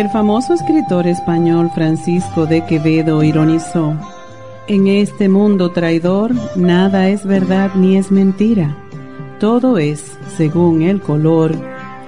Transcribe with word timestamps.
El 0.00 0.08
famoso 0.08 0.54
escritor 0.54 1.06
español 1.06 1.70
Francisco 1.74 2.46
de 2.46 2.64
Quevedo 2.64 3.22
ironizó, 3.22 3.94
En 4.66 4.86
este 4.86 5.28
mundo 5.28 5.72
traidor 5.72 6.32
nada 6.56 7.10
es 7.10 7.26
verdad 7.26 7.72
ni 7.74 7.98
es 7.98 8.10
mentira, 8.10 8.78
todo 9.38 9.76
es 9.76 10.16
según 10.38 10.80
el 10.80 11.02
color 11.02 11.54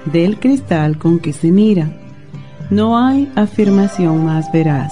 del 0.05 0.39
cristal 0.39 0.97
con 0.97 1.19
que 1.19 1.33
se 1.33 1.51
mira. 1.51 1.87
No 2.71 2.97
hay 2.97 3.31
afirmación 3.35 4.25
más 4.25 4.51
veraz. 4.51 4.91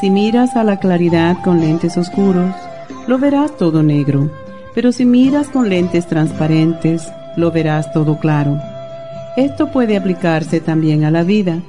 Si 0.00 0.08
miras 0.08 0.56
a 0.56 0.64
la 0.64 0.78
claridad 0.78 1.36
con 1.44 1.60
lentes 1.60 1.98
oscuros, 1.98 2.54
lo 3.06 3.18
verás 3.18 3.54
todo 3.58 3.82
negro, 3.82 4.30
pero 4.74 4.92
si 4.92 5.04
miras 5.04 5.48
con 5.48 5.68
lentes 5.68 6.06
transparentes, 6.06 7.06
lo 7.36 7.50
verás 7.50 7.92
todo 7.92 8.18
claro. 8.18 8.58
Esto 9.36 9.70
puede 9.70 9.98
aplicarse 9.98 10.60
también 10.60 11.04
a 11.04 11.10
la 11.10 11.22
vida 11.22 11.60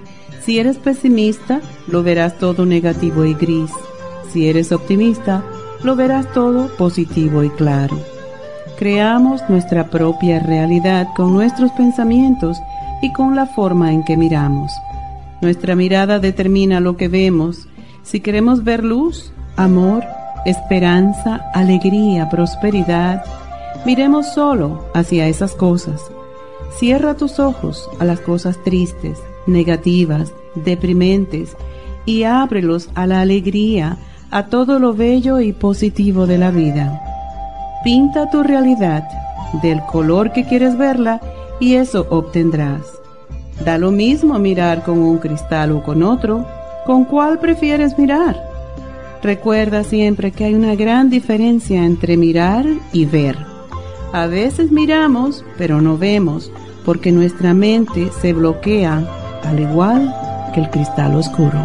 si 0.45 0.59
eres 0.59 0.77
pesimista, 0.77 1.59
lo 1.87 2.03
verás 2.03 2.37
todo 2.37 2.67
negativo 2.67 3.25
y 3.25 3.33
gris. 3.33 3.71
Si 4.31 4.47
eres 4.47 4.71
optimista, 4.71 5.43
lo 5.83 5.95
verás 5.95 6.31
todo 6.33 6.67
positivo 6.77 7.43
y 7.43 7.49
claro. 7.49 7.99
Creamos 8.77 9.41
nuestra 9.49 9.89
propia 9.89 10.39
realidad 10.39 11.07
con 11.15 11.33
nuestros 11.33 11.71
pensamientos 11.71 12.59
y 13.01 13.11
con 13.11 13.35
la 13.35 13.47
forma 13.47 13.91
en 13.91 14.03
que 14.03 14.17
miramos. 14.17 14.71
Nuestra 15.41 15.75
mirada 15.75 16.19
determina 16.19 16.79
lo 16.79 16.95
que 16.95 17.07
vemos. 17.07 17.67
Si 18.03 18.19
queremos 18.19 18.63
ver 18.63 18.83
luz, 18.83 19.31
amor, 19.55 20.03
esperanza, 20.45 21.49
alegría, 21.55 22.29
prosperidad, 22.29 23.23
miremos 23.83 24.31
solo 24.33 24.85
hacia 24.93 25.27
esas 25.27 25.55
cosas. 25.55 26.03
Cierra 26.77 27.15
tus 27.15 27.39
ojos 27.39 27.89
a 27.99 28.05
las 28.05 28.19
cosas 28.19 28.61
tristes 28.63 29.17
negativas, 29.47 30.33
deprimentes, 30.55 31.55
y 32.05 32.23
ábrelos 32.23 32.89
a 32.95 33.07
la 33.07 33.21
alegría, 33.21 33.97
a 34.31 34.45
todo 34.45 34.79
lo 34.79 34.93
bello 34.93 35.39
y 35.39 35.53
positivo 35.53 36.27
de 36.27 36.37
la 36.37 36.51
vida. 36.51 37.01
Pinta 37.83 38.29
tu 38.29 38.43
realidad 38.43 39.03
del 39.61 39.81
color 39.85 40.31
que 40.31 40.45
quieres 40.45 40.77
verla 40.77 41.21
y 41.59 41.75
eso 41.75 42.07
obtendrás. 42.09 42.81
Da 43.63 43.77
lo 43.77 43.91
mismo 43.91 44.37
mirar 44.39 44.83
con 44.83 44.99
un 44.99 45.17
cristal 45.17 45.71
o 45.71 45.83
con 45.83 46.03
otro, 46.03 46.45
¿con 46.85 47.05
cuál 47.05 47.39
prefieres 47.39 47.97
mirar? 47.97 48.43
Recuerda 49.23 49.83
siempre 49.83 50.31
que 50.31 50.45
hay 50.45 50.53
una 50.53 50.75
gran 50.75 51.09
diferencia 51.09 51.83
entre 51.83 52.17
mirar 52.17 52.65
y 52.91 53.05
ver. 53.05 53.37
A 54.13 54.27
veces 54.27 54.71
miramos, 54.71 55.43
pero 55.57 55.81
no 55.81 55.97
vemos, 55.97 56.51
porque 56.83 57.11
nuestra 57.11 57.53
mente 57.53 58.09
se 58.21 58.33
bloquea 58.33 59.24
al 59.45 59.59
igual 59.59 60.13
que 60.53 60.61
el 60.61 60.69
cristal 60.69 61.15
oscuro. 61.15 61.59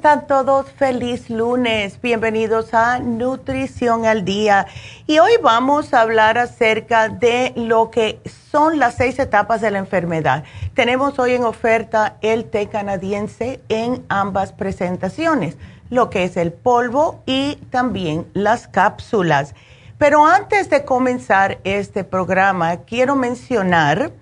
Están 0.00 0.26
todos? 0.26 0.72
Feliz 0.72 1.28
lunes. 1.28 2.00
Bienvenidos 2.00 2.72
a 2.72 3.00
Nutrición 3.00 4.06
al 4.06 4.24
Día. 4.24 4.66
Y 5.06 5.18
hoy 5.18 5.32
vamos 5.42 5.92
a 5.92 6.00
hablar 6.00 6.38
acerca 6.38 7.10
de 7.10 7.52
lo 7.54 7.90
que 7.90 8.18
son 8.50 8.78
las 8.78 8.94
seis 8.94 9.18
etapas 9.18 9.60
de 9.60 9.70
la 9.70 9.76
enfermedad. 9.76 10.44
Tenemos 10.72 11.18
hoy 11.18 11.34
en 11.34 11.44
oferta 11.44 12.16
el 12.22 12.46
té 12.46 12.70
canadiense 12.70 13.60
en 13.68 14.02
ambas 14.08 14.52
presentaciones, 14.54 15.58
lo 15.90 16.08
que 16.08 16.24
es 16.24 16.38
el 16.38 16.54
polvo 16.54 17.22
y 17.26 17.56
también 17.68 18.26
las 18.32 18.68
cápsulas. 18.68 19.54
Pero 19.98 20.24
antes 20.24 20.70
de 20.70 20.86
comenzar 20.86 21.58
este 21.62 22.04
programa, 22.04 22.74
quiero 22.86 23.16
mencionar 23.16 24.12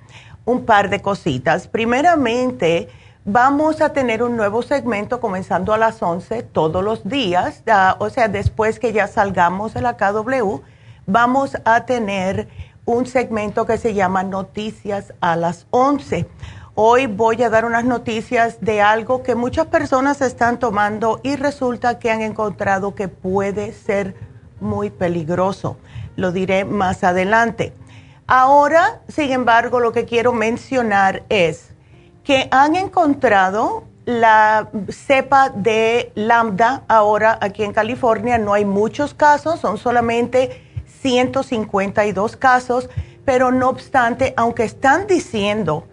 un 0.44 0.64
par 0.66 0.90
de 0.90 1.00
cositas. 1.00 1.68
Primeramente, 1.68 2.88
Vamos 3.30 3.82
a 3.82 3.90
tener 3.90 4.22
un 4.22 4.38
nuevo 4.38 4.62
segmento 4.62 5.20
comenzando 5.20 5.74
a 5.74 5.76
las 5.76 6.02
11 6.02 6.44
todos 6.44 6.82
los 6.82 7.06
días, 7.06 7.62
o 7.98 8.08
sea, 8.08 8.26
después 8.26 8.78
que 8.78 8.94
ya 8.94 9.06
salgamos 9.06 9.74
de 9.74 9.82
la 9.82 9.98
KW, 9.98 10.62
vamos 11.04 11.54
a 11.66 11.84
tener 11.84 12.48
un 12.86 13.04
segmento 13.04 13.66
que 13.66 13.76
se 13.76 13.92
llama 13.92 14.22
Noticias 14.22 15.12
a 15.20 15.36
las 15.36 15.66
11. 15.68 16.26
Hoy 16.74 17.06
voy 17.06 17.42
a 17.42 17.50
dar 17.50 17.66
unas 17.66 17.84
noticias 17.84 18.62
de 18.62 18.80
algo 18.80 19.22
que 19.22 19.34
muchas 19.34 19.66
personas 19.66 20.22
están 20.22 20.58
tomando 20.58 21.20
y 21.22 21.36
resulta 21.36 21.98
que 21.98 22.10
han 22.10 22.22
encontrado 22.22 22.94
que 22.94 23.08
puede 23.08 23.74
ser 23.74 24.14
muy 24.58 24.88
peligroso. 24.88 25.76
Lo 26.16 26.32
diré 26.32 26.64
más 26.64 27.04
adelante. 27.04 27.74
Ahora, 28.26 29.02
sin 29.06 29.32
embargo, 29.32 29.80
lo 29.80 29.92
que 29.92 30.06
quiero 30.06 30.32
mencionar 30.32 31.24
es 31.28 31.74
que 32.28 32.46
han 32.50 32.76
encontrado 32.76 33.84
la 34.04 34.68
cepa 34.90 35.48
de 35.48 36.12
lambda 36.14 36.82
ahora 36.86 37.38
aquí 37.40 37.64
en 37.64 37.72
California. 37.72 38.36
No 38.36 38.52
hay 38.52 38.66
muchos 38.66 39.14
casos, 39.14 39.60
son 39.60 39.78
solamente 39.78 40.62
152 41.00 42.36
casos, 42.36 42.90
pero 43.24 43.50
no 43.50 43.70
obstante, 43.70 44.34
aunque 44.36 44.64
están 44.64 45.06
diciendo 45.06 45.88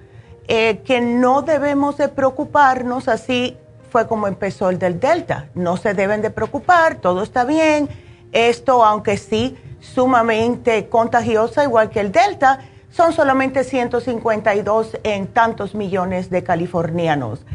eh, 0.50 0.82
que 0.84 1.00
no 1.00 1.42
debemos 1.42 1.96
de 1.96 2.10
preocuparnos, 2.10 3.08
así 3.08 3.58
fue 3.90 4.06
como 4.06 4.28
empezó 4.28 4.70
el 4.70 4.78
del 4.78 5.00
Delta. 5.00 5.48
No 5.56 5.78
se 5.78 5.94
deben 5.94 6.22
de 6.22 6.32
preocupar, 6.32 6.96
todo 6.96 7.24
está 7.24 7.46
bien. 7.46 7.88
Esto, 8.34 8.84
aunque 8.84 9.16
sí 9.16 9.58
sumamente 9.80 10.90
contagiosa, 10.90 11.64
igual 11.64 11.90
que 11.90 12.02
el 12.02 12.12
Delta, 12.12 12.60
son 12.95 13.12
solamente 13.12 13.65
152 13.65 15.00
en 15.03 15.27
tantos 15.27 15.75
millones 15.75 16.30
de 16.30 16.44
californianos. 16.44 17.45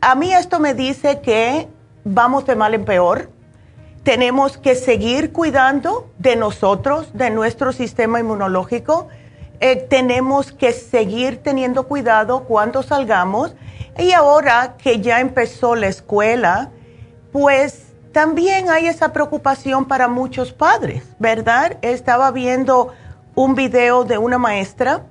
A 0.00 0.14
mí 0.14 0.32
esto 0.32 0.60
me 0.60 0.74
dice 0.74 1.20
que 1.20 1.68
vamos 2.04 2.46
de 2.46 2.54
mal 2.54 2.74
en 2.74 2.84
peor. 2.84 3.30
Tenemos 4.04 4.56
que 4.56 4.76
seguir 4.76 5.32
cuidando 5.32 6.10
de 6.18 6.36
nosotros, 6.36 7.12
de 7.12 7.30
nuestro 7.30 7.72
sistema 7.72 8.20
inmunológico. 8.20 9.08
Eh, 9.58 9.74
tenemos 9.90 10.52
que 10.52 10.72
seguir 10.72 11.42
teniendo 11.42 11.88
cuidado 11.88 12.44
cuando 12.44 12.84
salgamos. 12.84 13.56
Y 13.98 14.12
ahora 14.12 14.76
que 14.78 15.00
ya 15.00 15.18
empezó 15.18 15.74
la 15.74 15.88
escuela, 15.88 16.70
pues 17.32 17.86
también 18.12 18.70
hay 18.70 18.86
esa 18.86 19.12
preocupación 19.12 19.86
para 19.86 20.06
muchos 20.06 20.52
padres, 20.52 21.02
¿verdad? 21.18 21.78
Estaba 21.82 22.30
viendo 22.30 22.92
un 23.38 23.54
video 23.54 24.02
de 24.02 24.18
una 24.18 24.36
maestra 24.36 25.04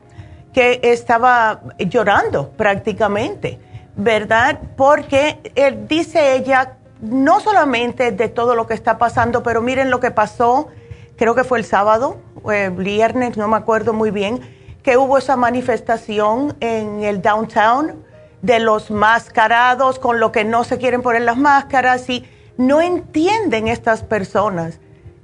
que 0.52 0.82
estaba 0.84 1.62
llorando 1.78 2.50
prácticamente, 2.50 3.58
¿verdad? 3.96 4.60
Porque 4.76 5.40
él, 5.56 5.88
dice 5.88 6.36
ella, 6.36 6.74
no 7.00 7.40
solamente 7.40 8.12
de 8.12 8.28
todo 8.28 8.54
lo 8.54 8.68
que 8.68 8.74
está 8.74 8.98
pasando, 8.98 9.44
pero 9.44 9.62
miren 9.62 9.90
lo 9.90 10.02
que 10.02 10.12
pasó, 10.12 10.68
creo 11.16 11.36
que 11.36 11.46
fue 11.46 11.60
el 11.60 11.64
sábado, 11.64 12.18
el 12.52 12.72
viernes, 12.72 13.38
no 13.38 13.48
me 13.48 13.56
acuerdo 13.56 13.94
muy 13.94 14.12
bien, 14.12 14.42
que 14.84 14.98
hubo 14.98 15.18
esa 15.18 15.38
manifestación 15.38 16.58
en 16.60 17.04
el 17.04 17.22
downtown 17.22 18.04
de 18.42 18.60
los 18.60 18.92
mascarados 18.92 20.00
con 20.00 20.20
lo 20.20 20.34
que 20.34 20.44
no 20.44 20.66
se 20.66 20.78
quieren 20.78 21.02
poner 21.02 21.22
las 21.22 21.38
máscaras 21.38 22.10
y 22.10 22.26
no 22.58 22.82
entienden 22.82 23.70
estas 23.70 24.04
personas 24.04 24.82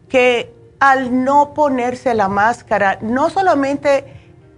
que 0.07 0.53
al 0.83 1.23
no 1.23 1.53
ponerse 1.53 2.13
la 2.13 2.27
máscara, 2.27 2.97
no 2.99 3.29
solamente 3.29 4.03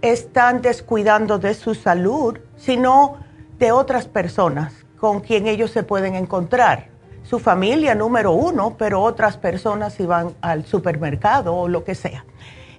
están 0.01 0.63
descuidando 0.63 1.37
de 1.37 1.53
su 1.53 1.75
salud, 1.75 2.39
sino 2.55 3.17
de 3.59 3.71
otras 3.71 4.07
personas 4.07 4.73
con 4.99 5.19
quien 5.19 5.45
ellos 5.45 5.69
se 5.69 5.83
pueden 5.83 6.15
encontrar. 6.15 6.87
Su 7.21 7.37
familia 7.37 7.93
número 7.93 8.31
uno, 8.31 8.75
pero 8.75 9.03
otras 9.03 9.37
personas 9.37 9.93
si 9.93 10.07
van 10.07 10.33
al 10.41 10.65
supermercado 10.65 11.55
o 11.55 11.67
lo 11.67 11.83
que 11.83 11.93
sea. 11.93 12.25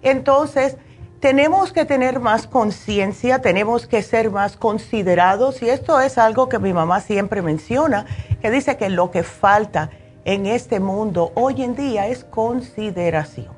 Entonces, 0.02 0.76
tenemos 1.20 1.72
que 1.72 1.84
tener 1.84 2.18
más 2.18 2.48
conciencia, 2.48 3.42
tenemos 3.42 3.86
que 3.86 4.02
ser 4.02 4.32
más 4.32 4.56
considerados 4.56 5.62
y 5.62 5.70
esto 5.70 6.00
es 6.00 6.18
algo 6.18 6.48
que 6.48 6.58
mi 6.58 6.72
mamá 6.72 7.00
siempre 7.00 7.42
menciona, 7.42 8.06
que 8.42 8.50
dice 8.50 8.76
que 8.76 8.90
lo 8.90 9.12
que 9.12 9.22
falta 9.22 9.90
en 10.26 10.44
este 10.46 10.80
mundo 10.80 11.30
hoy 11.36 11.62
en 11.62 11.76
día 11.76 12.08
es 12.08 12.24
consideración. 12.24 13.54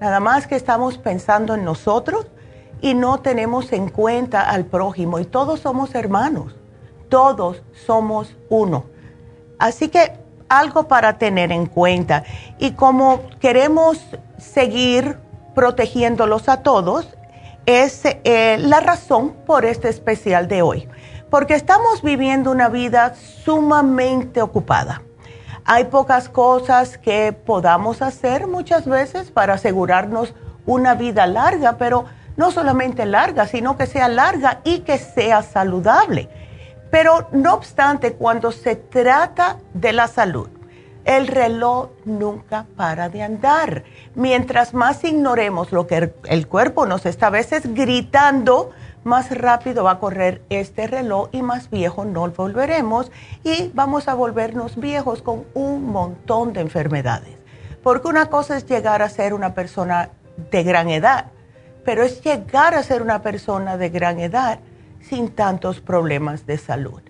Nada 0.00 0.18
más 0.18 0.46
que 0.46 0.56
estamos 0.56 0.96
pensando 0.96 1.54
en 1.54 1.62
nosotros 1.62 2.26
y 2.80 2.94
no 2.94 3.20
tenemos 3.20 3.70
en 3.74 3.90
cuenta 3.90 4.40
al 4.40 4.64
prójimo. 4.64 5.18
Y 5.18 5.26
todos 5.26 5.60
somos 5.60 5.94
hermanos, 5.94 6.56
todos 7.10 7.62
somos 7.86 8.34
uno. 8.48 8.86
Así 9.58 9.88
que 9.88 10.14
algo 10.48 10.88
para 10.88 11.18
tener 11.18 11.52
en 11.52 11.66
cuenta. 11.66 12.24
Y 12.58 12.72
como 12.72 13.20
queremos 13.38 14.00
seguir 14.38 15.18
protegiéndolos 15.54 16.48
a 16.48 16.62
todos, 16.62 17.08
es 17.66 18.02
eh, 18.04 18.56
la 18.58 18.80
razón 18.80 19.34
por 19.44 19.66
este 19.66 19.90
especial 19.90 20.48
de 20.48 20.62
hoy. 20.62 20.88
Porque 21.28 21.54
estamos 21.54 22.00
viviendo 22.00 22.50
una 22.50 22.70
vida 22.70 23.14
sumamente 23.14 24.40
ocupada 24.40 25.02
hay 25.66 25.86
pocas 25.86 26.28
cosas 26.28 26.96
que 26.96 27.32
podamos 27.32 28.00
hacer 28.00 28.46
muchas 28.46 28.86
veces 28.86 29.32
para 29.32 29.54
asegurarnos 29.54 30.32
una 30.64 30.94
vida 30.94 31.26
larga, 31.26 31.76
pero 31.76 32.04
no 32.36 32.52
solamente 32.52 33.04
larga, 33.04 33.48
sino 33.48 33.76
que 33.76 33.86
sea 33.86 34.08
larga 34.08 34.60
y 34.62 34.80
que 34.80 34.96
sea 34.96 35.42
saludable. 35.42 36.28
Pero 36.92 37.28
no 37.32 37.54
obstante, 37.54 38.12
cuando 38.12 38.52
se 38.52 38.76
trata 38.76 39.56
de 39.74 39.92
la 39.92 40.06
salud, 40.06 40.48
el 41.04 41.26
reloj 41.26 41.88
nunca 42.04 42.66
para 42.76 43.08
de 43.08 43.24
andar. 43.24 43.82
Mientras 44.14 44.72
más 44.72 45.02
ignoremos 45.02 45.72
lo 45.72 45.88
que 45.88 46.14
el 46.28 46.46
cuerpo 46.46 46.86
nos 46.86 47.06
está 47.06 47.26
a 47.26 47.30
veces 47.30 47.74
gritando, 47.74 48.70
más 49.06 49.30
rápido 49.30 49.84
va 49.84 49.92
a 49.92 49.98
correr 50.00 50.42
este 50.50 50.88
reloj 50.88 51.28
y 51.30 51.40
más 51.40 51.70
viejo 51.70 52.04
nos 52.04 52.36
volveremos 52.36 53.12
y 53.44 53.70
vamos 53.72 54.08
a 54.08 54.14
volvernos 54.14 54.76
viejos 54.76 55.22
con 55.22 55.44
un 55.54 55.84
montón 55.84 56.52
de 56.52 56.60
enfermedades. 56.60 57.38
Porque 57.84 58.08
una 58.08 58.26
cosa 58.26 58.56
es 58.56 58.66
llegar 58.66 59.02
a 59.02 59.08
ser 59.08 59.32
una 59.32 59.54
persona 59.54 60.10
de 60.50 60.64
gran 60.64 60.90
edad, 60.90 61.26
pero 61.84 62.02
es 62.02 62.20
llegar 62.20 62.74
a 62.74 62.82
ser 62.82 63.00
una 63.00 63.22
persona 63.22 63.76
de 63.76 63.90
gran 63.90 64.18
edad 64.18 64.58
sin 65.00 65.30
tantos 65.30 65.80
problemas 65.80 66.44
de 66.44 66.58
salud. 66.58 67.00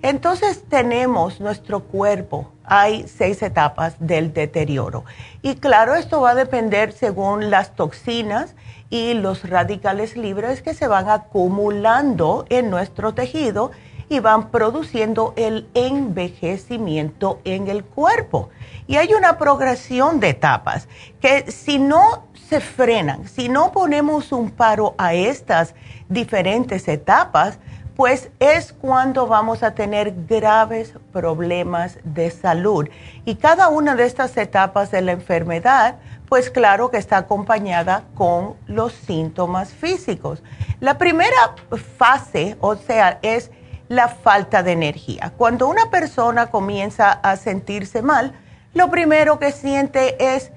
Entonces 0.00 0.64
tenemos 0.68 1.40
nuestro 1.40 1.80
cuerpo, 1.80 2.52
hay 2.64 3.06
seis 3.06 3.42
etapas 3.42 3.96
del 3.98 4.32
deterioro. 4.32 5.04
Y 5.42 5.56
claro, 5.56 5.94
esto 5.94 6.22
va 6.22 6.30
a 6.30 6.34
depender 6.34 6.92
según 6.92 7.50
las 7.50 7.74
toxinas 7.74 8.54
y 8.94 9.12
los 9.12 9.50
radicales 9.50 10.16
libres 10.16 10.62
que 10.62 10.72
se 10.72 10.86
van 10.86 11.08
acumulando 11.08 12.46
en 12.48 12.70
nuestro 12.70 13.12
tejido 13.12 13.72
y 14.08 14.20
van 14.20 14.52
produciendo 14.52 15.32
el 15.34 15.66
envejecimiento 15.74 17.40
en 17.42 17.66
el 17.66 17.82
cuerpo. 17.82 18.50
Y 18.86 18.94
hay 18.94 19.12
una 19.12 19.36
progresión 19.36 20.20
de 20.20 20.28
etapas 20.28 20.86
que 21.20 21.50
si 21.50 21.80
no 21.80 22.28
se 22.48 22.60
frenan, 22.60 23.26
si 23.26 23.48
no 23.48 23.72
ponemos 23.72 24.30
un 24.30 24.52
paro 24.52 24.94
a 24.96 25.12
estas 25.12 25.74
diferentes 26.08 26.86
etapas, 26.86 27.58
pues 27.96 28.30
es 28.38 28.72
cuando 28.72 29.26
vamos 29.26 29.64
a 29.64 29.74
tener 29.74 30.14
graves 30.28 30.94
problemas 31.12 31.98
de 32.04 32.30
salud. 32.30 32.88
Y 33.24 33.36
cada 33.36 33.68
una 33.68 33.96
de 33.96 34.04
estas 34.04 34.36
etapas 34.36 34.92
de 34.92 35.02
la 35.02 35.12
enfermedad 35.12 35.96
pues 36.28 36.50
claro 36.50 36.90
que 36.90 36.98
está 36.98 37.18
acompañada 37.18 38.04
con 38.14 38.54
los 38.66 38.92
síntomas 38.92 39.72
físicos. 39.72 40.42
La 40.80 40.98
primera 40.98 41.54
fase, 41.98 42.56
o 42.60 42.76
sea, 42.76 43.18
es 43.22 43.50
la 43.88 44.08
falta 44.08 44.62
de 44.62 44.72
energía. 44.72 45.32
Cuando 45.36 45.68
una 45.68 45.90
persona 45.90 46.46
comienza 46.50 47.12
a 47.12 47.36
sentirse 47.36 48.02
mal, 48.02 48.32
lo 48.72 48.90
primero 48.90 49.38
que 49.38 49.52
siente 49.52 50.34
es 50.34 50.50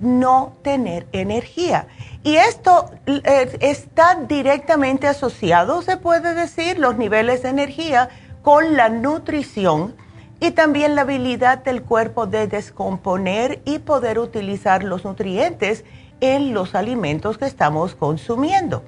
no 0.00 0.56
tener 0.62 1.06
energía. 1.12 1.86
Y 2.22 2.36
esto 2.36 2.90
eh, 3.06 3.56
está 3.60 4.16
directamente 4.28 5.06
asociado, 5.06 5.82
se 5.82 5.96
puede 5.96 6.34
decir, 6.34 6.78
los 6.78 6.96
niveles 6.96 7.42
de 7.42 7.48
energía 7.48 8.08
con 8.42 8.76
la 8.76 8.88
nutrición 8.88 9.96
y 10.40 10.50
también 10.50 10.94
la 10.94 11.02
habilidad 11.02 11.58
del 11.58 11.82
cuerpo 11.82 12.26
de 12.26 12.46
descomponer 12.46 13.60
y 13.64 13.78
poder 13.78 14.18
utilizar 14.18 14.84
los 14.84 15.04
nutrientes 15.04 15.84
en 16.20 16.54
los 16.54 16.74
alimentos 16.74 17.38
que 17.38 17.46
estamos 17.46 17.94
consumiendo. 17.94 18.82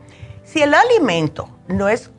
Si 0.45 0.63
el 0.63 0.75
alimento 0.75 1.49
no 1.67 1.89
es 1.89 2.11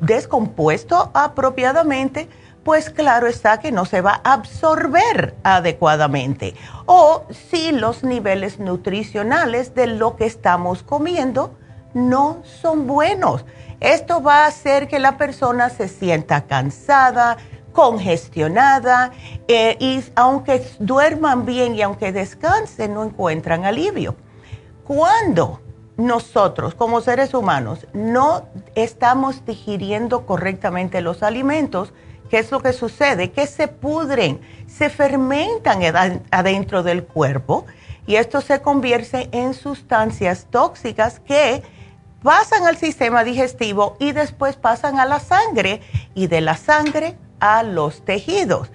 descompuesto 0.00 1.10
apropiadamente, 1.14 2.28
pues 2.64 2.90
claro 2.90 3.28
está 3.28 3.60
que 3.60 3.70
no 3.70 3.84
se 3.84 4.00
va 4.00 4.20
a 4.24 4.32
absorber 4.32 5.36
adecuadamente. 5.44 6.54
O 6.86 7.24
si 7.30 7.70
los 7.70 8.02
niveles 8.02 8.58
nutricionales 8.58 9.74
de 9.76 9.86
lo 9.86 10.16
que 10.16 10.26
estamos 10.26 10.82
comiendo 10.82 11.56
no 11.94 12.42
son 12.42 12.88
buenos. 12.88 13.44
Esto 13.78 14.20
va 14.20 14.44
a 14.44 14.48
hacer 14.48 14.88
que 14.88 14.98
la 14.98 15.16
persona 15.16 15.70
se 15.70 15.86
sienta 15.86 16.46
cansada, 16.46 17.36
congestionada 17.76 19.12
eh, 19.48 19.76
y 19.78 20.02
aunque 20.14 20.66
duerman 20.78 21.44
bien 21.44 21.74
y 21.74 21.82
aunque 21.82 22.10
descansen 22.10 22.94
no 22.94 23.04
encuentran 23.04 23.66
alivio. 23.66 24.16
Cuando 24.84 25.60
nosotros 25.98 26.74
como 26.74 27.02
seres 27.02 27.34
humanos 27.34 27.86
no 27.92 28.48
estamos 28.74 29.44
digiriendo 29.44 30.24
correctamente 30.24 31.02
los 31.02 31.22
alimentos, 31.22 31.92
¿qué 32.30 32.38
es 32.38 32.50
lo 32.50 32.60
que 32.60 32.72
sucede? 32.72 33.30
Que 33.30 33.46
se 33.46 33.68
pudren, 33.68 34.40
se 34.66 34.88
fermentan 34.88 36.22
adentro 36.30 36.82
del 36.82 37.04
cuerpo 37.04 37.66
y 38.06 38.16
esto 38.16 38.40
se 38.40 38.62
convierte 38.62 39.28
en 39.32 39.52
sustancias 39.52 40.46
tóxicas 40.48 41.20
que 41.20 41.62
pasan 42.22 42.66
al 42.66 42.78
sistema 42.78 43.22
digestivo 43.22 43.98
y 44.00 44.12
después 44.12 44.56
pasan 44.56 44.98
a 44.98 45.04
la 45.04 45.20
sangre 45.20 45.82
y 46.14 46.26
de 46.28 46.40
la 46.40 46.56
sangre 46.56 47.18
a 47.40 47.62
los 47.62 48.04
tejidos. 48.04 48.70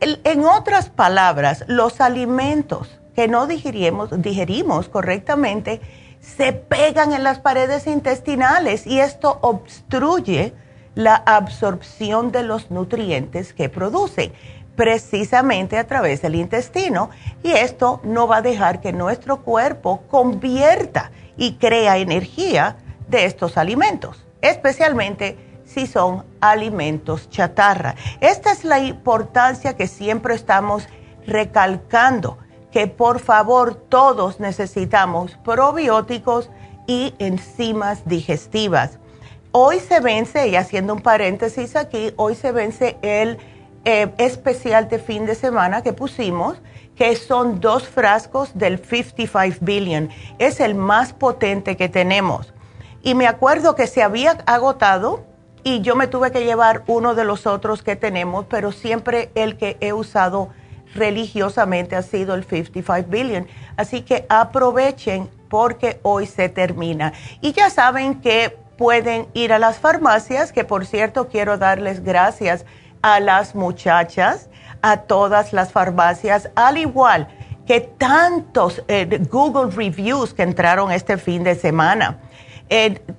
En 0.00 0.44
otras 0.44 0.90
palabras, 0.90 1.64
los 1.66 2.00
alimentos 2.00 3.00
que 3.14 3.28
no 3.28 3.46
digerimos, 3.46 4.10
digerimos 4.20 4.88
correctamente 4.88 5.80
se 6.20 6.52
pegan 6.52 7.12
en 7.12 7.22
las 7.22 7.38
paredes 7.38 7.86
intestinales 7.86 8.86
y 8.86 9.00
esto 9.00 9.38
obstruye 9.42 10.54
la 10.94 11.14
absorción 11.16 12.32
de 12.32 12.42
los 12.42 12.70
nutrientes 12.70 13.52
que 13.52 13.68
producen 13.68 14.32
precisamente 14.76 15.78
a 15.78 15.86
través 15.86 16.22
del 16.22 16.34
intestino 16.34 17.10
y 17.42 17.52
esto 17.52 18.00
no 18.04 18.26
va 18.26 18.38
a 18.38 18.42
dejar 18.42 18.80
que 18.80 18.92
nuestro 18.92 19.42
cuerpo 19.42 20.02
convierta 20.08 21.12
y 21.36 21.54
crea 21.54 21.98
energía 21.98 22.76
de 23.08 23.26
estos 23.26 23.56
alimentos, 23.56 24.24
especialmente 24.40 25.36
si 25.74 25.88
son 25.88 26.24
alimentos 26.40 27.28
chatarra. 27.28 27.96
Esta 28.20 28.52
es 28.52 28.64
la 28.64 28.78
importancia 28.78 29.76
que 29.76 29.88
siempre 29.88 30.34
estamos 30.34 30.88
recalcando, 31.26 32.38
que 32.70 32.86
por 32.86 33.18
favor 33.18 33.74
todos 33.74 34.38
necesitamos 34.38 35.36
probióticos 35.44 36.48
y 36.86 37.14
enzimas 37.18 38.06
digestivas. 38.06 38.98
Hoy 39.50 39.80
se 39.80 40.00
vence, 40.00 40.48
y 40.48 40.56
haciendo 40.56 40.94
un 40.94 41.00
paréntesis 41.00 41.76
aquí, 41.76 42.12
hoy 42.16 42.34
se 42.34 42.52
vence 42.52 42.96
el 43.02 43.38
eh, 43.84 44.12
especial 44.18 44.88
de 44.88 44.98
fin 44.98 45.26
de 45.26 45.34
semana 45.34 45.82
que 45.82 45.92
pusimos, 45.92 46.60
que 46.96 47.16
son 47.16 47.60
dos 47.60 47.88
frascos 47.88 48.56
del 48.56 48.78
55 48.78 49.58
billion. 49.60 50.08
Es 50.38 50.60
el 50.60 50.74
más 50.74 51.12
potente 51.12 51.76
que 51.76 51.88
tenemos. 51.88 52.52
Y 53.02 53.14
me 53.14 53.26
acuerdo 53.26 53.74
que 53.74 53.86
se 53.86 54.02
había 54.02 54.38
agotado 54.46 55.33
y 55.64 55.80
yo 55.80 55.96
me 55.96 56.06
tuve 56.06 56.30
que 56.30 56.44
llevar 56.44 56.84
uno 56.86 57.14
de 57.14 57.24
los 57.24 57.46
otros 57.46 57.82
que 57.82 57.96
tenemos, 57.96 58.44
pero 58.48 58.70
siempre 58.70 59.30
el 59.34 59.56
que 59.56 59.78
he 59.80 59.94
usado 59.94 60.50
religiosamente 60.94 61.96
ha 61.96 62.02
sido 62.02 62.34
el 62.34 62.44
55 62.44 63.08
billion. 63.10 63.48
Así 63.76 64.02
que 64.02 64.26
aprovechen 64.28 65.28
porque 65.48 65.98
hoy 66.02 66.26
se 66.26 66.50
termina. 66.50 67.14
Y 67.40 67.52
ya 67.52 67.70
saben 67.70 68.20
que 68.20 68.56
pueden 68.76 69.26
ir 69.32 69.52
a 69.52 69.58
las 69.58 69.78
farmacias, 69.78 70.52
que 70.52 70.64
por 70.64 70.84
cierto 70.84 71.28
quiero 71.28 71.56
darles 71.56 72.04
gracias 72.04 72.66
a 73.02 73.18
las 73.20 73.54
muchachas, 73.54 74.50
a 74.82 74.98
todas 74.98 75.52
las 75.52 75.72
farmacias, 75.72 76.50
al 76.54 76.76
igual 76.76 77.28
que 77.66 77.80
tantos 77.80 78.82
eh, 78.88 79.18
Google 79.30 79.74
Reviews 79.74 80.34
que 80.34 80.42
entraron 80.42 80.92
este 80.92 81.16
fin 81.16 81.42
de 81.42 81.54
semana 81.54 82.18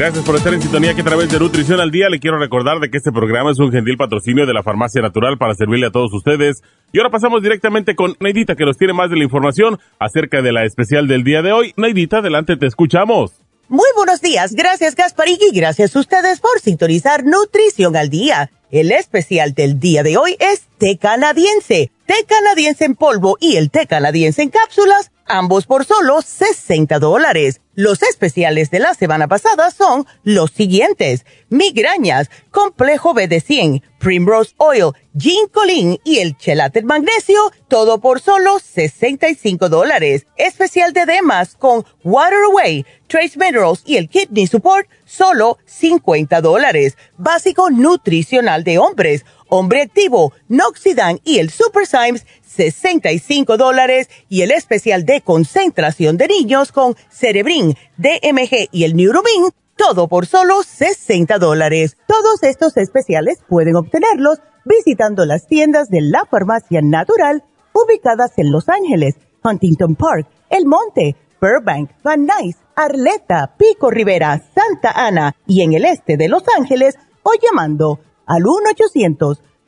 Gracias 0.00 0.24
por 0.24 0.34
estar 0.34 0.54
en 0.54 0.62
sintonía 0.62 0.94
que 0.94 1.02
a 1.02 1.04
través 1.04 1.28
de 1.30 1.38
Nutrición 1.38 1.78
al 1.78 1.90
Día 1.90 2.08
le 2.08 2.20
quiero 2.20 2.38
recordar 2.38 2.80
de 2.80 2.90
que 2.90 2.96
este 2.96 3.12
programa 3.12 3.50
es 3.50 3.58
un 3.58 3.70
gentil 3.70 3.98
patrocinio 3.98 4.46
de 4.46 4.54
la 4.54 4.62
Farmacia 4.62 5.02
Natural 5.02 5.36
para 5.36 5.54
servirle 5.54 5.88
a 5.88 5.90
todos 5.90 6.10
ustedes. 6.14 6.62
Y 6.90 6.98
ahora 6.98 7.10
pasamos 7.10 7.42
directamente 7.42 7.94
con 7.94 8.16
Neidita 8.18 8.56
que 8.56 8.64
nos 8.64 8.78
tiene 8.78 8.94
más 8.94 9.10
de 9.10 9.16
la 9.16 9.24
información 9.24 9.78
acerca 9.98 10.40
de 10.40 10.52
la 10.52 10.64
especial 10.64 11.06
del 11.06 11.22
día 11.22 11.42
de 11.42 11.52
hoy. 11.52 11.74
Neidita, 11.76 12.20
adelante, 12.20 12.56
te 12.56 12.64
escuchamos. 12.64 13.32
Muy 13.68 13.88
buenos 13.94 14.22
días, 14.22 14.54
gracias 14.54 14.94
Gasparín 14.94 15.36
y 15.38 15.54
gracias 15.54 15.94
a 15.94 16.00
ustedes 16.00 16.40
por 16.40 16.58
sintonizar 16.60 17.22
Nutrición 17.26 17.94
al 17.94 18.08
Día. 18.08 18.50
El 18.70 18.92
especial 18.92 19.52
del 19.52 19.80
día 19.80 20.02
de 20.02 20.16
hoy 20.16 20.34
es 20.40 20.62
té 20.78 20.96
canadiense, 20.96 21.92
té 22.06 22.14
canadiense 22.26 22.86
en 22.86 22.94
polvo 22.94 23.36
y 23.38 23.56
el 23.56 23.70
té 23.70 23.86
canadiense 23.86 24.40
en 24.40 24.48
cápsulas 24.48 25.12
ambos 25.30 25.66
por 25.66 25.84
solo 25.84 26.20
60 26.22 26.98
dólares. 26.98 27.60
Los 27.74 28.02
especiales 28.02 28.70
de 28.70 28.80
la 28.80 28.94
semana 28.94 29.28
pasada 29.28 29.70
son 29.70 30.04
los 30.22 30.50
siguientes. 30.50 31.24
Migrañas, 31.48 32.28
complejo 32.50 33.14
BD100, 33.14 33.82
Primrose 33.98 34.54
Oil, 34.58 34.92
Ginkolin 35.16 35.98
y 36.04 36.18
el 36.18 36.36
Chelate 36.36 36.82
Magnesio, 36.82 37.52
todo 37.68 38.00
por 38.00 38.20
solo 38.20 38.58
65 38.58 39.68
dólares. 39.68 40.26
Especial 40.36 40.92
de 40.92 41.06
Demas 41.06 41.54
con 41.54 41.86
Water 42.02 42.40
Away, 42.50 42.84
Trace 43.06 43.38
Minerals 43.38 43.82
y 43.86 43.96
el 43.96 44.08
Kidney 44.08 44.46
Support, 44.46 44.88
solo 45.04 45.58
50 45.64 46.40
dólares. 46.40 46.98
Básico 47.16 47.70
nutricional 47.70 48.64
de 48.64 48.78
hombres, 48.78 49.24
hombre 49.48 49.82
activo, 49.82 50.32
Noxidan 50.48 51.20
y 51.24 51.38
el 51.38 51.50
Super 51.50 51.86
Symes, 51.86 52.26
65 52.60 53.56
dólares 53.56 54.10
y 54.28 54.42
el 54.42 54.50
especial 54.50 55.06
de 55.06 55.22
concentración 55.22 56.18
de 56.18 56.28
niños 56.28 56.72
con 56.72 56.94
Cerebrin, 57.08 57.74
DMG 57.96 58.68
y 58.70 58.84
el 58.84 58.96
Neuromin, 58.96 59.48
todo 59.76 60.08
por 60.08 60.26
solo 60.26 60.62
60 60.62 61.38
dólares. 61.38 61.96
Todos 62.06 62.42
estos 62.42 62.76
especiales 62.76 63.38
pueden 63.48 63.76
obtenerlos 63.76 64.40
visitando 64.66 65.24
las 65.24 65.46
tiendas 65.46 65.88
de 65.88 66.02
la 66.02 66.26
farmacia 66.26 66.82
natural 66.82 67.44
ubicadas 67.72 68.32
en 68.36 68.52
Los 68.52 68.68
Ángeles, 68.68 69.14
Huntington 69.42 69.94
Park, 69.94 70.28
El 70.50 70.66
Monte, 70.66 71.16
Burbank, 71.40 71.92
Van 72.02 72.26
Nuys, 72.26 72.56
Arleta, 72.76 73.54
Pico 73.56 73.90
Rivera, 73.90 74.38
Santa 74.54 74.90
Ana 74.90 75.34
y 75.46 75.62
en 75.62 75.72
el 75.72 75.86
este 75.86 76.18
de 76.18 76.28
Los 76.28 76.42
Ángeles 76.58 76.98
o 77.22 77.30
llamando 77.40 78.00
al 78.26 78.42
1 78.46 78.70
800 78.72 79.42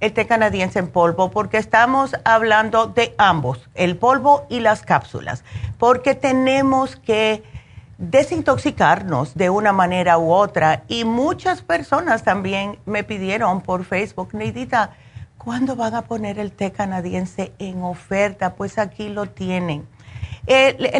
el 0.00 0.12
té 0.12 0.26
canadiense 0.26 0.78
en 0.78 0.88
polvo, 0.88 1.30
porque 1.30 1.56
estamos 1.56 2.14
hablando 2.24 2.86
de 2.86 3.14
ambos, 3.18 3.68
el 3.74 3.96
polvo 3.96 4.46
y 4.50 4.60
las 4.60 4.82
cápsulas, 4.82 5.42
porque 5.78 6.14
tenemos 6.14 6.96
que 6.96 7.42
desintoxicarnos 7.98 9.34
de 9.34 9.48
una 9.48 9.72
manera 9.72 10.18
u 10.18 10.30
otra. 10.30 10.82
Y 10.86 11.04
muchas 11.04 11.62
personas 11.62 12.24
también 12.24 12.78
me 12.84 13.04
pidieron 13.04 13.62
por 13.62 13.84
Facebook, 13.84 14.34
Neidita, 14.34 14.90
¿cuándo 15.38 15.76
van 15.76 15.94
a 15.94 16.02
poner 16.02 16.38
el 16.38 16.52
té 16.52 16.72
canadiense 16.72 17.52
en 17.58 17.82
oferta? 17.82 18.54
Pues 18.54 18.78
aquí 18.78 19.08
lo 19.08 19.26
tienen. 19.26 19.86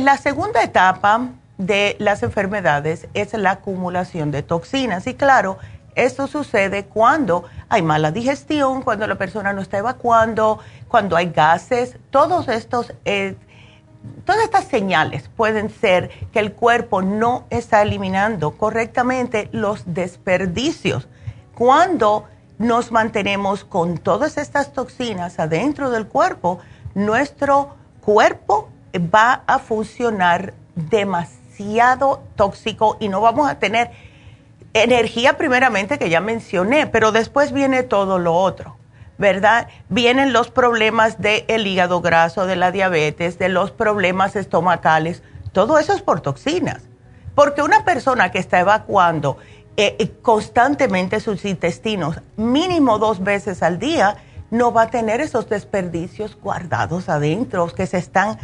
La 0.01 0.17
segunda 0.17 0.63
etapa 0.63 1.29
de 1.59 1.97
las 1.99 2.23
enfermedades 2.23 3.09
es 3.13 3.35
la 3.35 3.51
acumulación 3.53 4.31
de 4.31 4.43
toxinas. 4.43 5.07
Y 5.07 5.15
claro, 5.15 5.59
esto 5.97 6.27
sucede 6.27 6.85
cuando 6.85 7.45
hay 7.69 7.83
mala 7.83 8.13
digestión, 8.13 8.83
cuando 8.83 9.07
la 9.07 9.17
persona 9.17 9.53
no 9.53 9.63
está 9.63 9.79
evacuando, 9.79 10.61
cuando 10.89 11.17
hay 11.17 11.31
gases, 11.31 11.97
todos 12.11 12.49
estos, 12.49 12.93
eh, 13.07 13.35
todas 14.25 14.45
estas 14.45 14.67
señales 14.67 15.29
pueden 15.35 15.71
ser 15.71 16.11
que 16.33 16.39
el 16.39 16.53
cuerpo 16.53 17.01
no 17.03 17.47
está 17.49 17.81
eliminando 17.83 18.53
correctamente 18.53 19.49
los 19.53 19.83
desperdicios. 19.87 21.09
Cuando 21.55 22.27
nos 22.59 22.93
mantenemos 22.93 23.65
con 23.65 23.97
todas 23.97 24.37
estas 24.37 24.75
toxinas 24.75 25.39
adentro 25.39 25.91
del 25.91 26.07
cuerpo, 26.07 26.59
nuestro 26.95 27.75
cuerpo 28.03 28.69
va 28.95 29.43
a 29.47 29.59
funcionar 29.59 30.53
demasiado 30.75 32.23
tóxico 32.37 32.99
y 33.01 33.09
no 33.09 33.23
vamos 33.23 33.49
a 33.49 33.59
tener 33.59 33.91
energía 34.83 35.37
primeramente 35.37 35.99
que 35.99 36.11
ya 36.11 36.21
mencioné, 36.21 36.87
pero 36.87 37.13
después 37.13 37.53
viene 37.53 37.83
todo 37.83 38.19
lo 38.19 38.35
otro, 38.35 38.77
¿verdad? 39.19 39.69
Vienen 39.89 40.33
los 40.33 40.51
problemas 40.51 41.21
del 41.21 41.67
hígado 41.67 42.01
graso, 42.01 42.47
de 42.47 42.57
la 42.57 42.73
diabetes, 42.73 43.39
de 43.39 43.49
los 43.49 43.71
problemas 43.71 44.37
estomacales, 44.37 45.23
todo 45.53 45.79
eso 45.79 45.95
es 45.95 46.03
por 46.03 46.21
toxinas. 46.21 46.83
Porque 47.35 47.63
una 47.63 47.85
persona 47.85 48.31
que 48.31 48.39
está 48.39 48.61
evacuando 48.61 49.39
eh, 49.77 49.97
eh, 49.99 50.11
constantemente 50.23 51.21
sus 51.21 51.45
intestinos, 51.45 52.21
mínimo 52.37 52.99
dos 52.99 53.23
veces 53.23 53.63
al 53.63 53.79
día, 53.79 54.17
no 54.51 54.73
va 54.73 54.83
a 54.83 54.91
tener 54.91 55.21
esos 55.21 55.49
desperdicios 55.49 56.37
guardados 56.37 57.09
adentro 57.09 57.67
que 57.69 57.87
se 57.87 57.99
están 57.99 58.39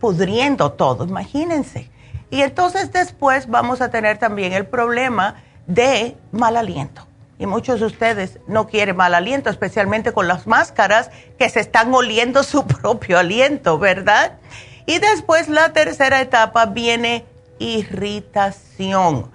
pudriendo 0.00 0.72
todo. 0.72 1.04
Imagínense. 1.04 1.90
Y 2.30 2.42
entonces 2.42 2.92
después 2.92 3.48
vamos 3.48 3.80
a 3.80 3.90
tener 3.90 4.18
también 4.18 4.52
el 4.52 4.66
problema 4.66 5.42
de 5.66 6.16
mal 6.32 6.56
aliento. 6.56 7.06
Y 7.38 7.46
muchos 7.46 7.80
de 7.80 7.86
ustedes 7.86 8.38
no 8.46 8.66
quieren 8.66 8.96
mal 8.96 9.14
aliento, 9.14 9.50
especialmente 9.50 10.12
con 10.12 10.26
las 10.26 10.46
máscaras 10.46 11.10
que 11.38 11.48
se 11.50 11.60
están 11.60 11.92
oliendo 11.92 12.42
su 12.42 12.66
propio 12.66 13.18
aliento, 13.18 13.78
¿verdad? 13.78 14.38
Y 14.86 14.98
después 14.98 15.48
la 15.48 15.72
tercera 15.72 16.20
etapa 16.20 16.66
viene 16.66 17.26
irritación. 17.58 19.30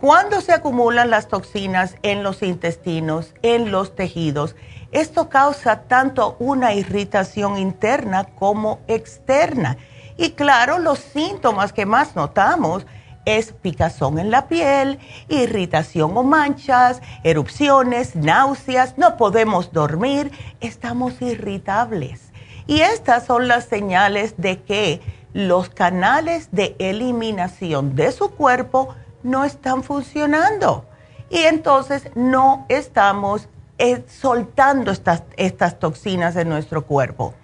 Cuando 0.00 0.40
se 0.40 0.52
acumulan 0.52 1.10
las 1.10 1.28
toxinas 1.28 1.96
en 2.02 2.22
los 2.22 2.42
intestinos, 2.42 3.34
en 3.42 3.70
los 3.70 3.94
tejidos, 3.94 4.56
esto 4.90 5.28
causa 5.28 5.82
tanto 5.82 6.36
una 6.38 6.74
irritación 6.74 7.56
interna 7.58 8.24
como 8.24 8.80
externa 8.88 9.76
y 10.16 10.30
claro, 10.30 10.78
los 10.78 10.98
síntomas 10.98 11.72
que 11.72 11.86
más 11.86 12.14
notamos 12.14 12.86
es 13.24 13.52
picazón 13.52 14.18
en 14.18 14.30
la 14.30 14.48
piel, 14.48 14.98
irritación 15.28 16.16
o 16.16 16.22
manchas, 16.22 17.00
erupciones, 17.22 18.16
náuseas, 18.16 18.98
no 18.98 19.16
podemos 19.16 19.72
dormir, 19.72 20.32
estamos 20.60 21.20
irritables. 21.22 22.32
Y 22.66 22.80
estas 22.80 23.26
son 23.26 23.48
las 23.48 23.64
señales 23.64 24.34
de 24.36 24.62
que 24.62 25.00
los 25.32 25.68
canales 25.68 26.48
de 26.52 26.76
eliminación 26.78 27.96
de 27.96 28.12
su 28.12 28.30
cuerpo 28.30 28.94
no 29.22 29.44
están 29.44 29.82
funcionando. 29.82 30.86
Y 31.30 31.38
entonces 31.38 32.10
no 32.14 32.66
estamos 32.68 33.48
eh, 33.78 34.04
soltando 34.06 34.90
estas, 34.90 35.22
estas 35.36 35.78
toxinas 35.78 36.36
en 36.36 36.48
nuestro 36.48 36.84
cuerpo. 36.84 37.34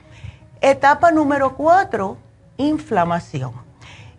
Etapa 0.60 1.10
número 1.10 1.56
cuatro 1.56 2.18
inflamación. 2.58 3.67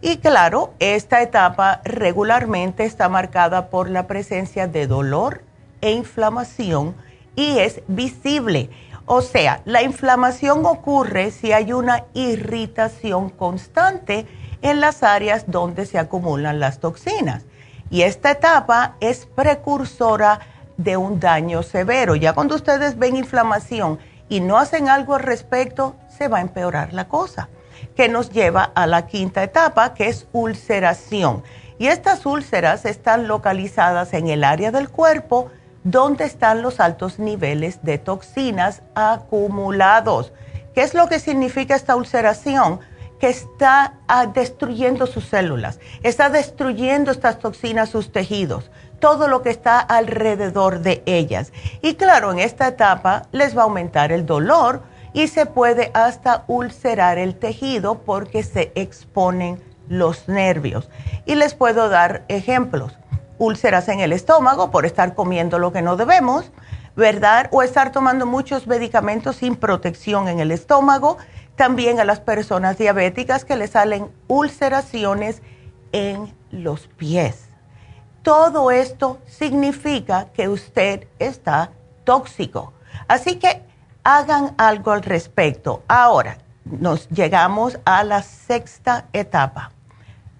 Y 0.01 0.17
claro, 0.17 0.73
esta 0.79 1.21
etapa 1.21 1.81
regularmente 1.83 2.85
está 2.85 3.09
marcada 3.09 3.69
por 3.69 3.89
la 3.89 4.07
presencia 4.07 4.65
de 4.65 4.87
dolor 4.87 5.43
e 5.81 5.91
inflamación 5.91 6.95
y 7.35 7.59
es 7.59 7.81
visible. 7.87 8.69
O 9.05 9.21
sea, 9.21 9.61
la 9.65 9.83
inflamación 9.83 10.65
ocurre 10.65 11.31
si 11.31 11.51
hay 11.51 11.73
una 11.73 12.05
irritación 12.13 13.29
constante 13.29 14.25
en 14.61 14.79
las 14.79 15.03
áreas 15.03 15.45
donde 15.47 15.85
se 15.85 15.99
acumulan 15.99 16.61
las 16.61 16.79
toxinas. 16.79 17.43
Y 17.89 18.03
esta 18.03 18.31
etapa 18.31 18.95
es 19.01 19.25
precursora 19.25 20.39
de 20.77 20.95
un 20.95 21.19
daño 21.19 21.61
severo. 21.61 22.15
Ya 22.15 22.31
cuando 22.31 22.55
ustedes 22.55 22.97
ven 22.97 23.17
inflamación 23.17 23.99
y 24.29 24.39
no 24.39 24.59
hacen 24.59 24.87
algo 24.87 25.15
al 25.15 25.23
respecto, 25.23 25.95
se 26.07 26.29
va 26.29 26.37
a 26.37 26.41
empeorar 26.41 26.93
la 26.93 27.09
cosa 27.09 27.49
que 27.95 28.09
nos 28.09 28.29
lleva 28.29 28.63
a 28.63 28.87
la 28.87 29.07
quinta 29.07 29.43
etapa, 29.43 29.93
que 29.93 30.07
es 30.07 30.27
ulceración. 30.31 31.43
Y 31.77 31.87
estas 31.87 32.25
úlceras 32.25 32.85
están 32.85 33.27
localizadas 33.27 34.13
en 34.13 34.27
el 34.27 34.43
área 34.43 34.71
del 34.71 34.89
cuerpo 34.89 35.49
donde 35.83 36.25
están 36.25 36.61
los 36.61 36.79
altos 36.79 37.19
niveles 37.19 37.83
de 37.83 37.97
toxinas 37.97 38.81
acumulados. 38.95 40.33
¿Qué 40.73 40.81
es 40.81 40.93
lo 40.93 41.07
que 41.07 41.19
significa 41.19 41.75
esta 41.75 41.95
ulceración? 41.95 42.79
Que 43.19 43.29
está 43.29 43.95
ah, 44.07 44.27
destruyendo 44.27 45.07
sus 45.07 45.25
células, 45.25 45.79
está 46.03 46.29
destruyendo 46.29 47.11
estas 47.11 47.39
toxinas 47.39 47.89
sus 47.89 48.11
tejidos, 48.11 48.71
todo 48.99 49.27
lo 49.27 49.41
que 49.41 49.49
está 49.49 49.79
alrededor 49.79 50.79
de 50.79 51.03
ellas. 51.05 51.51
Y 51.81 51.95
claro, 51.95 52.31
en 52.31 52.39
esta 52.39 52.67
etapa 52.67 53.23
les 53.31 53.57
va 53.57 53.61
a 53.61 53.65
aumentar 53.65 54.11
el 54.11 54.25
dolor 54.25 54.83
y 55.13 55.27
se 55.27 55.45
puede 55.45 55.91
hasta 55.93 56.43
ulcerar 56.47 57.17
el 57.17 57.35
tejido 57.35 57.99
porque 57.99 58.43
se 58.43 58.71
exponen 58.75 59.61
los 59.87 60.27
nervios. 60.27 60.89
Y 61.25 61.35
les 61.35 61.53
puedo 61.53 61.89
dar 61.89 62.23
ejemplos. 62.27 62.97
Úlceras 63.37 63.87
en 63.89 63.99
el 64.01 64.13
estómago 64.13 64.71
por 64.71 64.85
estar 64.85 65.15
comiendo 65.15 65.59
lo 65.59 65.71
que 65.71 65.81
no 65.81 65.97
debemos, 65.97 66.51
¿verdad? 66.95 67.47
O 67.51 67.63
estar 67.63 67.91
tomando 67.91 68.25
muchos 68.25 68.67
medicamentos 68.67 69.37
sin 69.37 69.55
protección 69.55 70.27
en 70.27 70.39
el 70.39 70.51
estómago. 70.51 71.17
También 71.55 71.99
a 71.99 72.05
las 72.05 72.19
personas 72.19 72.77
diabéticas 72.77 73.45
que 73.45 73.55
les 73.55 73.71
salen 73.71 74.09
ulceraciones 74.27 75.41
en 75.91 76.33
los 76.51 76.87
pies. 76.87 77.49
Todo 78.21 78.69
esto 78.69 79.19
significa 79.25 80.27
que 80.33 80.49
usted 80.49 81.07
está 81.19 81.71
tóxico. 82.03 82.73
Así 83.07 83.35
que 83.39 83.68
hagan 84.03 84.53
algo 84.57 84.91
al 84.91 85.03
respecto. 85.03 85.83
Ahora, 85.87 86.37
nos 86.65 87.09
llegamos 87.09 87.79
a 87.85 88.03
la 88.03 88.21
sexta 88.21 89.05
etapa, 89.13 89.71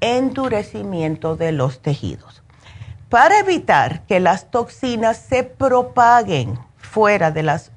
endurecimiento 0.02 1.36
de 1.36 1.52
los 1.52 1.82
tejidos. 1.82 2.44
Para 3.10 3.40
evitar 3.40 4.04
que 4.06 4.20
las 4.20 4.52
toxinas 4.52 5.18
se 5.18 5.44
propaguen 5.44 6.60
fuera 6.78 7.32
de 7.32 7.44
las, 7.44 7.72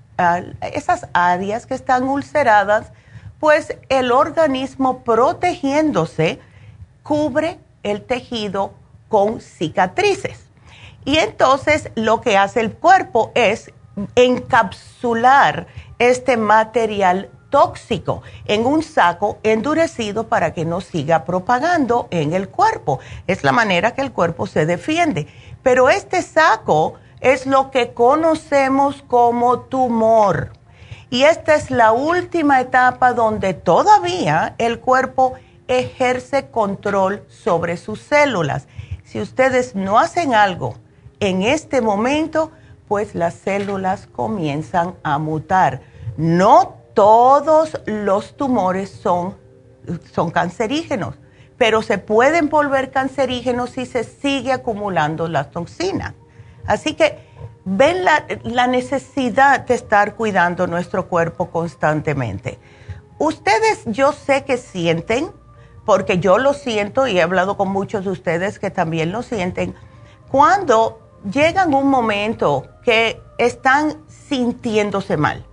esas 0.60 1.08
áreas 1.14 1.66
que 1.66 1.74
están 1.74 2.04
ulceradas, 2.04 2.92
pues 3.40 3.76
el 3.88 4.12
organismo 4.12 5.02
protegiéndose 5.02 6.38
cubre 7.02 7.58
el 7.82 8.02
tejido 8.02 8.74
con 9.08 9.40
cicatrices. 9.40 10.46
Y 11.04 11.16
entonces 11.16 11.90
lo 11.96 12.20
que 12.20 12.36
hace 12.36 12.60
el 12.60 12.72
cuerpo 12.72 13.32
es 13.34 13.72
encapsular 14.14 15.66
este 15.98 16.36
material 16.36 17.30
tóxico 17.50 18.22
en 18.46 18.66
un 18.66 18.82
saco 18.82 19.38
endurecido 19.42 20.26
para 20.26 20.54
que 20.54 20.64
no 20.64 20.80
siga 20.80 21.24
propagando 21.24 22.08
en 22.10 22.32
el 22.32 22.48
cuerpo. 22.48 22.98
Es 23.26 23.44
la 23.44 23.52
manera 23.52 23.94
que 23.94 24.00
el 24.00 24.10
cuerpo 24.12 24.46
se 24.46 24.66
defiende. 24.66 25.28
Pero 25.62 25.90
este 25.90 26.22
saco 26.22 26.94
es 27.20 27.46
lo 27.46 27.70
que 27.70 27.92
conocemos 27.92 29.04
como 29.06 29.60
tumor. 29.60 30.52
Y 31.10 31.24
esta 31.24 31.54
es 31.54 31.70
la 31.70 31.92
última 31.92 32.60
etapa 32.60 33.12
donde 33.12 33.52
todavía 33.52 34.54
el 34.56 34.80
cuerpo 34.80 35.34
ejerce 35.68 36.48
control 36.48 37.22
sobre 37.28 37.76
sus 37.76 38.00
células. 38.00 38.66
Si 39.04 39.20
ustedes 39.20 39.74
no 39.74 39.98
hacen 39.98 40.34
algo 40.34 40.74
en 41.20 41.42
este 41.42 41.82
momento, 41.82 42.50
pues 42.92 43.14
las 43.14 43.32
células 43.32 44.06
comienzan 44.06 44.96
a 45.02 45.16
mutar. 45.16 45.80
No 46.18 46.76
todos 46.92 47.80
los 47.86 48.36
tumores 48.36 48.90
son, 48.90 49.38
son 50.12 50.30
cancerígenos, 50.30 51.14
pero 51.56 51.80
se 51.80 51.96
pueden 51.96 52.50
volver 52.50 52.90
cancerígenos 52.90 53.70
si 53.70 53.86
se 53.86 54.04
sigue 54.04 54.52
acumulando 54.52 55.26
las 55.26 55.50
toxinas. 55.50 56.12
Así 56.66 56.92
que 56.92 57.26
ven 57.64 58.04
la, 58.04 58.26
la, 58.42 58.66
necesidad 58.66 59.60
de 59.60 59.72
estar 59.72 60.14
cuidando 60.14 60.66
nuestro 60.66 61.08
cuerpo 61.08 61.50
constantemente. 61.50 62.58
Ustedes 63.18 63.84
yo 63.86 64.12
sé 64.12 64.44
que 64.44 64.58
sienten, 64.58 65.30
porque 65.86 66.18
yo 66.18 66.36
lo 66.36 66.52
siento 66.52 67.06
y 67.06 67.16
he 67.16 67.22
hablado 67.22 67.56
con 67.56 67.70
muchos 67.70 68.04
de 68.04 68.10
ustedes 68.10 68.58
que 68.58 68.70
también 68.70 69.12
lo 69.12 69.22
sienten, 69.22 69.74
cuando 70.30 70.98
llegan 71.30 71.74
un 71.74 71.88
momento 71.88 72.66
que 72.84 73.20
están 73.38 73.96
sintiéndose 74.08 75.16
mal 75.16 75.46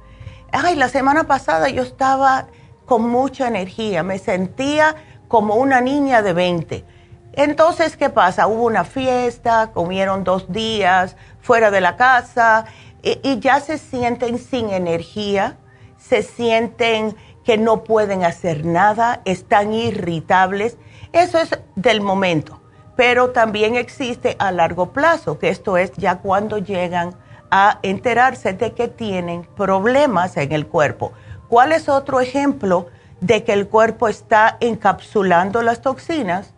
ay, 0.51 0.75
la 0.75 0.89
semana 0.89 1.25
pasada 1.25 1.69
yo 1.69 1.83
estaba 1.83 2.47
con 2.85 3.07
mucha 3.09 3.47
energía, 3.47 4.03
me 4.03 4.17
sentía 4.17 4.95
como 5.27 5.55
una 5.55 5.81
niña 5.81 6.21
de 6.21 6.33
20. 6.33 6.85
Entonces, 7.33 7.95
¿qué 7.95 8.09
pasa? 8.09 8.47
Hubo 8.47 8.63
una 8.63 8.83
fiesta, 8.83 9.71
comieron 9.73 10.23
dos 10.23 10.51
días 10.51 11.15
fuera 11.39 11.69
de 11.69 11.81
la 11.81 11.95
casa 11.95 12.65
y, 13.03 13.19
y 13.23 13.39
ya 13.39 13.59
se 13.59 13.77
sienten 13.77 14.39
sin 14.39 14.71
energía, 14.71 15.57
se 15.97 16.23
sienten 16.23 17.15
que 17.43 17.57
no 17.57 17.83
pueden 17.83 18.23
hacer 18.23 18.65
nada, 18.65 19.21
están 19.25 19.73
irritables. 19.73 20.77
Eso 21.13 21.39
es 21.39 21.51
del 21.75 22.01
momento, 22.01 22.58
pero 22.99 23.29
también 23.29 23.77
existe 23.77 24.35
a 24.39 24.51
largo 24.51 24.87
plazo, 24.91 25.39
que 25.39 25.47
esto 25.47 25.77
es 25.77 25.93
ya 25.93 26.17
cuando 26.17 26.57
llegan 26.57 27.15
a 27.49 27.79
enterarse 27.81 28.51
de 28.51 28.73
que 28.73 28.89
tienen 28.89 29.47
problemas 29.55 30.35
en 30.35 30.51
el 30.51 30.67
cuerpo. 30.67 31.13
¿Cuál 31.47 31.71
es 31.71 31.87
otro 31.87 32.19
ejemplo 32.19 32.87
de 33.21 33.45
que 33.45 33.53
el 33.53 33.69
cuerpo 33.69 34.09
está 34.09 34.57
encapsulando 34.59 35.61
las 35.61 35.81
toxinas? 35.81 36.53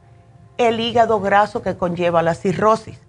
El 0.57 0.79
hígado 0.79 1.19
graso 1.19 1.61
que 1.61 1.77
conlleva 1.77 2.23
la 2.23 2.33
cirrosis. 2.33 2.99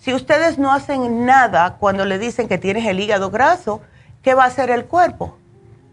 Si 0.00 0.12
ustedes 0.12 0.58
no 0.58 0.72
hacen 0.72 1.24
nada 1.24 1.76
cuando 1.78 2.04
le 2.04 2.18
dicen 2.18 2.48
que 2.48 2.58
tienes 2.58 2.86
el 2.86 2.98
hígado 2.98 3.30
graso, 3.30 3.82
¿qué 4.20 4.34
va 4.34 4.42
a 4.42 4.48
hacer 4.48 4.68
el 4.68 4.86
cuerpo? 4.86 5.36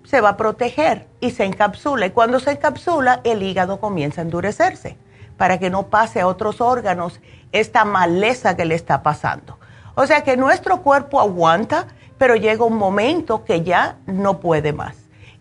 Se 0.04 0.20
va 0.20 0.30
a 0.30 0.38
proteger 0.38 1.06
y 1.20 1.30
se 1.30 1.46
encapsula. 1.46 2.08
Y 2.08 2.10
cuando 2.10 2.40
se 2.40 2.54
encapsula, 2.54 3.22
el 3.24 3.44
hígado 3.44 3.80
comienza 3.80 4.22
a 4.22 4.24
endurecerse 4.24 4.98
para 5.38 5.60
que 5.60 5.70
no 5.70 5.88
pase 5.88 6.20
a 6.20 6.28
otros 6.28 6.62
órganos 6.62 7.20
esta 7.52 7.86
maleza 7.86 8.58
que 8.58 8.66
le 8.66 8.76
está 8.76 9.04
pasando. 9.04 9.58
O 9.96 10.06
sea 10.06 10.24
que 10.24 10.38
nuestro 10.38 10.82
cuerpo 10.82 11.20
aguanta, 11.20 11.88
pero 12.18 12.36
llega 12.36 12.66
un 12.66 12.78
momento 12.78 13.46
que 13.46 13.64
ya 13.64 13.98
no 14.06 14.40
puede 14.40 14.74
más. 14.74 14.96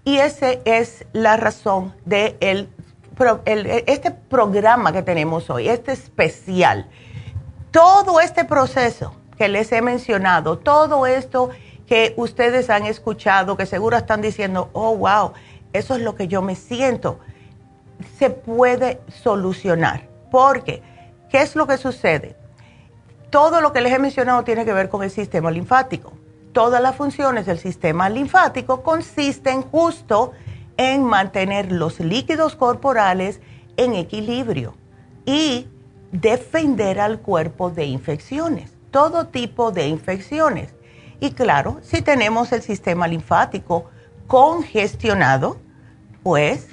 Y 0.05 0.19
esa 0.19 0.53
es 0.65 1.05
la 1.13 1.37
razón 1.37 1.95
de 2.05 2.37
este 3.87 4.11
programa 4.11 4.93
que 4.93 5.03
tenemos 5.03 5.51
hoy, 5.51 5.69
este 5.69 5.93
especial. 5.93 6.87
Todo 7.71 8.21
este 8.21 8.45
proceso 8.45 9.17
que 9.37 9.49
les 9.49 9.73
he 9.73 9.83
mencionado, 9.83 10.59
todo 10.59 11.07
esto 11.07 11.51
que 11.87 12.15
ustedes 12.17 12.71
han 12.71 12.87
escuchado, 12.87 13.57
que 13.57 13.67
seguro 13.67 13.97
están 13.97 14.23
diciendo, 14.23 14.71
oh, 14.73 14.97
wow, 14.97 15.33
eso 15.73 15.95
es 15.95 16.03
lo 16.03 16.15
que 16.15 16.29
yo 16.29 16.41
me 16.41 16.55
siento, 16.55 17.19
se 18.19 18.31
puede 18.31 19.01
solucionar. 19.09 20.09
Porque, 20.31 20.83
¿qué 21.31 21.43
es 21.43 21.57
lo 21.57 21.67
que 21.67 21.77
sucede? 21.77 22.37
todo 23.31 23.61
lo 23.61 23.73
que 23.73 23.81
les 23.81 23.93
he 23.93 23.99
mencionado 23.99 24.45
tiene 24.45 24.65
que 24.65 24.73
ver 24.73 24.89
con 24.89 25.03
el 25.03 25.11
sistema 25.11 25.51
linfático. 25.51 26.13
Todas 26.53 26.81
las 26.81 26.97
funciones 26.97 27.47
del 27.47 27.59
sistema 27.59 28.09
linfático 28.09 28.83
consisten 28.83 29.63
justo 29.63 30.33
en 30.77 31.05
mantener 31.05 31.71
los 31.71 32.01
líquidos 32.01 32.57
corporales 32.57 33.41
en 33.77 33.95
equilibrio 33.95 34.75
y 35.27 35.69
defender 36.13 36.99
al 36.99 37.21
cuerpo 37.21 37.71
de 37.71 37.85
infecciones, 37.85 38.73
todo 38.91 39.27
tipo 39.27 39.71
de 39.71 39.89
infecciones. 39.89 40.75
Y 41.21 41.33
claro, 41.33 41.79
si 41.83 42.01
tenemos 42.01 42.53
el 42.53 42.63
sistema 42.63 43.07
linfático 43.07 43.91
congestionado, 44.27 45.59
pues 46.23 46.69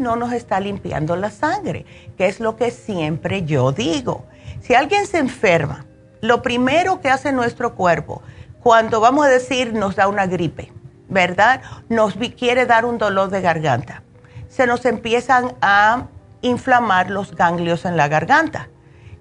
no 0.00 0.16
nos 0.16 0.32
está 0.32 0.58
limpiando 0.58 1.14
la 1.14 1.30
sangre, 1.30 1.86
que 2.16 2.26
es 2.26 2.40
lo 2.40 2.56
que 2.56 2.70
siempre 2.70 3.44
yo 3.44 3.70
digo. 3.72 4.24
Si 4.60 4.74
alguien 4.74 5.06
se 5.06 5.18
enferma 5.18 5.86
lo 6.20 6.42
primero 6.42 7.00
que 7.00 7.08
hace 7.08 7.32
nuestro 7.32 7.74
cuerpo, 7.74 8.22
cuando 8.62 9.00
vamos 9.00 9.26
a 9.26 9.28
decir 9.28 9.72
nos 9.72 9.96
da 9.96 10.08
una 10.08 10.26
gripe, 10.26 10.72
¿verdad? 11.08 11.62
Nos 11.88 12.14
quiere 12.36 12.66
dar 12.66 12.84
un 12.84 12.98
dolor 12.98 13.30
de 13.30 13.40
garganta. 13.40 14.02
Se 14.48 14.66
nos 14.66 14.84
empiezan 14.84 15.54
a 15.60 16.08
inflamar 16.42 17.10
los 17.10 17.34
ganglios 17.34 17.84
en 17.84 17.96
la 17.96 18.08
garganta. 18.08 18.68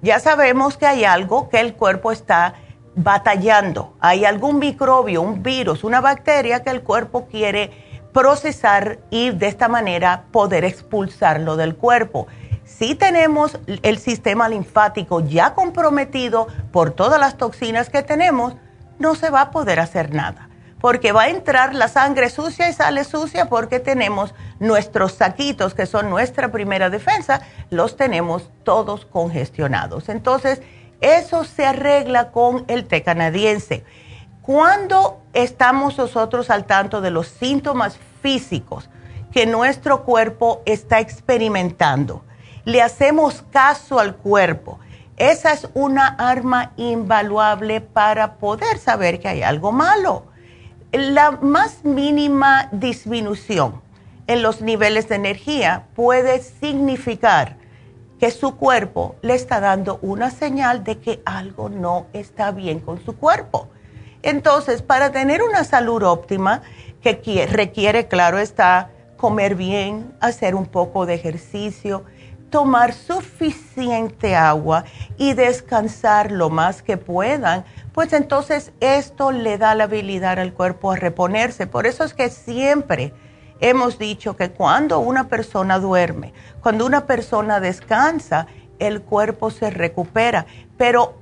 Ya 0.01 0.19
sabemos 0.19 0.77
que 0.77 0.87
hay 0.87 1.03
algo 1.03 1.49
que 1.49 1.59
el 1.59 1.75
cuerpo 1.75 2.11
está 2.11 2.55
batallando. 2.95 3.95
Hay 3.99 4.25
algún 4.25 4.59
microbio, 4.59 5.21
un 5.21 5.43
virus, 5.43 5.83
una 5.83 6.01
bacteria 6.01 6.63
que 6.63 6.69
el 6.69 6.81
cuerpo 6.81 7.27
quiere 7.27 7.71
procesar 8.13 8.99
y 9.09 9.31
de 9.31 9.47
esta 9.47 9.67
manera 9.67 10.25
poder 10.31 10.65
expulsarlo 10.65 11.55
del 11.57 11.75
cuerpo 11.75 12.27
si 12.69 12.95
tenemos 12.95 13.57
el 13.65 13.97
sistema 13.97 14.47
linfático 14.47 15.21
ya 15.21 15.53
comprometido 15.53 16.47
por 16.71 16.91
todas 16.91 17.19
las 17.19 17.35
toxinas 17.35 17.89
que 17.89 18.03
tenemos, 18.03 18.55
no 18.99 19.15
se 19.15 19.29
va 19.31 19.41
a 19.41 19.51
poder 19.51 19.79
hacer 19.79 20.13
nada. 20.13 20.45
porque 20.81 21.11
va 21.11 21.23
a 21.23 21.29
entrar 21.29 21.75
la 21.75 21.89
sangre 21.89 22.29
sucia 22.29 22.69
y 22.69 22.73
sale 22.73 23.03
sucia 23.03 23.49
porque 23.49 23.81
tenemos 23.81 24.33
nuestros 24.61 25.11
saquitos, 25.11 25.73
que 25.73 25.85
son 25.85 26.09
nuestra 26.09 26.53
primera 26.53 26.89
defensa, 26.89 27.41
los 27.69 27.97
tenemos 27.97 28.49
todos 28.63 29.05
congestionados. 29.05 30.07
Entonces, 30.07 30.61
eso 31.01 31.43
se 31.43 31.65
arregla 31.65 32.31
con 32.31 32.63
el 32.69 32.85
té 32.85 33.03
canadiense. 33.03 33.83
Cuando 34.41 35.21
estamos 35.33 35.97
nosotros 35.97 36.49
al 36.49 36.65
tanto 36.65 37.01
de 37.01 37.11
los 37.11 37.27
síntomas 37.27 37.99
físicos 38.21 38.89
que 39.31 39.45
nuestro 39.45 40.03
cuerpo 40.03 40.61
está 40.65 40.99
experimentando, 40.99 42.23
le 42.65 42.81
hacemos 42.81 43.43
caso 43.51 43.99
al 43.99 44.15
cuerpo. 44.15 44.79
Esa 45.17 45.53
es 45.53 45.67
una 45.73 46.07
arma 46.07 46.71
invaluable 46.77 47.81
para 47.81 48.35
poder 48.35 48.77
saber 48.77 49.19
que 49.19 49.27
hay 49.27 49.43
algo 49.43 49.71
malo. 49.71 50.25
La 50.91 51.31
más 51.31 51.83
mínima 51.83 52.69
disminución 52.71 53.81
en 54.27 54.41
los 54.41 54.61
niveles 54.61 55.09
de 55.09 55.15
energía 55.15 55.87
puede 55.95 56.41
significar 56.41 57.57
que 58.19 58.31
su 58.31 58.55
cuerpo 58.55 59.15
le 59.21 59.33
está 59.33 59.59
dando 59.59 59.99
una 60.01 60.29
señal 60.31 60.83
de 60.83 60.99
que 60.99 61.21
algo 61.25 61.69
no 61.69 62.07
está 62.13 62.51
bien 62.51 62.79
con 62.79 63.03
su 63.03 63.15
cuerpo. 63.15 63.67
Entonces, 64.21 64.81
para 64.81 65.11
tener 65.11 65.41
una 65.41 65.63
salud 65.63 66.03
óptima, 66.03 66.61
que 67.01 67.47
requiere, 67.49 68.07
claro 68.07 68.39
está, 68.39 68.89
comer 69.17 69.55
bien, 69.55 70.13
hacer 70.19 70.55
un 70.55 70.65
poco 70.65 71.05
de 71.05 71.13
ejercicio, 71.13 72.03
tomar 72.49 72.93
suficiente 72.93 74.35
agua 74.35 74.85
y 75.17 75.33
descansar 75.33 76.31
lo 76.31 76.49
más 76.49 76.81
que 76.81 76.97
puedan, 76.97 77.63
pues 77.93 78.11
entonces 78.13 78.71
esto 78.79 79.31
le 79.31 79.57
da 79.57 79.75
la 79.75 79.85
habilidad 79.85 80.39
al 80.39 80.53
cuerpo 80.53 80.91
a 80.91 80.95
reponerse. 80.95 81.67
Por 81.67 81.85
eso 81.85 82.03
es 82.03 82.13
que 82.13 82.29
siempre 82.29 83.13
hemos 83.59 83.99
dicho 83.99 84.35
que 84.35 84.51
cuando 84.51 84.99
una 84.99 85.27
persona 85.27 85.79
duerme, 85.79 86.33
cuando 86.61 86.85
una 86.85 87.05
persona 87.05 87.59
descansa, 87.59 88.47
el 88.79 89.01
cuerpo 89.01 89.51
se 89.51 89.69
recupera. 89.69 90.45
Pero 90.77 91.18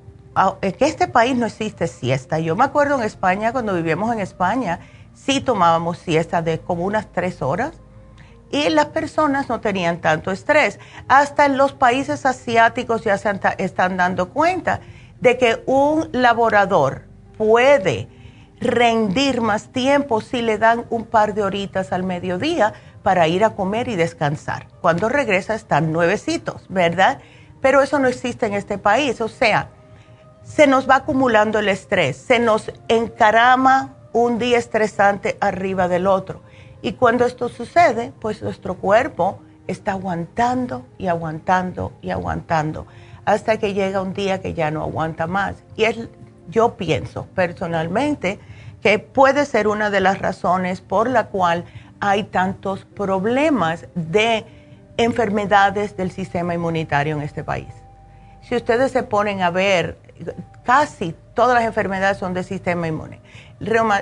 en 0.61 0.75
este 0.79 1.07
país 1.07 1.35
no 1.35 1.45
existe 1.45 1.87
siesta. 1.87 2.39
Yo 2.39 2.55
me 2.55 2.63
acuerdo 2.63 2.95
en 2.95 3.03
España, 3.03 3.51
cuando 3.51 3.73
vivíamos 3.73 4.13
en 4.13 4.19
España, 4.19 4.79
sí 5.13 5.41
tomábamos 5.41 5.97
siesta 5.97 6.41
de 6.41 6.59
como 6.59 6.85
unas 6.85 7.11
tres 7.11 7.41
horas 7.41 7.73
y 8.51 8.69
las 8.69 8.87
personas 8.87 9.49
no 9.49 9.59
tenían 9.59 9.99
tanto 9.99 10.31
estrés. 10.31 10.79
Hasta 11.07 11.45
en 11.45 11.57
los 11.57 11.73
países 11.73 12.25
asiáticos 12.25 13.03
ya 13.03 13.17
se 13.17 13.31
están 13.57 13.97
dando 13.97 14.29
cuenta 14.29 14.79
de 15.19 15.37
que 15.37 15.63
un 15.65 16.09
laborador 16.11 17.03
puede 17.37 18.07
rendir 18.59 19.41
más 19.41 19.71
tiempo 19.71 20.21
si 20.21 20.41
le 20.41 20.57
dan 20.57 20.85
un 20.89 21.05
par 21.05 21.33
de 21.33 21.43
horitas 21.43 21.91
al 21.91 22.03
mediodía 22.03 22.73
para 23.03 23.27
ir 23.27 23.43
a 23.43 23.51
comer 23.51 23.87
y 23.87 23.95
descansar. 23.95 24.67
Cuando 24.81 25.09
regresa 25.09 25.55
están 25.55 25.91
nuevecitos, 25.91 26.65
¿verdad? 26.69 27.19
Pero 27.61 27.81
eso 27.81 27.99
no 27.99 28.07
existe 28.07 28.45
en 28.45 28.53
este 28.53 28.77
país. 28.77 29.21
O 29.21 29.27
sea, 29.27 29.69
se 30.47 30.65
nos 30.65 30.89
va 30.89 30.95
acumulando 30.97 31.59
el 31.59 31.67
estrés, 31.67 32.15
se 32.15 32.39
nos 32.39 32.71
encarama 32.87 33.95
un 34.13 34.39
día 34.39 34.57
estresante 34.57 35.37
arriba 35.41 35.87
del 35.87 36.07
otro 36.07 36.41
y 36.81 36.93
cuando 36.93 37.25
esto 37.25 37.49
sucede, 37.49 38.13
pues 38.21 38.41
nuestro 38.41 38.75
cuerpo 38.75 39.39
está 39.67 39.91
aguantando 39.91 40.85
y 40.97 41.07
aguantando 41.07 41.91
y 42.01 42.11
aguantando 42.11 42.87
hasta 43.25 43.57
que 43.57 43.73
llega 43.73 44.01
un 44.01 44.13
día 44.13 44.39
que 44.41 44.53
ya 44.53 44.71
no 44.71 44.83
aguanta 44.83 45.27
más. 45.27 45.55
Y 45.75 45.83
es, 45.83 46.07
yo 46.47 46.77
pienso 46.77 47.27
personalmente 47.35 48.39
que 48.81 48.99
puede 48.99 49.45
ser 49.45 49.67
una 49.67 49.89
de 49.89 49.99
las 49.99 50.19
razones 50.19 50.79
por 50.79 51.09
la 51.09 51.27
cual 51.27 51.65
hay 51.99 52.23
tantos 52.23 52.85
problemas 52.85 53.87
de 53.95 54.45
enfermedades 54.95 55.97
del 55.97 56.11
sistema 56.11 56.53
inmunitario 56.53 57.17
en 57.17 57.21
este 57.21 57.43
país. 57.43 57.67
Si 58.41 58.55
ustedes 58.55 58.93
se 58.93 59.03
ponen 59.03 59.41
a 59.41 59.49
ver, 59.49 60.06
casi 60.63 61.15
todas 61.33 61.55
las 61.55 61.65
enfermedades 61.65 62.17
son 62.17 62.33
del 62.33 62.43
sistema 62.43 62.87
inmune. 62.87 63.21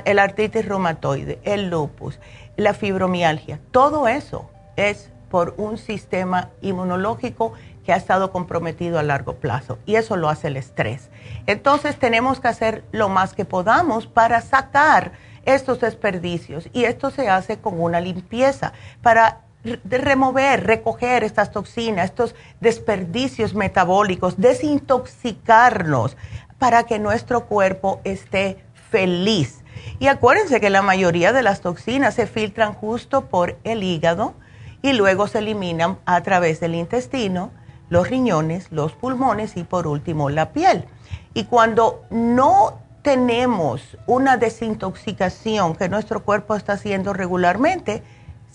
El 0.06 0.19
artritis 0.19 0.65
reumatoide, 0.65 1.39
el 1.43 1.69
lupus, 1.69 2.19
la 2.58 2.73
fibromialgia, 2.73 3.60
todo 3.71 4.08
eso 4.08 4.49
es 4.75 5.12
por 5.30 5.54
un 5.58 5.78
sistema 5.78 6.49
inmunológico 6.62 7.54
que 7.86 7.93
ha 7.93 7.97
estado 7.97 8.32
comprometido 8.32 8.97
a 8.97 9.04
largo 9.04 9.36
plazo 9.36 9.78
y 9.86 9.95
eso 9.95 10.17
lo 10.17 10.30
hace 10.30 10.47
el 10.47 10.58
estrés. 10.58 11.10
Entonces 11.45 11.97
tenemos 11.97 12.39
que 12.39 12.47
hacer 12.47 12.84
lo 12.91 13.10
más 13.10 13.34
que 13.34 13.45
podamos 13.45 14.08
para 14.08 14.41
sacar 14.41 15.12
estos 15.45 15.80
desperdicios 15.80 16.69
y 16.73 16.86
esto 16.86 17.12
se 17.12 17.30
hace 17.30 17.58
con 17.58 17.80
una 17.80 18.01
limpieza 18.01 18.73
para 19.01 19.41
remover, 19.84 20.65
recoger 20.65 21.23
estas 21.23 21.51
toxinas, 21.51 22.06
estos 22.06 22.36
desperdicios 22.62 23.54
metabólicos, 23.54 24.38
desintoxicarnos 24.38 26.15
para 26.60 26.84
que 26.84 26.99
nuestro 26.99 27.45
cuerpo 27.47 27.99
esté 28.04 28.63
feliz 28.89 29.65
y 29.99 30.08
acuérdense 30.08 30.60
que 30.60 30.69
la 30.69 30.82
mayoría 30.82 31.32
de 31.32 31.43
las 31.43 31.62
toxinas 31.62 32.15
se 32.15 32.28
filtran 32.28 32.73
justo 32.73 33.25
por 33.25 33.58
el 33.63 33.84
hígado 33.84 34.34
y 34.82 34.93
luego 34.93 35.28
se 35.28 35.39
eliminan 35.39 35.97
a 36.06 36.21
través 36.21 36.60
del 36.60 36.75
intestino, 36.75 37.51
los 37.89 38.10
riñones, 38.10 38.71
los 38.71 38.93
pulmones 38.93 39.58
y 39.58 39.63
por 39.63 39.88
último 39.88 40.30
la 40.30 40.51
piel. 40.51 40.86
Y 41.34 41.45
cuando 41.45 42.04
no 42.10 42.80
tenemos 43.04 43.97
una 44.06 44.38
desintoxicación 44.38 45.75
que 45.75 45.89
nuestro 45.89 46.23
cuerpo 46.23 46.56
está 46.56 46.73
haciendo 46.73 47.13
regularmente, 47.13 48.04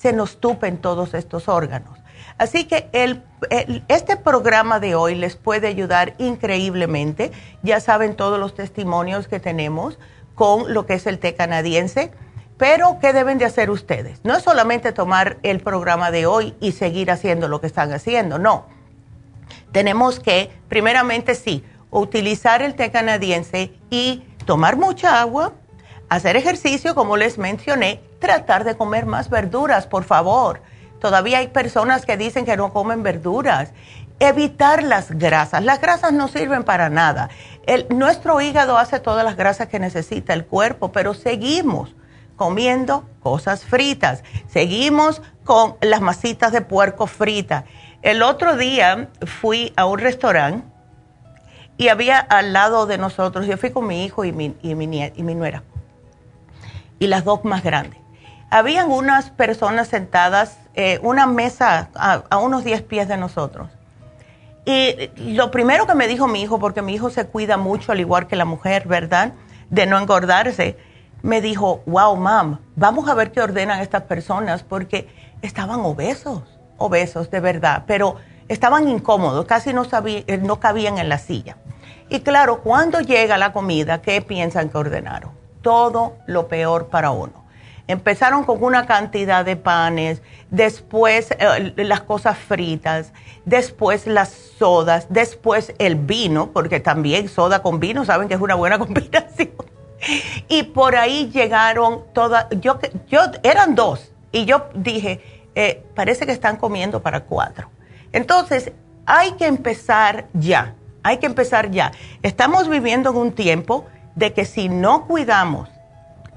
se 0.01 0.13
nos 0.15 0.41
tupen 0.41 0.79
todos 0.79 1.13
estos 1.13 1.49
órganos. 1.49 1.99
Así 2.39 2.65
que 2.65 2.89
este 3.89 4.17
programa 4.17 4.81
de 4.81 4.95
hoy 4.95 5.15
les 5.15 5.37
puede 5.37 5.69
ayudar 5.69 6.15
increíblemente. 6.17 7.33
Ya 7.63 7.81
saben 7.81 8.17
todos 8.17 8.41
los 8.41 8.55
testimonios 8.55 9.29
que 9.29 9.41
tenemos 9.41 9.99
con 10.35 10.73
lo 10.73 10.87
que 10.87 10.95
es 10.95 11.07
el 11.07 11.19
té 11.19 11.35
canadiense. 11.35 12.13
Pero, 12.57 12.99
¿qué 12.99 13.13
deben 13.13 13.37
de 13.37 13.45
hacer 13.45 13.71
ustedes? 13.71 14.21
No 14.25 14.37
es 14.37 14.43
solamente 14.43 14.93
tomar 14.93 15.39
el 15.43 15.61
programa 15.61 16.11
de 16.11 16.25
hoy 16.25 16.55
y 16.61 16.73
seguir 16.73 17.11
haciendo 17.11 17.47
lo 17.49 17.61
que 17.61 17.67
están 17.67 17.93
haciendo, 17.93 18.39
no. 18.39 18.67
Tenemos 19.73 20.19
que, 20.19 20.51
primeramente, 20.69 21.35
sí, 21.35 21.63
utilizar 21.91 22.63
el 22.63 22.75
té 22.75 22.91
canadiense 22.91 23.73
y 23.91 24.25
tomar 24.47 24.77
mucha 24.77 25.21
agua, 25.21 25.53
hacer 26.09 26.37
ejercicio, 26.37 26.95
como 26.95 27.17
les 27.17 27.37
mencioné, 27.37 28.01
tratar 28.21 28.65
de 28.65 28.77
comer 28.77 29.07
más 29.07 29.29
verduras, 29.29 29.87
por 29.87 30.05
favor. 30.05 30.63
Todavía 31.01 31.39
hay 31.39 31.49
personas 31.49 32.07
que 32.07 32.17
dicen 32.17 32.45
que 32.45 32.57
no 32.57 32.73
comen 32.73 33.03
verduras 33.03 33.73
evitar 34.21 34.83
las 34.83 35.11
grasas. 35.11 35.65
Las 35.65 35.81
grasas 35.81 36.13
no 36.13 36.29
sirven 36.29 36.63
para 36.63 36.91
nada. 36.91 37.31
El, 37.67 37.87
nuestro 37.91 38.41
hígado 38.41 38.79
hace 38.79 39.01
todas 39.01 39.25
las 39.25 39.37
grasas 39.37 39.69
que 39.69 39.79
necesita 39.79 40.35
el 40.35 40.45
cuerpo, 40.45 40.93
pero 40.93 41.15
seguimos 41.15 41.97
comiendo 42.37 43.09
cosas 43.23 43.65
fritas. 43.65 44.23
Seguimos 44.47 45.23
con 45.45 45.77
las 45.81 46.01
masitas 46.01 46.53
de 46.53 46.61
puerco 46.61 47.07
fritas. 47.07 47.65
El 48.03 48.23
otro 48.23 48.57
día 48.57 49.09
fui 49.27 49.73
a 49.77 49.87
un 49.87 49.99
restaurante 49.99 50.67
y 51.77 51.89
había 51.89 52.19
al 52.19 52.53
lado 52.53 52.87
de 52.87 52.99
nosotros, 52.99 53.47
yo 53.47 53.57
fui 53.57 53.71
con 53.71 53.87
mi 53.87 54.05
hijo 54.05 54.27
y 54.27 54.33
mi, 54.33 54.55
y 54.63 54.75
mi, 54.75 55.35
nuera, 55.35 55.63
y 56.99 57.07
las 57.07 57.25
dos 57.25 57.43
más 57.45 57.63
grandes. 57.63 58.00
Habían 58.51 58.91
unas 58.91 59.31
personas 59.31 59.89
sentadas, 59.89 60.59
eh, 60.75 60.99
una 61.03 61.27
mesa 61.27 61.89
a, 61.95 62.39
unos 62.39 62.65
10 62.65 62.83
pies 62.83 63.09
de 63.09 63.17
nosotros 63.17 63.69
y 64.65 65.11
lo 65.35 65.51
primero 65.51 65.87
que 65.87 65.95
me 65.95 66.07
dijo 66.07 66.29
mi 66.29 66.43
hijo, 66.43 66.59
porque 66.59 66.83
mi 66.83 66.95
hijo 66.95 67.11
se 67.11 67.27
cuida 67.27 67.57
mucho, 67.57 67.93
al 67.93 68.01
igual 68.01 68.27
que 68.27 68.37
la 68.37 68.45
mujer, 68.45 68.87
¿verdad? 68.87 69.33
De 69.71 69.87
no 69.87 69.99
engordarse, 69.99 70.77
me 71.23 71.41
dijo, 71.41 71.83
wow, 71.87 72.17
mam, 72.17 72.59
vamos 72.77 73.09
a 73.09 73.15
ver 73.15 73.33
qué 73.33 73.41
ordenan 73.41 73.81
estas 73.81 74.03
personas, 74.03 74.63
porque 74.63 75.09
estaban 75.43 75.81
obesos, 75.81 76.43
obesos 76.77 77.31
de 77.31 77.41
verdad, 77.41 77.85
pero 77.87 78.17
estaban 78.49 78.89
incómodos, 78.89 79.47
casi 79.47 79.73
no, 79.73 79.87
eh, 80.05 80.39
no 80.43 80.61
cabían 80.61 80.99
en 80.99 81.09
la 81.09 81.19
silla. 81.19 81.57
Y 82.09 82.21
claro, 82.21 82.61
cuando 82.61 83.01
llega 83.01 83.39
la 83.39 83.53
comida, 83.53 84.03
¿qué 84.03 84.21
piensan 84.21 84.69
que 84.69 84.79
ordenaron? 84.79 85.31
Todo 85.63 86.17
lo 86.27 86.49
peor 86.49 86.89
para 86.89 87.11
uno. 87.11 87.40
Empezaron 87.91 88.45
con 88.45 88.63
una 88.63 88.87
cantidad 88.87 89.45
de 89.45 89.57
panes, 89.57 90.23
después 90.51 91.33
eh, 91.33 91.73
las 91.77 92.03
cosas 92.03 92.39
fritas, 92.39 93.13
después 93.45 94.07
las 94.07 94.31
sodas, 94.31 95.07
después 95.11 95.75
el 95.79 95.97
vino, 95.97 96.53
porque 96.53 96.79
también 96.79 97.29
soda 97.29 97.63
con 97.63 97.81
vino, 97.81 98.05
saben 98.05 98.29
que 98.29 98.35
es 98.35 98.41
una 98.41 98.55
buena 98.55 98.79
combinación. 98.85 99.51
Y 100.49 100.63
por 100.63 100.95
ahí 100.95 101.31
llegaron 101.31 102.05
todas, 102.15 102.47
yo, 102.61 102.79
yo 103.09 103.21
eran 103.43 103.75
dos, 103.75 104.13
y 104.31 104.45
yo 104.45 104.69
dije, 104.75 105.21
eh, 105.57 105.85
parece 105.95 106.27
que 106.27 106.33
están 106.33 106.57
comiendo 106.57 107.03
para 107.03 107.25
cuatro. 107.25 107.71
Entonces, 108.13 108.71
hay 109.05 109.33
que 109.33 109.47
empezar 109.47 110.27
ya, 110.33 110.75
hay 111.03 111.19
que 111.19 111.27
empezar 111.27 111.71
ya. 111.73 111.91
Estamos 112.23 112.69
viviendo 112.69 113.11
en 113.11 113.17
un 113.17 113.33
tiempo 113.33 113.87
de 114.15 114.33
que 114.33 114.45
si 114.45 114.69
no 114.69 115.07
cuidamos 115.07 115.69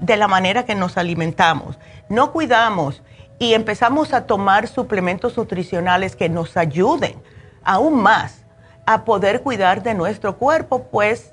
de 0.00 0.16
la 0.16 0.28
manera 0.28 0.64
que 0.64 0.74
nos 0.74 0.96
alimentamos, 0.96 1.78
no 2.08 2.32
cuidamos 2.32 3.02
y 3.38 3.54
empezamos 3.54 4.12
a 4.12 4.26
tomar 4.26 4.68
suplementos 4.68 5.36
nutricionales 5.36 6.16
que 6.16 6.28
nos 6.28 6.56
ayuden 6.56 7.16
aún 7.64 8.02
más 8.02 8.44
a 8.86 9.04
poder 9.04 9.42
cuidar 9.42 9.82
de 9.82 9.94
nuestro 9.94 10.36
cuerpo, 10.36 10.84
pues 10.90 11.32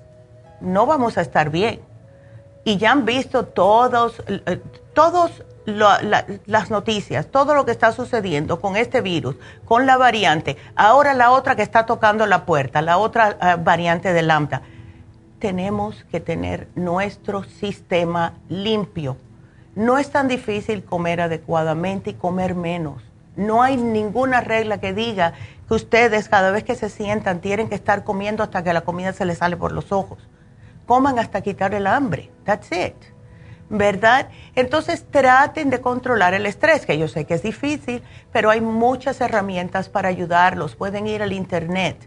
no 0.62 0.86
vamos 0.86 1.17
a 1.17 1.21
estar 1.21 1.50
bien. 1.50 1.82
Y 2.63 2.78
ya 2.78 2.91
han 2.91 3.06
visto 3.06 3.45
todos, 3.45 4.24
eh, 4.28 4.62
todos 4.93 5.43
las 5.65 6.71
noticias, 6.71 7.28
todo 7.28 7.54
lo 7.54 7.65
que 7.65 7.71
está 7.71 7.91
sucediendo 7.91 8.60
con 8.62 8.76
este 8.78 9.02
virus, 9.02 9.36
con 9.65 9.86
la 9.86 9.97
variante, 9.97 10.58
ahora 10.76 11.13
la 11.13 11.32
otra 11.32 11.56
que 11.56 11.62
está 11.62 11.86
tocando 11.86 12.26
la 12.26 12.45
puerta, 12.45 12.82
la 12.82 12.97
otra 12.97 13.38
eh, 13.41 13.56
variante 13.60 14.13
de 14.13 14.21
lambda. 14.21 14.62
Tenemos 15.41 16.06
que 16.12 16.19
tener 16.19 16.67
nuestro 16.75 17.43
sistema 17.43 18.36
limpio. 18.47 19.17
No 19.73 19.97
es 19.97 20.12
tan 20.12 20.27
difícil 20.27 20.84
comer 20.84 21.19
adecuadamente 21.19 22.12
y 22.12 22.13
comer 22.13 22.54
menos. 22.54 23.01
No 23.36 23.63
hay 23.63 23.75
ninguna 23.75 24.41
regla 24.41 24.80
que 24.80 24.93
diga 24.93 25.34
que 25.67 25.73
ustedes 25.73 26.30
cada 26.30 26.51
vez 26.51 26.63
que 26.63 26.75
se 26.75 26.89
sientan 26.89 27.41
tienen 27.41 27.69
que 27.69 27.75
estar 27.75 28.04
comiendo 28.04 28.43
hasta 28.43 28.63
que 28.63 28.71
la 28.71 28.82
comida 28.82 29.13
se 29.13 29.25
les 29.25 29.39
sale 29.39 29.58
por 29.58 29.71
los 29.71 29.91
ojos. 29.91 30.19
Coman 30.86 31.17
hasta 31.17 31.41
quitar 31.41 31.73
el 31.73 31.88
hambre. 31.88 32.30
That's 32.45 32.71
it. 32.71 32.95
¿verdad? 33.67 34.27
Entonces 34.54 35.06
traten 35.10 35.71
de 35.71 35.82
controlar 35.82 36.36
el 36.36 36.45
estrés, 36.45 36.86
que 36.86 36.99
yo 36.99 37.08
sé 37.08 37.25
que 37.25 37.34
es 37.34 37.41
difícil, 37.41 38.04
pero 38.32 38.51
hay 38.51 38.62
muchas 38.62 39.21
herramientas 39.21 39.89
para 39.89 40.10
ayudarlos. 40.10 40.75
Pueden 40.75 41.08
ir 41.08 41.23
al 41.23 41.32
internet, 41.32 41.97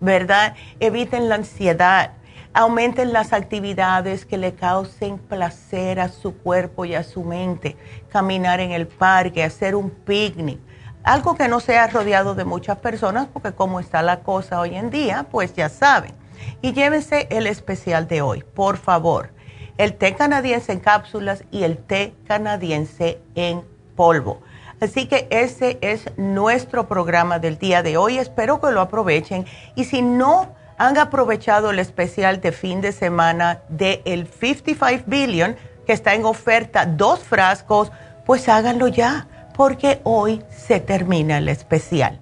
¿verdad? 0.00 0.56
Eviten 0.80 1.28
la 1.28 1.36
ansiedad, 1.36 2.10
aumenten 2.54 3.12
las 3.12 3.32
actividades 3.32 4.26
que 4.26 4.38
le 4.38 4.54
causen 4.54 5.18
placer 5.18 6.00
a 6.00 6.08
su 6.08 6.36
cuerpo 6.36 6.84
y 6.84 6.94
a 6.94 7.02
su 7.02 7.24
mente, 7.24 7.76
caminar 8.10 8.60
en 8.60 8.72
el 8.72 8.86
parque, 8.86 9.42
hacer 9.42 9.74
un 9.74 9.90
picnic. 9.90 10.58
Algo 11.04 11.34
que 11.36 11.48
no 11.48 11.60
sea 11.60 11.88
rodeado 11.88 12.34
de 12.34 12.44
muchas 12.44 12.78
personas, 12.78 13.26
porque 13.32 13.52
como 13.52 13.80
está 13.80 14.02
la 14.02 14.20
cosa 14.20 14.60
hoy 14.60 14.76
en 14.76 14.90
día, 14.90 15.26
pues 15.30 15.54
ya 15.54 15.68
saben. 15.68 16.14
Y 16.60 16.72
llévense 16.72 17.26
el 17.30 17.46
especial 17.46 18.06
de 18.06 18.22
hoy, 18.22 18.44
por 18.54 18.76
favor 18.76 19.30
el 19.78 19.94
té 19.94 20.14
canadiense 20.14 20.72
en 20.72 20.80
cápsulas 20.80 21.44
y 21.50 21.64
el 21.64 21.78
té 21.78 22.14
canadiense 22.26 23.20
en 23.34 23.62
polvo. 23.96 24.40
Así 24.80 25.06
que 25.06 25.28
ese 25.30 25.78
es 25.80 26.10
nuestro 26.16 26.88
programa 26.88 27.38
del 27.38 27.58
día 27.58 27.82
de 27.82 27.96
hoy. 27.96 28.18
Espero 28.18 28.60
que 28.60 28.72
lo 28.72 28.80
aprovechen. 28.80 29.46
Y 29.76 29.84
si 29.84 30.02
no 30.02 30.54
han 30.86 30.98
aprovechado 30.98 31.70
el 31.70 31.78
especial 31.78 32.40
de 32.40 32.50
fin 32.50 32.80
de 32.80 32.90
semana 32.90 33.60
del 33.68 34.00
el 34.04 34.26
55 34.26 35.04
Billion, 35.06 35.56
que 35.86 35.92
está 35.92 36.14
en 36.14 36.24
oferta, 36.24 36.86
dos 36.86 37.20
frascos, 37.20 37.92
pues 38.26 38.48
háganlo 38.48 38.88
ya, 38.88 39.28
porque 39.54 40.00
hoy 40.02 40.42
se 40.50 40.80
termina 40.80 41.38
el 41.38 41.48
especial. 41.48 42.18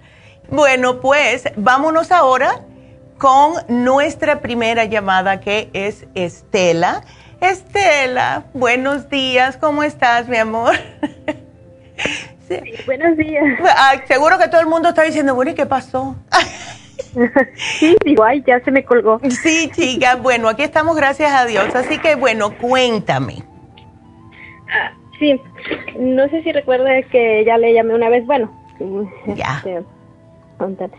Bueno, 0.51 1.01
pues 1.01 1.45
vámonos 1.57 2.13
ahora 2.13 2.61
con 3.17 3.55
nuestra 3.69 4.41
primera 4.41 4.85
llamada, 4.85 5.41
que 5.41 5.71
es 5.73 6.05
Estela. 6.15 7.03
Estela, 7.41 8.45
buenos 8.53 9.09
días, 9.09 9.57
¿cómo 9.57 9.83
estás, 9.83 10.29
mi 10.29 10.37
amor? 10.37 10.75
sí. 12.47 12.61
buenos 12.85 13.17
días. 13.17 13.43
seguro 14.07 14.39
que 14.39 14.49
todo 14.49 14.61
el 14.61 14.67
mundo 14.67 14.91
está 14.91 15.03
diciendo, 15.03 15.35
bueno, 15.35 15.53
¿y 15.53 15.55
qué 15.55 15.65
pasó? 15.65 16.15
sí, 17.55 17.97
igual, 18.05 18.45
ya 18.45 18.61
se 18.61 18.71
me 18.71 18.85
colgó. 18.85 19.21
Sí, 19.29 19.71
chica, 19.73 20.17
bueno, 20.17 20.49
aquí 20.49 20.63
estamos, 20.63 20.97
gracias 20.97 21.33
a 21.33 21.47
Dios. 21.47 21.75
Así 21.75 21.99
que, 21.99 22.15
bueno, 22.15 22.57
cuéntame. 22.59 23.43
Ah, 24.73 24.93
sí, 25.19 25.41
no 25.99 26.29
sé 26.29 26.43
si 26.43 26.53
recuerda 26.53 27.03
que 27.11 27.45
ya 27.45 27.59
le 27.59 27.73
llamé 27.73 27.95
una 27.95 28.09
vez, 28.09 28.25
bueno. 28.27 28.51
Ya. 29.27 29.63
Este, 29.65 30.91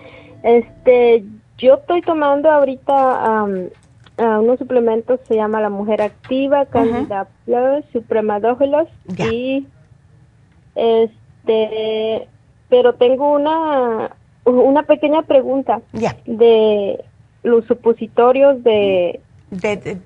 este 0.44 1.24
yo 1.58 1.76
estoy 1.76 2.02
tomando 2.02 2.50
ahorita 2.50 3.46
unos 4.18 4.60
suplementos 4.60 5.20
se 5.28 5.36
llama 5.36 5.62
La 5.62 5.70
Mujer 5.70 6.02
Activa, 6.02 6.66
Candida 6.66 7.28
Plus, 7.46 7.86
Supremadógelos 7.92 8.88
y 9.18 9.66
este, 10.76 12.28
pero 12.70 12.94
tengo 12.94 13.34
una 13.34 14.16
una 14.45 14.84
pequeña 14.84 15.21
pregunta 15.23 15.82
de 16.25 17.04
los 17.43 17.65
supositorios 17.65 18.63
de, 18.63 19.19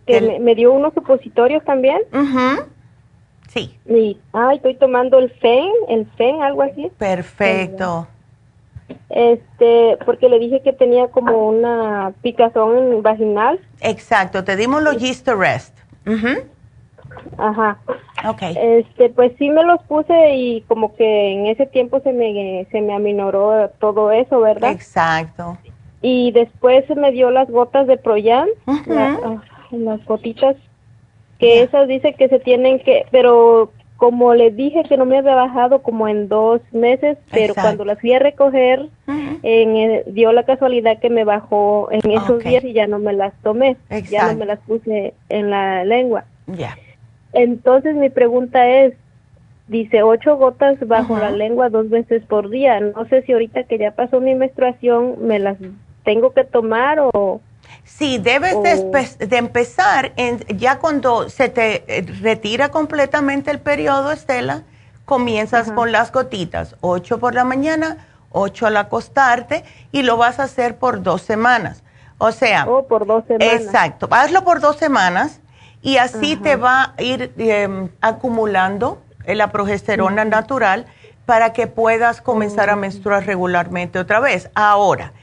que 0.05 0.39
me, 0.39 0.55
dio 0.55 0.73
unos 0.73 0.93
supositorios 0.93 1.63
también. 1.63 2.01
Sí. 3.49 3.77
Y, 3.87 4.17
ay, 4.33 4.57
estoy 4.57 4.75
tomando 4.75 5.19
el 5.19 5.29
FEN, 5.29 5.69
el 5.89 6.05
FEN, 6.17 6.41
algo 6.41 6.63
así. 6.63 6.91
Perfecto. 6.97 8.07
Este, 9.09 9.97
porque 10.05 10.29
le 10.29 10.39
dije 10.39 10.61
que 10.61 10.73
tenía 10.73 11.07
como 11.07 11.47
una 11.47 12.13
picazón 12.21 13.01
vaginal. 13.01 13.59
Exacto, 13.81 14.43
te 14.43 14.55
dimos 14.55 14.83
los 14.83 14.97
Gist 14.97 15.27
Rest. 15.27 15.77
Ajá. 17.37 17.77
Okay. 18.27 18.55
Este, 18.59 19.09
pues 19.09 19.33
sí 19.37 19.49
me 19.49 19.63
los 19.63 19.81
puse 19.83 20.35
y 20.35 20.61
como 20.61 20.95
que 20.95 21.33
en 21.33 21.47
ese 21.47 21.65
tiempo 21.65 21.99
se 22.01 22.11
me 22.13 22.65
se 22.71 22.81
me 22.81 22.93
aminoró 22.93 23.69
todo 23.79 24.11
eso, 24.11 24.39
¿verdad? 24.41 24.71
Exacto. 24.71 25.57
Y 26.01 26.31
después 26.31 26.85
se 26.85 26.95
me 26.95 27.11
dio 27.11 27.31
las 27.31 27.49
gotas 27.49 27.87
de 27.87 27.97
Proyan, 27.97 28.47
ah, 28.67 29.41
las 29.71 30.05
gotitas 30.05 30.55
que 31.39 31.63
esas 31.63 31.87
dice 31.87 32.13
que 32.13 32.29
se 32.29 32.39
tienen 32.39 32.79
que, 32.79 33.05
pero 33.11 33.71
como 33.97 34.33
le 34.33 34.51
dije 34.51 34.83
que 34.83 34.97
no 34.97 35.05
me 35.05 35.17
había 35.17 35.35
bajado 35.35 35.81
como 35.81 36.07
en 36.07 36.27
dos 36.27 36.61
meses, 36.71 37.17
pero 37.31 37.55
cuando 37.55 37.85
las 37.85 37.99
fui 37.99 38.13
a 38.13 38.19
recoger, 38.19 38.89
en 39.07 40.13
dio 40.13 40.31
la 40.31 40.43
casualidad 40.43 40.99
que 40.99 41.09
me 41.09 41.23
bajó 41.23 41.89
en 41.91 42.11
esos 42.11 42.43
días 42.43 42.63
y 42.63 42.73
ya 42.73 42.87
no 42.87 42.99
me 42.99 43.13
las 43.13 43.33
tomé, 43.41 43.77
ya 44.09 44.31
no 44.31 44.39
me 44.39 44.45
las 44.45 44.59
puse 44.59 45.13
en 45.29 45.49
la 45.49 45.85
lengua. 45.85 46.25
Ya. 46.47 46.77
Entonces 47.35 47.95
mi 47.95 48.09
pregunta 48.09 48.67
es, 48.67 48.93
dice 49.67 50.03
ocho 50.03 50.37
gotas 50.37 50.77
bajo 50.87 51.17
la 51.17 51.31
lengua 51.31 51.69
dos 51.69 51.89
veces 51.89 52.23
por 52.23 52.49
día. 52.49 52.79
No 52.79 53.05
sé 53.09 53.21
si 53.23 53.33
ahorita 53.33 53.63
que 53.63 53.77
ya 53.77 53.91
pasó 53.91 54.21
mi 54.21 54.35
menstruación 54.35 55.27
me 55.27 55.39
las 55.39 55.57
tengo 56.03 56.31
que 56.31 56.43
tomar 56.43 56.99
o 56.99 57.41
Sí, 57.83 58.17
debes 58.17 58.55
de, 59.19 59.37
empezar 59.37 60.13
en, 60.15 60.39
ya 60.57 60.79
cuando 60.79 61.29
se 61.29 61.49
te 61.49 61.83
eh, 61.87 62.05
retira 62.21 62.69
completamente 62.69 63.51
el 63.51 63.59
periodo, 63.59 64.11
Estela, 64.11 64.63
comienzas 65.03 65.71
con 65.71 65.91
las 65.91 66.11
gotitas, 66.11 66.75
ocho 66.81 67.19
por 67.19 67.35
la 67.35 67.43
mañana, 67.43 68.07
ocho 68.31 68.65
al 68.65 68.77
acostarte 68.77 69.63
y 69.91 70.01
lo 70.01 70.17
vas 70.17 70.39
a 70.39 70.43
hacer 70.43 70.77
por 70.77 71.03
dos 71.03 71.21
semanas. 71.21 71.83
O 72.17 72.31
sea, 72.31 72.65
oh, 72.67 72.87
por 72.87 73.05
dos 73.05 73.25
semanas. 73.25 73.53
Exacto, 73.53 74.07
hazlo 74.09 74.43
por 74.43 74.61
dos 74.61 74.77
semanas 74.77 75.41
y 75.85 75.97
así 75.97 76.35
te 76.35 76.55
va 76.55 76.95
a 76.97 77.01
ir 77.03 77.31
em, 77.37 77.89
acumulando 78.01 79.03
la 79.27 79.51
progesterona 79.51 80.25
natural 80.25 80.87
para 81.27 81.53
que 81.53 81.67
puedas 81.67 82.21
comenzar 82.21 82.71
a 82.71 82.75
menstruar 82.75 83.25
regularmente 83.25 83.99
otra 83.99 84.19
vez. 84.19 84.49
Ahora, 84.55 85.13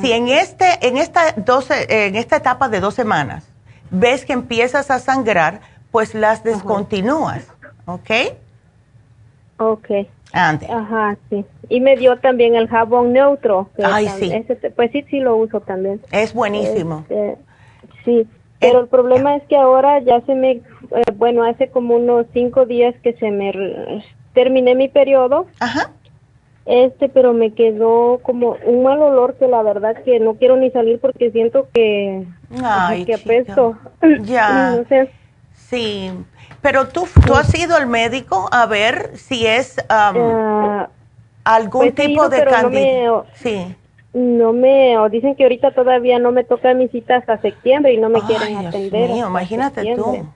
si 0.00 0.12
en, 0.12 0.26
este, 0.26 0.86
en, 0.86 0.96
esta 0.96 1.32
12, 1.36 2.06
en 2.06 2.16
esta 2.16 2.36
etapa 2.36 2.68
de 2.68 2.80
dos 2.80 2.94
semanas 2.94 3.48
ves 3.90 4.24
que 4.24 4.32
empiezas 4.32 4.90
a 4.90 4.98
sangrar, 4.98 5.60
pues 5.92 6.14
las 6.14 6.42
descontinúas, 6.42 7.46
¿ok? 7.86 8.10
Ok. 9.58 9.88
Antes. 10.32 10.68
Ajá, 10.68 11.16
sí. 11.30 11.44
Y 11.68 11.80
me 11.80 11.96
dio 11.96 12.18
también 12.18 12.56
el 12.56 12.68
jabón 12.68 13.12
neutro. 13.12 13.70
Ay, 13.82 14.08
sí. 14.08 14.32
pues 14.74 14.90
sí, 14.90 15.04
sí 15.08 15.20
lo 15.20 15.36
uso 15.36 15.60
también. 15.60 16.00
Es 16.10 16.34
buenísimo. 16.34 17.06
Este, 17.08 17.38
sí, 18.04 18.28
pero 18.60 18.80
el, 18.80 18.88
problema 18.88 19.36
es 19.36 19.42
que 19.44 19.56
ahora 19.56 20.00
ya 20.00 20.20
se 20.22 20.34
me, 20.34 20.50
eh, 20.50 20.62
bueno, 21.14 21.44
hace 21.44 21.68
como 21.68 21.96
unos 21.96 22.26
cinco 22.32 22.66
días 22.66 22.94
que 23.02 23.12
se 23.14 23.30
me 23.30 24.02
terminé 24.34 24.74
mi 24.74 24.88
periodo. 24.88 25.46
Ajá. 25.60 25.92
Este, 26.66 27.08
pero 27.08 27.32
me 27.32 27.54
quedó 27.54 28.20
como 28.22 28.56
un 28.66 28.82
mal 28.82 29.00
olor 29.00 29.36
que 29.38 29.48
la 29.48 29.62
verdad 29.62 29.96
que 30.04 30.20
no 30.20 30.34
quiero 30.34 30.56
ni 30.56 30.70
salir 30.70 31.00
porque 31.00 31.30
siento 31.30 31.68
que, 31.72 32.26
Ay, 32.62 33.04
que 33.04 33.14
apesto. 33.14 33.76
Ya. 34.22 34.84
Sí. 35.54 36.10
Pero 36.62 36.88
tú, 36.88 37.06
tú 37.26 37.34
has 37.34 37.54
ido 37.54 37.76
al 37.76 37.86
médico 37.86 38.48
a 38.52 38.64
ver 38.66 39.16
si 39.16 39.46
es 39.46 39.76
um, 39.90 40.86
algún 41.44 41.92
pues 41.92 41.94
tipo 41.94 42.28
de 42.28 42.44
cándido. 42.44 43.26
sí. 43.34 43.76
No 44.14 44.52
me, 44.52 44.98
o 44.98 45.08
dicen 45.08 45.34
que 45.34 45.42
ahorita 45.42 45.72
todavía 45.72 46.18
no 46.18 46.32
me 46.32 46.44
toca 46.44 46.72
mi 46.74 46.88
cita 46.88 47.16
hasta 47.16 47.40
septiembre 47.40 47.92
y 47.92 47.98
no 47.98 48.08
me 48.08 48.20
quieren 48.22 48.56
atender. 48.56 49.10
Mío, 49.10 49.28
imagínate 49.28 49.94
tú. 49.94 50.26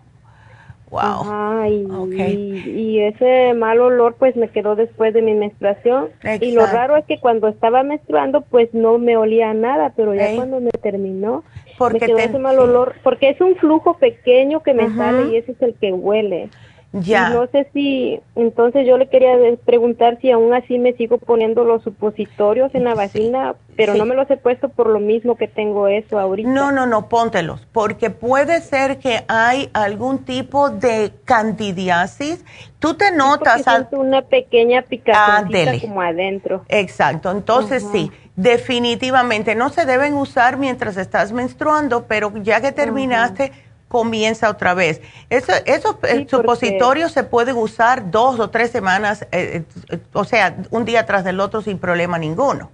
Wow. 0.90 1.64
y, 2.06 2.98
ese 2.98 3.54
mal 3.54 3.80
olor 3.80 4.16
pues 4.18 4.36
me 4.36 4.48
quedó 4.48 4.76
después 4.76 5.14
de 5.14 5.22
mi 5.22 5.32
menstruación. 5.32 6.10
Y 6.40 6.52
lo 6.52 6.66
raro 6.66 6.96
es 6.96 7.06
que 7.06 7.18
cuando 7.18 7.48
estaba 7.48 7.82
menstruando 7.82 8.42
pues 8.42 8.74
no 8.74 8.98
me 8.98 9.16
olía 9.16 9.54
nada, 9.54 9.94
pero 9.96 10.14
ya 10.14 10.36
cuando 10.36 10.60
me 10.60 10.70
terminó 10.70 11.44
porque 11.78 12.00
me 12.00 12.06
quedó 12.06 12.18
ese 12.18 12.38
mal 12.38 12.58
olor, 12.58 12.96
porque 13.02 13.30
es 13.30 13.40
un 13.40 13.56
flujo 13.56 13.94
pequeño 13.94 14.62
que 14.62 14.74
me 14.74 14.94
sale 14.94 15.32
y 15.32 15.36
ese 15.36 15.52
es 15.52 15.62
el 15.62 15.74
que 15.74 15.92
huele. 15.92 16.50
Ya. 16.93 17.30
no 17.30 17.47
sé 17.47 17.68
si, 17.72 18.20
entonces 18.36 18.86
yo 18.86 18.99
le 18.99 19.09
quería 19.09 19.32
preguntar 19.64 20.18
si 20.20 20.30
aún 20.30 20.53
así 20.53 20.78
me 20.78 20.93
sigo 20.93 21.16
poniendo 21.16 21.64
los 21.64 21.82
supositorios 21.82 22.74
en 22.74 22.84
la 22.84 22.95
vagina, 22.95 23.55
pero 23.76 23.95
no 23.95 24.05
me 24.05 24.14
los 24.14 24.30
he 24.30 24.36
puesto 24.36 24.68
por 24.68 24.88
lo 24.88 25.01
mismo 25.01 25.36
que 25.36 25.49
tengo 25.49 25.88
eso 25.88 26.18
ahorita. 26.18 26.51
No, 26.51 26.70
no, 26.70 26.84
no, 26.84 27.09
póntelos, 27.09 27.66
porque 27.72 28.11
puede 28.11 28.61
ser 28.61 28.99
que 28.99 29.24
hay 29.28 29.70
algún 29.72 30.18
tipo 30.26 30.68
de 30.68 31.12
candidiasis. 31.24 32.45
Tú 32.78 32.93
te 32.93 33.11
notas... 33.11 33.64
una 33.93 34.20
pequeña 34.20 34.82
picazón 34.82 35.51
como 35.80 36.03
adentro. 36.03 36.64
Exacto, 36.68 37.30
entonces 37.30 37.86
sí, 37.90 38.12
definitivamente 38.36 39.55
no 39.55 39.70
se 39.70 39.86
deben 39.86 40.12
usar 40.12 40.59
mientras 40.59 40.99
estás 40.99 41.32
menstruando, 41.32 42.05
pero 42.07 42.32
ya 42.43 42.61
que 42.61 42.72
terminaste 42.72 43.53
comienza 43.93 44.49
otra 44.49 44.72
vez. 44.72 45.03
Eso, 45.28 45.53
esos 45.66 45.97
eh, 46.05 46.26
supositorios 46.26 47.12
se 47.12 47.24
pueden 47.24 47.59
usar 47.59 48.11
dos 48.11 48.40
o 48.40 48.49
tres 48.49 48.70
semanas, 48.70 49.26
eh, 49.32 49.64
eh, 49.90 49.99
o 50.14 50.24
sea, 50.24 50.57
un 50.70 50.86
día 50.86 51.05
tras 51.05 51.24
del 51.24 51.40
otro 51.40 51.61
sin 51.61 51.78
problema 51.78 52.16
ninguno. 52.18 52.70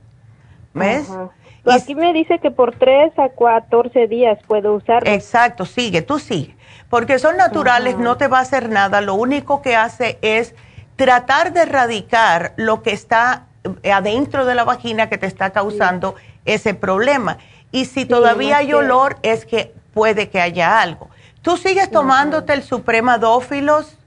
¿Ves? 0.75 1.11
Aquí 1.67 1.97
me 1.97 2.13
dice 2.13 2.39
que 2.39 2.53
por 2.53 2.77
tres 2.77 3.13
a 3.19 3.31
14 3.31 4.07
días 4.07 4.39
puedo 4.47 4.75
usarlo. 4.75 5.11
Exacto, 5.11 5.67
sigue, 5.67 6.03
tú 6.03 6.21
sigue. 6.21 6.57
Porque 6.89 7.19
son 7.19 7.37
naturales, 7.37 7.99
no 7.99 8.17
te 8.17 8.29
va 8.29 8.39
a 8.39 8.43
hacer 8.43 8.69
nada. 8.69 9.01
Lo 9.01 9.15
único 9.15 9.61
que 9.61 9.75
hace 9.75 10.19
es 10.23 10.55
tratar 10.95 11.53
de 11.53 11.63
erradicar 11.63 12.53
lo 12.57 12.83
que 12.85 12.93
está 12.93 13.49
adentro 13.93 14.47
de 14.47 14.55
la 14.55 14.63
vagina 14.63 15.09
que 15.09 15.19
te 15.19 15.27
está 15.27 15.51
causando 15.51 16.15
ese 16.45 16.75
problema. 16.75 17.39
Y 17.73 17.87
si 17.87 18.07
todavía 18.07 18.59
hay 18.59 18.73
olor, 18.73 19.17
es 19.23 19.45
que 19.45 19.75
puede 19.99 20.29
que 20.29 20.41
haya 20.41 20.81
algo. 20.81 21.09
¿Tú 21.43 21.57
sigues 21.57 21.91
tomándote 21.91 22.53
el 22.53 22.63
Suprema 22.63 23.19
Dófilos? 23.19 23.99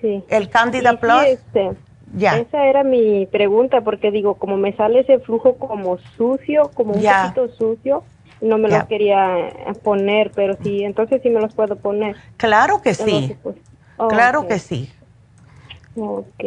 Sí. 0.00 0.24
¿El 0.28 0.48
Candida 0.48 0.98
Plus? 0.98 1.22
este, 1.24 1.70
ya. 2.16 2.38
Esa 2.38 2.66
era 2.66 2.82
mi 2.82 3.26
pregunta, 3.26 3.82
porque 3.82 4.10
digo, 4.10 4.34
como 4.34 4.56
me 4.56 4.72
sale 4.72 5.00
ese 5.00 5.20
flujo 5.20 5.54
como 5.54 5.98
sucio, 6.16 6.70
como 6.74 6.94
un 6.94 7.04
poquito 7.04 7.48
sucio, 7.56 8.02
no 8.40 8.58
me 8.58 8.68
lo 8.68 8.88
quería 8.88 9.52
poner, 9.84 10.32
pero 10.34 10.56
sí, 10.62 10.82
entonces 10.82 11.20
sí 11.22 11.30
me 11.30 11.40
los 11.40 11.54
puedo 11.54 11.76
poner. 11.76 12.16
Claro 12.36 12.82
que 12.82 12.94
sí. 12.94 13.36
claro 14.08 14.48
que 14.48 14.58
sí. 14.58 14.92
Ok. 15.96 16.44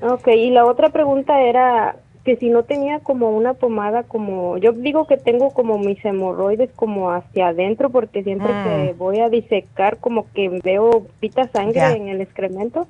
Ok, 0.00 0.28
y 0.28 0.50
la 0.50 0.64
otra 0.64 0.88
pregunta 0.90 1.40
era, 1.40 1.96
que 2.24 2.36
si 2.36 2.48
no 2.48 2.62
tenía 2.62 3.00
como 3.00 3.30
una 3.30 3.54
pomada 3.54 4.02
como 4.02 4.56
yo 4.56 4.72
digo 4.72 5.06
que 5.06 5.18
tengo 5.18 5.50
como 5.50 5.78
mis 5.78 6.02
hemorroides 6.04 6.70
como 6.74 7.10
hacia 7.10 7.48
adentro 7.48 7.90
porque 7.90 8.22
siempre 8.22 8.48
que 8.48 8.94
mm. 8.94 8.98
voy 8.98 9.20
a 9.20 9.28
disecar 9.28 9.98
como 9.98 10.26
que 10.32 10.60
veo 10.64 11.06
pita 11.20 11.48
sangre 11.48 11.96
en 11.96 12.08
el 12.08 12.20
excremento 12.20 12.86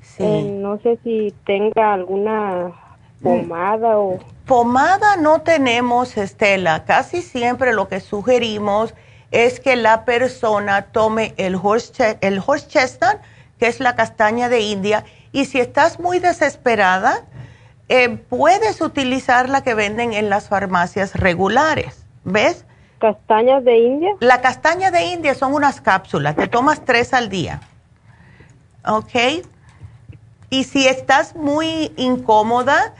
sí. 0.00 0.24
Eh, 0.24 0.58
no 0.58 0.78
sé 0.78 0.98
si 1.04 1.34
tenga 1.44 1.92
alguna 1.92 2.72
pomada 3.22 3.98
o 3.98 4.18
pomada 4.46 5.16
no 5.16 5.42
tenemos 5.42 6.16
Estela 6.16 6.84
casi 6.84 7.20
siempre 7.20 7.74
lo 7.74 7.88
que 7.88 8.00
sugerimos 8.00 8.94
es 9.30 9.60
que 9.60 9.76
la 9.76 10.04
persona 10.04 10.82
tome 10.92 11.34
el 11.36 11.56
horse, 11.56 12.18
el 12.22 12.42
horse 12.44 12.68
chestnut 12.68 13.18
que 13.58 13.66
es 13.66 13.80
la 13.80 13.94
castaña 13.94 14.48
de 14.48 14.60
India 14.60 15.04
y 15.30 15.44
si 15.44 15.60
estás 15.60 16.00
muy 16.00 16.18
desesperada 16.18 17.22
eh, 17.94 18.08
puedes 18.08 18.80
utilizar 18.80 19.50
la 19.50 19.62
que 19.62 19.74
venden 19.74 20.14
en 20.14 20.30
las 20.30 20.48
farmacias 20.48 21.14
regulares, 21.14 22.06
¿ves? 22.24 22.64
¿Castañas 22.98 23.62
de 23.64 23.76
India? 23.76 24.16
La 24.20 24.40
castaña 24.40 24.90
de 24.90 25.04
India 25.04 25.34
son 25.34 25.52
unas 25.52 25.82
cápsulas, 25.82 26.34
te 26.34 26.48
tomas 26.48 26.86
tres 26.86 27.12
al 27.12 27.28
día, 27.28 27.60
¿ok? 28.86 29.44
Y 30.48 30.64
si 30.64 30.88
estás 30.88 31.36
muy 31.36 31.92
incómoda, 31.98 32.94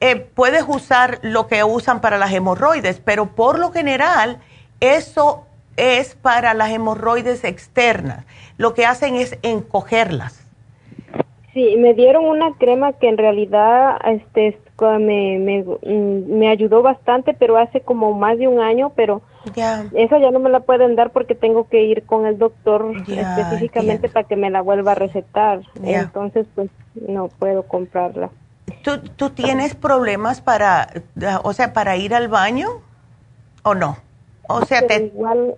eh, 0.00 0.16
puedes 0.16 0.64
usar 0.66 1.20
lo 1.22 1.46
que 1.46 1.62
usan 1.62 2.00
para 2.00 2.18
las 2.18 2.32
hemorroides, 2.32 2.98
pero 2.98 3.36
por 3.36 3.60
lo 3.60 3.70
general 3.70 4.40
eso 4.80 5.46
es 5.76 6.16
para 6.16 6.52
las 6.52 6.70
hemorroides 6.70 7.44
externas. 7.44 8.24
Lo 8.56 8.74
que 8.74 8.86
hacen 8.86 9.14
es 9.14 9.38
encogerlas. 9.42 10.41
Sí, 11.52 11.76
me 11.76 11.92
dieron 11.94 12.24
una 12.24 12.54
crema 12.54 12.94
que 12.94 13.08
en 13.08 13.18
realidad 13.18 13.98
este 14.06 14.58
me, 14.98 15.38
me, 15.38 15.62
mm, 15.62 16.38
me 16.38 16.48
ayudó 16.48 16.82
bastante, 16.82 17.34
pero 17.34 17.56
hace 17.56 17.80
como 17.80 18.12
más 18.12 18.38
de 18.38 18.48
un 18.48 18.60
año, 18.60 18.92
pero 18.96 19.22
esa 19.92 20.18
ya 20.18 20.30
no 20.30 20.38
me 20.38 20.50
la 20.50 20.60
pueden 20.60 20.94
dar 20.96 21.10
porque 21.10 21.34
tengo 21.34 21.68
que 21.68 21.82
ir 21.82 22.04
con 22.04 22.26
el 22.26 22.38
doctor 22.38 22.92
específicamente 23.06 24.08
para 24.08 24.26
que 24.26 24.36
me 24.36 24.50
la 24.50 24.60
vuelva 24.60 24.92
a 24.92 24.96
recetar. 24.96 25.60
Entonces, 25.82 26.46
pues 26.54 26.70
no 26.94 27.28
puedo 27.28 27.64
comprarla. 27.64 28.30
¿Tú, 28.82 28.98
¿Tú 29.16 29.30
tienes 29.30 29.74
problemas 29.74 30.40
para, 30.40 30.88
o 31.42 31.52
sea, 31.52 31.72
para 31.72 31.96
ir 31.96 32.14
al 32.14 32.28
baño 32.28 32.68
o 33.62 33.74
no? 33.74 33.96
O 34.48 34.64
sea, 34.64 34.86
te... 34.86 35.06
Igual, 35.06 35.54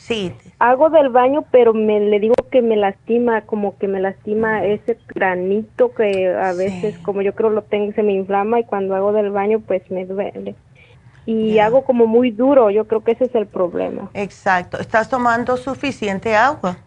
Sí. 0.00 0.32
Hago 0.58 0.88
del 0.88 1.10
baño, 1.10 1.44
pero 1.50 1.74
me 1.74 2.00
le 2.00 2.18
digo 2.20 2.34
que 2.50 2.62
me 2.62 2.74
lastima, 2.74 3.42
como 3.42 3.76
que 3.76 3.86
me 3.86 4.00
lastima 4.00 4.64
ese 4.64 4.96
granito 5.14 5.92
que 5.92 6.26
a 6.26 6.54
veces, 6.54 6.98
como 7.00 7.20
yo 7.20 7.34
creo 7.34 7.50
lo 7.50 7.62
tengo, 7.62 7.92
se 7.92 8.02
me 8.02 8.14
inflama 8.14 8.58
y 8.58 8.64
cuando 8.64 8.96
hago 8.96 9.12
del 9.12 9.30
baño, 9.30 9.60
pues 9.60 9.88
me 9.90 10.06
duele. 10.06 10.54
Y 11.26 11.58
hago 11.58 11.84
como 11.84 12.06
muy 12.06 12.30
duro, 12.30 12.70
yo 12.70 12.86
creo 12.86 13.04
que 13.04 13.12
ese 13.12 13.26
es 13.26 13.34
el 13.34 13.46
problema. 13.46 14.10
Exacto. 14.14 14.80
¿Estás 14.80 15.10
tomando 15.10 15.58
suficiente 15.58 16.34
agua? 16.34 16.78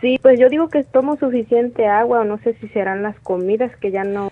Sí, 0.00 0.18
pues 0.22 0.40
yo 0.40 0.48
digo 0.48 0.68
que 0.68 0.82
tomo 0.82 1.16
suficiente 1.16 1.86
agua, 1.86 2.20
o 2.20 2.24
no 2.24 2.38
sé 2.38 2.54
si 2.54 2.68
serán 2.68 3.02
las 3.02 3.20
comidas 3.20 3.76
que 3.76 3.90
ya 3.90 4.04
no, 4.04 4.30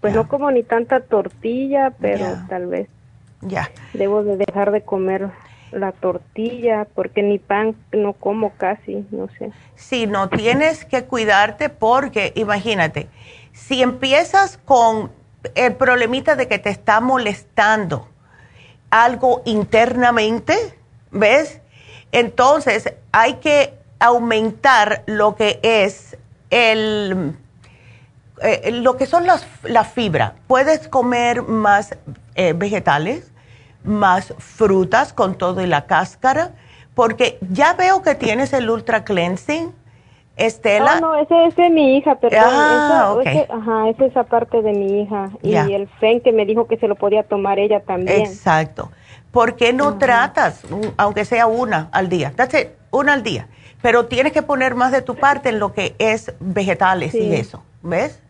pues 0.00 0.14
no 0.14 0.26
como 0.26 0.50
ni 0.50 0.62
tanta 0.62 1.00
tortilla, 1.00 1.92
pero 2.00 2.24
tal 2.48 2.66
vez. 2.66 2.88
Ya. 3.42 3.68
Debo 3.92 4.24
de 4.24 4.38
dejar 4.38 4.70
de 4.70 4.80
comer 4.80 5.28
la 5.72 5.92
tortilla, 5.92 6.86
porque 6.94 7.22
ni 7.22 7.38
pan 7.38 7.76
no 7.92 8.12
como 8.12 8.52
casi, 8.56 9.06
no 9.10 9.28
sé. 9.38 9.52
Sí, 9.74 10.06
no 10.06 10.28
tienes 10.28 10.84
que 10.84 11.04
cuidarte 11.04 11.68
porque, 11.68 12.32
imagínate, 12.34 13.08
si 13.52 13.82
empiezas 13.82 14.58
con 14.58 15.10
el 15.54 15.74
problemita 15.74 16.36
de 16.36 16.48
que 16.48 16.58
te 16.58 16.70
está 16.70 17.00
molestando 17.00 18.08
algo 18.90 19.42
internamente, 19.44 20.56
¿ves? 21.10 21.60
Entonces 22.12 22.92
hay 23.12 23.34
que 23.34 23.74
aumentar 24.00 25.04
lo 25.06 25.36
que 25.36 25.60
es 25.62 26.16
el, 26.50 27.36
eh, 28.42 28.70
lo 28.72 28.96
que 28.96 29.06
son 29.06 29.26
las, 29.26 29.46
la 29.62 29.84
fibra. 29.84 30.34
Puedes 30.46 30.88
comer 30.88 31.42
más 31.42 31.96
eh, 32.34 32.52
vegetales, 32.54 33.32
más 33.84 34.34
frutas 34.38 35.12
con 35.12 35.36
todo 35.36 35.62
y 35.62 35.66
la 35.66 35.86
cáscara, 35.86 36.52
porque 36.94 37.38
ya 37.50 37.74
veo 37.74 38.02
que 38.02 38.14
tienes 38.14 38.52
el 38.52 38.68
Ultra 38.68 39.04
Cleansing. 39.04 39.72
Estela. 40.36 40.92
Ah, 40.94 41.00
no, 41.00 41.16
ese, 41.16 41.46
es 41.46 41.56
de 41.56 41.68
mi 41.68 41.98
hija, 41.98 42.14
perdón. 42.14 42.40
Ah, 42.42 43.14
esa, 43.22 43.54
ajá, 43.54 43.88
esa 43.90 44.04
es 44.06 44.10
esa 44.12 44.24
parte 44.24 44.62
de 44.62 44.72
mi 44.72 45.02
hija. 45.02 45.28
Y 45.42 45.54
el 45.54 45.86
FEN 46.00 46.22
que 46.22 46.32
me 46.32 46.46
dijo 46.46 46.66
que 46.66 46.78
se 46.78 46.88
lo 46.88 46.94
podía 46.94 47.24
tomar 47.24 47.58
ella 47.58 47.80
también. 47.80 48.22
Exacto. 48.22 48.90
¿Por 49.32 49.56
qué 49.56 49.72
no 49.72 49.98
tratas, 49.98 50.62
aunque 50.96 51.24
sea 51.26 51.46
una 51.46 51.88
al 51.92 52.08
día? 52.08 52.32
Date 52.34 52.76
una 52.90 53.12
al 53.12 53.22
día. 53.22 53.48
Pero 53.82 54.06
tienes 54.06 54.32
que 54.32 54.42
poner 54.42 54.74
más 54.74 54.92
de 54.92 55.02
tu 55.02 55.14
parte 55.14 55.50
en 55.50 55.58
lo 55.58 55.72
que 55.72 55.94
es 55.98 56.32
vegetales 56.40 57.14
y 57.14 57.34
eso. 57.34 57.62
¿Ves? 57.82 58.20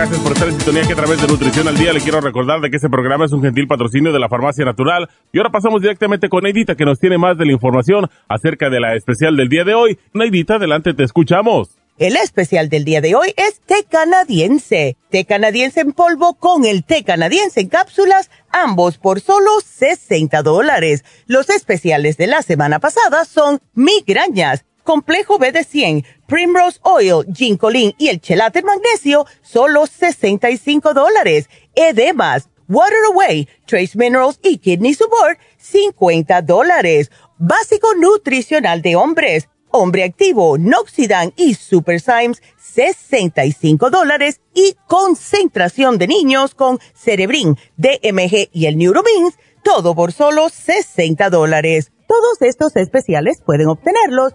Gracias 0.00 0.20
por 0.20 0.32
estar 0.32 0.48
en 0.48 0.54
sintonía 0.54 0.82
que 0.86 0.94
a 0.94 0.96
través 0.96 1.20
de 1.20 1.28
Nutrición 1.28 1.68
al 1.68 1.76
Día 1.76 1.92
le 1.92 2.00
quiero 2.00 2.22
recordar 2.22 2.62
de 2.62 2.70
que 2.70 2.76
este 2.76 2.88
programa 2.88 3.26
es 3.26 3.32
un 3.32 3.42
gentil 3.42 3.68
patrocinio 3.68 4.14
de 4.14 4.18
la 4.18 4.30
Farmacia 4.30 4.64
Natural. 4.64 5.10
Y 5.30 5.36
ahora 5.36 5.50
pasamos 5.50 5.82
directamente 5.82 6.30
con 6.30 6.42
Neidita 6.42 6.74
que 6.74 6.86
nos 6.86 6.98
tiene 6.98 7.18
más 7.18 7.36
de 7.36 7.44
la 7.44 7.52
información 7.52 8.08
acerca 8.26 8.70
de 8.70 8.80
la 8.80 8.94
especial 8.94 9.36
del 9.36 9.50
día 9.50 9.62
de 9.64 9.74
hoy. 9.74 9.98
Neidita, 10.14 10.54
adelante, 10.54 10.94
te 10.94 11.04
escuchamos. 11.04 11.76
El 11.98 12.16
especial 12.16 12.70
del 12.70 12.86
día 12.86 13.02
de 13.02 13.14
hoy 13.14 13.34
es 13.36 13.60
té 13.60 13.84
canadiense. 13.90 14.96
Té 15.10 15.26
canadiense 15.26 15.80
en 15.80 15.92
polvo 15.92 16.32
con 16.32 16.64
el 16.64 16.82
té 16.82 17.04
canadiense 17.04 17.60
en 17.60 17.68
cápsulas, 17.68 18.30
ambos 18.50 18.96
por 18.96 19.20
solo 19.20 19.50
60 19.62 20.40
dólares. 20.40 21.04
Los 21.26 21.50
especiales 21.50 22.16
de 22.16 22.26
la 22.26 22.40
semana 22.40 22.78
pasada 22.78 23.26
son 23.26 23.60
migrañas 23.74 24.64
complejo 24.84 25.38
B 25.38 25.52
de 25.52 25.64
100, 25.64 26.04
Primrose 26.26 26.78
Oil, 26.82 27.24
Ginkolin 27.34 27.94
y 27.98 28.08
el 28.08 28.20
Chelate 28.20 28.62
Magnesio, 28.62 29.26
solo 29.42 29.86
65 29.86 30.94
dólares. 30.94 31.48
Edemas, 31.74 32.48
Water 32.68 32.98
Away, 33.12 33.48
Trace 33.66 33.98
Minerals 33.98 34.38
y 34.42 34.58
Kidney 34.58 34.94
Support, 34.94 35.38
50 35.58 36.42
dólares. 36.42 37.10
Básico 37.38 37.94
nutricional 37.94 38.80
de 38.82 38.96
hombres, 38.96 39.48
hombre 39.70 40.04
activo, 40.04 40.56
Noxidan 40.58 41.32
y 41.36 41.54
Super 41.54 42.00
Symes, 42.00 42.42
65 42.56 43.90
dólares. 43.90 44.40
Y 44.54 44.76
concentración 44.86 45.98
de 45.98 46.06
niños 46.06 46.54
con 46.54 46.78
Cerebrin, 46.94 47.56
DMG 47.76 48.50
y 48.52 48.66
el 48.66 48.78
Neuromins, 48.78 49.38
todo 49.64 49.94
por 49.94 50.12
solo 50.12 50.48
60 50.48 51.30
dólares. 51.30 51.92
Todos 52.06 52.42
estos 52.42 52.76
especiales 52.76 53.40
pueden 53.44 53.68
obtenerlos 53.68 54.34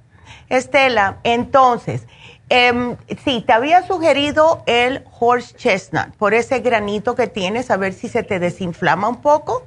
Estela, 0.49 1.19
entonces, 1.23 2.07
eh, 2.49 2.97
sí, 3.23 3.45
te 3.47 3.53
había 3.53 3.87
sugerido 3.87 4.63
el 4.65 5.05
horse 5.21 5.55
chestnut 5.55 6.17
por 6.17 6.33
ese 6.33 6.61
granito 6.61 7.15
que 7.15 7.27
tienes, 7.27 7.71
a 7.71 7.77
ver 7.77 7.93
si 7.93 8.09
se 8.09 8.23
te 8.23 8.39
desinflama 8.39 9.11
un 9.11 9.21
poco. 9.21 9.65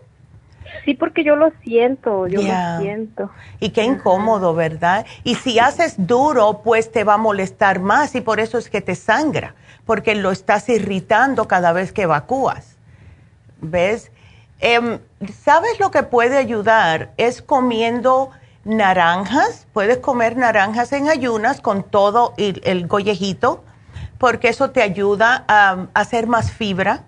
Sí, 0.86 0.96
porque 0.96 1.24
yo 1.24 1.36
lo 1.36 1.52
siento, 1.64 2.28
yo 2.28 2.42
lo 2.42 2.80
siento. 2.80 3.30
Y 3.60 3.70
qué 3.70 3.84
incómodo, 3.84 4.54
¿verdad? 4.56 5.06
Y 5.24 5.36
si 5.36 5.60
haces 5.60 5.96
duro, 5.98 6.62
pues 6.64 6.92
te 6.92 7.04
va 7.04 7.16
a 7.16 7.18
molestar 7.18 7.80
más 7.80 8.16
y 8.16 8.22
por 8.22 8.40
eso 8.40 8.58
es 8.58 8.70
que 8.70 8.82
te 8.82 8.96
sangra, 8.96 9.54
porque 9.86 10.16
lo 10.16 10.32
estás 10.32 10.70
irritando 10.70 11.48
cada 11.48 11.72
vez 11.72 11.92
que 11.92 12.04
evacúas. 12.04 12.78
¿Ves? 13.62 14.12
Em, 14.60 15.00
¿Sabes 15.44 15.80
lo 15.80 15.92
que 15.92 16.04
puede 16.04 16.38
ayudar? 16.38 17.12
Es 17.18 17.42
comiendo 17.44 18.32
naranjas, 18.64 19.68
puedes 19.74 19.98
comer 19.98 20.36
naranjas 20.36 20.94
en 20.94 21.10
ayunas 21.10 21.62
con 21.62 21.84
todo 21.84 22.34
el, 22.38 22.62
el 22.64 22.88
gollejito, 22.88 23.64
porque 24.18 24.50
eso 24.50 24.72
te 24.72 24.82
ayuda 24.82 25.46
a 25.48 25.88
hacer 25.94 26.28
más 26.28 26.52
fibra 26.52 27.04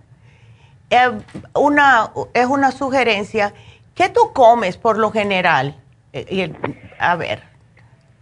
eh, 0.94 1.12
una, 1.56 2.12
es 2.34 2.46
una 2.46 2.72
sugerencia. 2.72 3.54
¿Qué 3.96 4.10
tú 4.10 4.32
comes 4.34 4.78
por 4.78 4.98
lo 4.98 5.12
general? 5.12 5.76
Eh, 6.14 6.54
a 7.00 7.16
ver. 7.16 7.42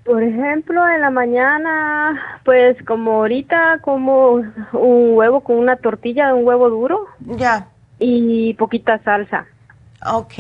Por 0.05 0.23
ejemplo, 0.23 0.87
en 0.87 1.01
la 1.01 1.11
mañana, 1.11 2.39
pues 2.43 2.75
como 2.85 3.11
ahorita 3.19 3.79
como 3.81 4.41
un 4.73 5.13
huevo 5.13 5.41
con 5.41 5.57
una 5.57 5.75
tortilla, 5.75 6.33
un 6.33 6.45
huevo 6.45 6.69
duro. 6.69 7.05
Ya. 7.19 7.67
Y 7.99 8.53
poquita 8.55 8.99
salsa. 9.03 9.45
Ok. 10.05 10.33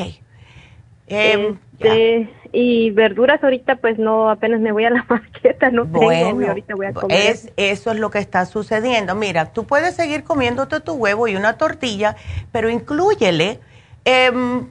Eh, 1.07 1.57
este, 1.79 2.29
y 2.53 2.91
verduras 2.91 3.43
ahorita 3.43 3.77
pues 3.77 3.97
no, 3.97 4.29
apenas 4.29 4.59
me 4.59 4.71
voy 4.71 4.85
a 4.85 4.89
la 4.89 5.05
marqueta, 5.09 5.69
no 5.71 5.85
bueno, 5.85 6.47
ahorita 6.47 6.75
voy 6.75 6.87
a 6.87 6.93
comer. 6.93 7.17
Es, 7.17 7.51
eso 7.57 7.91
es 7.91 7.99
lo 7.99 8.09
que 8.09 8.19
está 8.19 8.45
sucediendo. 8.45 9.15
Mira, 9.15 9.53
tú 9.53 9.65
puedes 9.65 9.95
seguir 9.95 10.23
comiéndote 10.23 10.79
tu 10.79 10.93
huevo 10.93 11.27
y 11.27 11.35
una 11.35 11.57
tortilla, 11.57 12.15
pero 12.51 12.69
inclúyele 12.69 13.59
em, 14.05 14.67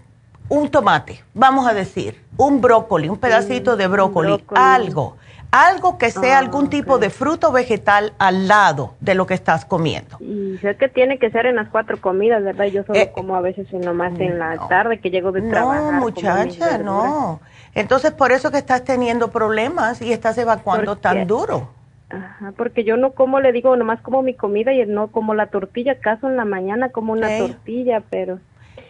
un 0.49 0.69
tomate, 0.71 1.23
vamos 1.35 1.67
a 1.67 1.75
decir, 1.75 2.21
un 2.37 2.61
brócoli, 2.61 3.09
un 3.09 3.19
pedacito 3.19 3.77
de 3.77 3.87
brócoli, 3.87 4.45
algo 4.55 5.17
algo 5.51 5.99
que 5.99 6.11
sea 6.11 6.37
ah, 6.37 6.39
algún 6.39 6.71
tipo 6.71 6.99
de 6.99 7.11
fruto 7.11 7.51
vegetal 7.53 8.13
al 8.19 8.47
lado 8.47 8.95
de 9.01 9.15
lo 9.15 9.27
que 9.27 9.35
estás 9.35 9.65
comiendo. 9.65 10.17
Y 10.21 10.59
sé 10.59 10.77
que 10.77 10.89
tiene 10.89 11.19
que 11.19 11.31
ser 11.31 11.47
en 11.47 11.57
las 11.57 11.69
cuatro 11.69 12.01
comidas, 12.01 12.43
¿verdad? 12.45 12.67
Yo 12.67 12.85
solo 12.85 12.99
eh, 12.99 13.11
como 13.13 13.35
a 13.35 13.41
veces 13.41 13.73
nomás 13.73 14.19
en 14.21 14.39
la 14.39 14.69
tarde 14.69 15.01
que 15.01 15.11
llego 15.11 15.33
de 15.33 15.43
trabajar. 15.43 15.95
No, 15.95 16.01
muchacha, 16.01 16.79
no. 16.79 17.41
Entonces, 17.75 18.13
por 18.13 18.33
eso 18.33 18.51
que 18.51 18.59
estás 18.59 18.85
teniendo 18.85 19.31
problemas 19.31 20.03
y 20.03 20.13
estás 20.13 20.37
evacuando 20.39 20.97
tan 20.97 21.27
duro. 21.27 21.71
Ajá, 22.09 22.53
porque 22.57 22.83
yo 22.83 22.97
no 22.97 23.13
como, 23.13 23.41
le 23.41 23.53
digo, 23.53 23.77
nomás 23.77 24.01
como 24.01 24.23
mi 24.23 24.35
comida 24.35 24.73
y 24.73 24.85
no 24.87 25.09
como 25.09 25.35
la 25.35 25.47
tortilla, 25.47 25.93
acaso 25.93 26.29
en 26.29 26.37
la 26.37 26.45
mañana 26.45 26.91
como 26.91 27.13
una 27.13 27.39
tortilla, 27.39 28.03
pero... 28.11 28.41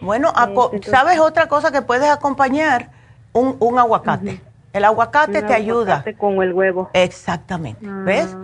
Bueno, 0.00 0.32
este, 0.72 0.90
¿sabes 0.90 1.18
otra 1.18 1.46
cosa 1.46 1.70
que 1.70 1.82
puedes 1.82 2.08
acompañar? 2.08 2.88
Un, 3.32 3.56
un 3.60 3.78
aguacate. 3.78 4.40
El 4.72 4.84
aguacate 4.84 5.42
te 5.42 5.52
ayuda. 5.52 6.04
Con 6.16 6.42
el 6.42 6.52
huevo. 6.52 6.90
Exactamente. 6.94 7.84
Ah, 7.86 8.02
¿Ves? 8.04 8.36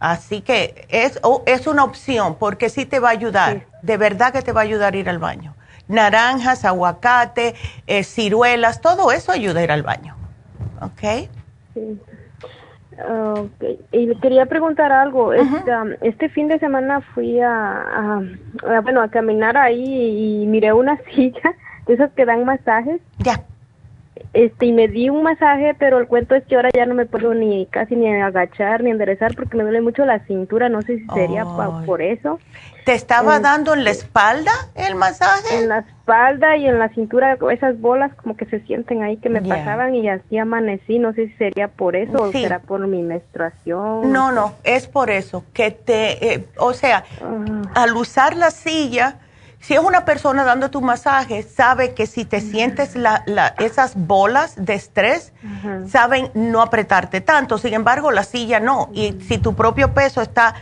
Así 0.00 0.40
que 0.40 0.86
es, 0.88 1.20
es 1.46 1.66
una 1.66 1.84
opción 1.84 2.36
porque 2.36 2.70
sí 2.70 2.86
te 2.86 2.98
va 2.98 3.08
a 3.08 3.12
ayudar. 3.12 3.66
De 3.82 3.96
verdad 3.96 4.32
que 4.32 4.42
te 4.42 4.52
va 4.52 4.62
a 4.62 4.64
ayudar 4.64 4.94
a 4.94 4.96
ir 4.96 5.08
al 5.08 5.18
baño. 5.18 5.54
Naranjas, 5.88 6.64
aguacate, 6.64 7.54
eh, 7.86 8.04
ciruelas, 8.04 8.80
todo 8.80 9.12
eso 9.12 9.32
ayuda 9.32 9.60
a 9.60 9.64
ir 9.64 9.72
al 9.72 9.82
baño. 9.82 10.16
¿Ok? 10.80 11.28
Sí. 11.74 12.00
Okay. 12.94 13.80
Y 13.90 14.14
quería 14.20 14.46
preguntar 14.46 14.92
algo. 14.92 15.32
este, 15.32 15.76
um, 15.76 15.90
este, 16.00 16.28
fin 16.28 16.46
de 16.46 16.60
semana 16.60 17.00
fui 17.00 17.40
a, 17.40 18.20
bueno, 18.82 19.02
a 19.02 19.08
caminar 19.08 19.56
ahí 19.56 20.42
y 20.42 20.46
miré 20.46 20.72
una 20.72 20.96
silla 21.14 21.54
de 21.86 21.94
esas 21.94 22.12
que 22.12 22.24
dan 22.24 22.44
masajes. 22.44 23.00
Ya 23.18 23.42
este 24.32 24.66
y 24.66 24.72
me 24.72 24.88
di 24.88 25.08
un 25.08 25.22
masaje, 25.22 25.74
pero 25.78 25.98
el 25.98 26.06
cuento 26.06 26.34
es 26.34 26.44
que 26.44 26.56
ahora 26.56 26.70
ya 26.74 26.86
no 26.86 26.94
me 26.94 27.06
puedo 27.06 27.34
ni 27.34 27.66
casi 27.66 27.96
ni 27.96 28.08
agachar 28.08 28.82
ni 28.82 28.90
enderezar 28.90 29.34
porque 29.34 29.56
me 29.56 29.62
duele 29.62 29.80
mucho 29.80 30.04
la 30.04 30.20
cintura, 30.26 30.68
no 30.68 30.82
sé 30.82 30.98
si 30.98 31.06
sería 31.14 31.44
por 31.86 32.02
eso. 32.02 32.38
¿Te 32.84 32.92
estaba 32.94 33.40
dando 33.40 33.72
en 33.74 33.84
la 33.84 33.90
espalda 33.90 34.52
el 34.74 34.94
masaje? 34.94 35.58
En 35.58 35.68
la 35.68 35.78
espalda 35.78 36.56
y 36.56 36.66
en 36.66 36.78
la 36.78 36.90
cintura, 36.90 37.38
esas 37.50 37.80
bolas 37.80 38.12
como 38.14 38.36
que 38.36 38.44
se 38.46 38.60
sienten 38.60 39.02
ahí 39.02 39.16
que 39.16 39.30
me 39.30 39.40
pasaban 39.40 39.94
y 39.94 40.08
así 40.08 40.36
amanecí, 40.36 40.98
no 40.98 41.14
sé 41.14 41.28
si 41.28 41.34
sería 41.34 41.68
por 41.68 41.96
eso 41.96 42.24
o 42.24 42.30
será 42.30 42.58
por 42.58 42.86
mi 42.86 43.02
menstruación. 43.02 44.12
No, 44.12 44.32
no, 44.32 44.54
es 44.64 44.86
por 44.86 45.10
eso, 45.10 45.44
que 45.54 45.70
te, 45.70 46.34
eh, 46.34 46.46
o 46.58 46.74
sea, 46.74 47.04
ah. 47.22 47.62
al 47.74 47.96
usar 47.96 48.36
la 48.36 48.50
silla 48.50 49.16
si 49.64 49.72
es 49.72 49.80
una 49.80 50.04
persona 50.04 50.44
dando 50.44 50.70
tu 50.70 50.82
masaje, 50.82 51.42
sabe 51.42 51.94
que 51.94 52.06
si 52.06 52.26
te 52.26 52.42
sientes 52.42 52.96
la, 52.96 53.24
esas 53.58 53.94
bolas 53.96 54.62
de 54.62 54.74
estrés, 54.74 55.32
saben 55.88 56.30
no 56.34 56.60
apretarte 56.60 57.22
tanto. 57.22 57.56
Sin 57.56 57.72
embargo, 57.72 58.10
la 58.10 58.24
silla 58.24 58.60
no. 58.60 58.90
Y 58.92 59.22
si 59.26 59.38
tu 59.38 59.54
propio 59.54 59.94
peso 59.94 60.20
está 60.20 60.54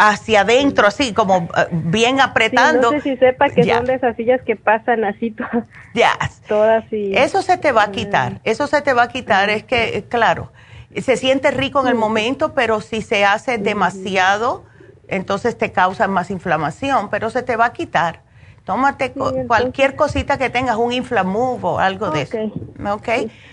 hacia 0.00 0.40
adentro, 0.40 0.86
así 0.86 1.12
como 1.12 1.48
eh, 1.56 1.66
bien 1.70 2.20
apretando. 2.20 2.90
no 2.90 3.00
sé 3.00 3.02
si 3.02 3.16
sepa 3.18 3.50
que 3.50 3.64
son 3.64 3.84
de 3.84 3.94
esas 3.94 4.16
sillas 4.16 4.40
que 4.46 4.56
pasan 4.56 5.04
así 5.04 5.30
todas. 5.30 5.64
Ya. 5.94 6.12
Todas 6.46 6.84
Eso 6.90 7.42
se 7.42 7.58
te 7.58 7.72
va 7.72 7.84
a 7.84 7.90
quitar. 7.90 8.40
Eso 8.44 8.66
se 8.68 8.80
te 8.80 8.92
va 8.92 9.04
a 9.04 9.08
quitar. 9.08 9.50
Es 9.50 9.64
que, 9.64 10.04
claro, 10.08 10.52
se 10.96 11.16
siente 11.16 11.50
rico 11.50 11.80
en 11.80 11.88
el 11.88 11.96
momento, 11.96 12.54
pero 12.54 12.80
si 12.80 13.02
se 13.02 13.24
hace 13.24 13.58
demasiado, 13.58 14.64
entonces 15.08 15.58
te 15.58 15.72
causa 15.72 16.06
más 16.06 16.30
inflamación, 16.30 17.10
pero 17.10 17.28
se 17.28 17.42
te 17.42 17.56
va 17.56 17.66
a 17.66 17.72
quitar. 17.72 18.20
Tómate 18.64 19.12
cualquier 19.48 19.96
cosita 19.96 20.38
que 20.38 20.48
tengas, 20.48 20.76
un 20.76 20.92
inflamove 20.92 21.64
o 21.64 21.78
algo 21.80 22.10
de 22.10 22.22
eso. 22.22 22.38
¿Ok? 22.88 23.08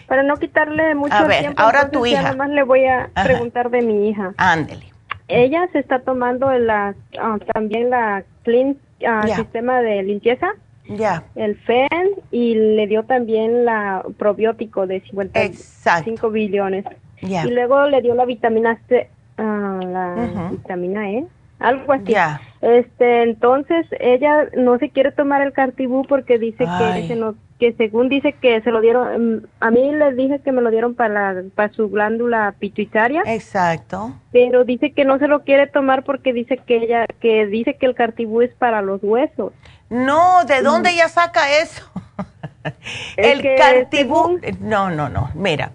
Para 0.08 0.22
no 0.22 0.38
quitarle 0.38 0.94
mucho 0.94 1.16
a 1.16 1.24
ver, 1.24 1.54
ahora 1.58 1.90
tu 1.90 2.06
hija. 2.06 2.28
Además 2.28 2.50
le 2.52 2.64
voy 2.64 2.86
a 2.86 3.10
preguntar 3.24 3.72
de 3.72 3.82
mi 3.82 4.10
hija. 4.10 4.34
Ándele. 4.38 4.87
Ella 5.28 5.68
se 5.72 5.80
está 5.80 6.00
tomando 6.00 6.52
la, 6.58 6.96
ah, 7.20 7.38
también 7.54 7.90
la 7.90 8.24
Clean 8.44 8.78
ah, 9.06 9.28
Sistema 9.28 9.82
de 9.82 10.04
Limpieza. 10.04 10.52
Ya. 10.90 11.26
El 11.36 11.58
FEN 11.58 12.12
y 12.32 12.56
le 12.56 12.88
dio 12.88 13.04
también 13.04 13.66
la 13.66 14.04
probiótico 14.18 14.88
de 14.88 15.02
55 15.02 16.30
billones. 16.32 16.86
Y 17.22 17.50
luego 17.50 17.88
le 17.88 18.02
dio 18.02 18.16
la 18.16 18.26
vitamina 18.26 18.80
C, 18.88 19.10
ah, 19.38 19.80
la 19.84 20.50
vitamina 20.52 21.12
E 21.12 21.26
algo 21.60 21.94
así. 21.94 22.14
Este, 22.62 23.24
entonces 23.24 23.86
ella 24.00 24.48
no 24.56 24.78
se 24.80 24.90
quiere 24.90 25.12
tomar 25.12 25.42
el 25.42 25.54
cartibú 25.54 26.04
porque 26.06 26.40
dice 26.40 26.66
que 27.08 27.16
no, 27.16 27.36
que 27.60 27.74
según 27.74 28.10
dice 28.10 28.34
que 28.34 28.62
se 28.62 28.72
lo 28.72 28.82
dieron, 28.82 29.38
mm, 29.38 29.46
a 29.60 29.72
mí 29.72 29.92
les 29.94 30.16
dije 30.16 30.40
que 30.40 30.52
me 30.52 30.62
lo 30.62 30.70
dieron 30.70 30.96
para, 30.96 31.44
para 31.56 31.74
su 31.74 31.90
glándula 31.90 32.56
pituitaria. 32.60 33.24
Exacto. 33.26 34.14
Pero 34.32 34.64
dice 34.64 34.92
que 34.92 35.06
no 35.06 35.18
se 35.20 35.28
lo 35.28 35.44
quiere 35.44 35.68
tomar 35.68 36.04
porque 36.04 36.34
dice 36.34 36.58
que 36.58 36.78
ella, 36.78 37.06
que 37.20 37.48
dice 37.48 37.76
que 37.76 37.86
el 37.86 37.96
cartibú 37.96 38.42
es 38.42 38.54
para 38.56 38.82
los 38.82 39.02
huesos. 39.04 39.54
No, 39.90 40.44
¿de 40.46 40.62
dónde 40.62 40.92
ella 40.92 41.10
saca 41.10 41.60
eso? 41.60 41.90
el 43.18 43.42
cartibú, 43.58 44.40
no, 44.60 44.90
no, 44.90 45.10
no, 45.10 45.30
mira. 45.34 45.72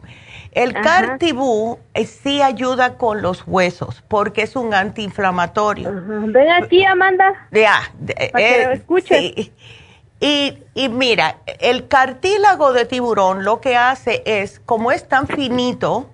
El 0.53 0.75
Cartibú 0.75 1.79
eh, 1.95 2.05
sí 2.05 2.43
ayuda 2.43 2.99
con 2.99 3.23
los 3.23 3.45
huesos 3.47 4.05
porque 4.09 4.43
es 4.43 4.55
un 4.55 4.75
antiinflamatorio. 4.75 5.91
Ven 6.27 6.51
aquí, 6.51 6.85
Amanda. 6.85 7.49
Ya, 7.51 7.81
eh, 8.07 8.83
Y, 10.21 10.63
y, 10.75 10.89
mira, 10.89 11.39
el 11.59 11.89
cartílago 11.89 12.73
de 12.73 12.85
tiburón 12.85 13.45
lo 13.45 13.61
que 13.61 13.77
hace 13.77 14.23
es, 14.25 14.61
como 14.61 14.93
es 14.93 15.09
tan 15.09 15.27
finito, 15.27 16.11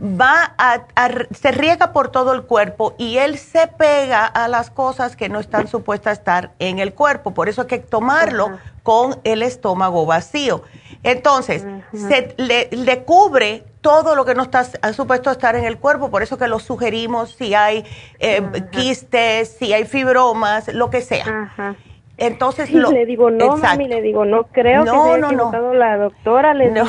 va 0.00 0.54
a, 0.56 0.84
se 1.32 1.50
riega 1.50 1.92
por 1.92 2.08
todo 2.08 2.32
el 2.32 2.42
cuerpo 2.42 2.94
y 2.96 3.18
él 3.18 3.38
se 3.38 3.66
pega 3.66 4.24
a 4.24 4.46
las 4.46 4.70
cosas 4.70 5.16
que 5.16 5.28
no 5.28 5.40
están 5.40 5.68
supuestas 5.68 6.10
a 6.10 6.20
estar 6.20 6.50
en 6.58 6.78
el 6.78 6.94
cuerpo. 6.94 7.32
Por 7.34 7.48
eso 7.48 7.62
hay 7.62 7.66
que 7.66 7.78
tomarlo 7.78 8.58
con 8.82 9.18
el 9.24 9.42
estómago 9.42 10.06
vacío. 10.06 10.62
Entonces, 11.02 11.66
se 11.92 12.34
le, 12.36 13.02
cubre 13.04 13.64
todo 13.80 14.14
lo 14.14 14.24
que 14.24 14.34
no 14.34 14.42
está 14.42 14.64
supuesto 14.92 15.30
estar 15.30 15.56
en 15.56 15.64
el 15.64 15.78
cuerpo, 15.78 16.10
por 16.10 16.22
eso 16.22 16.36
que 16.36 16.46
lo 16.46 16.58
sugerimos 16.58 17.32
si 17.32 17.54
hay 17.54 17.84
eh, 18.18 18.42
quistes, 18.70 19.56
si 19.58 19.72
hay 19.72 19.84
fibromas, 19.84 20.72
lo 20.74 20.90
que 20.90 21.00
sea. 21.00 21.76
Entonces, 22.18 22.70
le 22.70 23.06
digo, 23.06 23.30
no, 23.30 23.56
mami, 23.56 23.88
le 23.88 24.02
digo, 24.02 24.26
no 24.26 24.44
creo 24.48 24.84
que 24.84 24.90
se 24.90 24.96
haya 24.96 25.26
equivocado 25.26 25.72
la 25.72 25.96
doctora, 25.96 26.52
le 26.52 26.70
digo 26.70 26.86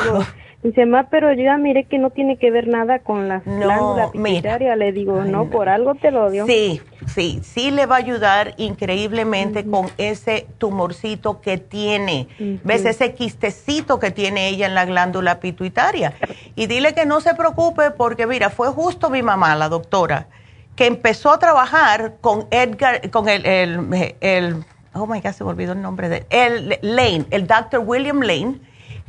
Dice, 0.64 0.86
ma, 0.86 1.10
pero 1.10 1.34
ya 1.34 1.58
miré 1.58 1.86
que 1.86 1.98
no 1.98 2.12
tiene 2.12 2.38
que 2.38 2.52
ver 2.52 2.68
nada 2.68 3.00
con 3.00 3.28
la 3.28 3.42
no, 3.46 4.12
pituitaria. 4.12 4.76
Le 4.76 4.92
digo, 4.92 5.24
no, 5.24 5.50
por 5.50 5.70
algo 5.70 5.96
te 5.96 6.12
lo 6.12 6.30
dio. 6.30 6.46
Sí, 6.46 6.82
sí, 7.08 7.40
sí 7.42 7.72
le 7.72 7.88
va 7.88 7.96
a 7.96 8.00
ayudar 8.00 8.54
increíblemente 8.58 9.66
con 9.66 9.88
ese 9.98 10.46
tumorcito 10.60 11.42
que 11.42 11.58
tiene. 11.58 12.28
¿Ves? 12.64 12.86
Ese 12.86 13.16
quistecito 13.16 14.00
que 14.00 14.12
tiene 14.12 14.50
ella 14.50 14.68
en 14.68 14.76
la 14.76 14.86
glándula 14.86 15.40
pituitaria. 15.40 16.14
Y 16.56 16.68
dile 16.68 16.94
que 16.94 17.08
no 17.08 17.22
se 17.22 17.34
preocupe 17.34 17.90
porque, 17.90 18.28
mira, 18.28 18.52
fue 18.52 18.68
justo 18.70 19.10
mi 19.10 19.24
mamá, 19.24 19.56
la 19.56 19.68
doctora, 19.68 20.28
que 20.76 20.86
empezó 20.86 21.32
a 21.32 21.40
trabajar 21.40 22.18
con 22.22 22.46
Edgar, 22.52 23.10
con 23.10 23.28
el, 23.30 23.46
el, 23.48 24.16
el 24.22 24.64
oh 24.94 25.08
my 25.08 25.22
God, 25.22 25.32
se 25.32 25.44
me 25.44 25.50
olvidó 25.50 25.74
el 25.74 25.82
nombre 25.82 26.08
de 26.08 26.26
el 26.30 26.78
Lane, 26.82 27.26
el 27.32 27.48
doctor 27.48 27.82
William 27.84 28.22
Lane 28.22 28.60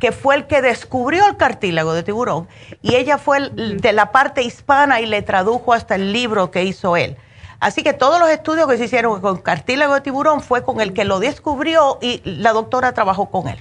que 0.03 0.11
fue 0.11 0.35
el 0.35 0.49
que 0.49 0.63
descubrió 0.63 1.29
el 1.29 1.37
cartílago 1.37 1.95
de 1.95 2.03
tiburón, 2.03 2.49
y 2.83 2.97
ella 2.97 3.19
fue 3.19 3.51
de 3.51 3.93
la 3.93 4.11
parte 4.11 4.43
hispana 4.43 5.01
y 5.01 5.07
le 5.07 5.23
tradujo 5.23 5.73
hasta 5.73 5.95
el 5.95 6.13
libro 6.13 6.51
que 6.51 6.65
hizo 6.65 6.97
él. 6.97 7.17
Así 7.61 7.85
que 7.85 7.93
todos 7.93 8.19
los 8.19 8.29
estudios 8.29 8.67
que 8.67 8.79
se 8.79 8.87
hicieron 8.87 9.21
con 9.21 9.37
cartílago 9.37 9.95
de 9.95 10.01
tiburón 10.01 10.41
fue 10.41 10.65
con 10.65 10.81
el 10.81 10.93
que 10.93 11.05
lo 11.05 11.21
descubrió 11.21 11.99
y 12.03 12.21
la 12.25 12.53
doctora 12.53 12.95
trabajó 12.95 13.31
con 13.31 13.47
él. 13.47 13.61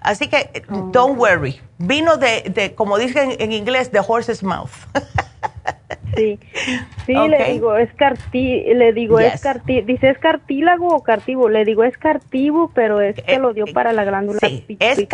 Así 0.00 0.28
que, 0.28 0.64
don't 0.90 1.18
worry. 1.18 1.60
Vino 1.76 2.16
de, 2.16 2.44
de 2.48 2.74
como 2.74 2.96
dicen 2.96 3.36
en 3.38 3.52
inglés, 3.52 3.90
the 3.90 4.00
horse's 4.00 4.42
mouth. 4.42 4.70
Sí, 6.16 6.38
sí, 7.06 7.14
le 7.14 7.52
digo, 7.52 7.76
es 7.76 7.92
cartí, 7.94 8.62
le 8.74 8.92
digo, 8.92 9.18
es 9.20 9.40
cartí, 9.40 9.80
dice, 9.82 10.10
¿es 10.10 10.18
cartílago 10.18 10.88
o 10.88 11.02
cartivo? 11.02 11.48
Le 11.48 11.64
digo, 11.64 11.84
es 11.84 11.98
cartivo, 11.98 12.70
pero 12.74 13.00
es 13.00 13.16
que 13.22 13.38
lo 13.38 13.52
dio 13.52 13.66
eh, 13.66 13.72
para 13.72 13.92
la 13.92 14.04
glándula 14.04 14.38
sí, 14.40 14.64
es, 14.78 15.06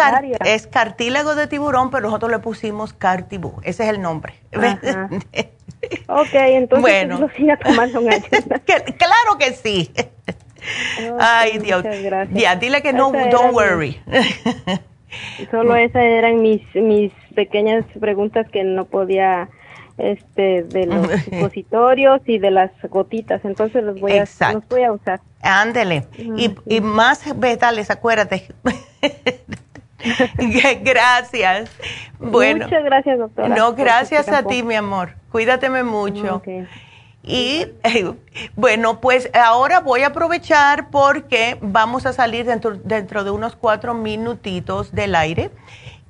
es 0.45 0.67
cartílago 0.67 1.35
de 1.35 1.47
tiburón, 1.47 1.91
pero 1.91 2.05
nosotros 2.05 2.31
le 2.31 2.39
pusimos 2.39 2.93
cartibú, 2.93 3.61
ese 3.63 3.85
es 3.85 3.91
el 3.91 4.01
nombre. 4.03 4.35
ok, 6.09 6.35
entonces 6.35 6.81
bueno. 6.81 7.21
lo 7.21 7.29
siga 7.31 7.57
tomando 7.57 8.01
Claro 8.99 9.39
que 9.39 9.53
sí. 9.53 9.91
Ay, 11.19 11.59
Dios. 11.59 11.85
Ya, 12.33 12.57
dile 12.57 12.83
que 12.83 12.93
no, 12.93 13.13
don't 13.13 13.55
worry. 13.55 13.99
Solo 15.51 15.77
esas 15.77 16.03
eran 16.03 16.41
mis, 16.43 16.63
mis 16.75 17.13
pequeñas 17.35 17.85
preguntas 17.99 18.47
que 18.51 18.65
no 18.65 18.85
podía 18.85 19.49
este 20.01 20.63
de 20.63 20.87
los 20.87 21.09
supositorios 21.23 22.21
y 22.27 22.39
de 22.39 22.51
las 22.51 22.71
gotitas, 22.89 23.45
entonces 23.45 23.85
los 23.85 24.01
voy 24.01 24.13
a 24.13 24.25
los 24.53 24.69
voy 24.69 24.83
a 24.83 24.93
usar. 24.93 25.21
Ándele. 25.43 26.07
y, 26.19 26.55
y 26.67 26.81
más 26.81 27.39
vetales, 27.39 27.91
acuérdate. 27.91 28.49
gracias. 30.83 31.71
Bueno. 32.19 32.65
Muchas 32.65 32.85
gracias, 32.85 33.19
doctora. 33.19 33.49
No, 33.49 33.75
gracias 33.75 34.29
a 34.29 34.43
ti, 34.43 34.63
mi 34.63 34.75
amor. 34.75 35.15
Cuídateme 35.31 35.83
mucho. 35.83 36.43
Y 37.23 37.67
bueno, 38.57 39.01
pues 39.01 39.31
ahora 39.35 39.81
voy 39.81 40.03
a 40.03 40.09
aprovechar 40.09 40.91
porque 40.91 41.59
vamos 41.61 42.07
a 42.07 42.13
salir 42.13 42.47
dentro, 42.47 42.77
dentro 42.77 43.25
de 43.25 43.31
unos 43.31 43.57
cuatro 43.57 43.95
minutitos 43.95 44.93
del 44.93 45.15
aire 45.15 45.51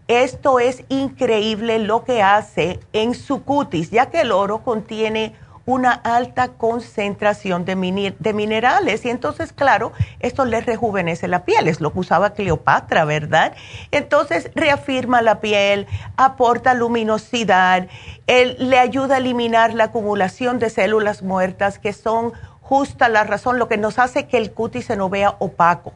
Esto 0.08 0.60
es 0.60 0.84
increíble 0.90 1.80
lo 1.80 2.04
que 2.04 2.22
hace 2.22 2.80
en 2.92 3.16
su 3.16 3.44
cutis, 3.44 3.90
ya 3.90 4.08
que 4.08 4.22
el 4.22 4.32
oro 4.32 4.64
contiene 4.64 5.34
una 5.66 5.92
alta 5.92 6.50
concentración 6.50 7.66
de, 7.66 7.76
minerales. 7.76 9.06
Y 9.06 9.10
entonces, 9.10 9.52
claro, 9.52 9.94
esto 10.20 10.46
le 10.46 10.62
rejuvenece 10.62 11.28
la 11.28 11.44
piel, 11.44 11.68
es 11.68 11.82
lo 11.82 11.92
que 11.92 12.00
usaba 12.00 12.32
Cleopatra, 12.32 13.06
¿verdad? 13.06 13.54
Entonces, 13.92 14.52
reafirma 14.54 15.22
la 15.22 15.40
piel, 15.40 15.88
aporta 16.18 16.74
luminosidad, 16.74 17.88
le 18.28 18.80
ayuda 18.80 19.16
a 19.16 19.18
eliminar 19.18 19.74
la 19.74 19.86
acumulación 19.86 20.60
de 20.60 20.70
células 20.70 21.24
muertas, 21.24 21.80
que 21.80 21.94
son 21.94 22.34
justa 22.62 23.10
la 23.10 23.24
razón, 23.24 23.60
lo 23.60 23.68
que 23.68 23.78
nos 23.78 24.00
hace 24.00 24.28
que 24.28 24.38
el 24.38 24.52
cutis 24.52 24.86
se 24.86 24.96
no 24.96 25.10
vea 25.10 25.36
opaco. 25.40 25.94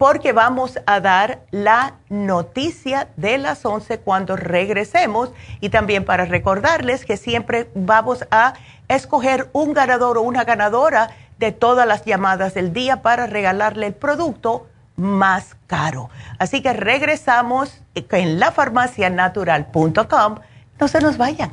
porque 0.00 0.32
vamos 0.32 0.80
a 0.86 0.98
dar 1.00 1.40
la 1.50 1.96
noticia 2.08 3.08
de 3.18 3.36
las 3.36 3.66
11 3.66 3.98
cuando 3.98 4.34
regresemos 4.34 5.30
y 5.60 5.68
también 5.68 6.06
para 6.06 6.24
recordarles 6.24 7.04
que 7.04 7.18
siempre 7.18 7.68
vamos 7.74 8.24
a 8.30 8.54
escoger 8.88 9.50
un 9.52 9.74
ganador 9.74 10.16
o 10.16 10.22
una 10.22 10.44
ganadora 10.44 11.10
de 11.38 11.52
todas 11.52 11.86
las 11.86 12.06
llamadas 12.06 12.54
del 12.54 12.72
día 12.72 13.02
para 13.02 13.26
regalarle 13.26 13.88
el 13.88 13.92
producto 13.92 14.68
más 14.96 15.54
caro. 15.66 16.08
Así 16.38 16.62
que 16.62 16.72
regresamos 16.72 17.82
en 17.94 18.40
lafarmacianatural.com. 18.40 20.36
No 20.80 20.88
se 20.88 21.00
nos 21.02 21.18
vayan. 21.18 21.52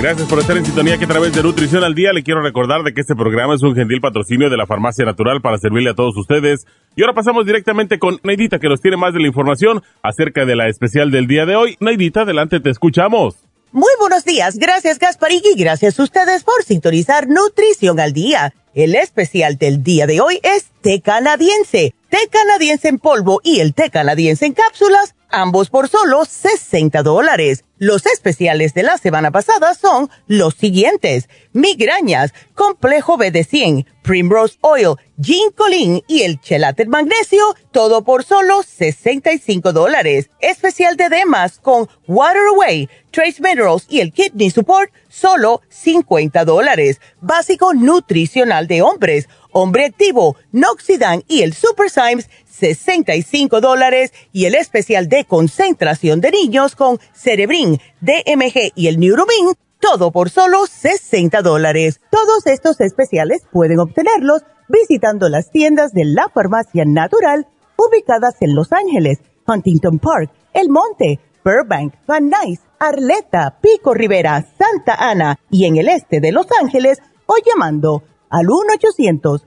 Gracias 0.00 0.28
por 0.28 0.38
estar 0.38 0.56
en 0.56 0.64
sintonía 0.64 0.96
que 0.96 1.06
a 1.06 1.08
través 1.08 1.32
de 1.32 1.42
Nutrición 1.42 1.82
al 1.82 1.92
Día 1.92 2.12
le 2.12 2.22
quiero 2.22 2.40
recordar 2.40 2.84
de 2.84 2.94
que 2.94 3.00
este 3.00 3.16
programa 3.16 3.56
es 3.56 3.64
un 3.64 3.74
gentil 3.74 4.00
patrocinio 4.00 4.48
de 4.48 4.56
la 4.56 4.64
Farmacia 4.64 5.04
Natural 5.04 5.40
para 5.42 5.58
servirle 5.58 5.90
a 5.90 5.94
todos 5.94 6.16
ustedes. 6.16 6.66
Y 6.94 7.02
ahora 7.02 7.14
pasamos 7.14 7.44
directamente 7.44 7.98
con 7.98 8.20
Neidita 8.22 8.60
que 8.60 8.68
nos 8.68 8.80
tiene 8.80 8.96
más 8.96 9.12
de 9.12 9.18
la 9.18 9.26
información 9.26 9.82
acerca 10.04 10.44
de 10.44 10.54
la 10.54 10.68
especial 10.68 11.10
del 11.10 11.26
día 11.26 11.46
de 11.46 11.56
hoy. 11.56 11.76
Neidita, 11.80 12.20
adelante, 12.20 12.60
te 12.60 12.70
escuchamos. 12.70 13.38
Muy 13.72 13.90
buenos 13.98 14.24
días, 14.24 14.56
gracias 14.56 15.00
Gasparín 15.00 15.42
y 15.44 15.60
gracias 15.60 15.98
a 15.98 16.04
ustedes 16.04 16.44
por 16.44 16.62
sintonizar 16.62 17.26
Nutrición 17.26 17.98
al 17.98 18.12
Día. 18.12 18.54
El 18.74 18.94
especial 18.94 19.58
del 19.58 19.82
día 19.82 20.06
de 20.06 20.20
hoy 20.20 20.38
es 20.44 20.70
té 20.80 21.00
canadiense, 21.00 21.92
té 22.08 22.18
canadiense 22.30 22.86
en 22.86 22.98
polvo 22.98 23.40
y 23.42 23.58
el 23.58 23.74
té 23.74 23.90
canadiense 23.90 24.46
en 24.46 24.52
cápsulas 24.52 25.16
ambos 25.30 25.70
por 25.70 25.88
solo 25.88 26.24
60 26.24 27.02
dólares. 27.02 27.64
Los 27.80 28.06
especiales 28.06 28.74
de 28.74 28.82
la 28.82 28.98
semana 28.98 29.30
pasada 29.30 29.74
son 29.74 30.10
los 30.26 30.54
siguientes. 30.54 31.28
Migrañas, 31.52 32.34
complejo 32.54 33.16
BD100, 33.16 33.86
Primrose 34.02 34.58
Oil, 34.62 34.96
Ginkolin 35.22 36.02
y 36.08 36.22
el 36.22 36.40
Chelate 36.40 36.86
Magnesio, 36.86 37.54
todo 37.70 38.02
por 38.02 38.24
solo 38.24 38.62
65 38.64 39.72
dólares. 39.72 40.30
Especial 40.40 40.96
de 40.96 41.08
Demas 41.08 41.60
con 41.60 41.88
Water 42.08 42.42
Away, 42.54 42.88
Trace 43.12 43.40
Minerals 43.40 43.86
y 43.88 44.00
el 44.00 44.12
Kidney 44.12 44.50
Support, 44.50 44.90
solo 45.08 45.62
50 45.68 46.44
dólares. 46.44 47.00
Básico 47.20 47.74
nutricional 47.74 48.66
de 48.66 48.82
hombres, 48.82 49.28
hombre 49.52 49.84
activo, 49.84 50.36
Noxidan 50.50 51.22
y 51.28 51.42
el 51.42 51.54
Super 51.54 51.90
Symes, 51.90 52.28
65 52.58 53.60
dólares 53.60 54.12
y 54.32 54.46
el 54.46 54.54
especial 54.54 55.08
de 55.08 55.24
concentración 55.24 56.20
de 56.20 56.30
niños 56.30 56.74
con 56.74 56.98
Cerebrin, 57.14 57.80
DMG 58.00 58.72
y 58.74 58.88
el 58.88 58.98
Neuromin, 58.98 59.54
todo 59.80 60.10
por 60.10 60.30
solo 60.30 60.66
60 60.66 61.40
dólares. 61.42 62.00
Todos 62.10 62.46
estos 62.46 62.80
especiales 62.80 63.42
pueden 63.52 63.78
obtenerlos 63.78 64.42
visitando 64.68 65.28
las 65.28 65.50
tiendas 65.50 65.92
de 65.92 66.04
la 66.04 66.28
farmacia 66.28 66.84
natural 66.84 67.46
ubicadas 67.76 68.34
en 68.40 68.54
Los 68.54 68.72
Ángeles, 68.72 69.18
Huntington 69.46 69.98
Park, 69.98 70.30
El 70.52 70.68
Monte, 70.68 71.20
Burbank, 71.44 71.94
Van 72.06 72.28
Nuys, 72.28 72.60
Arleta, 72.78 73.58
Pico 73.60 73.94
Rivera, 73.94 74.44
Santa 74.58 74.94
Ana 74.94 75.38
y 75.50 75.64
en 75.64 75.76
el 75.76 75.88
este 75.88 76.20
de 76.20 76.32
Los 76.32 76.46
Ángeles 76.60 76.98
o 77.26 77.34
llamando 77.46 78.02
al 78.30 78.50
1 78.50 78.74
800 78.74 79.46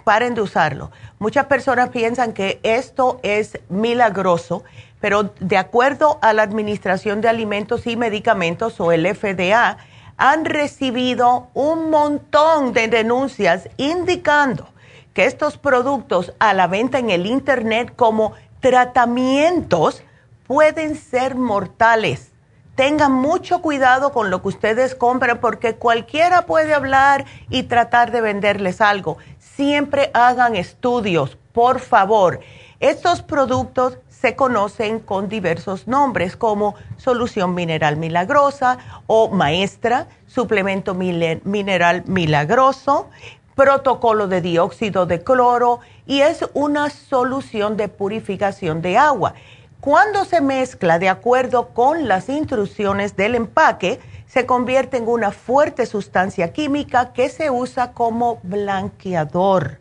Paren 0.05 0.35
de 0.35 0.41
usarlo. 0.41 0.93
Muchas 1.19 1.47
personas 1.47 1.91
piensan 1.91 2.33
que 2.33 2.61
esto 2.63 3.19
es 3.25 3.59
milagroso, 3.69 4.63
pero 5.01 5.35
de 5.41 5.57
acuerdo 5.57 6.21
a 6.23 6.33
la 6.33 6.43
Administración 6.43 7.21
de 7.21 7.29
Alimentos 7.29 7.89
y 7.89 7.97
Medicamentos 7.97 8.81
o 8.81 8.93
el 8.93 9.05
FDA, 9.05 9.79
han 10.17 10.45
recibido 10.45 11.49
un 11.53 11.91
montón 11.91 12.73
de 12.73 12.87
denuncias 12.87 13.69
indicando 13.79 14.69
que 15.13 15.25
estos 15.25 15.59
productos 15.59 16.33
a 16.39 16.55
la 16.55 16.69
venta 16.69 17.01
en 17.01 17.11
el 17.11 17.27
Internet 17.27 17.95
como 17.97 18.33
tratamientos 18.61 20.05
pueden 20.47 20.95
ser 20.95 21.35
mortales 21.35 22.32
tengan 22.75 23.13
mucho 23.13 23.61
cuidado 23.61 24.13
con 24.13 24.31
lo 24.31 24.43
que 24.43 24.49
ustedes 24.49 24.95
compran 24.95 25.39
porque 25.41 25.75
cualquiera 25.75 26.47
puede 26.47 26.75
hablar 26.75 27.25
y 27.51 27.65
tratar 27.65 28.11
de 28.11 28.21
venderles 28.21 28.81
algo. 28.81 29.19
Siempre 29.39 30.11
hagan 30.15 30.57
estudios, 30.57 31.37
por 31.53 31.81
favor. 31.81 32.41
Estos 32.81 33.23
productos 33.23 33.99
se 34.09 34.35
conocen 34.37 35.01
con 35.01 35.29
diversos 35.29 35.87
nombres 35.87 36.37
como 36.37 36.75
solución 36.97 37.55
mineral 37.55 37.97
milagrosa 37.97 38.79
o 39.07 39.29
maestra, 39.29 40.07
suplemento 40.27 40.95
mineral 40.95 42.05
milagroso, 42.07 43.09
protocolo 43.55 44.29
de 44.29 44.41
dióxido 44.41 45.07
de 45.07 45.23
cloro 45.23 45.81
y 46.07 46.21
es 46.21 46.45
una 46.55 46.91
solución 46.91 47.77
de 47.77 47.89
purificación 47.89 48.81
de 48.81 48.97
agua. 48.97 49.35
Cuando 49.83 50.25
se 50.25 50.41
mezcla 50.41 51.01
de 51.01 51.09
acuerdo 51.09 51.71
con 51.71 52.07
las 52.07 52.29
instrucciones 52.29 53.17
del 53.17 53.35
empaque, 53.35 53.99
se 54.29 54.47
convierte 54.47 54.97
en 54.99 55.09
una 55.09 55.33
fuerte 55.33 55.87
sustancia 55.87 56.53
química 56.53 57.13
que 57.13 57.29
se 57.29 57.51
usa 57.51 57.91
como 57.91 58.39
blanqueador. 58.45 59.81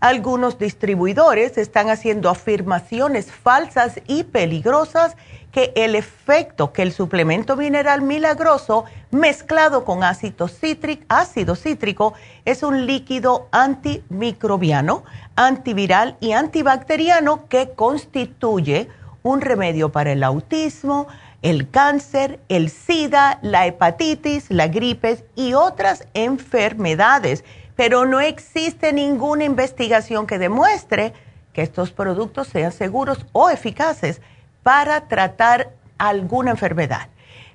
Algunos 0.00 0.58
distribuidores 0.58 1.58
están 1.58 1.90
haciendo 1.90 2.30
afirmaciones 2.30 3.30
falsas 3.30 4.00
y 4.06 4.24
peligrosas 4.24 5.18
que 5.52 5.74
el 5.76 5.96
efecto 5.96 6.72
que 6.72 6.80
el 6.80 6.90
suplemento 6.90 7.54
mineral 7.54 8.00
milagroso 8.00 8.86
mezclado 9.10 9.84
con 9.84 10.02
ácido 10.02 10.48
cítrico, 10.48 11.04
ácido 11.08 11.56
cítrico 11.56 12.14
es 12.46 12.62
un 12.62 12.86
líquido 12.86 13.48
antimicrobiano, 13.52 15.04
antiviral 15.36 16.16
y 16.20 16.32
antibacteriano 16.32 17.48
que 17.50 17.72
constituye 17.74 18.88
un 19.22 19.40
remedio 19.40 19.90
para 19.90 20.12
el 20.12 20.22
autismo, 20.22 21.06
el 21.42 21.68
cáncer, 21.70 22.40
el 22.48 22.70
SIDA, 22.70 23.38
la 23.42 23.66
hepatitis, 23.66 24.50
la 24.50 24.68
gripe 24.68 25.24
y 25.34 25.54
otras 25.54 26.06
enfermedades, 26.14 27.44
pero 27.76 28.04
no 28.06 28.20
existe 28.20 28.92
ninguna 28.92 29.44
investigación 29.44 30.26
que 30.26 30.38
demuestre 30.38 31.12
que 31.52 31.62
estos 31.62 31.90
productos 31.90 32.48
sean 32.48 32.72
seguros 32.72 33.26
o 33.32 33.50
eficaces 33.50 34.20
para 34.62 35.08
tratar 35.08 35.72
alguna 35.98 36.52
enfermedad. 36.52 37.08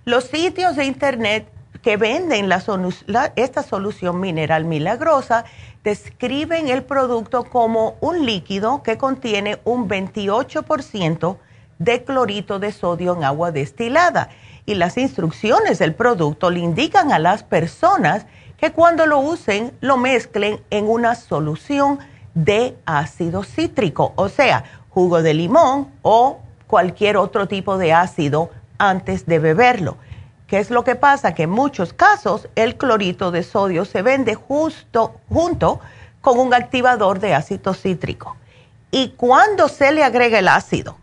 Los 0.06 0.26
sitios 0.26 0.76
de 0.76 0.86
Internet 0.86 1.48
que 1.82 1.98
venden 1.98 2.50
esta 3.36 3.64
solución 3.64 4.20
mineral 4.20 4.66
milagrosa 4.66 5.46
describen 5.84 6.68
el 6.68 6.84
producto 6.84 7.46
como 7.46 7.96
un 8.02 8.26
líquido 8.26 8.84
que 8.84 8.98
contiene 8.98 9.60
un 9.64 9.88
28% 9.88 11.38
de 11.80 12.04
clorito 12.04 12.60
de 12.60 12.72
sodio 12.72 13.16
en 13.16 13.24
agua 13.24 13.52
destilada. 13.52 14.30
Y 14.66 14.76
las 14.76 14.98
instrucciones 14.98 15.80
del 15.80 15.96
producto 15.96 16.50
le 16.50 16.60
indican 16.60 17.12
a 17.12 17.20
las 17.20 17.44
personas 17.44 18.26
que 18.58 18.72
cuando 18.72 19.06
lo 19.06 19.20
usen 19.20 19.72
lo 19.82 19.98
mezclen 19.98 20.60
en 20.70 20.90
una 20.90 21.16
solución 21.16 22.00
de 22.34 22.78
ácido 22.86 23.44
cítrico, 23.44 24.14
o 24.16 24.30
sea, 24.30 24.64
jugo 24.90 25.22
de 25.22 25.34
limón 25.34 25.90
o 26.02 26.40
cualquier 26.68 27.18
otro 27.18 27.48
tipo 27.48 27.78
de 27.78 27.94
ácido 27.94 28.52
antes 28.78 29.26
de 29.26 29.40
beberlo. 29.40 29.98
¿Qué 30.48 30.60
es 30.60 30.70
lo 30.70 30.84
que 30.84 30.96
pasa? 30.96 31.34
Que 31.34 31.44
en 31.44 31.50
muchos 31.50 31.94
casos 31.94 32.48
el 32.56 32.78
clorito 32.78 33.32
de 33.32 33.44
sodio 33.44 33.86
se 33.86 34.02
vende 34.02 34.36
justo 34.36 35.16
junto 35.30 35.80
con 36.22 36.40
un 36.40 36.54
activador 36.54 37.20
de 37.20 37.34
ácido 37.34 37.74
cítrico. 37.74 38.38
Y 38.92 39.10
cuando 39.10 39.68
se 39.68 39.92
le 39.92 40.04
agrega 40.04 40.40
el 40.40 40.48
ácido, 40.48 40.98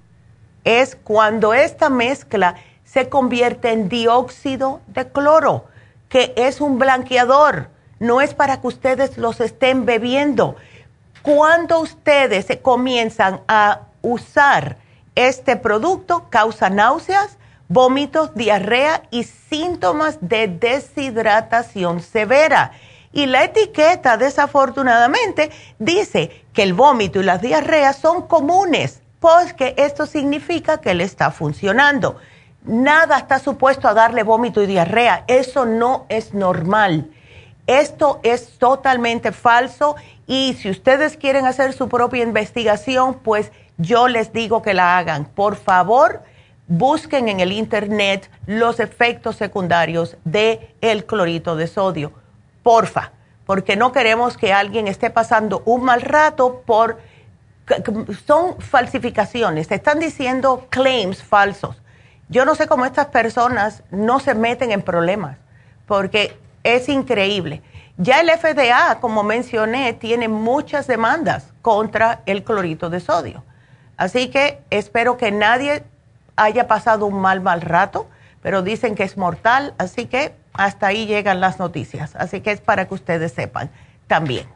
es 0.65 0.97
cuando 0.97 1.55
esta 1.55 1.91
mezcla 1.91 2.57
se 2.85 3.09
convierte 3.09 3.73
en 3.73 3.89
dióxido 3.89 4.81
de 4.87 5.11
cloro, 5.11 5.67
que 6.09 6.33
es 6.37 6.61
un 6.61 6.79
blanqueador, 6.79 7.69
no 7.99 8.21
es 8.21 8.35
para 8.35 8.61
que 8.61 8.67
ustedes 8.67 9.19
los 9.19 9.41
estén 9.41 9.87
bebiendo. 9.87 10.57
Cuando 11.23 11.81
ustedes 11.81 12.47
comienzan 12.61 13.41
a 13.49 13.83
usar 14.03 14.77
este 15.15 15.57
producto, 15.57 16.27
causa 16.29 16.71
náuseas, 16.71 17.39
vómitos, 17.69 18.35
diarrea 18.35 19.03
y 19.11 19.25
síntomas 19.25 20.19
de 20.21 20.49
deshidratación 20.49 22.01
severa. 22.01 22.73
Y 23.13 23.27
la 23.27 23.45
etiqueta, 23.45 24.17
desafortunadamente, 24.17 25.51
dice 25.79 26.45
que 26.53 26.63
el 26.63 26.75
vómito 26.75 27.21
y 27.21 27.25
las 27.25 27.41
diarreas 27.41 27.97
son 27.97 28.27
comunes, 28.27 29.01
porque 29.25 29.75
esto 29.79 30.05
significa 30.05 30.83
que 30.83 30.93
le 30.93 31.03
está 31.03 31.31
funcionando. 31.31 32.19
Nada 32.63 33.17
está 33.17 33.39
supuesto 33.39 33.89
a 33.89 33.95
darle 33.95 34.23
vómito 34.23 34.63
y 34.63 34.67
diarrea. 34.67 35.25
Eso 35.29 35.65
no 35.65 36.05
es 36.11 36.35
normal. 36.35 37.09
Esto 37.67 38.21
es 38.23 38.59
totalmente 38.59 39.33
falso 39.33 39.97
y 40.27 40.53
si 40.61 40.69
ustedes 40.69 41.17
quieren 41.17 41.47
hacer 41.47 41.73
su 41.73 41.89
propia 41.89 42.23
investigación, 42.23 43.15
pues 43.15 43.51
yo 43.79 44.09
les 44.09 44.31
digo 44.35 44.61
que 44.61 44.75
la 44.75 44.99
hagan. 44.99 45.25
Por 45.25 45.57
favor, 45.57 46.23
busquen 46.67 47.31
en 47.31 47.41
el 47.41 47.53
internet 47.53 48.31
los 48.45 48.79
efectos 48.79 49.37
secundarios 49.37 50.19
del 50.25 50.69
el 50.83 51.07
clorito 51.07 51.57
de 51.57 51.67
sodio. 51.67 52.13
Porfa, 52.63 53.13
porque 53.47 53.75
no 53.75 53.91
queremos 53.91 54.37
que 54.37 54.53
alguien 54.53 54.87
esté 54.87 55.09
pasando 55.09 55.63
un 55.65 55.83
mal 55.83 56.03
rato 56.03 56.63
por... 56.67 57.14
Son 58.27 58.61
falsificaciones, 58.61 59.71
están 59.71 59.99
diciendo 59.99 60.67
claims 60.71 61.23
falsos. 61.23 61.81
Yo 62.29 62.45
no 62.45 62.55
sé 62.55 62.67
cómo 62.67 62.85
estas 62.85 63.07
personas 63.07 63.83
no 63.91 64.21
se 64.21 64.35
meten 64.35 64.71
en 64.71 64.83
problemas, 64.83 65.39
porque 65.87 66.37
es 66.63 66.89
increíble. 66.89 67.63
Ya 67.97 68.21
el 68.21 68.31
FDA, 68.31 68.99
como 69.01 69.23
mencioné, 69.23 69.93
tiene 69.93 70.29
muchas 70.29 70.87
demandas 70.87 71.53
contra 71.63 72.23
el 72.27 72.43
clorito 72.43 72.91
de 72.91 73.01
sodio. 73.01 73.45
Así 73.97 74.29
que 74.29 74.61
espero 74.71 75.17
que 75.17 75.31
nadie 75.31 75.85
haya 76.37 76.67
pasado 76.67 77.07
un 77.07 77.21
mal, 77.21 77.41
mal 77.41 77.61
rato, 77.61 78.09
pero 78.43 78.63
dicen 78.63 78.95
que 78.95 79.05
es 79.05 79.17
mortal, 79.17 79.75
así 79.79 80.07
que 80.07 80.35
hasta 80.53 80.89
ahí 80.89 81.07
llegan 81.07 81.41
las 81.41 81.59
noticias. 81.59 82.17
Así 82.17 82.41
que 82.41 82.51
es 82.51 82.61
para 82.61 82.89
que 82.89 82.95
ustedes 82.95 83.33
sepan 83.33 83.71
también. 84.07 84.54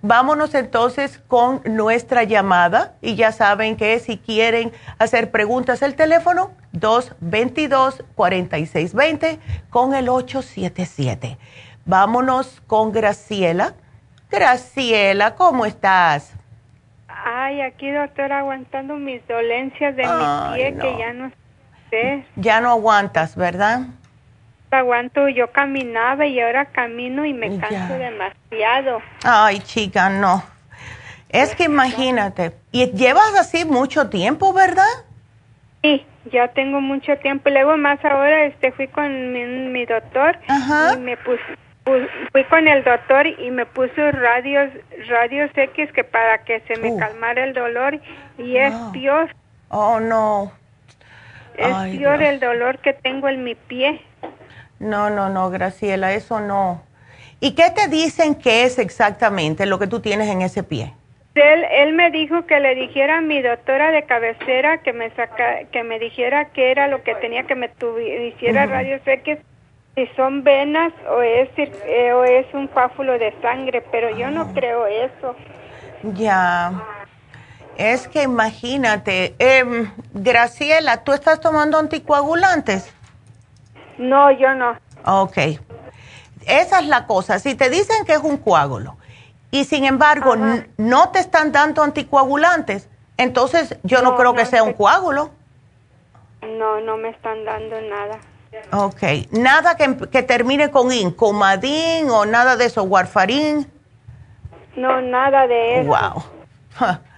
Vámonos 0.00 0.54
entonces 0.54 1.18
con 1.26 1.60
nuestra 1.64 2.22
llamada 2.22 2.94
y 3.00 3.16
ya 3.16 3.32
saben 3.32 3.74
que 3.76 3.98
si 3.98 4.16
quieren 4.16 4.70
hacer 4.98 5.32
preguntas, 5.32 5.82
el 5.82 5.96
teléfono 5.96 6.52
222-4620 6.74 9.40
con 9.70 9.94
el 9.94 10.08
877. 10.08 11.36
Vámonos 11.84 12.62
con 12.68 12.92
Graciela. 12.92 13.74
Graciela, 14.30 15.34
¿cómo 15.34 15.66
estás? 15.66 16.32
Ay, 17.08 17.60
aquí 17.62 17.90
doctora 17.90 18.38
aguantando 18.38 18.94
mis 18.94 19.26
dolencias 19.26 19.96
de 19.96 20.04
mi 20.04 20.54
pie 20.54 20.76
que 20.76 20.96
ya 20.96 21.12
no 21.12 21.32
sé. 21.90 22.24
Ya 22.36 22.60
no 22.60 22.70
aguantas, 22.70 23.34
¿verdad? 23.34 23.80
Aguanto, 24.70 25.28
yo 25.28 25.50
caminaba 25.50 26.26
y 26.26 26.40
ahora 26.40 26.66
camino 26.66 27.24
y 27.24 27.32
me 27.32 27.58
canso 27.58 27.94
demasiado. 27.94 29.00
Ay, 29.24 29.60
chica, 29.60 30.10
no. 30.10 30.42
Es 31.30 31.54
que 31.54 31.64
imagínate, 31.64 32.52
y 32.72 32.86
llevas 32.92 33.34
así 33.38 33.64
mucho 33.64 34.08
tiempo, 34.08 34.52
¿verdad? 34.54 34.84
Sí, 35.82 36.04
ya 36.32 36.48
tengo 36.48 36.80
mucho 36.80 37.16
tiempo. 37.18 37.50
Luego 37.50 37.76
más 37.76 38.02
ahora 38.04 38.44
este 38.44 38.72
fui 38.72 38.88
con 38.88 39.32
mi, 39.32 39.84
doctor 39.84 40.38
y 40.94 40.96
me 40.98 41.16
puse 41.16 41.42
fui 42.32 42.44
con 42.44 42.68
el 42.68 42.84
doctor 42.84 43.26
y 43.26 43.50
me 43.50 43.64
puso 43.64 44.10
radios 44.12 44.70
radios 45.08 45.50
X 45.54 45.90
que 45.92 46.04
para 46.04 46.44
que 46.44 46.60
se 46.60 46.76
me 46.76 46.92
uh. 46.92 46.98
calmara 46.98 47.44
el 47.44 47.54
dolor 47.54 47.98
y 48.36 48.56
es 48.56 48.74
Dios. 48.92 49.30
Oh, 49.68 50.00
no. 50.00 50.52
Es 51.56 51.98
Dios, 51.98 52.20
el 52.20 52.40
dolor 52.40 52.78
que 52.78 52.92
tengo 52.92 53.28
en 53.28 53.42
mi 53.42 53.54
pie. 53.54 54.00
No, 54.80 55.10
no, 55.10 55.28
no, 55.28 55.50
Graciela, 55.50 56.12
eso 56.12 56.40
no. 56.40 56.82
¿Y 57.40 57.52
qué 57.52 57.70
te 57.70 57.88
dicen 57.88 58.34
que 58.34 58.64
es 58.64 58.78
exactamente 58.78 59.66
lo 59.66 59.78
que 59.78 59.86
tú 59.86 60.00
tienes 60.00 60.28
en 60.28 60.42
ese 60.42 60.62
pie? 60.62 60.92
Él, 61.34 61.64
él 61.70 61.92
me 61.92 62.10
dijo 62.10 62.46
que 62.46 62.58
le 62.58 62.74
dijera 62.74 63.18
a 63.18 63.20
mi 63.20 63.40
doctora 63.42 63.92
de 63.92 64.02
cabecera 64.04 64.78
que 64.78 64.92
me 64.92 65.10
saca, 65.10 65.64
que 65.70 65.84
me 65.84 66.00
dijera 66.00 66.46
qué 66.46 66.72
era 66.72 66.88
lo 66.88 67.02
que 67.04 67.14
tenía 67.14 67.44
que 67.44 67.54
me 67.54 67.70
hiciera 68.28 68.66
radios 68.66 69.02
X 69.06 69.38
si 69.94 70.06
son 70.14 70.44
venas 70.44 70.92
o 71.10 71.22
es, 71.22 71.48
eh, 71.56 72.12
o 72.12 72.24
es 72.24 72.46
un 72.54 72.68
coágulo 72.68 73.18
de 73.18 73.34
sangre, 73.42 73.84
pero 73.90 74.16
yo 74.16 74.30
no 74.30 74.42
ah. 74.42 74.50
creo 74.54 74.86
eso. 74.86 75.34
Ya. 76.14 76.72
Es 77.76 78.08
que 78.08 78.22
imagínate, 78.22 79.34
eh, 79.38 79.64
Graciela, 80.12 81.04
¿tú 81.04 81.12
estás 81.12 81.40
tomando 81.40 81.78
anticoagulantes? 81.78 82.92
No, 83.98 84.30
yo 84.30 84.54
no. 84.54 84.78
Ok. 85.04 85.36
Esa 86.46 86.78
es 86.80 86.86
la 86.86 87.06
cosa. 87.06 87.38
Si 87.38 87.54
te 87.54 87.68
dicen 87.68 88.04
que 88.06 88.14
es 88.14 88.22
un 88.22 88.38
coágulo 88.38 88.96
y 89.50 89.64
sin 89.64 89.84
embargo 89.84 90.34
no 90.76 91.10
te 91.10 91.18
están 91.18 91.52
dando 91.52 91.82
anticoagulantes, 91.82 92.88
entonces 93.16 93.78
yo 93.82 94.02
no, 94.02 94.16
creo 94.16 94.34
que 94.34 94.46
sea 94.46 94.62
un 94.62 94.72
coágulo. 94.72 95.30
No, 96.42 96.80
no 96.80 96.96
me 96.96 97.10
están 97.10 97.44
dando 97.44 97.80
nada. 97.80 98.18
Ok, 98.72 99.02
nada 99.32 99.76
que, 99.76 100.22
termine 100.22 100.70
con 100.70 100.90
incomadín 100.90 102.08
o 102.10 102.24
nada 102.24 102.56
de 102.56 102.66
eso, 102.66 102.82
warfarín. 102.84 103.70
No, 104.76 105.00
nada 105.02 105.46
de 105.46 105.80
eso. 105.80 105.88
Wow. 105.88 106.22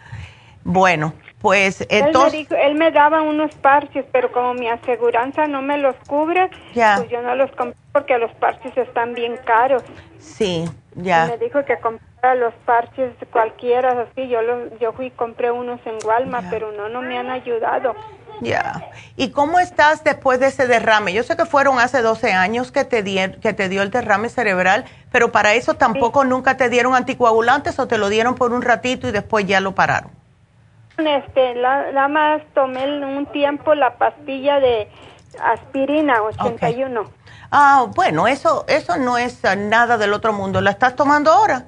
Bueno, 0.62 1.14
pues 1.41 1.86
entonces... 1.88 2.47
Él 2.51 2.57
me, 2.57 2.66
él 2.66 2.74
me 2.76 2.91
daba 2.91 3.22
unos 3.22 3.55
parches, 3.57 4.05
pero 4.12 4.30
como 4.30 4.55
mi 4.55 4.68
aseguranza 4.68 5.47
no 5.47 5.62
me 5.62 5.78
los 5.78 5.97
cubre, 6.07 6.51
pues 6.74 7.09
yo 7.11 7.22
no 7.22 7.34
los 7.34 7.51
compré 7.53 7.80
porque 7.93 8.18
los 8.18 8.30
parches 8.32 8.76
están 8.76 9.14
bien 9.14 9.36
caros. 9.45 9.82
Sí, 10.18 10.64
ya. 10.95 11.26
me 11.26 11.38
dijo 11.38 11.64
que 11.64 11.78
comprara 11.78 12.34
los 12.36 12.55
parches 12.64 13.12
cualquiera, 13.32 14.03
así. 14.03 14.28
Yo, 14.28 14.38
yo 14.80 14.93
fui 14.93 15.07
y 15.07 15.11
compré 15.11 15.51
unos 15.51 15.80
en 15.86 15.97
Walmart, 16.05 16.47
pero 16.51 16.72
no, 16.72 16.88
no 16.88 17.03
me 17.03 17.18
han 17.18 17.30
ayudado. 17.30 17.95
Ya. 18.41 18.91
¿Y 19.16 19.30
cómo 19.30 19.59
estás 19.59 20.05
después 20.05 20.41
de 20.41 20.47
ese 20.47 20.66
derrame? 20.66 21.12
Yo 21.12 21.22
sé 21.22 21.36
que 21.36 21.45
fueron 21.45 21.78
hace 21.78 22.01
12 22.01 22.32
años 22.32 22.72
que 22.72 22.84
te, 22.84 23.03
que 23.03 23.53
te 23.53 23.68
dio 23.68 23.82
el 23.82 23.91
derrame 23.91 24.28
cerebral, 24.28 24.84
pero 25.11 25.32
para 25.32 25.55
eso 25.55 25.74
tampoco 25.74 26.24
nunca 26.24 26.57
te 26.57 26.68
dieron 26.68 26.95
anticoagulantes 26.95 27.78
o 27.78 27.86
te 27.86 27.99
lo 27.99 28.09
dieron 28.09 28.36
por 28.36 28.53
un 28.53 28.62
ratito 28.62 29.09
y 29.09 29.12
después 29.12 29.47
ya 29.47 29.61
lo 29.61 29.74
pararon. 29.74 30.19
Este, 31.07 31.55
nada 31.55 32.09
más 32.09 32.42
tomé 32.55 33.05
un 33.05 33.26
tiempo 33.26 33.74
la 33.74 33.96
pastilla 33.96 34.61
de 34.61 34.88
aspirina 35.42 36.22
81. 36.22 37.05
Ah, 37.51 37.86
bueno, 37.94 38.28
eso 38.28 38.64
eso 38.68 38.96
no 38.96 39.18
es 39.18 39.42
nada 39.57 39.98
del 39.98 40.12
otro 40.12 40.32
mundo. 40.32 40.61
¿La 40.61 40.70
estás 40.70 40.94
tomando 40.96 41.30
ahora? 41.30 41.66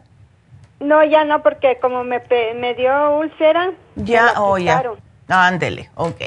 No, 0.80 1.04
ya 1.04 1.24
no, 1.24 1.42
porque 1.42 1.78
como 1.80 2.02
me, 2.04 2.22
me 2.56 2.74
dio 2.74 3.18
úlcera, 3.18 3.72
ya, 3.94 4.34
oh, 4.36 4.58
ya. 4.58 4.82
Ándele, 5.28 5.90
ok. 5.94 6.20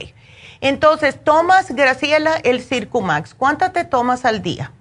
Entonces, 0.61 1.21
tomas, 1.23 1.71
Graciela, 1.71 2.35
el 2.43 2.61
Circumax. 2.61 3.35
¿Cuántas 3.35 3.73
te 3.73 3.83
tomas 3.83 4.25
al 4.25 4.41
día? 4.41 4.71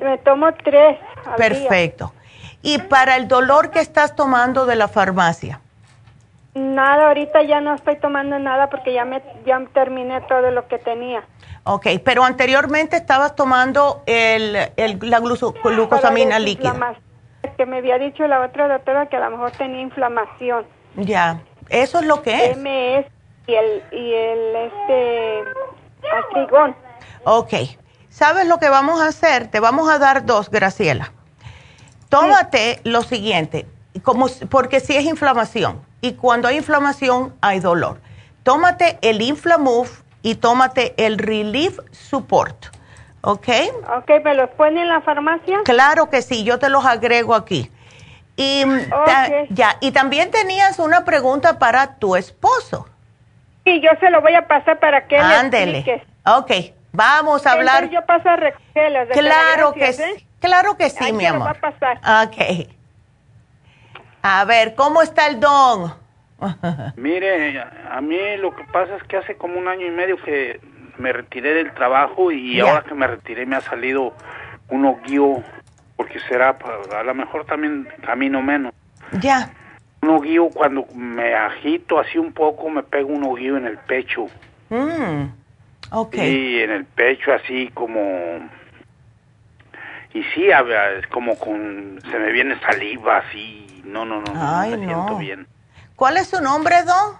Me 0.00 0.16
tomo 0.18 0.52
tres. 0.64 0.98
Perfecto. 1.36 2.14
¿Y 2.62 2.78
para 2.78 3.16
el 3.16 3.28
dolor 3.28 3.70
que 3.70 3.80
estás 3.80 4.14
tomando 4.14 4.66
de 4.66 4.76
la 4.76 4.88
farmacia? 4.88 5.60
Nada, 6.54 7.08
ahorita 7.08 7.42
ya 7.42 7.60
no 7.60 7.74
estoy 7.74 7.96
tomando 7.98 8.38
nada 8.38 8.68
porque 8.68 8.92
ya 8.92 9.04
me 9.04 9.22
ya 9.46 9.60
terminé 9.72 10.20
todo 10.22 10.50
lo 10.50 10.66
que 10.66 10.78
tenía. 10.78 11.22
Ok, 11.64 11.86
pero 12.04 12.24
anteriormente 12.24 12.96
estabas 12.96 13.36
tomando 13.36 14.02
el, 14.06 14.56
el 14.76 14.98
la 15.02 15.20
glucosamina 15.20 16.38
líquida. 16.40 16.96
Que 17.56 17.66
me 17.66 17.78
había 17.78 17.98
dicho 17.98 18.26
la 18.26 18.40
otra 18.40 18.66
doctora 18.66 19.06
que 19.06 19.16
a 19.16 19.20
lo 19.20 19.30
mejor 19.30 19.52
tenía 19.52 19.80
inflamación. 19.80 20.64
Ya, 20.96 21.40
eso 21.68 22.00
es 22.00 22.06
lo 22.06 22.22
que 22.22 22.50
es. 22.50 22.56
MS 22.56 23.06
y 23.46 23.54
el, 23.54 23.82
y 23.92 24.14
el 24.14 24.56
este, 24.56 25.44
astrigón. 26.18 26.74
Ok, 27.24 27.54
¿sabes 28.08 28.48
lo 28.48 28.58
que 28.58 28.68
vamos 28.68 29.00
a 29.00 29.06
hacer? 29.06 29.48
Te 29.48 29.60
vamos 29.60 29.88
a 29.88 29.98
dar 29.98 30.26
dos, 30.26 30.50
Graciela. 30.50 31.12
Tómate 32.08 32.80
lo 32.82 33.02
siguiente 33.02 33.66
como, 34.02 34.26
porque 34.48 34.80
sí 34.80 34.96
es 34.96 35.04
inflamación. 35.04 35.80
Y 36.00 36.14
cuando 36.14 36.48
hay 36.48 36.56
inflamación, 36.56 37.34
hay 37.40 37.60
dolor. 37.60 38.00
Tómate 38.42 38.98
el 39.02 39.20
Inflamove 39.20 39.90
y 40.22 40.36
tómate 40.36 40.94
el 40.96 41.18
Relief 41.18 41.78
Support. 41.92 42.66
¿Ok? 43.22 43.48
Ok, 43.98 44.10
¿me 44.24 44.34
los 44.34 44.48
pone 44.50 44.80
en 44.80 44.88
la 44.88 45.02
farmacia? 45.02 45.58
Claro 45.64 46.08
que 46.08 46.22
sí, 46.22 46.42
yo 46.42 46.58
te 46.58 46.70
los 46.70 46.84
agrego 46.86 47.34
aquí. 47.34 47.70
Y, 48.36 48.64
ya, 49.50 49.76
y 49.80 49.90
también 49.90 50.30
tenías 50.30 50.78
una 50.78 51.04
pregunta 51.04 51.58
para 51.58 51.96
tu 51.96 52.16
esposo. 52.16 52.88
Sí, 53.64 53.82
yo 53.82 53.90
se 54.00 54.08
lo 54.08 54.22
voy 54.22 54.34
a 54.34 54.46
pasar 54.46 54.78
para 54.78 55.06
que 55.06 55.18
Ándele. 55.18 55.82
le 55.84 56.02
Ok, 56.24 56.50
vamos 56.92 57.46
a 57.46 57.52
hablar. 57.52 57.90
Yo 57.90 58.00
paso 58.06 58.30
a 58.30 58.36
recogerlas. 58.36 59.08
Claro 59.08 59.74
que 59.74 59.92
sí, 59.92 60.02
¿eh? 60.02 60.26
claro 60.40 60.76
que 60.78 60.88
sí, 60.88 61.12
mi 61.12 61.26
amor. 61.26 61.48
Va 61.48 61.50
a 61.50 61.72
pasar. 61.72 62.28
Ok. 62.28 62.70
A 64.22 64.44
ver, 64.44 64.74
¿cómo 64.74 65.02
está 65.02 65.28
el 65.28 65.40
don? 65.40 65.92
Mire, 66.96 67.60
a 67.60 68.00
mí 68.00 68.16
lo 68.38 68.54
que 68.54 68.64
pasa 68.64 68.96
es 68.96 69.02
que 69.04 69.16
hace 69.16 69.36
como 69.36 69.58
un 69.58 69.68
año 69.68 69.86
y 69.86 69.90
medio 69.90 70.16
que 70.16 70.60
me 70.98 71.12
retiré 71.12 71.54
del 71.54 71.72
trabajo 71.72 72.30
y 72.32 72.60
ahora 72.60 72.82
que 72.82 72.94
me 72.94 73.06
retiré 73.06 73.46
me 73.46 73.56
ha 73.56 73.60
salido 73.60 74.14
un 74.68 74.84
oguío, 74.84 75.42
porque 75.96 76.20
será, 76.20 76.56
a 76.96 77.02
lo 77.02 77.14
mejor 77.14 77.44
también 77.44 77.88
camino 78.04 78.42
menos. 78.42 78.72
Ya. 79.20 79.50
Un 80.02 80.10
oguío 80.10 80.48
cuando 80.50 80.86
me 80.94 81.34
agito 81.34 81.98
así 81.98 82.18
un 82.18 82.32
poco 82.32 82.70
me 82.70 82.82
pego 82.82 83.08
un 83.08 83.24
oguío 83.24 83.56
en 83.56 83.66
el 83.66 83.78
pecho. 83.78 84.26
Mm. 84.70 85.24
Ok. 85.90 86.14
Sí, 86.14 86.60
en 86.60 86.70
el 86.70 86.84
pecho 86.84 87.32
así 87.32 87.70
como... 87.74 88.00
Y 90.12 90.22
sí, 90.34 90.46
es 90.48 91.06
como 91.08 91.38
con... 91.38 92.00
Se 92.10 92.18
me 92.18 92.32
viene 92.32 92.58
saliva 92.60 93.18
así. 93.18 93.69
No, 93.84 94.04
no, 94.04 94.20
no, 94.20 94.32
no 94.32 94.60
me 94.66 94.76
siento 94.76 95.18
bien. 95.18 95.46
¿Cuál 95.96 96.16
es 96.16 96.28
su 96.28 96.40
nombre, 96.40 96.82
Don? 96.84 97.16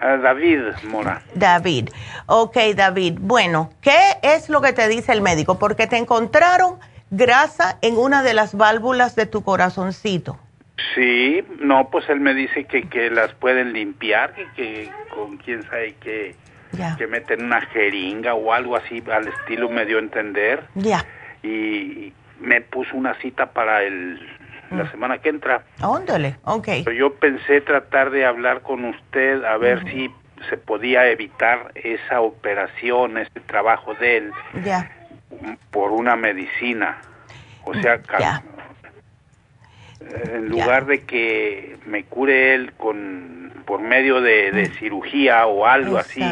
Ah, 0.00 0.16
David 0.16 0.60
Mora. 0.84 1.22
David. 1.34 1.90
Ok, 2.26 2.56
David. 2.74 3.18
Bueno, 3.20 3.70
¿qué 3.82 3.98
es 4.22 4.48
lo 4.48 4.62
que 4.62 4.72
te 4.72 4.88
dice 4.88 5.12
el 5.12 5.20
médico? 5.20 5.58
Porque 5.58 5.86
te 5.86 5.98
encontraron 5.98 6.78
grasa 7.10 7.76
en 7.82 7.98
una 7.98 8.22
de 8.22 8.32
las 8.32 8.54
válvulas 8.54 9.14
de 9.16 9.26
tu 9.26 9.42
corazoncito. 9.42 10.38
Sí, 10.94 11.44
no, 11.58 11.90
pues 11.90 12.08
él 12.08 12.20
me 12.20 12.32
dice 12.32 12.64
que, 12.64 12.88
que 12.88 13.10
las 13.10 13.34
pueden 13.34 13.74
limpiar, 13.74 14.32
que, 14.32 14.46
que 14.56 14.90
con 15.14 15.36
quién 15.36 15.62
sabe 15.64 15.94
que, 16.00 16.34
que 16.96 17.06
meten 17.06 17.44
una 17.44 17.60
jeringa 17.60 18.32
o 18.34 18.54
algo 18.54 18.76
así 18.76 19.02
al 19.12 19.28
estilo 19.28 19.68
me 19.68 19.84
dio 19.84 19.98
a 19.98 20.00
entender. 20.00 20.64
Ya. 20.74 21.04
Y 21.42 22.14
me 22.40 22.62
puso 22.62 22.96
una 22.96 23.14
cita 23.20 23.52
para 23.52 23.82
el 23.82 24.18
la 24.70 24.84
mm. 24.84 24.90
semana 24.90 25.18
que 25.18 25.28
entra. 25.28 25.62
Óndale, 25.82 26.36
ok. 26.44 26.68
Pero 26.84 26.92
yo 26.92 27.14
pensé 27.14 27.60
tratar 27.60 28.10
de 28.10 28.24
hablar 28.24 28.62
con 28.62 28.84
usted 28.84 29.44
a 29.44 29.56
ver 29.56 29.84
si 29.90 30.10
se 30.48 30.56
podía 30.56 31.08
evitar 31.08 31.72
esa 31.74 32.20
operación, 32.20 33.18
ese 33.18 33.40
trabajo 33.40 33.94
de 33.94 34.18
él, 34.18 34.32
ya. 34.64 34.90
por 35.70 35.92
una 35.92 36.16
medicina. 36.16 36.98
O 37.64 37.74
sea, 37.74 38.00
ya. 38.18 38.42
en 40.32 40.48
lugar 40.48 40.86
de 40.86 41.04
que 41.04 41.76
me 41.86 42.04
cure 42.04 42.54
él 42.54 42.72
con 42.72 43.40
por 43.66 43.80
medio 43.80 44.20
de, 44.20 44.50
de 44.50 44.66
cirugía 44.80 45.46
o 45.46 45.64
algo 45.64 45.96
así, 45.98 46.22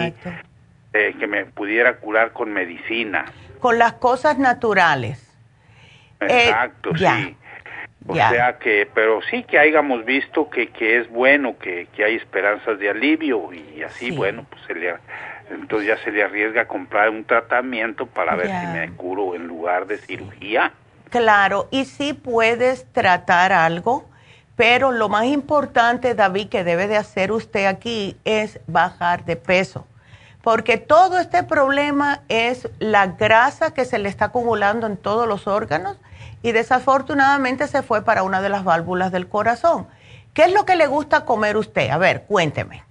eh, 0.93 1.15
que 1.21 1.27
me 1.29 1.45
pudiera 1.45 1.99
curar 1.99 2.33
con 2.33 2.53
medicina. 2.53 3.27
Con 3.61 3.79
las 3.79 3.93
cosas 3.93 4.39
naturales. 4.39 5.25
Exacto, 6.19 6.91
eh, 6.97 6.99
sí. 6.99 7.37
O 8.09 8.15
sea 8.15 8.59
que, 8.59 8.89
pero 8.95 9.21
sí 9.31 9.43
que 9.43 9.59
hayamos 9.59 10.05
visto 10.07 10.49
que, 10.49 10.69
que 10.69 10.99
es 10.99 11.11
bueno, 11.11 11.59
que, 11.59 11.89
que 11.95 12.05
hay 12.05 12.17
esperanzas 12.17 12.79
de 12.79 12.89
alivio 12.89 13.53
y 13.53 13.83
así, 13.83 14.11
bueno, 14.11 14.47
pues 14.49 14.63
se 14.67 14.75
le, 14.75 14.95
entonces 15.51 15.89
ya 15.89 16.03
se 16.03 16.11
le 16.11 16.23
arriesga 16.23 16.63
a 16.63 16.69
comprar 16.69 17.11
un 17.11 17.25
tratamiento 17.25 18.07
para 18.07 18.35
ver 18.35 18.47
si 18.47 18.67
me 18.67 18.91
curo 18.97 19.35
en 19.35 19.47
lugar 19.47 19.87
de 19.87 19.99
cirugía. 19.99 20.73
Claro, 21.11 21.69
y 21.71 21.85
sí 21.85 22.15
puedes 22.15 22.91
tratar 22.93 23.53
algo, 23.53 24.09
pero 24.57 24.91
lo 24.91 25.11
más 25.11 25.27
importante, 25.27 26.15
David, 26.15 26.49
que 26.49 26.65
debe 26.65 26.87
de 26.87 26.97
hacer 26.97 27.31
usted 27.31 27.67
aquí 27.67 28.17
es 28.25 28.59
bajar 28.67 29.27
de 29.27 29.37
peso, 29.37 29.87
porque 30.43 30.79
todo 30.79 31.19
este 31.19 31.43
problema 31.43 32.23
es 32.29 32.71
la 32.79 33.07
grasa 33.07 33.75
que 33.75 33.85
se 33.85 33.99
le 33.99 34.09
está 34.09 34.27
acumulando 34.27 34.87
en 34.87 34.97
todos 34.97 35.29
los 35.29 35.47
órganos 35.47 35.99
y 36.43 36.53
desafortunadamente 36.53 37.67
se 37.67 37.83
fue 37.83 38.05
para 38.05 38.23
una 38.23 38.41
de 38.41 38.49
las 38.49 38.65
válvulas 38.65 39.13
del 39.13 39.29
corazón. 39.29 39.87
¿Qué 40.35 40.45
es 40.45 40.53
lo 40.53 40.65
que 40.65 40.77
le 40.77 40.87
gusta 40.87 41.25
comer 41.25 41.57
usted? 41.57 41.91
A 41.91 41.99
ver, 41.99 42.25
cuénteme. 42.29 42.83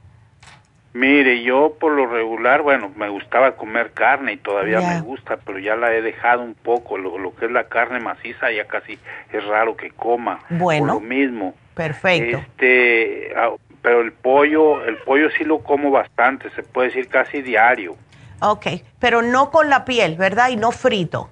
Mire, 0.93 1.43
yo 1.43 1.75
por 1.79 1.91
lo 1.91 2.07
regular, 2.07 2.63
bueno, 2.63 2.91
me 2.95 3.07
gustaba 3.07 3.55
comer 3.55 3.91
carne 3.91 4.33
y 4.33 4.37
todavía 4.37 4.79
me 4.79 5.01
gusta, 5.01 5.37
pero 5.37 5.59
ya 5.59 5.75
la 5.75 5.93
he 5.93 6.01
dejado 6.01 6.41
un 6.41 6.55
poco. 6.55 6.97
Lo, 6.97 7.35
que 7.35 7.45
es 7.45 7.51
la 7.51 7.65
carne 7.65 7.99
maciza 7.99 8.51
ya 8.51 8.65
casi 8.65 8.97
es 9.31 9.45
raro 9.45 9.77
que 9.77 9.91
coma. 9.91 10.39
Bueno. 10.49 10.95
lo 10.95 10.99
mismo. 10.99 11.53
Perfecto. 11.75 12.37
Este, 12.37 13.31
ah, 13.35 13.51
pero 13.83 14.01
el 14.01 14.11
pollo, 14.11 14.83
el 14.85 14.97
pollo 14.97 15.29
sí 15.37 15.43
lo 15.43 15.59
como 15.59 15.91
bastante, 15.91 16.49
se 16.55 16.63
puede 16.63 16.87
decir 16.87 17.07
casi 17.09 17.43
diario. 17.43 17.95
Ok, 18.39 18.67
pero 18.99 19.21
no 19.21 19.51
con 19.51 19.69
la 19.69 19.85
piel, 19.85 20.15
¿verdad? 20.15 20.49
Y 20.49 20.55
no 20.55 20.71
frito. 20.71 21.29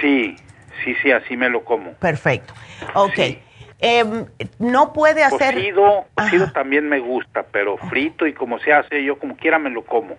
Sí, 0.00 0.36
Sí, 0.84 0.94
sí, 1.02 1.10
así 1.12 1.36
me 1.36 1.48
lo 1.48 1.64
como. 1.64 1.92
Perfecto. 1.94 2.54
Ok. 2.94 3.18
Em, 3.78 4.26
no 4.58 4.92
puede 4.92 5.22
hacer... 5.22 5.54
Cocido, 5.54 6.06
cocido 6.14 6.50
también 6.52 6.88
me 6.88 6.98
gusta, 6.98 7.44
pero 7.50 7.76
frito 7.76 8.26
y 8.26 8.32
como 8.32 8.58
se 8.58 8.72
hace, 8.72 9.04
yo 9.04 9.18
como 9.18 9.36
quiera 9.36 9.58
me 9.58 9.70
lo 9.70 9.84
como. 9.84 10.14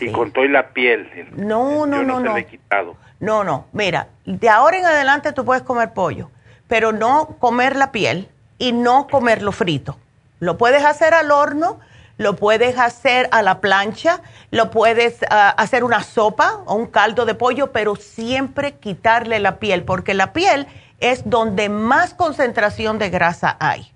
Y 0.00 0.12
con 0.12 0.30
todo 0.30 0.44
y 0.44 0.48
la 0.48 0.68
piel. 0.68 1.08
No, 1.32 1.86
no, 1.86 2.02
no, 2.02 2.20
no. 2.20 2.36
he 2.36 2.46
quitado. 2.46 2.96
No, 3.18 3.42
no. 3.42 3.66
Mira, 3.72 4.08
de 4.24 4.48
ahora 4.48 4.78
en 4.78 4.84
adelante 4.84 5.32
tú 5.32 5.44
puedes 5.44 5.62
comer 5.62 5.92
pollo, 5.92 6.30
pero 6.68 6.92
no 6.92 7.36
comer 7.40 7.74
la 7.74 7.90
piel 7.90 8.28
y 8.58 8.72
no 8.72 9.08
comerlo 9.08 9.50
frito. 9.52 9.98
Lo 10.38 10.56
puedes 10.56 10.84
hacer 10.84 11.14
al 11.14 11.32
horno, 11.32 11.80
lo 12.18 12.36
puedes 12.36 12.78
hacer 12.78 13.28
a 13.32 13.42
la 13.42 13.60
plancha, 13.60 14.20
lo 14.50 14.70
puedes 14.70 15.18
ah, 15.30 15.50
hacer 15.56 15.84
una 15.84 16.02
sopa 16.02 16.60
o 16.66 16.74
un 16.74 16.86
caldo 16.86 17.24
de 17.24 17.34
pollo, 17.34 17.72
pero 17.72 17.96
siempre 17.96 18.74
quitarle 18.74 19.38
la 19.38 19.58
piel, 19.58 19.84
porque 19.84 20.14
la 20.14 20.32
piel 20.32 20.66
es 21.00 21.22
donde 21.30 21.68
más 21.68 22.14
concentración 22.14 22.98
de 22.98 23.08
grasa 23.08 23.56
hay. 23.60 23.92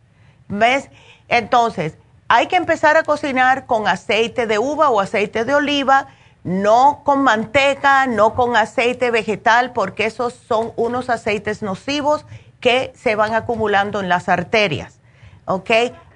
¿Ves? 0.48 0.88
Entonces, 1.28 1.98
hay 2.28 2.46
que 2.46 2.56
empezar 2.56 2.96
a 2.96 3.02
cocinar 3.02 3.66
con 3.66 3.88
aceite 3.88 4.46
de 4.46 4.58
uva 4.58 4.88
o 4.88 5.00
aceite 5.00 5.44
de 5.44 5.54
oliva, 5.54 6.06
no 6.44 7.02
con 7.04 7.22
manteca, 7.22 8.06
no 8.06 8.34
con 8.34 8.56
aceite 8.56 9.10
vegetal, 9.10 9.72
porque 9.72 10.06
esos 10.06 10.32
son 10.32 10.72
unos 10.76 11.10
aceites 11.10 11.60
nocivos 11.60 12.24
que 12.60 12.92
se 12.94 13.16
van 13.16 13.34
acumulando 13.34 13.98
en 13.98 14.08
las 14.08 14.28
arterias. 14.28 15.00
¿Ok? 15.44 15.70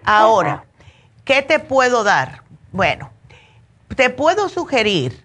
Ahora, 0.05 0.66
¿Qué 1.27 1.43
te 1.43 1.59
puedo 1.59 2.05
dar? 2.05 2.43
Bueno, 2.71 3.11
te 3.97 4.11
puedo 4.11 4.49
sugerir 4.49 5.25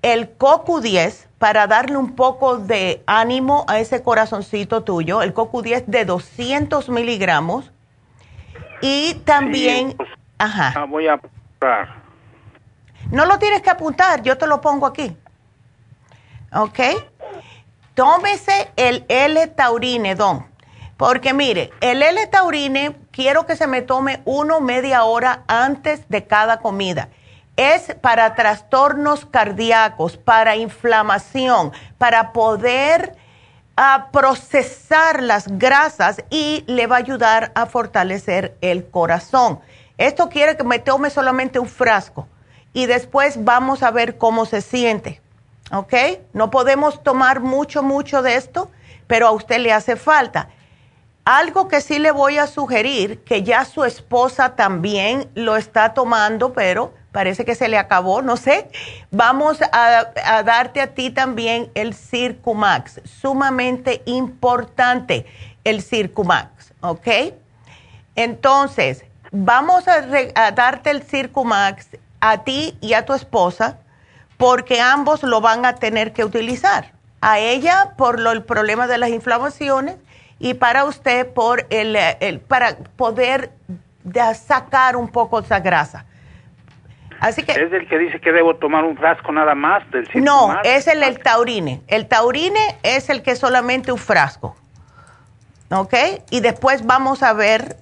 el 0.00 0.38
CoQ10 0.38 1.26
para 1.38 1.66
darle 1.66 1.96
un 1.96 2.14
poco 2.14 2.58
de 2.58 3.02
ánimo 3.06 3.64
a 3.66 3.80
ese 3.80 4.04
corazoncito 4.04 4.84
tuyo, 4.84 5.20
el 5.20 5.34
CoQ10 5.34 5.86
de 5.86 6.04
200 6.04 6.88
miligramos. 6.90 7.72
Y 8.82 9.14
también... 9.24 9.94
Pues, 9.96 10.08
ajá. 10.38 10.74
Ah, 10.76 10.84
voy 10.84 11.08
a 11.08 11.14
apuntar. 11.14 11.88
No 13.10 13.26
lo 13.26 13.40
tienes 13.40 13.62
que 13.62 13.70
apuntar, 13.70 14.22
yo 14.22 14.38
te 14.38 14.46
lo 14.46 14.60
pongo 14.60 14.86
aquí. 14.86 15.16
¿Ok? 16.54 16.78
Tómese 17.94 18.70
el 18.76 19.04
L-taurine, 19.08 20.14
don. 20.14 20.46
Porque 20.96 21.34
mire, 21.34 21.72
el 21.80 22.00
L-taurine 22.00 23.01
quiero 23.12 23.46
que 23.46 23.54
se 23.54 23.66
me 23.66 23.82
tome 23.82 24.20
uno 24.24 24.60
media 24.60 25.04
hora 25.04 25.44
antes 25.46 26.08
de 26.08 26.26
cada 26.26 26.58
comida. 26.58 27.08
Es 27.56 27.94
para 28.00 28.34
trastornos 28.34 29.26
cardíacos, 29.26 30.16
para 30.16 30.56
inflamación, 30.56 31.72
para 31.98 32.32
poder 32.32 33.14
ah, 33.76 34.08
procesar 34.10 35.22
las 35.22 35.46
grasas 35.58 36.24
y 36.30 36.64
le 36.66 36.86
va 36.86 36.96
a 36.96 37.00
ayudar 37.00 37.52
a 37.54 37.66
fortalecer 37.66 38.56
el 38.62 38.88
corazón. 38.88 39.60
Esto 39.98 40.30
quiere 40.30 40.56
que 40.56 40.64
me 40.64 40.78
tome 40.78 41.10
solamente 41.10 41.58
un 41.58 41.68
frasco 41.68 42.26
y 42.72 42.86
después 42.86 43.44
vamos 43.44 43.82
a 43.82 43.90
ver 43.90 44.16
cómo 44.16 44.46
se 44.46 44.62
siente. 44.62 45.20
¿Ok? 45.70 45.94
No 46.32 46.50
podemos 46.50 47.02
tomar 47.02 47.40
mucho, 47.40 47.82
mucho 47.82 48.22
de 48.22 48.36
esto, 48.36 48.70
pero 49.06 49.26
a 49.26 49.30
usted 49.30 49.58
le 49.58 49.72
hace 49.72 49.96
falta. 49.96 50.48
Algo 51.24 51.68
que 51.68 51.80
sí 51.80 52.00
le 52.00 52.10
voy 52.10 52.38
a 52.38 52.48
sugerir, 52.48 53.22
que 53.22 53.44
ya 53.44 53.64
su 53.64 53.84
esposa 53.84 54.56
también 54.56 55.30
lo 55.34 55.56
está 55.56 55.94
tomando, 55.94 56.52
pero 56.52 56.92
parece 57.12 57.44
que 57.44 57.54
se 57.54 57.68
le 57.68 57.78
acabó, 57.78 58.22
no 58.22 58.36
sé. 58.36 58.68
Vamos 59.12 59.58
a, 59.70 60.42
darte 60.42 60.80
a 60.80 60.94
ti 60.94 61.10
también 61.10 61.70
el 61.74 61.94
Circumax, 61.94 63.00
sumamente 63.04 64.02
importante. 64.06 65.26
el 65.62 65.80
Circumax, 65.80 66.72
¿ok? 66.80 67.08
Entonces, 68.16 69.04
vamos 69.30 69.86
a, 69.86 70.00
darte 70.50 70.90
el 70.90 71.04
Circumax 71.04 71.86
a 72.20 72.38
ti 72.38 72.76
y 72.80 72.94
a 72.94 73.04
tu 73.04 73.12
esposa 73.12 73.78
porque 74.38 74.80
ambos 74.80 75.22
lo 75.22 75.40
van 75.40 75.64
a 75.66 75.76
tener 75.76 76.12
que 76.12 76.24
utilizar. 76.24 76.90
A 77.20 77.38
ella 77.38 77.92
por 77.96 78.18
el 78.18 78.42
problema 78.42 78.88
de 78.88 78.98
las 78.98 79.10
inflamaciones 79.10 79.94
y 80.42 80.54
para 80.54 80.84
usted 80.84 81.32
por 81.32 81.66
el, 81.70 82.40
para 82.40 82.76
poder 82.96 83.52
sacar 84.34 84.96
un 84.96 85.08
poco 85.08 85.38
esa 85.38 85.60
grasa. 85.60 86.04
Así 87.20 87.44
que, 87.44 87.52
¿Es 87.52 87.72
el 87.72 87.88
que 87.88 87.96
dice 87.96 88.20
que 88.20 88.32
debo 88.32 88.56
tomar 88.56 88.82
un 88.82 88.96
frasco 88.96 89.30
nada 89.30 89.54
más 89.54 89.88
del 89.92 90.08
No, 90.16 90.60
es 90.64 90.88
el, 90.88 91.04
el 91.04 91.20
taurine. 91.20 91.82
El 91.86 92.08
taurine 92.08 92.76
es 92.82 93.08
el 93.08 93.22
que 93.22 93.36
solamente 93.36 93.92
un 93.92 93.98
frasco. 93.98 94.56
¿Ok? 95.70 95.94
Y 96.30 96.40
después 96.40 96.84
vamos 96.84 97.22
a 97.22 97.32
ver, 97.34 97.76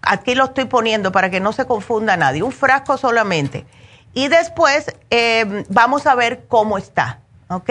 aquí 0.00 0.34
lo 0.34 0.46
estoy 0.46 0.64
poniendo 0.64 1.12
para 1.12 1.28
que 1.28 1.40
no 1.40 1.52
se 1.52 1.66
confunda 1.66 2.16
nadie, 2.16 2.42
un 2.42 2.52
frasco 2.52 2.96
solamente. 2.96 3.66
Y 4.14 4.28
después 4.28 4.96
eh, 5.10 5.64
vamos 5.68 6.06
a 6.06 6.14
ver 6.14 6.46
cómo 6.48 6.78
está. 6.78 7.18
¿Ok? 7.48 7.70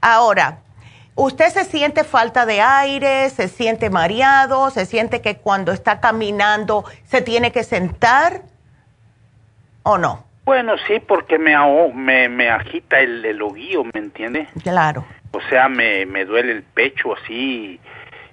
Ahora, 0.00 0.61
¿usted 1.14 1.48
se 1.48 1.64
siente 1.64 2.04
falta 2.04 2.46
de 2.46 2.60
aire? 2.60 3.28
¿Se 3.30 3.48
siente 3.48 3.90
mareado? 3.90 4.70
¿Se 4.70 4.86
siente 4.86 5.20
que 5.20 5.36
cuando 5.36 5.72
está 5.72 6.00
caminando 6.00 6.84
se 7.04 7.22
tiene 7.22 7.52
que 7.52 7.64
sentar? 7.64 8.42
¿O 9.82 9.98
no? 9.98 10.24
Bueno, 10.44 10.74
sí, 10.86 11.00
porque 11.00 11.38
me, 11.38 11.54
me, 11.94 12.28
me 12.28 12.50
agita 12.50 13.00
el, 13.00 13.24
el 13.24 13.40
oguío, 13.42 13.84
¿me 13.84 14.00
entiende? 14.00 14.48
Claro. 14.62 15.04
O 15.32 15.40
sea, 15.48 15.68
me, 15.68 16.04
me 16.04 16.24
duele 16.24 16.52
el 16.52 16.62
pecho 16.62 17.14
así, 17.14 17.80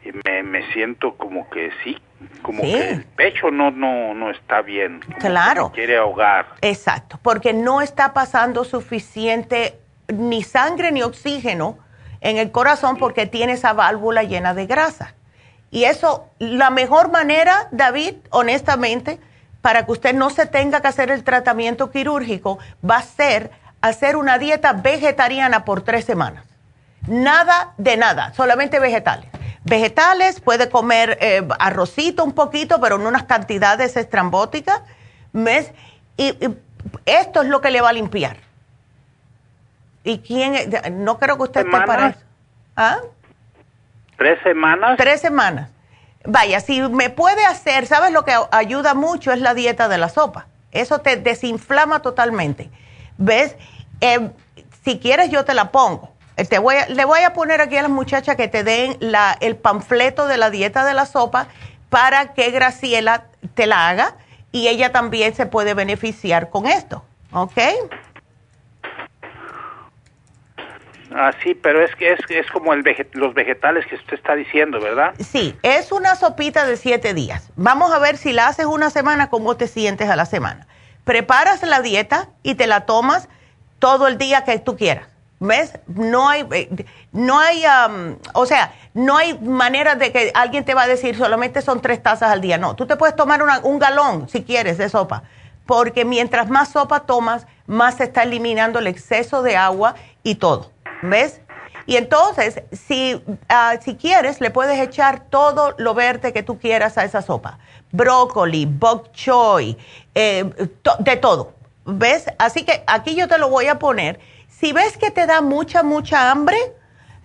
y 0.03 0.11
me, 0.25 0.43
me 0.43 0.71
siento 0.73 1.15
como 1.15 1.49
que 1.49 1.71
sí, 1.83 1.97
como 2.41 2.61
que 2.61 2.89
el 2.89 3.03
pecho 3.05 3.51
no, 3.51 3.71
no, 3.71 4.13
no 4.13 4.31
está 4.31 4.61
bien. 4.61 4.99
Claro. 5.19 5.71
quiere 5.73 5.97
ahogar. 5.97 6.47
Exacto, 6.61 7.19
porque 7.21 7.53
no 7.53 7.81
está 7.81 8.13
pasando 8.13 8.63
suficiente 8.63 9.79
ni 10.07 10.43
sangre 10.43 10.91
ni 10.91 11.03
oxígeno 11.03 11.77
en 12.21 12.37
el 12.37 12.51
corazón 12.51 12.97
porque 12.97 13.25
tiene 13.25 13.53
esa 13.53 13.73
válvula 13.73 14.23
llena 14.23 14.53
de 14.53 14.65
grasa. 14.65 15.13
Y 15.71 15.83
eso, 15.83 16.27
la 16.39 16.69
mejor 16.69 17.11
manera, 17.11 17.67
David, 17.71 18.15
honestamente, 18.31 19.19
para 19.61 19.85
que 19.85 19.91
usted 19.91 20.15
no 20.15 20.29
se 20.29 20.45
tenga 20.45 20.81
que 20.81 20.87
hacer 20.87 21.11
el 21.11 21.23
tratamiento 21.23 21.91
quirúrgico, 21.91 22.59
va 22.87 22.97
a 22.97 23.03
ser 23.03 23.51
hacer 23.81 24.15
una 24.15 24.37
dieta 24.37 24.73
vegetariana 24.73 25.65
por 25.65 25.81
tres 25.81 26.05
semanas. 26.05 26.45
Nada 27.07 27.73
de 27.77 27.97
nada, 27.97 28.33
solamente 28.33 28.79
vegetales. 28.79 29.29
Vegetales, 29.63 30.39
puede 30.41 30.69
comer 30.69 31.17
eh, 31.21 31.47
arrocito 31.59 32.23
un 32.23 32.33
poquito, 32.33 32.79
pero 32.81 32.95
en 32.95 33.05
unas 33.05 33.23
cantidades 33.23 33.95
estrambóticas. 33.97 34.81
¿ves? 35.31 35.71
Y, 36.17 36.35
esto 37.05 37.41
es 37.41 37.47
lo 37.47 37.61
que 37.61 37.71
le 37.71 37.81
va 37.81 37.89
a 37.89 37.93
limpiar. 37.93 38.37
¿Y 40.03 40.19
quién? 40.19 40.53
No 41.03 41.17
creo 41.19 41.37
que 41.37 41.43
usted 41.43 41.65
esté 41.65 41.81
para 41.85 42.07
eso. 42.09 42.19
¿Ah? 42.75 42.99
¿Tres 44.17 44.39
semanas? 44.43 44.97
Tres 44.97 45.21
semanas. 45.21 45.69
Vaya, 46.25 46.59
si 46.59 46.81
me 46.81 47.09
puede 47.09 47.45
hacer, 47.45 47.85
¿sabes 47.85 48.11
lo 48.11 48.25
que 48.25 48.33
ayuda 48.51 48.93
mucho? 48.93 49.31
Es 49.31 49.39
la 49.39 49.53
dieta 49.53 49.87
de 49.87 49.97
la 49.97 50.09
sopa. 50.09 50.47
Eso 50.71 50.99
te 50.99 51.15
desinflama 51.15 52.01
totalmente. 52.01 52.69
¿Ves? 53.17 53.55
Eh, 54.01 54.29
si 54.83 54.99
quieres, 54.99 55.29
yo 55.29 55.45
te 55.45 55.53
la 55.53 55.71
pongo. 55.71 56.11
Eh, 56.37 56.45
te 56.45 56.59
voy 56.59 56.75
le 56.89 57.05
voy 57.05 57.21
a 57.21 57.33
poner 57.33 57.61
aquí 57.61 57.77
a 57.77 57.81
las 57.81 57.91
muchachas 57.91 58.35
que 58.35 58.47
te 58.47 58.63
den 58.63 58.97
la, 58.99 59.37
el 59.41 59.55
panfleto 59.55 60.27
de 60.27 60.37
la 60.37 60.49
dieta 60.49 60.85
de 60.85 60.93
la 60.93 61.05
sopa 61.05 61.47
para 61.89 62.33
que 62.33 62.51
Graciela 62.51 63.25
te 63.55 63.67
la 63.67 63.89
haga 63.89 64.15
y 64.51 64.67
ella 64.67 64.91
también 64.91 65.35
se 65.35 65.45
puede 65.45 65.73
beneficiar 65.73 66.49
con 66.49 66.65
esto. 66.65 67.03
¿Ok? 67.31 67.57
Ah, 71.13 71.31
sí, 71.43 71.55
pero 71.55 71.83
es 71.83 71.95
que 71.95 72.13
es, 72.13 72.19
es 72.29 72.49
como 72.51 72.73
el 72.73 72.83
los 73.13 73.33
vegetales 73.33 73.85
que 73.87 73.95
usted 73.95 74.13
está 74.13 74.35
diciendo, 74.35 74.79
¿verdad? 74.79 75.13
Sí, 75.19 75.55
es 75.63 75.91
una 75.91 76.15
sopita 76.15 76.65
de 76.65 76.77
siete 76.77 77.13
días. 77.13 77.49
Vamos 77.55 77.91
a 77.91 77.99
ver 77.99 78.17
si 78.17 78.31
la 78.31 78.47
haces 78.47 78.65
una 78.65 78.89
semana, 78.89 79.29
cómo 79.29 79.57
te 79.57 79.67
sientes 79.67 80.09
a 80.09 80.15
la 80.15 80.25
semana. 80.25 80.67
Preparas 81.05 81.63
la 81.63 81.81
dieta 81.81 82.29
y 82.43 82.55
te 82.55 82.67
la 82.67 82.85
tomas 82.85 83.29
todo 83.79 84.07
el 84.07 84.17
día 84.17 84.43
que 84.43 84.59
tú 84.59 84.77
quieras. 84.77 85.07
¿Ves? 85.39 85.79
No 85.87 86.27
hay, 86.27 86.45
eh, 86.51 86.85
no 87.13 87.39
hay, 87.39 87.63
o 88.33 88.45
sea, 88.45 88.73
no 88.93 89.15
hay 89.15 89.39
manera 89.39 89.95
de 89.95 90.11
que 90.11 90.31
alguien 90.35 90.65
te 90.65 90.73
va 90.73 90.83
a 90.83 90.87
decir 90.87 91.15
solamente 91.15 91.61
son 91.61 91.81
tres 91.81 92.03
tazas 92.03 92.29
al 92.29 92.41
día. 92.41 92.57
No, 92.57 92.75
tú 92.75 92.85
te 92.85 92.97
puedes 92.97 93.15
tomar 93.15 93.41
un 93.63 93.79
galón 93.79 94.27
si 94.27 94.43
quieres 94.43 94.77
de 94.77 94.89
sopa, 94.89 95.23
porque 95.65 96.03
mientras 96.03 96.49
más 96.49 96.73
sopa 96.73 97.01
tomas, 97.01 97.47
más 97.67 97.95
se 97.95 98.03
está 98.03 98.23
eliminando 98.23 98.79
el 98.79 98.87
exceso 98.87 99.41
de 99.41 99.55
agua 99.55 99.95
y 100.23 100.35
todo. 100.35 100.71
¿Ves? 101.01 101.41
Y 101.89 101.97
entonces, 101.97 102.61
si, 102.71 103.19
ah, 103.47 103.77
si 103.81 103.95
quieres, 103.95 104.41
le 104.41 104.51
puedes 104.51 104.79
echar 104.79 105.21
todo 105.21 105.73
lo 105.79 105.95
verde 105.95 106.33
que 106.33 106.43
tú 106.43 106.59
quieras 106.59 106.99
a 106.99 107.03
esa 107.03 107.23
sopa. 107.23 107.57
Brócoli, 107.91 108.67
bok 108.67 109.11
choy, 109.11 109.75
eh, 110.13 110.51
de 110.99 111.17
todo. 111.17 111.53
¿Ves? 111.85 112.27
Así 112.37 112.63
que 112.63 112.83
aquí 112.85 113.15
yo 113.15 113.27
te 113.27 113.39
lo 113.39 113.49
voy 113.49 113.65
a 113.65 113.79
poner. 113.79 114.19
Si 114.47 114.71
ves 114.71 114.97
que 114.97 115.09
te 115.09 115.25
da 115.25 115.41
mucha, 115.41 115.81
mucha 115.81 116.29
hambre, 116.29 116.57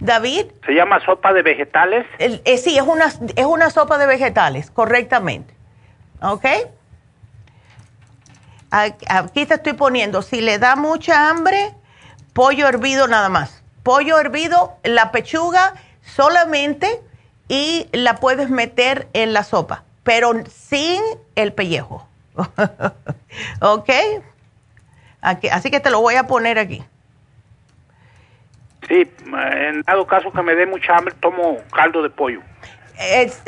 David. 0.00 0.46
¿Se 0.64 0.72
llama 0.72 0.98
sopa 1.04 1.34
de 1.34 1.42
vegetales? 1.42 2.06
Eh, 2.18 2.56
sí, 2.56 2.78
es 2.78 2.84
una, 2.84 3.12
es 3.36 3.44
una 3.44 3.68
sopa 3.68 3.98
de 3.98 4.06
vegetales, 4.06 4.70
correctamente. 4.70 5.52
¿Ok? 6.22 6.46
Aquí 8.70 9.44
te 9.44 9.54
estoy 9.54 9.74
poniendo, 9.74 10.22
si 10.22 10.40
le 10.40 10.58
da 10.58 10.74
mucha 10.74 11.28
hambre, 11.28 11.74
pollo 12.32 12.66
hervido 12.66 13.06
nada 13.06 13.28
más 13.28 13.63
pollo 13.84 14.18
hervido, 14.18 14.76
la 14.82 15.12
pechuga 15.12 15.74
solamente 16.02 17.00
y 17.46 17.86
la 17.92 18.16
puedes 18.16 18.50
meter 18.50 19.06
en 19.12 19.32
la 19.32 19.44
sopa, 19.44 19.84
pero 20.02 20.32
sin 20.48 21.00
el 21.36 21.52
pellejo. 21.52 22.08
¿Ok? 23.60 23.90
así 25.20 25.70
que 25.70 25.80
te 25.80 25.90
lo 25.90 26.00
voy 26.00 26.16
a 26.16 26.26
poner 26.26 26.58
aquí. 26.58 26.84
Sí, 28.88 29.10
en 29.24 29.80
dado 29.82 30.06
caso 30.06 30.30
que 30.30 30.42
me 30.42 30.54
dé 30.54 30.66
mucha 30.66 30.96
hambre, 30.96 31.14
tomo 31.20 31.56
caldo 31.72 32.02
de 32.02 32.10
pollo. 32.10 32.40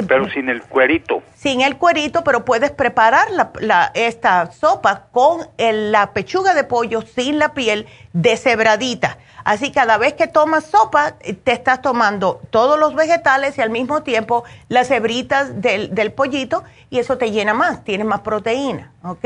Pero 0.09 0.29
sin 0.31 0.49
el 0.49 0.63
cuerito. 0.63 1.23
Sin 1.35 1.61
el 1.61 1.77
cuerito, 1.77 2.25
pero 2.25 2.45
puedes 2.45 2.71
preparar 2.71 3.29
la, 3.61 3.91
esta 3.95 4.51
sopa 4.53 5.07
con 5.13 5.47
la 5.59 6.13
pechuga 6.13 6.55
de 6.55 6.65
pollo 6.65 7.03
sin 7.03 7.39
la 7.39 7.55
piel 7.55 7.87
deshebradita. 8.13 9.19
Así 9.47 9.71
cada 9.71 9.97
vez 9.97 10.15
que 10.15 10.27
tomas 10.27 10.65
sopa, 10.65 11.15
eh, 11.21 11.33
te 11.33 11.53
estás 11.53 11.81
tomando 11.81 12.41
todos 12.51 12.81
los 12.81 12.97
vegetales 12.97 13.57
y 13.57 13.63
al 13.63 13.71
mismo 13.71 14.03
tiempo 14.03 14.43
las 14.69 14.91
hebritas 14.91 15.63
del, 15.63 16.13
pollito 16.13 16.65
y 16.91 16.99
eso 16.99 17.17
te 17.17 17.31
llena 17.31 17.55
más, 17.55 17.85
tienes 17.85 18.09
más 18.09 18.23
proteína, 18.23 18.91
¿ok? 19.05 19.25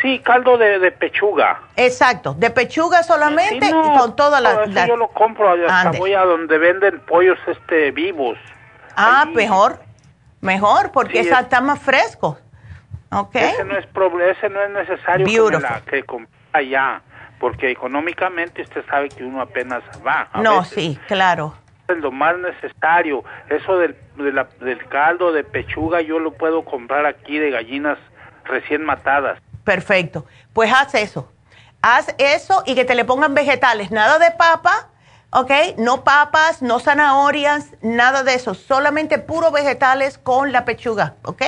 Sí, 0.00 0.20
caldo 0.20 0.56
de, 0.56 0.88
pechuga. 0.92 1.62
Exacto, 1.76 2.34
de 2.34 2.50
pechuga 2.50 3.02
solamente 3.02 3.66
y 3.66 3.98
con 3.98 4.14
todas 4.14 4.40
las... 4.40 4.86
Yo 4.86 4.96
lo 4.96 5.08
compro, 5.08 5.50
hasta 5.68 5.90
voy 5.98 6.12
a 6.12 6.20
donde 6.20 6.56
venden 6.56 7.00
pollos 7.00 7.38
este 7.48 7.90
vivos. 7.90 8.38
Ah, 8.96 9.26
mejor, 9.32 9.80
mejor, 10.40 10.92
porque 10.92 11.20
esa 11.20 11.40
está 11.40 11.60
más 11.60 11.80
fresco. 11.80 12.38
¿ok? 13.10 13.34
Ese 13.36 13.64
no 13.64 13.76
es, 13.76 13.86
ese 14.36 14.48
no 14.50 14.62
es 14.62 14.70
necesario 14.70 15.26
que, 15.26 15.58
la, 15.58 15.80
que 15.82 16.04
allá 16.52 17.02
porque 17.38 17.70
económicamente 17.70 18.62
usted 18.62 18.84
sabe 18.86 19.08
que 19.08 19.24
uno 19.24 19.40
apenas 19.40 19.82
va. 20.06 20.28
no, 20.42 20.64
sí, 20.64 20.98
claro. 21.06 21.54
Es 21.88 21.98
lo 21.98 22.10
más 22.10 22.38
necesario. 22.38 23.22
Eso 23.50 23.76
del, 23.76 23.96
del 24.16 24.88
caldo 24.88 25.32
de 25.32 25.44
pechuga 25.44 26.00
yo 26.00 26.18
lo 26.18 26.32
puedo 26.32 26.64
comprar 26.64 27.04
aquí 27.04 27.38
de 27.38 27.50
gallinas 27.50 27.98
recién 28.44 28.84
matadas. 28.84 29.38
Perfecto. 29.64 30.24
Pues 30.54 30.72
haz 30.72 30.94
eso. 30.94 31.30
Haz 31.82 32.14
eso 32.16 32.62
y 32.64 32.74
que 32.74 32.86
te 32.86 32.94
le 32.94 33.04
pongan 33.04 33.34
vegetales. 33.34 33.90
Nada 33.90 34.18
de 34.18 34.30
papa, 34.30 34.88
¿ok? 35.34 35.50
No 35.78 36.04
papas, 36.04 36.62
no 36.62 36.78
zanahorias, 36.78 37.74
nada 37.82 38.22
de 38.22 38.34
eso. 38.34 38.54
Solamente 38.54 39.18
puro 39.18 39.50
vegetales 39.50 40.16
con 40.18 40.52
la 40.52 40.64
pechuga, 40.64 41.14
¿ok? 41.24 41.42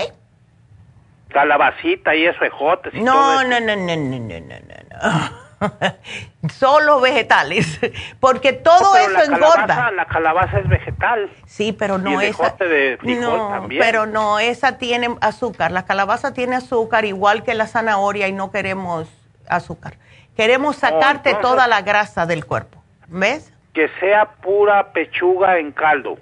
Calabacita 1.28 2.14
y 2.14 2.26
eso, 2.26 2.44
ejotes 2.44 2.94
y 2.94 3.00
no, 3.00 3.12
todo 3.12 3.40
eso. 3.40 3.48
No, 3.48 3.60
no, 3.60 3.76
no, 3.76 3.96
no, 3.96 3.96
no, 3.96 4.40
no, 4.40 4.56
no. 4.90 5.46
Solo 6.52 7.00
vegetales, 7.00 7.80
porque 8.20 8.52
todo 8.52 8.96
eso 8.96 9.22
engorda. 9.32 9.90
la 9.92 10.04
calabaza 10.06 10.58
es 10.58 10.68
vegetal. 10.68 11.30
Sí, 11.46 11.72
pero 11.72 11.98
no 11.98 12.20
esa. 12.20 12.54
no, 13.02 13.66
pero 13.68 14.06
no, 14.06 14.38
esa 14.38 14.78
tiene 14.78 15.16
azúcar. 15.20 15.72
La 15.72 15.84
calabaza 15.84 16.34
tiene 16.34 16.56
azúcar 16.56 17.04
igual 17.04 17.42
que 17.42 17.54
la 17.54 17.66
zanahoria 17.66 18.28
y 18.28 18.32
no 18.32 18.50
queremos 18.50 19.08
azúcar. 19.48 19.98
Queremos 20.36 20.76
oh, 20.76 20.80
sacarte 20.80 21.34
toda 21.34 21.66
la 21.66 21.80
grasa 21.80 22.26
del 22.26 22.44
cuerpo. 22.44 22.82
¿Ves? 23.08 23.52
Que 23.76 23.90
sea 24.00 24.24
pura 24.36 24.94
pechuga 24.94 25.58
en 25.58 25.70
caldo. 25.70 26.16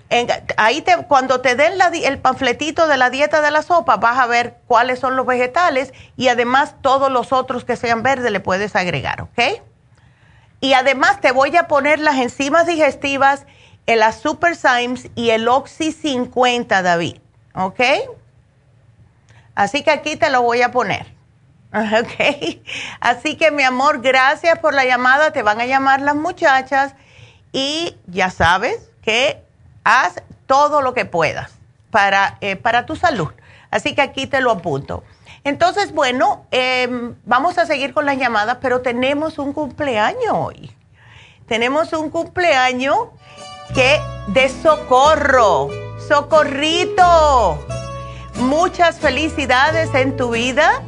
ahí 0.56 0.82
te, 0.82 0.96
cuando 1.06 1.40
te 1.40 1.54
den 1.54 1.74
el 2.02 2.18
panfletito 2.18 2.88
de 2.88 2.96
la 2.96 3.10
dieta 3.10 3.42
de 3.42 3.52
la 3.52 3.62
sopa, 3.62 3.96
vas 3.96 4.18
a 4.18 4.26
ver 4.26 4.56
cuáles 4.66 4.98
son 4.98 5.14
los 5.14 5.24
vegetales 5.24 5.94
y 6.16 6.26
además 6.26 6.74
todos 6.82 7.12
los 7.12 7.32
otros 7.32 7.64
que 7.64 7.76
sean 7.76 8.02
verdes 8.02 8.32
le 8.32 8.40
puedes 8.40 8.74
agregar, 8.74 9.20
¿ok? 9.20 9.62
Y 10.60 10.72
además 10.72 11.20
te 11.20 11.30
voy 11.30 11.56
a 11.56 11.68
poner 11.68 12.00
las 12.00 12.16
enzimas 12.16 12.66
digestivas, 12.66 13.46
el 13.86 14.02
Super 14.12 14.56
Symes 14.56 15.08
y 15.14 15.30
el 15.30 15.46
Oxy 15.46 15.92
50, 15.92 16.82
David, 16.82 17.18
¿ok? 17.54 17.80
Así 19.54 19.84
que 19.84 19.92
aquí 19.92 20.16
te 20.16 20.28
lo 20.28 20.42
voy 20.42 20.62
a 20.62 20.72
poner. 20.72 21.06
Ok. 21.74 22.60
Así 23.00 23.36
que 23.36 23.50
mi 23.50 23.64
amor, 23.64 24.00
gracias 24.00 24.60
por 24.60 24.74
la 24.74 24.84
llamada. 24.84 25.32
Te 25.32 25.42
van 25.42 25.60
a 25.60 25.66
llamar 25.66 26.00
las 26.00 26.14
muchachas 26.14 26.94
y 27.54 27.96
ya 28.08 28.30
sabes 28.30 28.90
que 29.00 29.40
haz 29.84 30.16
todo 30.46 30.82
lo 30.82 30.92
que 30.92 31.04
puedas 31.04 31.52
para, 31.90 32.36
eh, 32.40 32.56
para 32.56 32.84
tu 32.84 32.96
salud. 32.96 33.28
Así 33.70 33.94
que 33.94 34.02
aquí 34.02 34.26
te 34.26 34.40
lo 34.40 34.50
apunto. 34.50 35.04
Entonces, 35.44 35.92
bueno, 35.92 36.46
em, 36.50 37.14
vamos 37.24 37.56
a 37.58 37.64
seguir 37.64 37.94
con 37.94 38.06
las 38.06 38.18
llamadas, 38.18 38.58
pero 38.60 38.80
tenemos 38.80 39.38
un 39.38 39.52
cumpleaños 39.52 40.32
hoy. 40.32 40.72
Tenemos 41.46 41.92
un 41.92 42.10
cumpleaños 42.10 42.96
que 43.72 44.00
de 44.28 44.48
socorro, 44.48 45.68
socorrito. 46.08 47.64
Muchas 48.36 48.98
felicidades 48.98 49.94
en 49.94 50.16
tu 50.16 50.30
vida, 50.30 50.82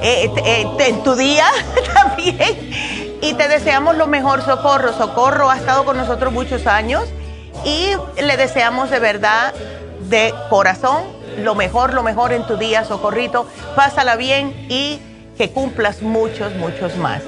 eh, 0.00 0.32
eh, 0.42 0.66
en 0.78 1.02
tu 1.02 1.16
día 1.16 1.46
también 1.94 3.07
y 3.20 3.34
te 3.34 3.48
deseamos 3.48 3.96
lo 3.96 4.06
mejor, 4.06 4.42
Socorro. 4.42 4.92
Socorro 4.92 5.50
ha 5.50 5.56
estado 5.56 5.84
con 5.84 5.96
nosotros 5.96 6.32
muchos 6.32 6.66
años 6.66 7.04
y 7.64 7.90
le 8.20 8.36
deseamos 8.36 8.90
de 8.90 9.00
verdad, 9.00 9.52
de 10.08 10.32
corazón, 10.48 11.02
lo 11.38 11.54
mejor, 11.54 11.94
lo 11.94 12.02
mejor 12.02 12.32
en 12.32 12.46
tu 12.46 12.56
día, 12.56 12.84
Socorrito. 12.84 13.48
Pásala 13.74 14.16
bien 14.16 14.54
y 14.68 15.00
que 15.36 15.50
cumplas 15.50 16.02
muchos, 16.02 16.54
muchos 16.54 16.96
más. 16.96 17.22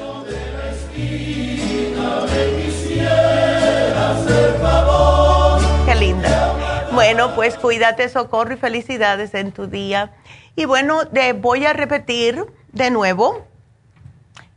Qué 5.87 5.95
linda. 5.95 6.89
Bueno, 6.93 7.35
pues 7.35 7.57
cuídate, 7.57 8.09
Socorro, 8.09 8.55
y 8.55 8.57
felicidades 8.57 9.35
en 9.35 9.53
tu 9.53 9.67
día. 9.67 10.13
Y 10.57 10.65
bueno, 10.65 11.07
te 11.07 11.33
voy 11.33 11.67
a 11.67 11.73
repetir 11.73 12.45
de 12.73 12.91
nuevo 12.91 13.50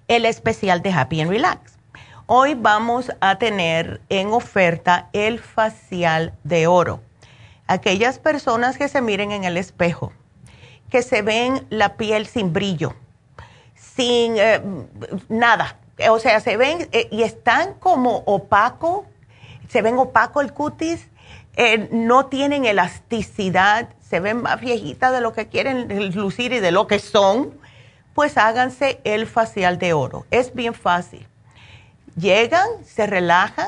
el 0.08 0.26
especial 0.26 0.82
de 0.82 0.92
Happy 0.92 1.22
and 1.22 1.32
Relax. 1.32 1.78
Hoy 2.26 2.56
vamos 2.56 3.12
a 3.20 3.38
tener 3.38 4.02
en 4.10 4.32
oferta 4.32 5.10
el 5.14 5.40
facial 5.40 6.34
de 6.44 6.68
oro. 6.68 7.02
Aquellas 7.68 8.20
personas 8.20 8.78
que 8.78 8.88
se 8.88 9.02
miren 9.02 9.32
en 9.32 9.44
el 9.44 9.58
espejo, 9.58 10.14
que 10.90 11.02
se 11.02 11.22
ven 11.22 11.66
la 11.70 11.96
piel 11.96 12.28
sin 12.28 12.54
brillo, 12.54 12.96
sin 13.76 14.38
eh, 14.38 14.62
nada, 15.30 15.78
o 16.10 16.20
sea, 16.20 16.40
se 16.40 16.58
ven 16.58 16.88
eh, 16.92 17.08
y 17.12 17.24
están 17.24 17.74
como 17.76 18.24
opaco, 18.26 19.06
se 19.70 19.82
ven 19.82 19.98
opaco 19.98 20.42
el 20.42 20.54
cutis, 20.54 21.10
eh, 21.56 21.88
no 21.92 22.26
tienen 22.26 22.66
elasticidad, 22.66 23.90
se 24.02 24.20
ven 24.20 24.42
más 24.42 24.60
viejitas 24.60 25.12
de 25.12 25.22
lo 25.22 25.34
que 25.34 25.48
quieren 25.48 26.14
lucir 26.14 26.52
y 26.52 26.60
de 26.60 26.72
lo 26.72 26.88
que 26.88 27.00
son 27.00 27.54
pues 28.14 28.38
háganse 28.38 29.00
el 29.04 29.28
facial 29.28 29.78
de 29.78 29.94
oro. 29.94 30.26
Es 30.32 30.54
bien 30.54 30.74
fácil. 30.74 31.28
Llegan, 32.16 32.68
se 32.86 33.08
relajan, 33.08 33.68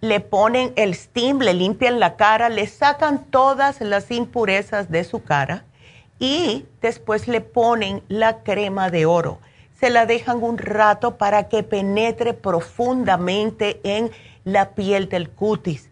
le 0.00 0.20
ponen 0.20 0.72
el 0.76 0.94
steam, 0.94 1.40
le 1.40 1.54
limpian 1.54 2.00
la 2.00 2.16
cara, 2.16 2.48
le 2.48 2.66
sacan 2.66 3.24
todas 3.26 3.80
las 3.80 4.10
impurezas 4.10 4.90
de 4.90 5.04
su 5.04 5.22
cara 5.22 5.64
y 6.18 6.64
después 6.80 7.28
le 7.28 7.40
ponen 7.40 8.02
la 8.08 8.38
crema 8.38 8.90
de 8.90 9.06
oro. 9.06 9.38
Se 9.78 9.90
la 9.90 10.06
dejan 10.06 10.42
un 10.42 10.56
rato 10.56 11.18
para 11.18 11.48
que 11.48 11.62
penetre 11.62 12.32
profundamente 12.32 13.80
en 13.84 14.10
la 14.44 14.70
piel 14.70 15.08
del 15.10 15.28
cutis. 15.28 15.90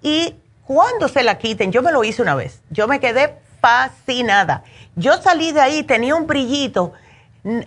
Y 0.00 0.34
cuando 0.64 1.08
se 1.08 1.22
la 1.22 1.36
quiten, 1.36 1.70
yo 1.70 1.82
me 1.82 1.92
lo 1.92 2.02
hice 2.02 2.22
una 2.22 2.34
vez, 2.34 2.62
yo 2.70 2.88
me 2.88 2.98
quedé 2.98 3.38
fascinada. 3.60 4.64
Yo 4.94 5.20
salí 5.20 5.52
de 5.52 5.60
ahí, 5.60 5.82
tenía 5.82 6.14
un 6.14 6.26
brillito 6.26 6.92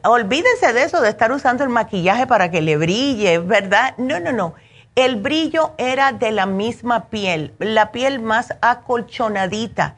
olvídense 0.03 0.73
de 0.73 0.83
eso, 0.83 1.01
de 1.01 1.09
estar 1.09 1.31
usando 1.31 1.63
el 1.63 1.69
maquillaje 1.69 2.27
para 2.27 2.51
que 2.51 2.61
le 2.61 2.77
brille, 2.77 3.39
¿verdad? 3.39 3.95
No, 3.97 4.19
no, 4.19 4.31
no. 4.31 4.55
El 4.95 5.15
brillo 5.15 5.73
era 5.77 6.11
de 6.11 6.31
la 6.31 6.45
misma 6.45 7.05
piel, 7.05 7.53
la 7.59 7.91
piel 7.91 8.19
más 8.19 8.53
acolchonadita, 8.61 9.95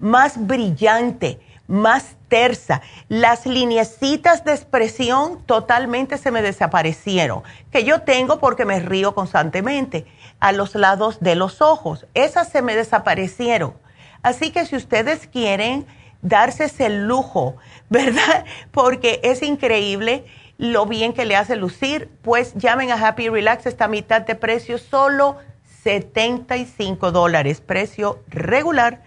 más 0.00 0.46
brillante, 0.46 1.40
más 1.68 2.16
tersa. 2.26 2.82
Las 3.08 3.46
lineecitas 3.46 4.44
de 4.44 4.52
expresión 4.52 5.42
totalmente 5.44 6.18
se 6.18 6.32
me 6.32 6.42
desaparecieron, 6.42 7.42
que 7.70 7.84
yo 7.84 8.02
tengo 8.02 8.40
porque 8.40 8.64
me 8.64 8.80
río 8.80 9.14
constantemente, 9.14 10.06
a 10.40 10.50
los 10.50 10.74
lados 10.74 11.20
de 11.20 11.36
los 11.36 11.62
ojos. 11.62 12.06
Esas 12.14 12.48
se 12.48 12.62
me 12.62 12.74
desaparecieron. 12.74 13.74
Así 14.22 14.50
que 14.50 14.66
si 14.66 14.74
ustedes 14.74 15.28
quieren 15.28 15.86
darse 16.22 16.64
ese 16.64 16.88
lujo, 16.88 17.56
¿verdad? 17.90 18.46
Porque 18.70 19.20
es 19.22 19.42
increíble 19.42 20.24
lo 20.56 20.86
bien 20.86 21.12
que 21.12 21.26
le 21.26 21.36
hace 21.36 21.56
lucir. 21.56 22.08
Pues 22.22 22.54
llamen 22.54 22.90
a 22.90 23.08
Happy 23.08 23.28
Relax, 23.28 23.66
esta 23.66 23.88
mitad 23.88 24.22
de 24.22 24.34
precio, 24.34 24.78
solo 24.78 25.36
75 25.82 27.10
dólares, 27.10 27.60
precio 27.60 28.20
regular 28.28 29.02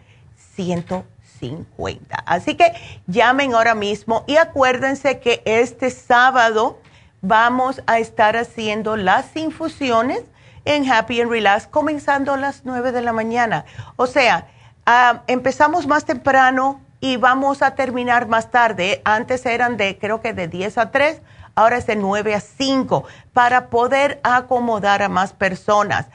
150. 0.55 2.17
Así 2.25 2.55
que 2.55 2.73
llamen 3.07 3.53
ahora 3.53 3.75
mismo 3.75 4.23
y 4.27 4.35
acuérdense 4.35 5.19
que 5.19 5.41
este 5.45 5.89
sábado 5.89 6.79
vamos 7.21 7.81
a 7.87 7.99
estar 7.99 8.35
haciendo 8.37 8.97
las 8.97 9.35
infusiones 9.35 10.23
en 10.65 10.91
Happy 10.91 11.21
and 11.21 11.31
Relax 11.31 11.67
comenzando 11.67 12.33
a 12.33 12.37
las 12.37 12.65
9 12.65 12.91
de 12.91 13.01
la 13.01 13.13
mañana. 13.13 13.65
O 13.95 14.07
sea, 14.07 14.47
ah, 14.85 15.23
empezamos 15.27 15.87
más 15.87 16.05
temprano 16.05 16.81
y 17.05 17.17
vamos 17.17 17.61
a 17.61 17.75
terminar 17.75 18.27
más 18.27 18.49
tarde. 18.49 19.03
Antes 19.05 19.45
eran 19.45 19.77
de, 19.77 19.99
creo 19.99 20.21
que 20.21 20.33
de 20.33 20.47
10 20.47 20.79
a 20.79 20.89
3, 20.89 21.21
ahora 21.53 21.77
es 21.77 21.85
de 21.85 21.95
9 21.95 22.33
a 22.33 22.39
5, 22.39 23.03
para 23.31 23.67
poder 23.67 24.19
acomodar 24.23 25.03
a 25.03 25.07
más 25.07 25.31
personas. 25.31 26.07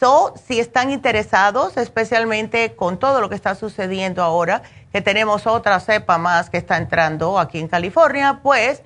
So, 0.00 0.34
si 0.44 0.58
están 0.58 0.90
interesados, 0.90 1.76
especialmente 1.76 2.74
con 2.74 2.98
todo 2.98 3.20
lo 3.20 3.28
que 3.28 3.36
está 3.36 3.54
sucediendo 3.54 4.20
ahora, 4.20 4.62
que 4.90 5.00
tenemos 5.00 5.46
otra 5.46 5.78
cepa 5.78 6.18
más 6.18 6.50
que 6.50 6.56
está 6.56 6.76
entrando 6.76 7.38
aquí 7.38 7.60
en 7.60 7.68
California, 7.68 8.40
pues 8.42 8.82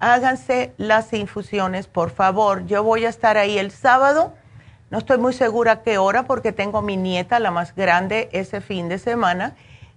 háganse 0.00 0.74
las 0.76 1.14
infusiones, 1.14 1.86
por 1.86 2.10
favor. 2.10 2.66
Yo 2.66 2.82
voy 2.82 3.06
a 3.06 3.08
estar 3.08 3.38
ahí 3.38 3.56
el 3.58 3.70
sábado. 3.70 4.34
No 4.90 4.98
estoy 4.98 5.16
muy 5.16 5.32
segura 5.32 5.80
qué 5.82 5.96
hora 5.96 6.24
porque 6.24 6.52
tengo 6.52 6.82
mi 6.82 6.98
nieta, 6.98 7.40
la 7.40 7.50
más 7.50 7.74
grande, 7.74 8.28
ese 8.32 8.60
fin 8.60 8.90
de 8.90 8.98
semana 8.98 9.54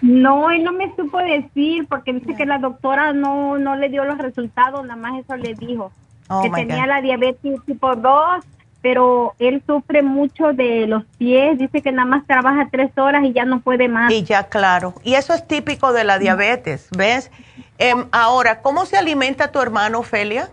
No, 0.00 0.50
él 0.50 0.62
no 0.64 0.72
me 0.72 0.94
supo 0.96 1.18
decir 1.18 1.86
porque 1.88 2.12
dice 2.12 2.34
que 2.34 2.46
la 2.46 2.58
doctora 2.58 3.12
no, 3.12 3.58
no 3.58 3.76
le 3.76 3.88
dio 3.88 4.04
los 4.04 4.18
resultados, 4.18 4.86
nada 4.86 5.00
más 5.00 5.20
eso 5.20 5.36
le 5.36 5.54
dijo. 5.54 5.92
Oh, 6.28 6.42
que 6.42 6.50
tenía 6.50 6.86
la 6.86 7.00
diabetes 7.00 7.64
tipo 7.64 7.96
2 7.96 8.44
pero 8.80 9.34
él 9.38 9.62
sufre 9.66 10.02
mucho 10.02 10.52
de 10.52 10.86
los 10.86 11.04
pies, 11.18 11.58
dice 11.58 11.82
que 11.82 11.90
nada 11.90 12.08
más 12.08 12.26
trabaja 12.26 12.68
tres 12.70 12.96
horas 12.96 13.24
y 13.24 13.32
ya 13.32 13.44
no 13.44 13.60
puede 13.60 13.88
más. 13.88 14.12
Y 14.12 14.22
ya, 14.22 14.44
claro. 14.44 14.94
Y 15.02 15.14
eso 15.14 15.34
es 15.34 15.46
típico 15.46 15.92
de 15.92 16.04
la 16.04 16.18
diabetes, 16.18 16.88
¿ves? 16.96 17.30
Em, 17.78 18.06
ahora, 18.12 18.62
¿cómo 18.62 18.86
se 18.86 18.96
alimenta 18.96 19.50
tu 19.50 19.60
hermano, 19.60 20.00
Ofelia? 20.00 20.48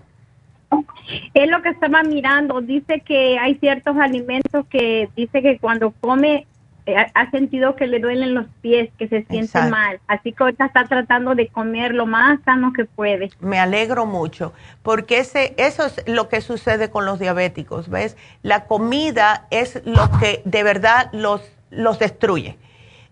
Es 1.35 1.49
lo 1.49 1.61
que 1.61 1.69
estaba 1.69 2.01
mirando. 2.03 2.61
Dice 2.61 3.01
que 3.01 3.37
hay 3.37 3.55
ciertos 3.55 3.95
alimentos 3.97 4.65
que 4.69 5.07
dice 5.15 5.41
que 5.41 5.59
cuando 5.59 5.93
come 6.01 6.35
eh, 6.35 6.47
ha 6.93 7.31
sentido 7.31 7.75
que 7.75 7.87
le 7.87 7.99
duelen 7.99 8.35
los 8.35 8.45
pies, 8.61 8.89
que 8.97 9.07
se 9.07 9.23
siente 9.23 9.59
mal. 9.69 9.99
Así 10.07 10.31
que 10.31 10.43
ahorita 10.43 10.65
está 10.65 10.85
tratando 10.85 11.33
de 11.33 11.47
comer 11.47 11.93
lo 11.93 12.05
más 12.05 12.39
sano 12.45 12.73
que 12.73 12.85
puede. 12.85 13.31
Me 13.39 13.59
alegro 13.59 14.05
mucho, 14.05 14.53
porque 14.83 15.19
ese, 15.19 15.55
eso 15.57 15.85
es 15.85 16.03
lo 16.07 16.29
que 16.29 16.41
sucede 16.41 16.91
con 16.91 17.05
los 17.05 17.19
diabéticos, 17.19 17.89
¿ves? 17.89 18.17
La 18.43 18.65
comida 18.65 19.47
es 19.49 19.81
lo 19.85 20.11
que 20.19 20.41
de 20.45 20.63
verdad 20.63 21.09
los, 21.11 21.41
los 21.71 21.97
destruye. 21.97 22.57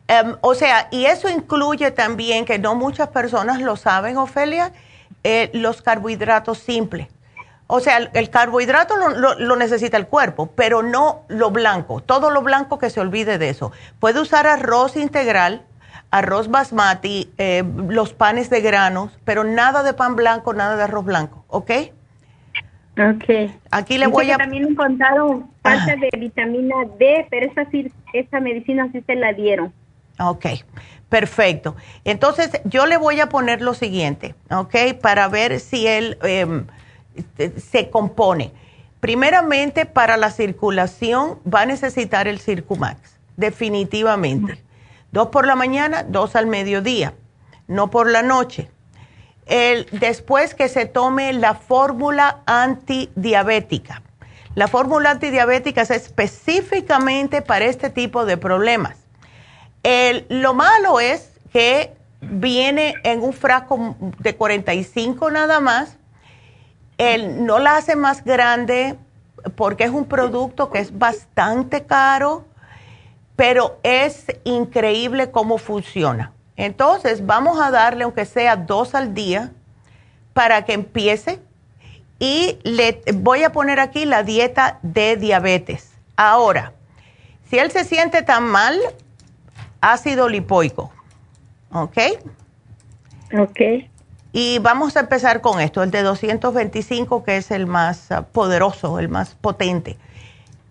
Em, 0.07 0.35
o 0.41 0.53
sea, 0.53 0.87
y 0.91 1.05
eso 1.05 1.29
incluye 1.29 1.89
también, 1.91 2.45
que 2.45 2.59
no 2.59 2.75
muchas 2.75 3.07
personas 3.09 3.61
lo 3.61 3.75
saben, 3.75 4.17
Ofelia, 4.17 4.71
eh, 5.23 5.49
los 5.53 5.81
carbohidratos 5.81 6.59
simples. 6.59 7.07
O 7.75 7.79
sea, 7.79 7.97
el, 7.97 8.29
carbohidrato 8.29 8.93
lo, 8.97 9.55
necesita 9.55 9.97
el 9.97 10.05
cuerpo, 10.05 10.45
pero 10.55 10.83
no 10.83 11.23
lo 11.27 11.49
blanco. 11.49 12.01
Todo 12.01 12.29
lo 12.29 12.43
blanco 12.43 12.77
que 12.77 12.91
se 12.91 12.99
olvide 12.99 13.39
de 13.39 13.49
eso. 13.49 13.71
Puede 13.99 14.21
usar 14.21 14.45
arroz 14.45 14.95
integral, 14.95 15.63
arroz 16.11 16.51
basmati, 16.51 17.33
eh, 17.39 17.63
los 17.87 18.13
panes 18.13 18.51
de 18.51 18.61
granos, 18.61 19.17
pero 19.25 19.43
nada 19.43 19.81
de 19.81 19.95
pan 19.95 20.15
blanco, 20.15 20.53
nada 20.53 20.75
de 20.75 20.83
arroz 20.83 21.03
blanco, 21.03 21.45
¿ok? 21.47 21.71
Ok. 22.95 23.51
Aquí 23.71 23.97
le 23.97 24.05
voy 24.05 24.29
a... 24.29 24.37
También 24.37 24.67
encontraron 24.67 25.49
falta 25.63 25.95
de 25.95 26.11
vitamina 26.15 26.75
D, 26.99 27.25
pero 27.31 27.47
esa, 27.47 27.65
esa 28.13 28.39
medicina 28.39 28.87
sí 28.91 29.01
se 29.01 29.15
la 29.15 29.33
dieron. 29.33 29.73
Ok, 30.19 30.45
perfecto. 31.09 31.75
Entonces, 32.03 32.51
yo 32.65 32.85
le 32.85 32.97
voy 32.97 33.19
a 33.19 33.29
poner 33.29 33.63
lo 33.63 33.73
siguiente, 33.73 34.35
¿ok? 34.51 34.75
Para 35.01 35.27
ver 35.27 35.59
si 35.59 35.87
él... 35.87 36.19
Este, 36.21 36.82
se 37.57 37.89
compone. 37.89 38.51
Primeramente, 38.99 39.85
para 39.85 40.15
la 40.17 40.31
circulación 40.31 41.39
va 41.51 41.61
a 41.61 41.65
necesitar 41.65 42.27
el 42.27 42.39
Circumax, 42.39 43.19
definitivamente. 43.35 44.63
Dos 45.11 45.27
por 45.27 45.45
la 45.45 45.55
mañana, 45.55 46.03
dos 46.03 46.35
al 46.35 46.47
mediodía, 46.47 47.13
no 47.67 47.89
por 47.89 48.09
la 48.09 48.21
noche. 48.21 48.69
El, 49.45 49.87
después 49.91 50.55
que 50.55 50.69
se 50.69 50.85
tome 50.85 51.33
la 51.33 51.53
fórmula 51.53 52.43
antidiabética. 52.45 54.01
La 54.55 54.67
fórmula 54.67 55.11
antidiabética 55.11 55.81
es 55.81 55.91
específicamente 55.91 57.41
para 57.41 57.65
este 57.65 57.89
tipo 57.89 58.25
de 58.25 58.37
problemas. 58.37 58.97
lo 60.29 60.53
malo 60.53 60.99
es 60.99 61.31
que 61.51 61.93
viene 62.21 62.95
en 63.03 63.21
un 63.21 63.33
frasco 63.33 63.95
de 64.19 64.35
45 64.35 65.29
nada 65.31 65.59
más 65.59 65.97
él 67.03 67.45
no 67.45 67.59
la 67.59 67.77
hace 67.77 67.95
más 67.95 68.23
grande 68.23 68.97
porque 69.55 69.83
es 69.83 69.91
un 69.91 70.05
producto 70.05 70.69
que 70.69 70.79
es 70.79 70.97
bastante 70.97 71.83
caro, 71.83 72.45
pero 73.35 73.79
es 73.83 74.27
increíble 74.43 75.31
cómo 75.31 75.57
funciona. 75.57 76.31
Entonces, 76.55 77.25
vamos 77.25 77.59
a 77.59 77.71
darle, 77.71 78.03
aunque 78.03 78.25
sea 78.25 78.55
dos 78.55 78.95
al 78.95 79.13
día, 79.13 79.51
para 80.33 80.65
que 80.65 80.73
empiece. 80.73 81.39
Y 82.19 82.59
le 82.63 83.01
voy 83.15 83.43
a 83.43 83.51
poner 83.51 83.79
aquí 83.79 84.05
la 84.05 84.23
dieta 84.23 84.79
de 84.81 85.17
diabetes. 85.17 85.91
Ahora, 86.15 86.73
si 87.49 87.57
él 87.57 87.71
se 87.71 87.83
siente 87.83 88.21
tan 88.21 88.43
mal, 88.43 88.79
ácido 89.81 90.29
lipoico. 90.29 90.91
¿Ok? 91.71 91.97
Ok. 93.37 93.59
Y 94.35 94.57
vamos 94.57 94.97
a 94.97 95.01
empezar 95.01 95.41
con 95.41 95.61
esto, 95.61 95.83
el 95.83 95.91
de 95.91 96.01
225, 96.01 97.23
que 97.23 97.37
es 97.37 97.51
el 97.51 97.67
más 97.67 98.11
ah, 98.11 98.23
poderoso, 98.23 98.97
el 98.97 99.07
más 99.07 99.35
potente. 99.35 99.95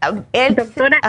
Ah, 0.01 0.10
Doctora, 0.51 1.01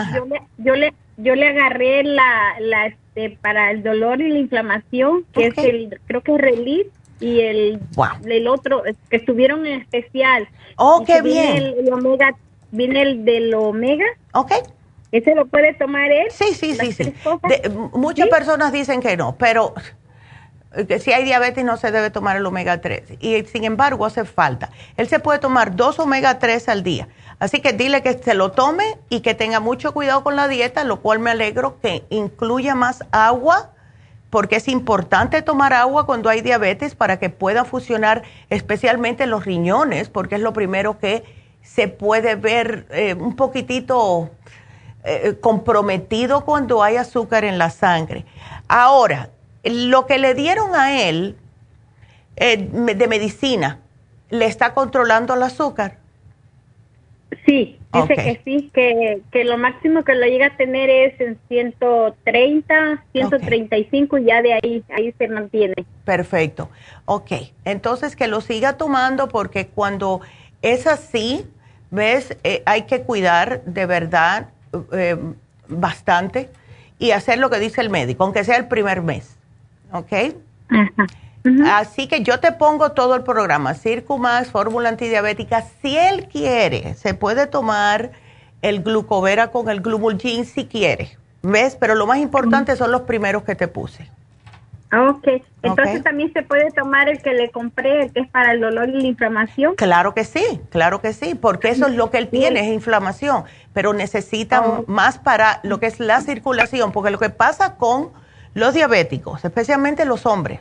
yo 0.60 0.76
le, 0.76 0.94
yo 1.18 1.34
le, 1.34 1.48
agarré 1.48 2.04
la, 2.04 2.54
la 2.60 2.86
este, 2.86 3.38
para 3.42 3.72
el 3.72 3.82
dolor 3.82 4.22
y 4.22 4.30
la 4.30 4.38
inflamación, 4.38 5.26
que 5.34 5.48
es 5.48 5.58
el, 5.58 6.00
creo 6.06 6.22
que 6.22 6.36
es 6.36 6.38
Relief, 6.42 6.88
y 7.20 7.40
el, 7.40 7.80
el 8.26 8.48
otro, 8.48 8.84
que 9.10 9.18
estuvieron 9.18 9.66
en 9.66 9.82
especial. 9.82 10.48
Oh, 10.76 11.04
qué 11.08 11.24
bien. 11.24 11.58
El, 11.58 11.92
omega, 11.92 12.36
viene 12.70 13.02
el 13.02 13.26
del 13.26 13.52
omega. 13.56 14.06
Ok. 14.34 14.52
¿Ese 15.12 15.34
lo 15.34 15.48
puede 15.48 15.74
tomar 15.74 16.12
él? 16.12 16.28
Sí, 16.30 16.54
sí, 16.54 16.76
sí, 16.76 16.92
sí. 16.92 17.14
muchas 17.94 18.28
personas 18.30 18.72
dicen 18.72 19.00
que 19.00 19.16
no, 19.18 19.36
pero 19.38 19.74
si 21.00 21.12
hay 21.12 21.24
diabetes 21.24 21.64
no 21.64 21.78
se 21.78 21.92
debe 21.92 22.10
tomar 22.10 22.38
el 22.38 22.46
omega 22.46 22.82
3 22.82 23.20
y 23.20 23.44
sin 23.46 23.64
embargo 23.64 24.06
hace 24.06 24.26
falta. 24.26 24.70
Él 24.98 25.08
se 25.08 25.20
puede 25.20 25.40
tomar 25.40 25.76
dos 25.76 26.00
omega 26.00 26.40
3 26.40 26.70
al 26.70 26.84
día. 26.84 27.08
Así 27.40 27.60
que 27.62 27.74
dile 27.74 28.02
que 28.02 28.14
se 28.14 28.34
lo 28.34 28.52
tome 28.52 28.98
y 29.10 29.22
que 29.22 29.34
tenga 29.34 29.60
mucho 29.60 29.94
cuidado 29.94 30.24
con 30.24 30.36
la 30.36 30.48
dieta, 30.48 30.84
lo 30.84 31.02
cual 31.02 31.20
me 31.20 31.32
alegro 31.32 31.80
que 31.80 32.06
incluya 32.10 32.76
más 32.76 33.04
agua, 33.12 33.72
porque 34.30 34.56
es 34.56 34.68
importante 34.68 35.42
tomar 35.42 35.74
agua 35.74 36.06
cuando 36.06 36.30
hay 36.30 36.42
diabetes 36.42 36.96
para 36.96 37.20
que 37.20 37.30
pueda 37.30 37.66
funcionar 37.66 38.24
especialmente 38.50 39.28
los 39.28 39.46
riñones, 39.46 40.10
porque 40.10 40.36
es 40.36 40.42
lo 40.42 40.54
primero 40.54 40.98
que 40.98 41.24
se 41.62 41.88
puede 41.88 42.36
ver 42.36 42.88
eh, 42.90 43.14
un 43.14 43.36
poquitito 43.36 44.32
eh, 45.04 45.38
comprometido 45.42 46.46
cuando 46.46 46.82
hay 46.82 46.96
azúcar 46.96 47.44
en 47.44 47.58
la 47.58 47.70
sangre. 47.70 48.26
Ahora, 48.70 49.30
lo 49.64 50.06
que 50.06 50.18
le 50.18 50.34
dieron 50.34 50.76
a 50.76 51.02
él 51.02 51.36
eh, 52.36 52.58
de 52.58 53.08
medicina, 53.08 53.80
¿le 54.30 54.46
está 54.46 54.74
controlando 54.74 55.34
el 55.36 55.44
azúcar? 55.44 55.98
Sí, 57.46 57.80
dice 57.92 58.16
que 58.16 58.42
sí, 58.46 58.72
que, 58.74 59.44
lo 59.44 59.58
máximo 59.58 60.04
que 60.04 60.16
lo 60.16 60.26
llega 60.26 60.48
a 60.48 60.58
tener 60.58 60.90
es 60.90 61.20
en 61.20 61.38
130, 61.48 63.04
135 63.12 64.18
y 64.18 64.26
ya 64.26 64.42
de 64.42 64.54
ahí, 64.54 64.84
ahí 64.96 65.14
se 65.18 65.28
mantiene. 65.28 65.76
Perfecto. 66.06 66.70
Ok, 67.06 67.32
entonces 67.66 68.16
que 68.16 68.28
lo 68.28 68.42
siga 68.42 68.78
tomando 68.78 69.28
porque 69.28 69.68
cuando 69.68 70.22
es 70.62 70.88
así, 70.88 71.46
ves, 71.92 72.38
eh, 72.44 72.64
hay 72.66 72.84
que 72.84 73.02
cuidar 73.02 73.64
de 73.66 73.86
verdad 73.86 74.50
eh, 74.92 75.18
bastante 75.68 76.50
y 77.00 77.12
hacer 77.12 77.40
lo 77.40 77.50
que 77.50 77.60
dice 77.60 77.82
el 77.82 77.90
médico, 77.90 78.24
aunque 78.24 78.44
sea 78.44 78.58
el 78.58 78.68
primer 78.68 79.02
mes. 79.02 79.38
¿Ok? 79.94 80.36
Así 81.66 82.08
que 82.08 82.24
yo 82.24 82.40
te 82.40 82.52
pongo 82.52 82.92
todo 82.92 83.16
el 83.16 83.24
programa, 83.24 83.74
Circumax, 83.74 84.50
fórmula 84.50 84.90
antidiabética. 84.90 85.64
Si 85.82 85.98
él 85.98 86.28
quiere, 86.28 86.94
se 86.96 87.14
puede 87.14 87.48
tomar 87.48 88.12
el 88.62 88.82
glucovera 88.82 89.52
con 89.52 89.70
el 89.70 89.82
glumulgin 89.82 90.46
si 90.46 90.66
quiere. 90.66 91.18
¿Ves? 91.42 91.76
Pero 91.78 91.96
lo 91.96 92.08
más 92.08 92.20
importante 92.20 92.76
son 92.78 92.92
los 92.92 93.02
primeros 93.02 93.44
que 93.44 93.56
te 93.56 93.68
puse. 93.68 94.10
Ok. 94.94 95.28
Entonces 95.64 96.04
también 96.04 96.32
se 96.32 96.44
puede 96.44 96.72
tomar 96.72 97.10
el 97.10 97.22
que 97.22 97.34
le 97.34 97.50
compré, 97.50 98.04
el 98.04 98.14
que 98.14 98.22
es 98.22 98.30
para 98.30 98.54
el 98.54 98.62
dolor 98.62 98.88
y 98.90 99.02
la 99.02 99.08
inflamación. 99.08 99.76
Claro 99.76 100.14
que 100.14 100.24
sí, 100.24 100.62
claro 100.70 101.02
que 101.02 101.14
sí, 101.14 101.36
porque 101.36 101.70
eso 101.70 101.88
es 101.88 101.96
lo 101.96 102.12
que 102.12 102.20
él 102.20 102.30
tiene, 102.30 102.62
es 102.62 102.74
inflamación, 102.74 103.44
pero 103.74 103.94
necesita 103.94 104.62
oh. 104.62 104.86
más 104.88 105.18
para 105.18 105.60
lo 105.64 105.80
que 105.80 105.88
es 105.88 106.00
la 106.00 106.22
circulación, 106.22 106.92
porque 106.92 107.10
lo 107.10 107.20
que 107.20 107.32
pasa 107.32 107.76
con 107.76 108.12
los 108.54 108.74
diabéticos, 108.74 109.44
especialmente 109.44 110.06
los 110.06 110.26
hombres, 110.26 110.60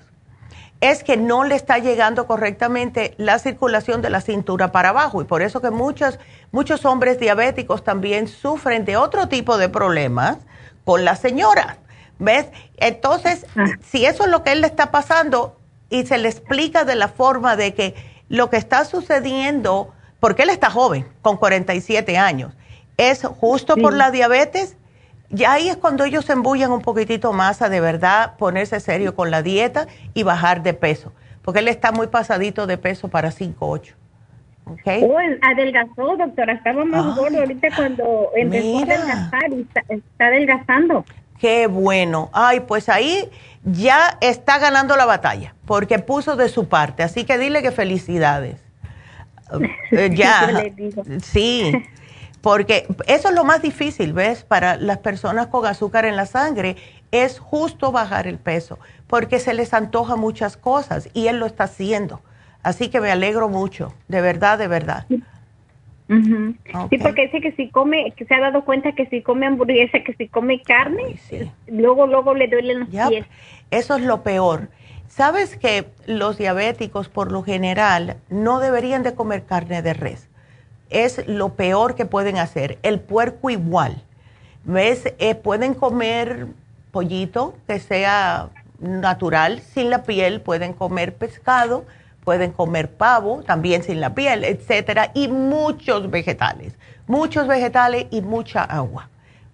es 0.81 1.05
que 1.05 1.17
no 1.17 1.45
le 1.45 1.55
está 1.55 1.79
llegando 1.79 2.27
correctamente 2.27 3.15
la 3.17 3.39
circulación 3.39 4.03
de 4.03 4.11
la 4.11 4.21
cintura 4.21 4.73
para 4.73 4.89
abajo 4.89 5.23
y 5.23 5.25
por 5.25 5.41
eso 5.41 5.61
que 5.61 5.71
muchos, 5.71 6.19
muchos 6.51 6.85
hombres 6.85 7.21
diabéticos 7.21 7.85
también 7.85 8.27
sufren 8.27 8.85
de 8.85 8.97
otro 8.97 9.29
tipo 9.29 9.59
de 9.59 9.69
problemas 9.69 10.39
con 10.85 11.05
la 11.05 11.15
señora. 11.15 11.79
¿Ves? 12.19 12.47
Entonces, 12.77 13.47
ah. 13.57 13.67
si 13.81 14.07
eso 14.07 14.25
es 14.25 14.31
lo 14.31 14.43
que 14.43 14.53
él 14.53 14.61
le 14.61 14.67
está 14.67 14.91
pasando 14.91 15.57
y 15.89 16.05
se 16.05 16.19
le 16.19 16.29
explica 16.29 16.85
de 16.85 16.97
la 16.97 17.09
forma 17.09 17.55
de 17.55 17.75
que 17.75 17.95
lo 18.29 18.51
que 18.51 18.57
está 18.57 18.85
sucediendo, 18.85 19.93
porque 20.19 20.43
él 20.43 20.51
está 20.51 20.71
joven, 20.71 21.07
con 21.21 21.37
47 21.37 22.19
años, 22.19 22.55
es 22.97 23.23
justo 23.23 23.77
por 23.77 23.93
la 23.93 24.11
diabetes, 24.11 24.77
ya 25.33 25.53
ahí 25.53 25.69
es 25.69 25.77
cuando 25.77 26.05
ellos 26.05 26.25
se 26.25 26.35
embullan 26.35 26.71
un 26.71 26.83
poquitito 26.83 27.33
más 27.33 27.63
a 27.63 27.69
de 27.69 27.81
verdad 27.81 28.37
ponerse 28.37 28.79
serio 28.81 29.17
con 29.17 29.31
la 29.31 29.43
dieta 29.43 29.89
y 30.15 30.23
bajar 30.23 30.63
de 30.63 30.75
peso, 30.75 31.13
porque 31.43 31.61
él 31.61 31.69
está 31.69 31.91
muy 31.91 32.07
pasadito 32.07 32.67
de 32.67 32.79
peso 32.79 33.09
para 33.09 33.31
5'8". 33.31 33.95
Okay. 34.65 35.03
Oh, 35.03 35.19
adelgazó, 35.43 36.17
doctora, 36.17 36.53
estaba 36.53 36.85
más 36.85 37.17
gordo 37.17 37.41
ahorita 37.41 37.69
cuando 37.75 38.31
empezó 38.37 38.79
a 38.79 38.83
adelgazar 38.83 39.53
y 39.53 39.61
está, 39.63 39.83
está 39.89 40.27
adelgazando. 40.27 41.05
Qué 41.41 41.67
bueno. 41.67 42.31
Ay, 42.33 42.61
pues 42.61 42.89
ahí 42.89 43.29
ya 43.65 44.17
está 44.21 44.61
ganando 44.61 44.97
la 44.97 45.07
batalla, 45.07 45.57
porque 45.67 45.99
puso 45.99 46.37
de 46.37 46.49
su 46.49 46.69
parte, 46.69 47.03
así 47.03 47.25
que 47.25 47.39
dile 47.39 47.63
que 47.63 47.73
felicidades. 47.73 48.61
Eh, 49.91 50.09
ya. 50.15 50.65
sí. 51.21 51.71
Porque 52.43 52.87
eso 53.07 53.29
es 53.29 53.35
lo 53.35 53.45
más 53.45 53.63
difícil, 53.63 54.13
¿ves? 54.13 54.43
Para 54.43 54.77
las 54.77 54.99
personas 54.99 55.47
con 55.47 55.65
azúcar 55.65 56.05
en 56.05 56.17
la 56.17 56.27
sangre 56.27 56.77
es 57.13 57.39
justo 57.39 57.93
bajar 57.93 58.27
el 58.27 58.39
peso, 58.39 58.79
porque 59.07 59.39
se 59.39 59.55
les 59.55 59.73
antoja 59.73 60.17
muchas 60.17 60.57
cosas 60.57 61.09
y 61.15 61.29
él 61.29 61.39
lo 61.39 61.47
está 61.47 61.65
haciendo. 61.65 62.21
Así 62.63 62.89
que 62.91 63.01
me 63.01 63.11
alegro 63.11 63.49
mucho, 63.49 63.95
de 64.09 64.21
verdad, 64.21 64.59
de 64.59 64.69
verdad. 64.69 65.07
Sí, 66.09 66.99
porque 66.99 67.23
dice 67.23 67.41
que 67.41 67.53
si 67.53 67.71
come, 67.71 68.13
que 68.17 68.27
se 68.27 68.35
ha 68.35 68.41
dado 68.41 68.65
cuenta 68.65 68.93
que 68.93 69.07
si 69.07 69.23
come 69.23 69.47
hamburguesa, 69.47 70.01
que 70.05 70.15
si 70.15 70.29
come 70.29 70.61
carne, 70.63 71.17
luego, 71.69 72.07
luego 72.07 72.35
le 72.35 72.49
duelen 72.49 72.81
los 72.81 72.89
pies. 72.89 73.25
Eso 73.71 73.97
es 73.97 74.03
lo 74.03 74.23
peor. 74.23 74.69
¿Sabes 75.07 75.57
que 75.57 75.87
los 76.07 76.39
diabéticos 76.39 77.09
por 77.09 77.31
lo 77.31 77.43
general 77.43 78.17
no 78.31 78.61
deberían 78.61 79.03
de 79.03 79.15
comer 79.15 79.45
carne 79.45 79.81
de 79.81 79.95
res? 79.95 80.29
Es 80.93 81.27
lo 81.27 81.55
peor 81.55 81.95
que 81.95 82.05
pueden 82.05 82.39
hacer. 82.39 82.79
El 82.83 83.01
puerco 83.01 83.51
igual. 83.51 84.03
¿Ves? 84.65 85.13
Eh, 85.19 85.35
pueden 85.35 85.75
comer 85.75 86.47
pollito 86.93 87.55
que 87.67 87.81
sea 87.81 88.51
natural, 88.79 89.61
sin 89.61 89.91
la 89.91 90.03
piel, 90.03 90.41
pueden 90.41 90.73
comer 90.73 91.15
pescado, 91.15 91.85
pueden 92.25 92.53
comer 92.53 92.91
pavo, 92.91 93.43
también 93.43 93.83
sin 93.83 94.01
la 94.01 94.15
piel, 94.15 94.45
etcétera, 94.45 95.11
y 95.15 95.29
muchos 95.29 96.11
vegetales, 96.11 96.75
muchos 97.07 97.47
vegetales 97.47 98.07
y 98.11 98.21
mucha 98.21 98.63
agua. 98.63 99.09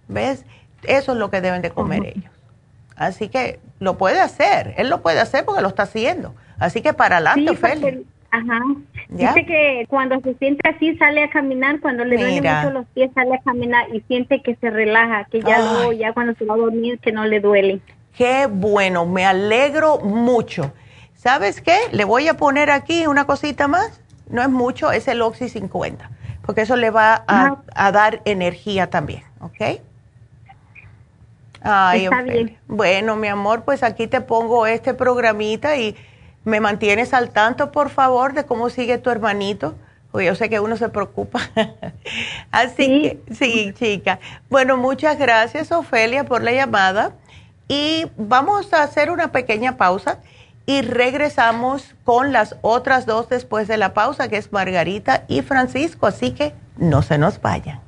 ¿Ves? 0.08 0.44
Eso 0.82 1.12
es 1.12 1.18
lo 1.18 1.30
que 1.30 1.40
deben 1.40 1.62
de 1.62 1.70
comer 1.70 2.06
ellos. 2.06 2.32
Así 2.96 3.28
que 3.28 3.60
lo 3.78 3.96
puede 3.96 4.20
hacer, 4.20 4.74
él 4.76 4.88
lo 4.88 5.02
puede 5.02 5.20
hacer 5.20 5.44
porque 5.44 5.62
lo 5.62 5.68
está 5.68 5.84
haciendo. 5.84 6.34
Así 6.58 6.82
que 6.82 6.92
para 6.92 7.18
adelante, 7.18 7.56
sí, 7.56 8.06
Ajá. 8.30 8.60
Dice 9.08 9.46
que 9.46 9.86
cuando 9.88 10.20
se 10.20 10.34
siente 10.34 10.68
así 10.68 10.96
sale 10.98 11.24
a 11.24 11.30
caminar, 11.30 11.80
cuando 11.80 12.04
le 12.04 12.16
duelen 12.18 12.44
mucho 12.44 12.70
los 12.70 12.86
pies 12.88 13.10
sale 13.14 13.34
a 13.34 13.40
caminar 13.40 13.86
y 13.94 14.00
siente 14.02 14.42
que 14.42 14.54
se 14.56 14.68
relaja, 14.68 15.24
que 15.30 15.40
ya 15.40 15.60
luego, 15.60 15.92
ya 15.92 16.12
cuando 16.12 16.34
se 16.34 16.44
va 16.44 16.54
a 16.54 16.58
dormir 16.58 16.98
que 16.98 17.10
no 17.10 17.24
le 17.24 17.40
duele. 17.40 17.80
Qué 18.16 18.46
bueno, 18.50 19.06
me 19.06 19.24
alegro 19.24 19.98
mucho. 20.00 20.72
¿Sabes 21.14 21.60
qué? 21.62 21.78
Le 21.92 22.04
voy 22.04 22.28
a 22.28 22.34
poner 22.34 22.70
aquí 22.70 23.06
una 23.06 23.24
cosita 23.24 23.66
más. 23.66 24.00
No 24.28 24.42
es 24.42 24.50
mucho, 24.50 24.92
es 24.92 25.08
el 25.08 25.22
Oxy 25.22 25.48
50, 25.48 26.10
porque 26.44 26.62
eso 26.62 26.76
le 26.76 26.90
va 26.90 27.24
a, 27.26 27.62
a 27.74 27.92
dar 27.92 28.20
energía 28.26 28.90
también, 28.90 29.22
¿ok? 29.40 29.80
Ay, 31.62 32.04
Está 32.04 32.22
bien. 32.22 32.58
Bueno, 32.66 33.16
mi 33.16 33.28
amor, 33.28 33.64
pues 33.64 33.82
aquí 33.82 34.06
te 34.06 34.20
pongo 34.20 34.66
este 34.66 34.94
programita 34.94 35.76
y 35.76 35.96
me 36.48 36.60
mantienes 36.60 37.14
al 37.14 37.30
tanto, 37.30 37.70
por 37.70 37.90
favor, 37.90 38.32
de 38.32 38.44
cómo 38.44 38.70
sigue 38.70 38.98
tu 38.98 39.10
hermanito. 39.10 39.74
Porque 40.10 40.26
yo 40.26 40.34
sé 40.34 40.48
que 40.48 40.58
uno 40.58 40.76
se 40.76 40.88
preocupa. 40.88 41.40
Así 42.50 43.02
que, 43.02 43.34
sí, 43.34 43.72
chica. 43.78 44.18
Bueno, 44.48 44.76
muchas 44.76 45.18
gracias, 45.18 45.70
Ofelia, 45.70 46.24
por 46.24 46.42
la 46.42 46.52
llamada. 46.52 47.12
Y 47.68 48.06
vamos 48.16 48.72
a 48.72 48.82
hacer 48.82 49.10
una 49.10 49.30
pequeña 49.30 49.76
pausa 49.76 50.20
y 50.64 50.82
regresamos 50.82 51.94
con 52.04 52.32
las 52.32 52.56
otras 52.62 53.04
dos 53.04 53.28
después 53.28 53.68
de 53.68 53.76
la 53.76 53.92
pausa, 53.92 54.28
que 54.28 54.38
es 54.38 54.50
Margarita 54.52 55.24
y 55.28 55.42
Francisco. 55.42 56.06
Así 56.06 56.30
que 56.32 56.54
no 56.76 57.02
se 57.02 57.18
nos 57.18 57.40
vayan. 57.40 57.87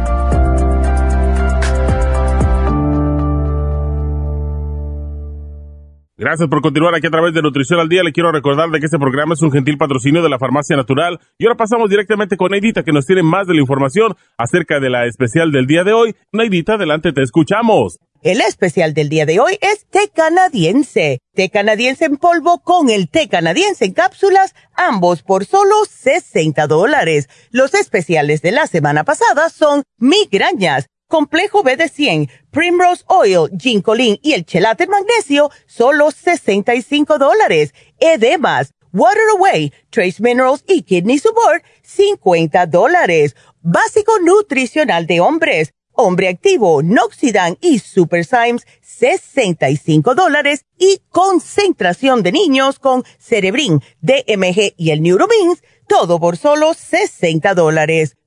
Gracias 6.21 6.47
por 6.49 6.61
continuar 6.61 6.93
aquí 6.93 7.07
a 7.07 7.09
través 7.09 7.33
de 7.33 7.41
Nutrición 7.41 7.79
al 7.79 7.89
Día. 7.89 8.03
Le 8.03 8.11
quiero 8.11 8.31
recordar 8.31 8.69
de 8.69 8.79
que 8.79 8.85
este 8.85 8.99
programa 8.99 9.33
es 9.33 9.41
un 9.41 9.51
gentil 9.51 9.79
patrocinio 9.79 10.21
de 10.21 10.29
la 10.29 10.37
Farmacia 10.37 10.75
Natural. 10.75 11.19
Y 11.39 11.47
ahora 11.47 11.57
pasamos 11.57 11.89
directamente 11.89 12.37
con 12.37 12.51
Neidita, 12.51 12.83
que 12.83 12.91
nos 12.91 13.07
tiene 13.07 13.23
más 13.23 13.47
de 13.47 13.55
la 13.55 13.61
información 13.61 14.15
acerca 14.37 14.79
de 14.79 14.91
la 14.91 15.07
especial 15.07 15.51
del 15.51 15.65
día 15.65 15.83
de 15.83 15.93
hoy. 15.93 16.15
Neidita, 16.31 16.75
adelante, 16.75 17.11
te 17.11 17.23
escuchamos. 17.23 17.97
El 18.21 18.39
especial 18.41 18.93
del 18.93 19.09
día 19.09 19.25
de 19.25 19.39
hoy 19.39 19.57
es 19.61 19.87
té 19.89 20.11
canadiense. 20.13 21.21
Té 21.33 21.49
canadiense 21.49 22.05
en 22.05 22.17
polvo 22.17 22.61
con 22.61 22.91
el 22.91 23.09
té 23.09 23.27
canadiense 23.27 23.85
en 23.85 23.93
cápsulas, 23.93 24.53
ambos 24.75 25.23
por 25.23 25.45
solo 25.45 25.73
60 25.89 26.67
dólares. 26.67 27.29
Los 27.49 27.73
especiales 27.73 28.43
de 28.43 28.51
la 28.51 28.67
semana 28.67 29.05
pasada 29.05 29.49
son 29.49 29.81
migrañas, 29.97 30.85
complejo 31.11 31.61
B 31.61 31.75
de 31.75 31.89
100, 31.89 32.29
Primrose 32.49 33.03
Oil, 33.07 33.51
Ginkolin 33.59 34.17
y 34.23 34.31
el 34.33 34.45
chelate 34.45 34.87
magnesio, 34.87 35.51
solo 35.67 36.09
65 36.09 37.19
dólares. 37.19 37.75
Edemas, 37.99 38.73
Water 38.93 39.29
Away, 39.37 39.73
Trace 39.91 40.23
Minerals 40.23 40.63
y 40.67 40.83
Kidney 40.83 41.19
Support, 41.19 41.63
50 41.83 42.65
dólares. 42.65 43.35
Básico 43.61 44.13
nutricional 44.23 45.05
de 45.05 45.19
hombres 45.19 45.73
Hombre 45.93 46.29
Activo, 46.29 46.81
Noxidan 46.81 47.57
y 47.61 47.79
Super 47.79 48.25
Symes, 48.25 48.65
65 48.81 50.15
dólares. 50.15 50.65
Y 50.79 51.01
concentración 51.09 52.23
de 52.23 52.31
niños 52.31 52.79
con 52.79 53.03
Cerebrin, 53.19 53.81
DMG 54.01 54.73
y 54.77 54.91
el 54.91 55.01
Neuromins, 55.01 55.61
todo 55.87 56.19
por 56.19 56.37
solo 56.37 56.73
60 56.73 57.53
dólares. 57.53 58.15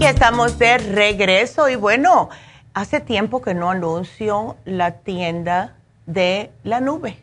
Y 0.00 0.06
estamos 0.06 0.58
de 0.58 0.78
regreso 0.78 1.68
y 1.68 1.76
bueno, 1.76 2.30
hace 2.72 3.00
tiempo 3.00 3.42
que 3.42 3.52
no 3.52 3.68
anuncio 3.68 4.56
la 4.64 4.92
tienda 4.92 5.74
de 6.06 6.50
la 6.64 6.80
nube. 6.80 7.18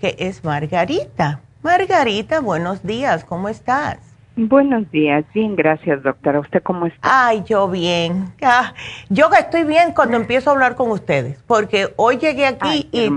que 0.01 0.17
es 0.19 0.43
Margarita. 0.43 1.43
Margarita, 1.63 2.41
buenos 2.41 2.83
días, 2.83 3.25
¿cómo 3.25 3.51
estás? 3.51 3.99
Buenos 4.37 4.91
días, 4.91 5.27
bien, 5.35 5.55
gracias 5.57 6.03
doctora. 6.03 6.41
¿Usted 6.41 6.63
cómo 6.63 6.87
está? 6.87 6.99
Ay, 7.03 7.45
yo 7.45 7.69
bien. 7.69 8.33
Ah, 8.41 8.73
yo 9.11 9.29
estoy 9.39 9.65
bien 9.65 9.93
cuando 9.93 10.17
empiezo 10.23 10.49
a 10.49 10.55
hablar 10.55 10.77
con 10.77 10.91
ustedes, 10.93 11.43
porque 11.47 11.93
hoy 11.97 12.17
llegué 12.19 12.47
aquí 12.47 12.89
y 12.93 13.11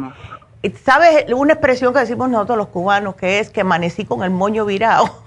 ¿Sabes 0.83 1.25
una 1.33 1.53
expresión 1.53 1.93
que 1.93 1.99
decimos 1.99 2.29
nosotros 2.29 2.57
los 2.57 2.67
cubanos 2.67 3.15
que 3.15 3.39
es 3.39 3.49
que 3.49 3.61
amanecí 3.61 4.05
con 4.05 4.23
el 4.23 4.29
moño 4.29 4.65
virado? 4.65 5.05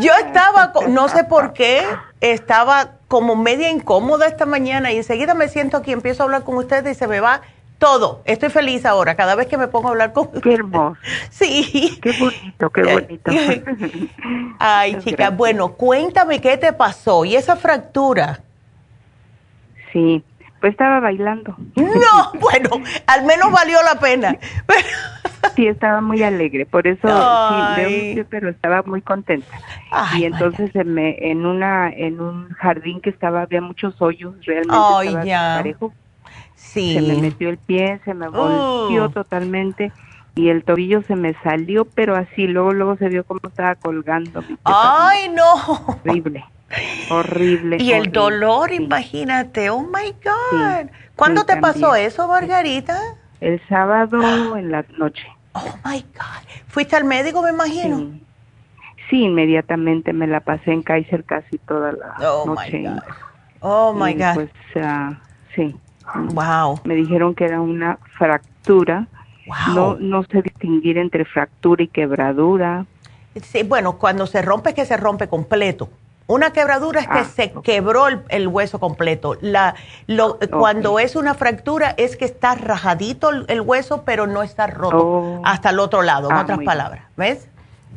Yo 0.00 0.12
estaba, 0.14 0.72
no 0.88 1.08
sé 1.08 1.24
por 1.24 1.52
qué, 1.52 1.82
estaba 2.20 2.92
como 3.08 3.36
media 3.36 3.70
incómoda 3.70 4.26
esta 4.26 4.46
mañana 4.46 4.92
y 4.92 4.98
enseguida 4.98 5.34
me 5.34 5.48
siento 5.48 5.76
aquí, 5.76 5.92
empiezo 5.92 6.22
a 6.22 6.26
hablar 6.26 6.44
con 6.44 6.56
ustedes 6.56 6.96
y 6.96 6.98
se 6.98 7.08
me 7.08 7.20
va 7.20 7.42
todo. 7.78 8.22
Estoy 8.24 8.50
feliz 8.50 8.84
ahora, 8.84 9.16
cada 9.16 9.34
vez 9.34 9.48
que 9.48 9.56
me 9.56 9.66
pongo 9.66 9.88
a 9.88 9.90
hablar 9.90 10.12
con 10.12 10.30
Qué 10.40 10.54
hermoso. 10.54 11.00
Sí. 11.30 11.98
Qué 12.00 12.12
bonito, 12.20 12.70
qué 12.70 12.82
bonito. 12.82 13.30
Ay, 14.58 14.98
chica, 14.98 15.30
bueno, 15.30 15.72
cuéntame 15.72 16.40
qué 16.40 16.56
te 16.56 16.72
pasó 16.72 17.24
y 17.24 17.34
esa 17.34 17.56
fractura. 17.56 18.40
Sí, 19.92 20.22
pues 20.60 20.72
estaba 20.72 21.00
bailando. 21.00 21.56
No, 21.76 22.32
bueno, 22.40 22.70
al 23.06 23.24
menos 23.24 23.50
valió 23.50 23.78
la 23.82 23.98
pena. 23.98 24.36
sí, 25.56 25.66
estaba 25.66 26.00
muy 26.00 26.22
alegre, 26.22 26.66
por 26.66 26.86
eso 26.86 27.08
sí, 27.76 28.22
pero 28.28 28.50
estaba 28.50 28.82
muy 28.82 29.02
contenta. 29.02 29.58
y 30.16 30.24
entonces 30.24 30.74
en, 30.76 30.94
me, 30.94 31.30
en 31.30 31.46
una 31.46 31.90
en 31.90 32.20
un 32.20 32.50
jardín 32.50 33.00
que 33.00 33.10
estaba 33.10 33.42
había 33.42 33.60
muchos 33.60 34.00
hoyos, 34.00 34.34
realmente 34.44 35.18
estaba 35.26 35.56
parejo. 35.56 35.92
Sí. 36.54 36.94
Se 36.94 37.00
me 37.00 37.20
metió 37.20 37.48
el 37.48 37.58
pie, 37.58 38.00
se 38.04 38.14
me 38.14 38.28
volvió 38.28 39.06
oh. 39.06 39.08
totalmente 39.08 39.92
y 40.34 40.48
el 40.48 40.62
tobillo 40.62 41.02
se 41.02 41.16
me 41.16 41.34
salió, 41.42 41.84
pero 41.84 42.14
así 42.16 42.46
luego 42.46 42.72
luego 42.72 42.96
se 42.96 43.08
vio 43.08 43.24
como 43.24 43.40
estaba 43.44 43.74
colgando. 43.74 44.44
Ay, 44.64 45.28
no. 45.30 45.98
Horrible. 46.04 46.44
Horrible. 47.10 47.78
Y 47.80 47.92
el 47.92 48.12
dolor, 48.12 48.72
imagínate, 48.72 49.70
oh 49.70 49.82
my 49.82 50.14
God. 50.24 50.90
¿Cuándo 51.16 51.44
te 51.44 51.56
pasó 51.56 51.94
eso, 51.94 52.28
Margarita? 52.28 52.98
El 53.40 53.60
sábado 53.68 54.56
en 54.56 54.70
la 54.70 54.84
noche. 54.96 55.26
Oh 55.52 55.74
my 55.84 56.00
God. 56.00 56.48
¿Fuiste 56.68 56.96
al 56.96 57.04
médico, 57.04 57.42
me 57.42 57.50
imagino? 57.50 58.12
Sí. 59.08 59.24
inmediatamente 59.24 60.12
me 60.12 60.28
la 60.28 60.40
pasé 60.40 60.72
en 60.72 60.82
Kaiser 60.82 61.24
casi 61.24 61.58
toda 61.58 61.92
la 61.92 62.14
oh 62.20 62.46
noche. 62.46 62.78
My 62.78 62.88
God. 62.88 63.02
Oh 63.60 63.92
my 63.92 64.14
God. 64.14 64.34
Pues 64.34 64.50
uh, 64.76 65.14
sí. 65.56 65.74
Wow. 66.32 66.80
Me 66.84 66.94
dijeron 66.94 67.34
que 67.34 67.44
era 67.44 67.60
una 67.60 67.98
fractura. 68.16 69.08
Wow. 69.46 69.74
No, 69.74 69.96
no 69.96 70.22
sé 70.24 70.42
distinguir 70.42 70.96
entre 70.98 71.24
fractura 71.24 71.82
y 71.82 71.88
quebradura. 71.88 72.86
Sí, 73.42 73.64
bueno, 73.64 73.98
cuando 73.98 74.26
se 74.26 74.42
rompe, 74.42 74.74
que 74.74 74.84
se 74.84 74.96
rompe 74.96 75.28
completo. 75.28 75.88
Una 76.30 76.52
quebradura 76.52 77.00
es 77.00 77.08
que 77.08 77.18
ah, 77.18 77.24
se 77.24 77.52
quebró 77.64 78.06
el, 78.06 78.46
hueso 78.46 78.78
completo. 78.78 79.36
La, 79.40 79.74
lo, 80.06 80.38
Cuando 80.50 81.00
es 81.00 81.16
una 81.16 81.34
fractura 81.34 81.92
es 81.96 82.16
que 82.16 82.24
está 82.24 82.54
rajadito 82.54 83.30
el, 83.48 83.60
hueso, 83.60 84.04
pero 84.04 84.28
no 84.28 84.44
está 84.44 84.68
roto 84.68 84.96
oh. 84.96 85.42
hasta 85.44 85.70
el 85.70 85.80
otro 85.80 86.02
lado, 86.02 86.30
en 86.30 86.36
ah, 86.36 86.42
otras 86.42 86.60
palabras. 86.60 87.02
¿Ves? 87.16 87.48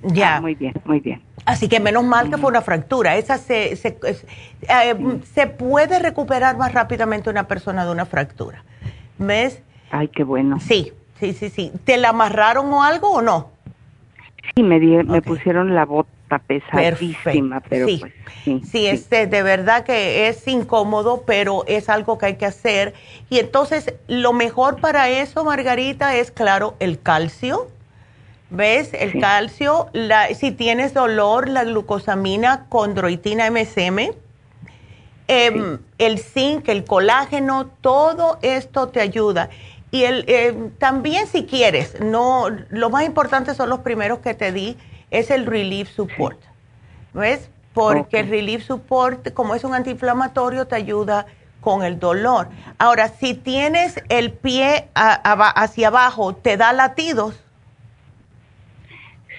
Ya. 0.01 0.37
Ah, 0.37 0.41
muy 0.41 0.55
bien, 0.55 0.73
muy 0.83 0.99
bien. 0.99 1.21
Así 1.45 1.69
que 1.69 1.79
menos 1.79 2.03
mal 2.05 2.31
que 2.31 2.39
fue 2.39 2.49
una 2.49 2.63
fractura. 2.63 3.17
Esa 3.17 3.37
se, 3.37 3.75
se, 3.75 3.99
eh, 4.01 5.19
se 5.31 5.45
puede 5.45 5.99
recuperar 5.99 6.57
más 6.57 6.73
rápidamente 6.73 7.29
una 7.29 7.47
persona 7.47 7.85
de 7.85 7.91
una 7.91 8.07
fractura. 8.07 8.63
¿Ves? 9.19 9.61
Ay, 9.91 10.07
qué 10.07 10.23
bueno. 10.23 10.59
Sí, 10.59 10.91
sí, 11.19 11.33
sí, 11.33 11.51
sí. 11.51 11.71
¿Te 11.85 11.97
la 11.97 12.09
amarraron 12.09 12.73
o 12.73 12.81
algo 12.81 13.11
o 13.11 13.21
no? 13.21 13.51
Sí, 14.55 14.63
me, 14.63 14.79
me 14.79 15.21
pusieron 15.21 15.75
la 15.75 15.85
bota 15.85 16.09
pesadísima, 16.39 17.61
pero 17.61 17.87
sí. 17.87 17.99
Pues, 17.99 18.61
sí, 18.69 18.87
Este, 18.87 19.27
de 19.27 19.43
verdad 19.43 19.83
que 19.83 20.27
es 20.27 20.47
incómodo, 20.47 21.23
pero 21.25 21.63
es 21.67 21.89
algo 21.89 22.17
que 22.17 22.27
hay 22.27 22.35
que 22.35 22.45
hacer. 22.45 22.93
Y 23.29 23.39
entonces, 23.39 23.93
lo 24.07 24.33
mejor 24.33 24.79
para 24.79 25.09
eso, 25.09 25.43
Margarita, 25.43 26.15
es 26.15 26.31
claro, 26.31 26.75
el 26.79 26.99
calcio. 26.99 27.67
¿Ves? 28.49 28.91
El 28.93 29.19
calcio, 29.19 29.87
la, 29.93 30.27
si 30.35 30.51
tienes 30.51 30.93
dolor, 30.93 31.49
la 31.49 31.63
glucosamina, 31.63 32.67
condroitina 32.69 33.49
MSM, 33.49 34.11
em, 35.27 35.79
el 35.97 36.19
zinc, 36.19 36.69
el 36.69 36.83
colágeno, 36.83 37.65
todo 37.81 38.37
esto 38.43 38.89
te 38.89 39.01
ayuda. 39.01 39.49
Y 39.89 40.03
el, 40.03 40.25
em, 40.27 40.69
también 40.71 41.25
si 41.25 41.45
quieres, 41.45 41.99
no, 41.99 42.45
lo 42.69 42.91
más 42.91 43.05
importante 43.05 43.55
son 43.55 43.69
los 43.69 43.79
primeros 43.79 44.19
que 44.19 44.35
te 44.35 44.51
di, 44.51 44.77
es 45.13 45.31
el 45.31 45.45
Relief 45.45 45.89
Support. 45.91 46.39
¿Ves? 47.13 47.49
Porque 47.73 48.19
el 48.19 48.29
Relief 48.29 48.65
Support, 48.65 49.33
como 49.33 49.55
es 49.55 49.63
un 49.63 49.73
antiinflamatorio, 49.73 50.67
te 50.67 50.75
ayuda 50.75 51.27
con 51.61 51.83
el 51.83 51.99
dolor. 51.99 52.49
Ahora, 52.77 53.07
si 53.07 53.35
tienes 53.35 54.01
el 54.09 54.31
pie 54.33 54.89
hacia 54.95 55.87
abajo, 55.87 56.35
¿te 56.35 56.57
da 56.57 56.73
latidos? 56.73 57.39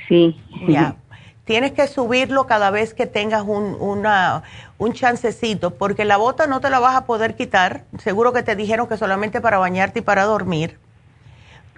Sí. 0.09 0.41
Ya. 0.69 0.97
Tienes 1.45 1.73
que 1.73 1.87
subirlo 1.89 2.47
cada 2.47 2.71
vez 2.71 2.95
que 2.95 3.07
tengas 3.07 3.43
un, 3.43 3.77
una, 3.79 4.45
un 4.79 4.93
chancecito, 4.95 5.75
porque 5.75 6.05
la 6.05 6.17
bota 6.17 6.47
no 6.47 6.61
te 6.61 6.71
la 6.71 6.79
vas 6.79 6.97
a 6.97 7.05
poder 7.05 7.35
quitar. 7.35 7.85
Seguro 7.99 8.33
que 8.33 8.43
te 8.43 8.57
dijeron 8.57 8.87
que 8.89 8.97
solamente 8.97 9.41
para 9.41 9.59
bañarte 9.59 9.99
y 9.99 10.03
para 10.03 10.25
dormir. 10.25 10.79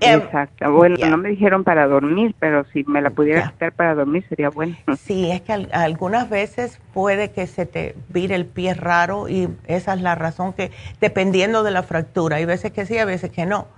Em, 0.01 0.21
Exacto. 0.21 0.71
Bueno, 0.73 0.97
no 1.09 1.17
me 1.17 1.31
dijeron 1.31 1.65
para 1.65 1.87
dormir, 1.87 2.35
pero 2.39 2.65
si 2.73 2.85
me 2.85 3.01
la 3.01 3.11
pudiera 3.11 3.51
quitar 3.51 3.73
para 3.73 3.95
dormir 3.95 4.25
sería 4.29 4.51
bueno. 4.51 4.77
Sí, 4.99 5.31
es 5.31 5.41
que 5.41 5.53
algunas 5.73 6.29
veces 6.29 6.81
puede 6.93 7.31
que 7.31 7.47
se 7.47 7.65
te 7.67 7.95
vire 8.09 8.35
el 8.35 8.45
pie 8.47 8.75
raro 8.75 9.29
y 9.29 9.49
esa 9.67 9.95
es 9.95 10.03
la 10.03 10.15
razón 10.15 10.53
que, 10.53 10.71
dependiendo 11.01 11.63
de 11.63 11.71
la 11.71 11.83
fractura, 11.83 12.37
hay 12.37 12.45
veces 12.45 12.73
que 12.73 12.85
sí, 12.85 12.99
hay 12.99 13.07
veces 13.07 13.31
que 13.31 13.47
no. 13.47 13.69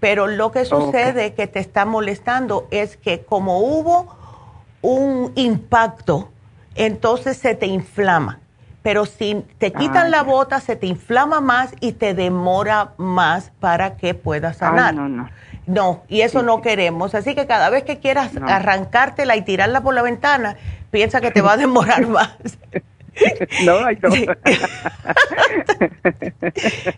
Pero 0.00 0.26
lo 0.26 0.50
que 0.50 0.64
sucede 0.64 1.32
que 1.32 1.46
te 1.46 1.60
está 1.60 1.84
molestando 1.86 2.66
es 2.70 2.96
que 2.96 3.22
como 3.24 3.60
hubo 3.60 4.16
un 4.82 5.32
impacto, 5.36 6.30
entonces 6.74 7.36
se 7.36 7.54
te 7.54 7.66
inflama. 7.66 8.40
pero 8.82 9.06
si 9.06 9.44
te 9.58 9.72
quitan 9.72 10.10
la 10.10 10.24
bota, 10.24 10.58
se 10.58 10.74
te 10.74 10.88
inflama 10.88 11.40
más 11.40 11.72
y 11.78 11.92
te 11.92 12.14
demora 12.14 12.94
más 12.96 13.52
para 13.60 13.96
que 13.96 14.14
puedas 14.14 14.56
sanar. 14.56 14.92
no, 14.92 15.08
no. 15.08 15.28
No, 15.66 16.02
y 16.08 16.22
eso 16.22 16.42
no 16.42 16.60
queremos. 16.60 17.14
Así 17.14 17.34
que 17.34 17.46
cada 17.46 17.70
vez 17.70 17.84
que 17.84 17.98
quieras 17.98 18.32
arrancártela 18.46 19.36
y 19.36 19.42
tirarla 19.42 19.80
por 19.82 19.94
la 19.94 20.02
ventana, 20.02 20.56
piensa 20.90 21.20
que 21.20 21.30
te 21.30 21.40
va 21.40 21.52
a 21.52 21.56
demorar 21.56 22.06
más. 22.08 22.36
No, 23.64 23.80
no. 23.82 24.10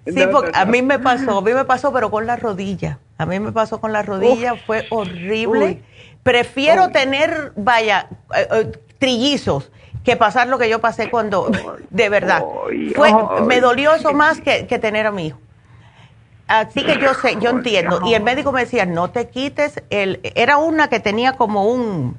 sí, 0.06 0.22
porque 0.32 0.50
a 0.54 0.64
mí 0.64 0.80
me 0.80 0.98
pasó, 0.98 1.38
a 1.38 1.42
mí 1.42 1.52
me 1.52 1.64
pasó, 1.64 1.92
pero 1.92 2.10
con 2.10 2.26
la 2.26 2.36
rodilla. 2.36 2.98
A 3.18 3.26
mí 3.26 3.40
me 3.40 3.52
pasó 3.52 3.80
con 3.80 3.92
la 3.92 4.02
rodilla, 4.02 4.54
fue 4.56 4.86
horrible. 4.90 5.82
Prefiero 6.22 6.90
tener, 6.90 7.52
vaya, 7.56 8.08
eh, 8.34 8.48
eh, 8.50 8.72
trillizos 8.98 9.70
que 10.04 10.16
pasar 10.16 10.48
lo 10.48 10.58
que 10.58 10.68
yo 10.68 10.80
pasé 10.80 11.10
cuando, 11.10 11.50
de 11.90 12.08
verdad, 12.08 12.42
fue, 12.94 13.12
me 13.46 13.60
dolió 13.60 13.94
eso 13.94 14.12
más 14.12 14.40
que, 14.40 14.66
que, 14.66 14.78
tener 14.78 15.06
a 15.06 15.12
mi 15.12 15.26
hijo. 15.26 15.38
Así 16.60 16.84
que 16.84 16.98
yo 16.98 17.14
sé, 17.14 17.36
yo 17.40 17.50
entiendo. 17.50 18.00
Y 18.06 18.14
el 18.14 18.22
médico 18.22 18.52
me 18.52 18.60
decía, 18.60 18.86
no 18.86 19.10
te 19.10 19.28
quites 19.28 19.82
el, 19.90 20.20
era 20.34 20.56
una 20.56 20.88
que 20.88 21.00
tenía 21.00 21.32
como 21.32 21.66
un, 21.66 22.16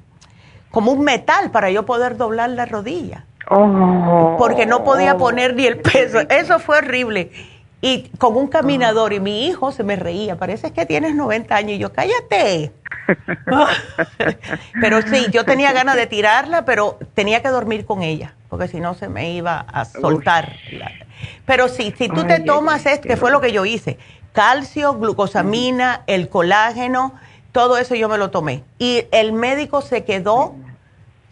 como 0.72 0.92
un 0.92 1.04
metal 1.04 1.52
para 1.52 1.70
yo 1.72 1.86
poder 1.86 2.18
doblar 2.18 2.50
la 2.50 2.66
rodilla. 2.66 3.26
Oh. 3.50 4.36
Porque 4.38 4.66
no 4.66 4.84
podía 4.84 5.18
poner 5.18 5.56
ni 5.56 5.66
el 5.66 5.78
peso. 5.78 6.20
Eso 6.30 6.60
fue 6.60 6.80
horrible. 6.80 7.32
Y 7.82 8.10
con 8.18 8.36
un 8.36 8.48
caminador 8.48 9.14
y 9.14 9.20
mi 9.20 9.46
hijo 9.46 9.72
se 9.72 9.84
me 9.84 9.96
reía, 9.96 10.38
parece 10.38 10.72
que 10.72 10.88
tienes 10.88 11.14
90 11.14 11.56
años 11.56 11.72
y 11.74 11.78
yo, 11.78 11.94
cállate. 11.94 12.72
pero 14.82 15.04
sí, 15.04 15.28
yo 15.32 15.46
tenía 15.46 15.72
ganas 15.72 15.96
de 15.96 16.08
tirarla, 16.08 16.66
pero 16.66 16.98
tenía 17.14 17.44
que 17.44 17.50
dormir 17.50 17.86
con 17.86 18.02
ella, 18.02 18.34
porque 18.50 18.68
si 18.68 18.80
no 18.80 18.96
se 18.96 19.08
me 19.08 19.34
iba 19.34 19.60
a 19.60 19.86
soltar. 19.86 20.54
Pero 21.46 21.68
sí, 21.68 21.94
si 21.96 22.10
tú 22.10 22.26
te 22.26 22.40
tomas 22.40 22.88
esto, 22.88 23.08
que 23.08 23.18
fue 23.18 23.30
lo 23.30 23.40
que 23.40 23.52
yo 23.52 23.66
hice, 23.66 24.00
calcio, 24.36 24.94
glucosamina, 24.94 26.04
el 26.06 26.30
colágeno, 26.30 27.14
todo 27.52 27.80
eso 27.80 27.96
yo 27.96 28.08
me 28.08 28.20
lo 28.20 28.30
tomé. 28.30 28.64
Y 28.78 29.06
el 29.12 29.34
médico 29.34 29.82
se 29.82 30.04
quedó 30.04 30.54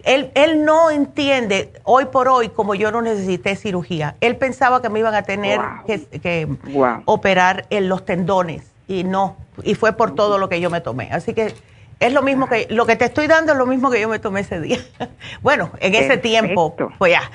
él, 0.04 0.32
él 0.36 0.66
no 0.66 0.92
entiende 0.92 1.72
hoy 1.84 2.06
por 2.06 2.28
hoy 2.28 2.50
como 2.50 2.76
yo 2.76 2.92
no 2.92 3.02
necesité 3.02 3.56
cirugía. 3.56 4.16
Él 4.20 4.36
pensaba 4.36 4.82
que 4.82 4.90
me 4.90 5.00
iban 5.00 5.16
a 5.16 5.24
tener 5.24 5.62
que, 5.86 6.48
operar 7.06 7.66
en 7.70 7.88
los 7.88 8.06
tendones 8.06 8.64
y 8.88 9.06
no. 9.06 9.38
Y 9.64 9.76
fue 9.76 9.94
por 9.94 10.14
todo 10.14 10.38
lo 10.38 10.50
que 10.50 10.60
yo 10.60 10.70
me 10.70 10.82
tomé. 10.82 11.10
Así 11.12 11.34
que 11.34 11.56
es 12.00 12.14
lo 12.14 12.22
mismo 12.22 12.50
que 12.50 12.68
lo 12.70 12.86
que 12.86 12.98
te 12.98 13.06
estoy 13.06 13.28
dando 13.28 13.54
es 13.54 13.58
lo 13.58 13.66
mismo 13.66 13.90
que 13.90 14.02
yo 14.02 14.10
me 14.10 14.20
tomé 14.20 14.42
ese 14.42 14.60
día. 14.60 14.80
bueno, 15.42 15.72
en 15.80 15.96
ese 15.96 16.18
tiempo, 16.18 16.76
pues 16.98 17.14
ya. 17.14 17.32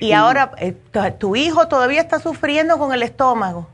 Y 0.00 0.12
ahora, 0.12 0.52
eh, 0.58 0.74
¿tu 1.18 1.36
hijo 1.36 1.68
todavía 1.68 2.00
está 2.00 2.18
sufriendo 2.18 2.78
con 2.78 2.92
el 2.92 3.02
estómago? 3.02 3.68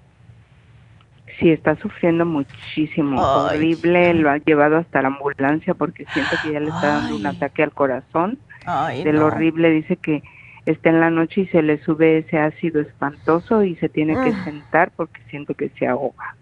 Sí, 1.39 1.51
está 1.51 1.77
sufriendo 1.77 2.27
muchísimo, 2.27 3.21
horrible, 3.23 4.13
lo 4.15 4.31
ha 4.31 4.39
llevado 4.39 4.77
hasta 4.77 5.03
la 5.03 5.09
ambulancia 5.09 5.75
porque 5.75 6.05
siente 6.13 6.37
que 6.43 6.53
ya 6.53 6.61
le 6.61 6.69
está 6.69 6.87
dando 6.87 7.17
un 7.17 7.27
ataque 7.27 7.63
al 7.63 7.73
corazón. 7.73 8.39
Ay, 8.67 9.05
de 9.05 9.13
lo 9.13 9.27
horrible, 9.27 9.71
dice 9.71 9.97
que 9.97 10.23
está 10.67 10.91
en 10.91 11.01
la 11.01 11.11
noche 11.11 11.43
y 11.43 11.47
se 11.47 11.63
le 11.63 11.83
sube 11.85 12.19
ese 12.19 12.39
ácido 12.39 12.81
espantoso 12.81 13.63
y 13.63 13.77
se 13.77 13.89
tiene 13.89 14.15
que 14.15 14.33
mm. 14.33 14.45
sentar 14.45 14.91
porque 14.97 15.21
siente 15.31 15.55
que 15.55 15.69
se 15.71 15.87
ahoga. 15.87 16.35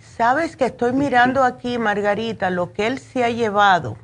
Sabes 0.00 0.56
que 0.56 0.66
estoy 0.66 0.92
mirando 0.92 1.42
aquí, 1.44 1.78
Margarita, 1.78 2.50
lo 2.50 2.72
que 2.72 2.86
él 2.86 2.98
se 2.98 3.24
ha 3.24 3.30
llevado. 3.30 3.96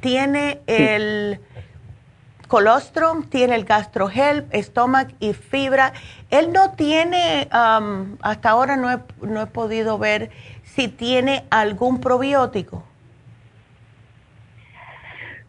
Tiene 0.00 0.60
el 0.66 1.40
colostrum, 2.54 3.24
tiene 3.24 3.56
el 3.56 3.64
gastrohelp, 3.64 4.46
estómago 4.54 5.10
y 5.18 5.32
fibra. 5.32 5.92
Él 6.30 6.52
no 6.52 6.70
tiene, 6.74 7.48
hasta 7.50 8.50
ahora 8.50 8.76
no 8.76 8.92
he, 8.92 8.98
no 9.22 9.42
he 9.42 9.46
podido 9.46 9.98
ver 9.98 10.30
si 10.62 10.86
tiene 10.86 11.46
algún 11.50 12.00
probiótico. 12.00 12.84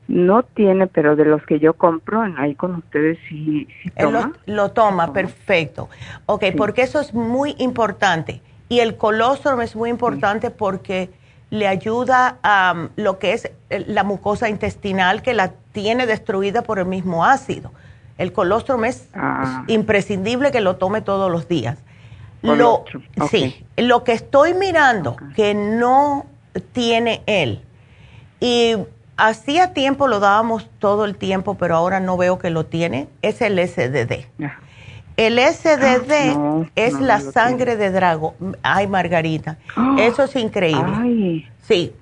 No 0.07 0.41
tiene, 0.41 0.87
pero 0.87 1.15
de 1.15 1.25
los 1.25 1.45
que 1.45 1.59
yo 1.59 1.75
compro, 1.75 2.23
ahí 2.39 2.55
con 2.55 2.73
ustedes 2.73 3.19
sí, 3.29 3.67
toma. 3.99 4.33
lo, 4.47 4.71
toma, 4.71 5.13
perfecto. 5.13 5.89
Ok, 6.25 6.45
porque 6.57 6.81
eso 6.81 6.99
es 6.99 7.13
muy 7.13 7.53
importante. 7.59 8.41
Y 8.67 8.79
el 8.79 8.97
colostrum 8.97 9.61
es 9.61 9.75
muy 9.75 9.91
importante 9.91 10.49
porque 10.49 11.11
le 11.51 11.67
ayuda 11.67 12.39
a 12.41 12.87
lo 12.95 13.19
que 13.19 13.33
es 13.33 13.51
la 13.69 14.03
mucosa 14.03 14.49
intestinal 14.49 15.21
que 15.21 15.35
la 15.35 15.53
tiene 15.75 16.07
destruida 16.07 16.63
por 16.63 16.79
el 16.79 16.85
mismo 16.85 17.25
ácido. 17.25 17.71
El 18.17 18.31
colostrum 18.31 18.85
es 18.85 19.09
ah. 19.13 19.65
imprescindible 19.67 20.51
que 20.51 20.61
lo 20.61 20.77
tome 20.77 21.01
todos 21.01 21.29
los 21.29 21.49
días. 21.49 21.77
Lo, 22.41 22.85
Sí, 23.29 23.65
lo 23.75 24.03
que 24.03 24.13
estoy 24.13 24.53
mirando 24.53 25.17
que 25.35 25.53
no 25.53 26.27
tiene 26.71 27.23
él, 27.25 27.61
y 28.39 28.75
hacía 29.17 29.73
tiempo 29.73 30.07
lo 30.07 30.19
dábamos 30.19 30.69
todo 30.79 31.05
el 31.05 31.15
tiempo, 31.15 31.55
pero 31.55 31.75
ahora 31.75 31.99
no 31.99 32.15
veo 32.17 32.37
que 32.37 32.51
lo 32.51 32.65
tiene, 32.65 33.07
es 33.21 33.41
el 33.41 33.57
SDD. 33.57 34.27
El 35.17 35.39
SDD 35.39 36.37
ah, 36.37 36.63
es 36.75 36.93
la 37.01 37.19
sangre 37.19 37.75
de 37.75 37.89
drago. 37.89 38.35
Ay, 38.61 38.87
Margarita, 38.87 39.57
eso 39.97 40.23
es 40.23 40.35
increíble. 40.35 41.49
Sí. 41.63 41.93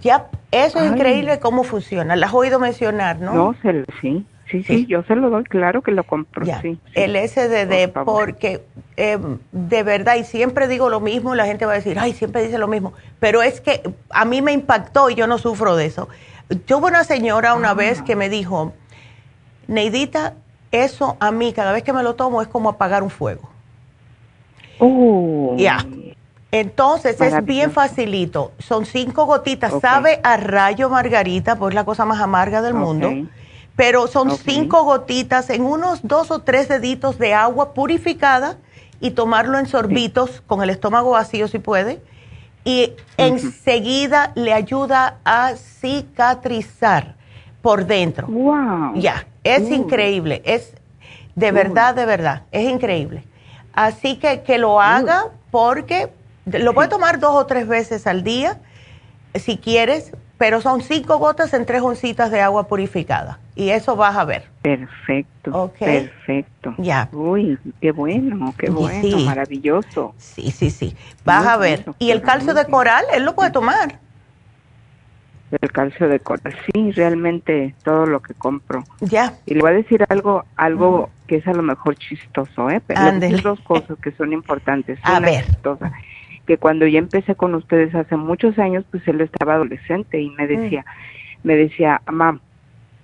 Ya, 0.00 0.26
eso 0.50 0.78
es 0.80 0.92
increíble 0.92 1.38
cómo 1.40 1.64
funciona. 1.64 2.16
¿La 2.16 2.26
has 2.26 2.34
oído 2.34 2.58
mencionar, 2.58 3.18
no? 3.20 3.34
No, 3.34 3.56
sí, 4.00 4.24
sí, 4.50 4.62
sí, 4.62 4.86
yo 4.86 5.02
se 5.04 5.16
lo 5.16 5.30
doy, 5.30 5.44
claro 5.44 5.82
que 5.82 5.90
lo 5.90 6.04
compro, 6.04 6.44
sí, 6.62 6.78
El 6.94 7.16
SDD, 7.16 7.92
porque 8.04 8.62
eh, 8.96 9.18
de 9.52 9.82
verdad, 9.82 10.16
y 10.16 10.24
siempre 10.24 10.68
digo 10.68 10.88
lo 10.90 11.00
mismo, 11.00 11.34
la 11.34 11.46
gente 11.46 11.66
va 11.66 11.72
a 11.72 11.76
decir, 11.76 11.98
ay, 11.98 12.12
siempre 12.12 12.42
dice 12.42 12.58
lo 12.58 12.68
mismo, 12.68 12.92
pero 13.20 13.42
es 13.42 13.60
que 13.60 13.82
a 14.10 14.24
mí 14.24 14.42
me 14.42 14.52
impactó 14.52 15.10
y 15.10 15.14
yo 15.14 15.26
no 15.26 15.38
sufro 15.38 15.76
de 15.76 15.86
eso. 15.86 16.08
Tuve 16.66 16.88
una 16.88 17.04
señora 17.04 17.54
una 17.54 17.70
ah. 17.70 17.74
vez 17.74 18.02
que 18.02 18.14
me 18.14 18.28
dijo, 18.28 18.72
Neidita, 19.66 20.34
eso 20.70 21.16
a 21.20 21.30
mí, 21.32 21.52
cada 21.52 21.72
vez 21.72 21.82
que 21.82 21.92
me 21.92 22.02
lo 22.02 22.14
tomo, 22.14 22.42
es 22.42 22.48
como 22.48 22.68
apagar 22.68 23.02
un 23.02 23.10
fuego. 23.10 23.48
Oh. 24.78 25.54
Ya. 25.58 25.84
Entonces 26.52 27.20
es 27.20 27.44
bien 27.44 27.72
facilito. 27.72 28.52
Son 28.58 28.86
cinco 28.86 29.26
gotitas. 29.26 29.72
Sabe 29.80 30.20
a 30.22 30.36
rayo 30.36 30.88
margarita, 30.88 31.56
pues 31.56 31.74
la 31.74 31.84
cosa 31.84 32.04
más 32.04 32.20
amarga 32.20 32.62
del 32.62 32.74
mundo. 32.74 33.12
Pero 33.74 34.06
son 34.06 34.36
cinco 34.36 34.84
gotitas 34.84 35.50
en 35.50 35.62
unos 35.62 36.00
dos 36.02 36.30
o 36.30 36.40
tres 36.40 36.68
deditos 36.68 37.18
de 37.18 37.34
agua 37.34 37.74
purificada 37.74 38.56
y 39.00 39.10
tomarlo 39.10 39.58
en 39.58 39.66
sorbitos 39.66 40.42
con 40.46 40.62
el 40.62 40.70
estómago 40.70 41.10
vacío 41.10 41.48
si 41.48 41.58
puede. 41.58 42.00
Y 42.64 42.94
enseguida 43.16 44.32
le 44.34 44.52
ayuda 44.52 45.18
a 45.24 45.54
cicatrizar 45.56 47.16
por 47.60 47.86
dentro. 47.86 48.28
Wow. 48.28 48.94
Ya, 48.94 49.26
es 49.44 49.70
increíble. 49.70 50.42
Es 50.44 50.72
de 51.34 51.52
verdad, 51.52 51.94
de 51.94 52.06
verdad, 52.06 52.42
es 52.50 52.68
increíble. 52.68 53.24
Así 53.74 54.16
que 54.16 54.40
que 54.40 54.56
lo 54.56 54.80
haga 54.80 55.26
porque 55.50 56.10
lo 56.46 56.74
puedes 56.74 56.90
tomar 56.90 57.18
dos 57.18 57.34
o 57.34 57.46
tres 57.46 57.66
veces 57.66 58.06
al 58.06 58.22
día, 58.22 58.58
si 59.34 59.58
quieres, 59.58 60.12
pero 60.38 60.60
son 60.60 60.80
cinco 60.80 61.18
gotas 61.18 61.52
en 61.54 61.66
tres 61.66 61.82
oncitas 61.82 62.30
de 62.30 62.40
agua 62.40 62.68
purificada. 62.68 63.38
Y 63.54 63.70
eso 63.70 63.96
vas 63.96 64.16
a 64.16 64.24
ver. 64.24 64.44
Perfecto. 64.62 65.72
Perfecto. 65.78 66.74
Ya. 66.78 67.08
Uy, 67.12 67.58
qué 67.80 67.90
bueno, 67.90 68.54
qué 68.58 68.70
bueno, 68.70 69.18
maravilloso. 69.20 70.14
Sí, 70.18 70.50
sí, 70.50 70.70
sí. 70.70 70.94
Vas 71.24 71.46
a 71.46 71.56
ver. 71.56 71.84
y 71.98 72.10
el 72.10 72.22
calcio 72.22 72.54
de 72.54 72.66
coral, 72.66 73.04
él 73.14 73.24
lo 73.24 73.34
puede 73.34 73.50
tomar. 73.50 73.98
El 75.60 75.72
calcio 75.72 76.08
de 76.08 76.20
coral, 76.20 76.54
sí, 76.66 76.92
realmente 76.92 77.74
todo 77.82 78.04
lo 78.04 78.20
que 78.20 78.34
compro. 78.34 78.84
Ya. 79.00 79.34
Y 79.46 79.54
le 79.54 79.60
voy 79.60 79.70
a 79.70 79.74
decir 79.74 80.04
algo, 80.08 80.44
algo 80.56 81.08
que 81.28 81.36
es 81.36 81.46
a 81.46 81.52
lo 81.52 81.62
mejor 81.62 81.96
chistoso, 81.96 82.68
¿eh? 82.68 82.82
Pero 82.86 83.00
dos 83.42 83.60
cosas 83.60 83.96
que 84.02 84.12
son 84.12 84.32
importantes. 84.32 84.98
A 85.02 85.18
ver 85.20 85.46
que 86.46 86.58
cuando 86.58 86.86
ya 86.86 86.98
empecé 86.98 87.34
con 87.34 87.54
ustedes 87.54 87.94
hace 87.94 88.16
muchos 88.16 88.58
años, 88.58 88.84
pues 88.90 89.06
él 89.08 89.20
estaba 89.20 89.54
adolescente 89.54 90.20
y 90.20 90.30
me 90.30 90.44
mm. 90.44 90.48
decía, 90.48 90.84
me 91.42 91.56
decía, 91.56 92.00
mamá, 92.06 92.40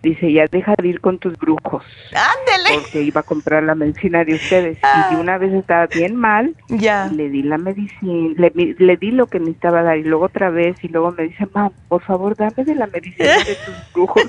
dice, 0.03 0.33
ya 0.33 0.47
deja 0.51 0.75
de 0.81 0.89
ir 0.89 1.01
con 1.01 1.19
tus 1.19 1.37
brujos. 1.39 1.85
Ándele. 2.13 2.81
Porque 2.81 3.03
iba 3.03 3.21
a 3.21 3.25
comprar 3.25 3.63
la 3.63 3.75
medicina 3.75 4.25
de 4.25 4.35
ustedes. 4.35 4.79
Y 4.79 5.15
de 5.15 5.21
una 5.21 5.39
vez 5.39 5.53
estaba 5.53 5.87
bien 5.87 6.17
mal. 6.17 6.55
Ya. 6.69 7.07
Le 7.07 7.29
di 7.29 7.43
la 7.43 7.59
medicina, 7.59 8.35
le, 8.37 8.75
le, 8.79 8.97
di 8.97 9.11
lo 9.11 9.27
que 9.27 9.39
necesitaba 9.39 9.83
dar 9.83 9.99
y 9.99 10.05
luego 10.05 10.27
otra 10.27 10.51
vez 10.51 10.77
y 10.83 10.89
luego 10.89 11.13
me 11.13 11.25
dice, 11.25 11.47
mamá, 11.53 11.73
por 11.89 12.03
favor, 12.03 12.37
dame 12.37 12.65
de 12.65 12.75
la 12.75 12.87
medicina 12.87 13.39
de 13.39 13.57
tus 13.65 13.75
brujos. 13.95 14.25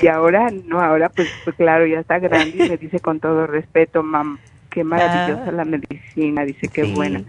y 0.00 0.06
ahora, 0.06 0.50
no, 0.66 0.80
ahora 0.80 1.08
pues, 1.08 1.28
pues 1.44 1.56
claro, 1.56 1.86
ya 1.86 2.00
está 2.00 2.18
grande 2.18 2.64
y 2.64 2.68
me 2.68 2.76
dice 2.76 3.00
con 3.00 3.20
todo 3.20 3.46
respeto, 3.46 4.02
mamá, 4.02 4.38
qué 4.70 4.84
maravillosa 4.84 5.48
ah. 5.48 5.52
la 5.52 5.64
medicina, 5.64 6.44
dice, 6.44 6.68
qué 6.68 6.84
buena 6.84 7.22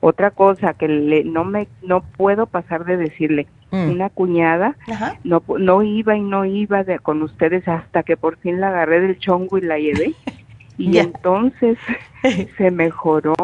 Otra 0.00 0.30
cosa 0.30 0.74
que 0.74 0.88
le, 0.88 1.24
no 1.24 1.44
me 1.44 1.68
no 1.82 2.02
puedo 2.02 2.46
pasar 2.46 2.84
de 2.84 2.96
decirle, 2.96 3.46
mm. 3.70 3.90
una 3.90 4.10
cuñada 4.10 4.76
no 5.24 5.42
no 5.58 5.82
iba 5.82 6.16
y 6.16 6.20
no 6.20 6.44
iba 6.44 6.84
de, 6.84 6.98
con 6.98 7.22
ustedes 7.22 7.66
hasta 7.66 8.02
que 8.02 8.16
por 8.16 8.36
fin 8.38 8.60
la 8.60 8.68
agarré 8.68 9.00
del 9.00 9.18
chongo 9.18 9.58
y 9.58 9.62
la 9.62 9.78
llevé. 9.78 10.14
y 10.78 10.98
entonces 10.98 11.78
se 12.58 12.70
mejoró. 12.70 13.34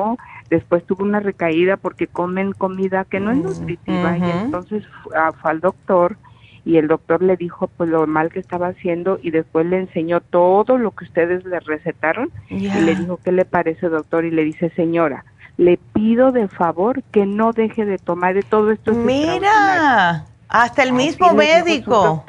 Después 0.51 0.85
tuvo 0.85 1.05
una 1.05 1.21
recaída 1.21 1.79
porque 1.79 2.07
comen 2.07 2.53
comida 2.53 3.07
que 3.07 3.21
no 3.21 3.31
es 3.31 3.39
mm, 3.39 3.43
nutritiva 3.43 4.19
y 4.19 4.31
entonces 4.31 4.85
fue 5.03 5.51
al 5.51 5.61
doctor 5.61 6.19
y 6.65 6.77
el 6.77 6.89
doctor 6.89 7.23
le 7.23 7.37
dijo 7.37 7.69
pues 7.69 7.89
lo 7.89 8.07
mal 8.07 8.31
que 8.31 8.39
estaba 8.39 8.69
haciendo 8.69 9.19
y 9.23 9.31
después 9.31 9.67
le 9.67 9.79
enseñó 9.79 10.21
todo 10.21 10.79
lo 10.79 10.93
que 10.93 11.05
ustedes 11.05 11.45
le 11.45 11.59
recetaron 11.61 12.31
y 12.51 12.69
le 12.69 12.95
dijo 12.95 13.19
qué 13.25 13.33
le 13.33 13.45
parece 13.45 13.89
doctor 13.89 14.25
y 14.25 14.31
le 14.31 14.45
dice 14.45 14.71
señora 14.77 15.25
le 15.57 15.79
pido 15.93 16.33
de 16.33 16.49
favor 16.49 17.03
que 17.05 17.27
no 17.27 17.53
deje 17.53 17.85
de 17.85 17.99
tomar 17.99 18.35
de 18.35 18.43
todo 18.43 18.71
esto. 18.71 18.93
Mira, 18.93 20.25
hasta 20.49 20.83
el 20.83 20.93
mismo 20.93 21.33
médico. 21.33 22.25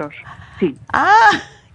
Sí. 0.59 0.77
Ah, 0.91 1.31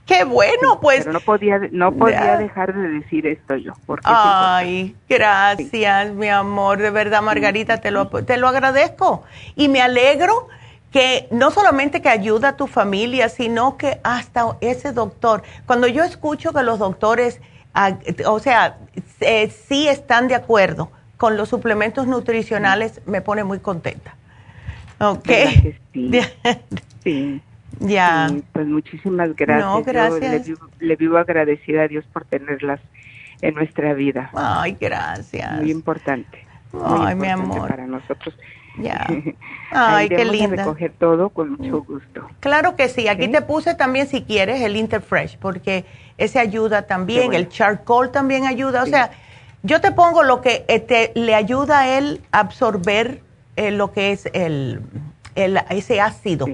qué 0.07 0.25
bueno, 0.25 0.81
pues. 0.81 1.07
no 1.07 1.20
podía, 1.20 1.61
no 1.73 1.93
podía 1.93 2.37
dejar 2.37 2.75
de 2.75 2.89
decir 2.89 3.27
esto 3.27 3.57
yo. 3.57 3.73
Porque 3.87 4.07
Ay, 4.07 4.95
gracias, 5.09 6.12
mi 6.12 6.29
amor. 6.29 6.79
De 6.79 6.91
verdad, 6.91 7.23
Margarita, 7.23 7.79
te 7.79 7.91
lo, 7.91 8.09
te 8.09 8.37
lo 8.37 8.49
agradezco. 8.49 9.25
Y 9.57 9.69
me 9.69 9.81
alegro 9.81 10.49
que 10.93 11.29
no 11.31 11.51
solamente 11.51 12.01
que 12.01 12.09
ayuda 12.09 12.51
a 12.51 12.57
tu 12.57 12.66
familia, 12.66 13.29
sino 13.29 13.77
que 13.77 14.01
hasta 14.05 14.57
ese 14.61 14.93
doctor. 14.93 15.43
Cuando 15.66 15.87
yo 15.87 16.05
escucho 16.05 16.53
que 16.53 16.62
los 16.62 16.79
doctores, 16.79 17.41
o 18.27 18.39
sea, 18.39 18.79
eh, 19.20 19.51
sí 19.51 19.89
están 19.89 20.29
de 20.29 20.35
acuerdo 20.35 20.91
con 21.19 21.36
los 21.36 21.51
suplementos 21.51 22.07
nutricionales 22.07 23.03
me 23.05 23.20
pone 23.20 23.45
muy 23.45 23.59
contenta. 23.59 24.15
Ok. 24.99 25.28
Sí. 27.05 27.40
Ya. 27.81 28.28
pues 28.53 28.66
muchísimas 28.66 29.35
gracias. 29.35 29.65
No, 29.65 29.82
gracias. 29.82 30.49
le, 30.81 30.97
vivo, 30.97 31.16
agradecida 31.16 31.85
a 31.85 31.89
Dios 31.89 32.05
por 32.12 32.24
tenerlas 32.24 32.81
en 33.40 33.55
nuestra 33.55 33.95
vida. 33.95 34.31
Ay, 34.35 34.77
gracias. 34.78 35.53
Muy 35.61 35.70
importante. 35.70 36.45
Ay, 36.85 37.15
mi 37.15 37.28
amor. 37.28 37.69
Para 37.69 37.86
nosotros. 37.86 38.35
Ya. 38.78 39.07
Ay, 39.70 40.09
qué 40.09 40.24
linda. 40.24 40.65
recoger 40.65 40.93
todo 40.99 41.31
con 41.31 41.53
mucho 41.53 41.82
gusto. 41.82 42.28
Claro 42.40 42.77
que 42.77 42.89
sí. 42.89 43.09
Aquí 43.09 43.28
te 43.28 43.40
puse 43.43 43.74
también, 43.74 44.07
si 44.07 44.23
quieres, 44.23 44.61
el 44.61 44.77
Interfresh, 44.77 45.39
porque 45.39 45.86
ese 46.19 46.40
ayuda 46.40 46.82
también. 46.86 47.32
El 47.32 47.49
charcoal 47.49 48.11
también 48.11 48.45
ayuda. 48.45 48.82
O 48.82 48.86
sea, 48.86 49.12
yo 49.62 49.80
te 49.80 49.93
pongo 49.93 50.22
lo 50.22 50.40
que 50.40 50.64
eh, 50.68 51.12
le 51.14 51.35
ayuda 51.35 51.80
a 51.80 51.98
él 51.98 52.20
a 52.32 52.40
absorber 52.40 53.22
eh, 53.56 53.70
lo 53.70 53.93
que 53.93 54.12
es 54.12 54.26
el, 54.32 54.80
ese 55.35 56.01
ácido. 56.01 56.47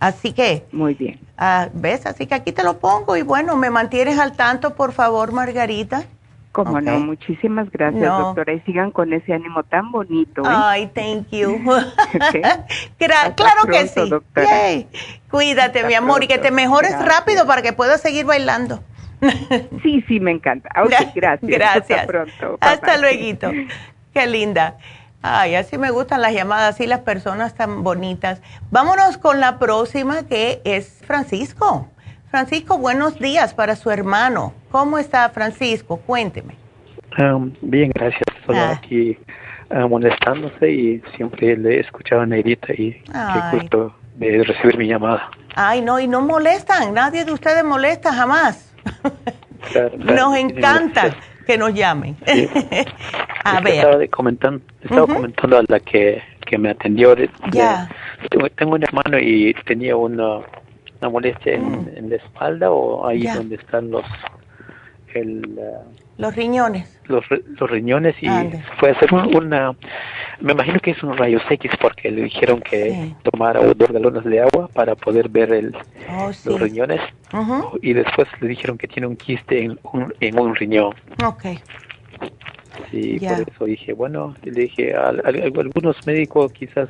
Así 0.00 0.32
que. 0.32 0.66
Muy 0.72 0.94
bien. 0.94 1.20
Ah, 1.36 1.68
¿Ves? 1.72 2.06
Así 2.06 2.26
que 2.26 2.34
aquí 2.34 2.52
te 2.52 2.62
lo 2.62 2.78
pongo 2.78 3.16
y 3.16 3.22
bueno, 3.22 3.56
me 3.56 3.70
mantienes 3.70 4.18
al 4.18 4.32
tanto, 4.32 4.74
por 4.74 4.92
favor, 4.92 5.32
Margarita. 5.32 6.04
Como 6.52 6.80
no, 6.80 6.98
muchísimas 6.98 7.70
gracias, 7.70 8.02
doctora. 8.02 8.52
Y 8.52 8.60
sigan 8.60 8.90
con 8.90 9.12
ese 9.12 9.32
ánimo 9.32 9.62
tan 9.62 9.92
bonito. 9.92 10.42
¿eh? 10.42 10.48
Ay, 10.48 10.90
thank 10.92 11.28
you. 11.30 11.60
claro 12.98 13.64
que 13.70 13.86
sí. 13.86 14.88
Cuídate, 15.30 15.84
mi 15.84 15.94
amor, 15.94 16.24
y 16.24 16.26
que 16.26 16.38
te 16.38 16.50
mejores 16.50 16.98
rápido 17.04 17.46
para 17.46 17.62
que 17.62 17.72
puedas 17.72 18.00
seguir 18.00 18.24
bailando. 18.24 18.82
Sí, 19.82 20.04
sí, 20.06 20.20
me 20.20 20.32
encanta. 20.32 20.70
gracias. 21.14 21.40
Gracias. 21.42 21.90
Hasta 21.90 22.06
pronto. 22.06 22.58
Hasta 22.60 22.98
luego. 22.98 23.50
Qué 24.14 24.26
linda. 24.26 24.76
Ay, 25.22 25.56
así 25.56 25.78
me 25.78 25.90
gustan 25.90 26.22
las 26.22 26.32
llamadas, 26.32 26.74
así 26.74 26.86
las 26.86 27.00
personas 27.00 27.54
tan 27.54 27.82
bonitas. 27.82 28.40
Vámonos 28.70 29.18
con 29.18 29.40
la 29.40 29.58
próxima 29.58 30.26
que 30.28 30.60
es 30.64 31.00
Francisco. 31.04 31.88
Francisco, 32.30 32.78
buenos 32.78 33.18
días 33.18 33.54
para 33.54 33.74
su 33.74 33.90
hermano. 33.90 34.52
¿Cómo 34.70 34.98
está 34.98 35.28
Francisco? 35.30 35.96
Cuénteme. 35.96 36.54
Um, 37.18 37.52
bien, 37.62 37.90
gracias. 37.92 38.22
Solo 38.46 38.58
ah. 38.60 38.72
aquí 38.76 39.18
uh, 39.70 39.88
molestándose 39.88 40.70
y 40.70 41.02
siempre 41.16 41.56
le 41.56 41.76
he 41.76 41.80
escuchado 41.80 42.20
a 42.20 42.26
Neidita 42.26 42.72
y 42.74 42.92
qué 42.92 43.56
gusto 43.56 43.94
de 44.16 44.44
recibir 44.44 44.76
mi 44.78 44.86
llamada. 44.86 45.30
Ay, 45.56 45.80
no, 45.80 45.98
y 45.98 46.06
no 46.06 46.20
molestan. 46.20 46.94
Nadie 46.94 47.24
de 47.24 47.32
ustedes 47.32 47.64
molesta 47.64 48.12
jamás. 48.12 48.67
Nos 49.98 50.36
encanta 50.36 51.16
que 51.46 51.58
nos 51.58 51.74
llamen. 51.74 52.16
a 53.44 53.60
ver. 53.60 53.74
Estaba, 53.74 54.06
comentando, 54.08 54.60
estaba 54.82 55.06
comentando 55.06 55.58
a 55.58 55.64
la 55.66 55.80
que, 55.80 56.22
que 56.46 56.58
me 56.58 56.70
atendió. 56.70 57.14
ya. 57.50 57.88
tengo, 58.56 58.74
un 58.74 58.82
hermano 58.82 59.18
y 59.18 59.54
tenía 59.66 59.96
una, 59.96 60.38
una 61.00 61.10
molestia 61.10 61.54
en, 61.54 62.06
mm. 62.06 62.10
la 62.10 62.16
espalda 62.16 62.70
o 62.70 63.06
ahí 63.06 63.26
donde 63.26 63.56
están 63.56 63.90
los... 63.90 64.04
El, 65.14 65.58
los 66.18 66.34
riñones. 66.34 67.00
Los, 67.06 67.24
los 67.30 67.70
riñones 67.70 68.14
y 68.20 68.28
fue 68.78 68.90
a 68.90 68.92
hacer 68.92 69.14
una, 69.14 69.74
me 70.40 70.52
imagino 70.52 70.78
que 70.80 70.90
es 70.90 71.02
un 71.02 71.16
rayos 71.16 71.42
X 71.48 71.70
porque 71.80 72.10
le 72.10 72.24
dijeron 72.24 72.60
que 72.60 73.14
tomara 73.22 73.62
dos 73.62 73.90
galones 73.90 74.24
de 74.24 74.40
agua 74.40 74.68
para 74.68 74.94
poder 74.94 75.28
ver 75.28 75.52
el, 75.52 75.74
oh, 76.10 76.30
los 76.44 76.60
riñones 76.60 77.00
y 77.80 77.92
después 77.94 78.28
le 78.40 78.48
dijeron 78.48 78.76
que 78.76 78.88
tiene 78.88 79.06
un 79.06 79.16
quiste 79.16 79.62
en 79.62 79.78
un, 79.92 80.12
en 80.20 80.38
un 80.38 80.54
riñón. 80.54 80.94
Ok. 81.24 81.46
Sí, 82.90 83.18
por 83.20 83.48
eso 83.48 83.64
dije, 83.64 83.92
bueno, 83.92 84.34
le 84.42 84.62
dije, 84.62 84.94
a, 84.94 85.08
algunos 85.08 86.06
médicos 86.06 86.52
quizás 86.52 86.88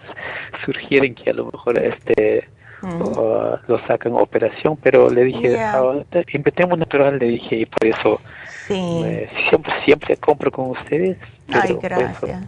sugieren 0.65 1.15
que 1.15 1.31
a 1.31 1.35
lo 1.35 1.47
mejor 1.47 1.79
este 1.79 2.49
lo 2.83 3.87
sacan 3.87 4.15
operación, 4.15 4.77
pero 4.83 5.11
le 5.11 5.25
dije, 5.25 5.51
yeah. 5.51 5.79
ah, 5.79 6.77
natural, 6.77 7.19
le 7.19 7.27
dije, 7.27 7.57
y 7.57 7.67
por 7.67 7.87
eso 7.87 8.21
siempre, 8.67 9.73
siempre 9.85 10.17
compro 10.17 10.51
con 10.51 10.71
ustedes. 10.71 11.17
Ay, 11.53 11.77
gracias. 11.81 12.43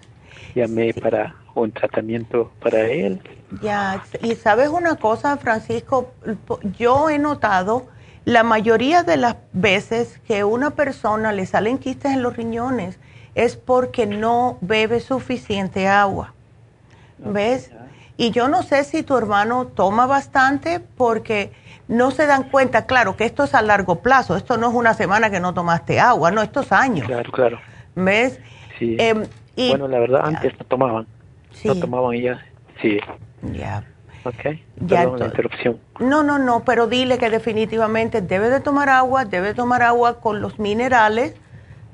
llamé 0.55 0.93
para 0.95 1.35
un 1.55 1.73
tratamiento 1.73 2.51
para 2.63 2.83
él. 2.83 3.21
Ya, 3.63 4.03
y 4.23 4.35
sabes 4.37 4.69
una 4.69 4.97
cosa, 4.97 5.37
Francisco, 5.37 6.13
yo 6.79 7.11
he 7.11 7.19
notado 7.19 7.87
la 8.25 8.43
mayoría 8.43 9.03
de 9.03 9.17
las 9.17 9.37
veces 9.53 10.21
que 10.27 10.45
una 10.45 10.71
persona 10.71 11.33
le 11.33 11.47
salen 11.47 11.79
quistes 11.79 12.13
en 12.13 12.23
los 12.23 12.37
riñones 12.37 12.99
es 13.35 13.57
porque 13.57 14.07
no 14.07 14.59
bebe 14.61 15.01
suficiente 15.01 15.89
agua. 15.89 16.35
¿Ves? 17.19 17.71
Y 18.21 18.33
yo 18.33 18.49
no 18.49 18.63
sé 18.63 18.85
si 18.85 19.03
tu 19.03 19.17
hermano 19.17 19.69
toma 19.69 20.07
bastante 20.07 20.79
porque 20.79 21.53
no 21.89 22.11
se 22.11 22.27
dan 22.27 22.51
cuenta, 22.51 22.85
claro, 22.85 23.17
que 23.17 23.25
esto 23.25 23.45
es 23.45 23.55
a 23.55 23.63
largo 23.63 24.03
plazo, 24.03 24.37
esto 24.37 24.59
no 24.59 24.69
es 24.69 24.75
una 24.75 24.93
semana 24.93 25.31
que 25.31 25.41
no 25.41 25.55
tomaste 25.55 25.99
agua, 25.99 26.31
no, 26.31 26.43
estos 26.43 26.71
años. 26.71 27.07
Claro, 27.07 27.33
claro. 27.33 27.59
¿Ves? 27.95 28.39
Sí. 28.79 28.95
Em, 28.99 29.25
bueno, 29.57 29.89
la 29.89 30.01
verdad, 30.01 30.21
antes 30.23 30.53
no 30.59 30.67
tomaban. 30.67 31.07
Sí. 31.51 31.69
No 31.69 31.77
tomaban 31.77 32.15
y 32.15 32.21
ya, 32.21 32.39
sí. 32.83 33.01
Ya. 33.55 33.85
Ok, 34.25 34.59
ya 34.83 35.07
la 35.07 35.25
interrupción. 35.25 35.79
No, 35.99 36.23
no, 36.23 36.39
no, 36.39 36.63
pero 36.63 36.89
dile 36.89 37.17
que 37.17 37.31
definitivamente 37.31 38.21
debe 38.21 38.51
de 38.51 38.61
tomar 38.61 38.91
agua, 38.91 39.25
debe 39.25 39.55
tomar 39.55 39.81
agua 39.83 40.21
con 40.21 40.43
los 40.43 40.59
minerales 40.59 41.37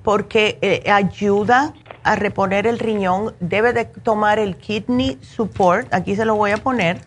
porque 0.02 0.58
eh, 0.60 0.90
ayuda 0.90 1.72
a 2.06 2.14
reponer 2.14 2.66
el 2.66 2.78
riñón, 2.78 3.34
debe 3.40 3.72
de 3.72 3.84
tomar 3.84 4.38
el 4.38 4.56
kidney 4.56 5.18
support, 5.20 5.92
aquí 5.92 6.14
se 6.14 6.24
lo 6.24 6.36
voy 6.36 6.52
a 6.52 6.58
poner. 6.58 6.98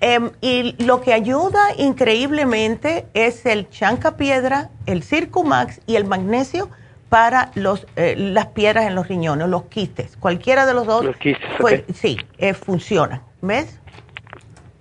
Em, 0.00 0.30
y 0.42 0.76
lo 0.84 1.00
que 1.00 1.14
ayuda 1.14 1.60
increíblemente 1.78 3.06
es 3.14 3.46
el 3.46 3.68
chanca 3.70 4.18
piedra, 4.18 4.68
el 4.84 5.02
circumax 5.02 5.80
y 5.86 5.96
el 5.96 6.04
magnesio 6.04 6.68
para 7.08 7.50
los, 7.54 7.86
eh, 7.96 8.14
las 8.16 8.48
piedras 8.48 8.86
en 8.86 8.94
los 8.94 9.08
riñones, 9.08 9.48
los 9.48 9.64
quistes. 9.64 10.18
Cualquiera 10.18 10.66
de 10.66 10.74
los 10.74 10.86
dos, 10.86 11.04
los 11.04 11.16
quistes, 11.16 11.48
pues, 11.58 11.84
sí, 11.94 12.18
eh, 12.36 12.52
funciona. 12.52 13.22
¿Ves? 13.40 13.80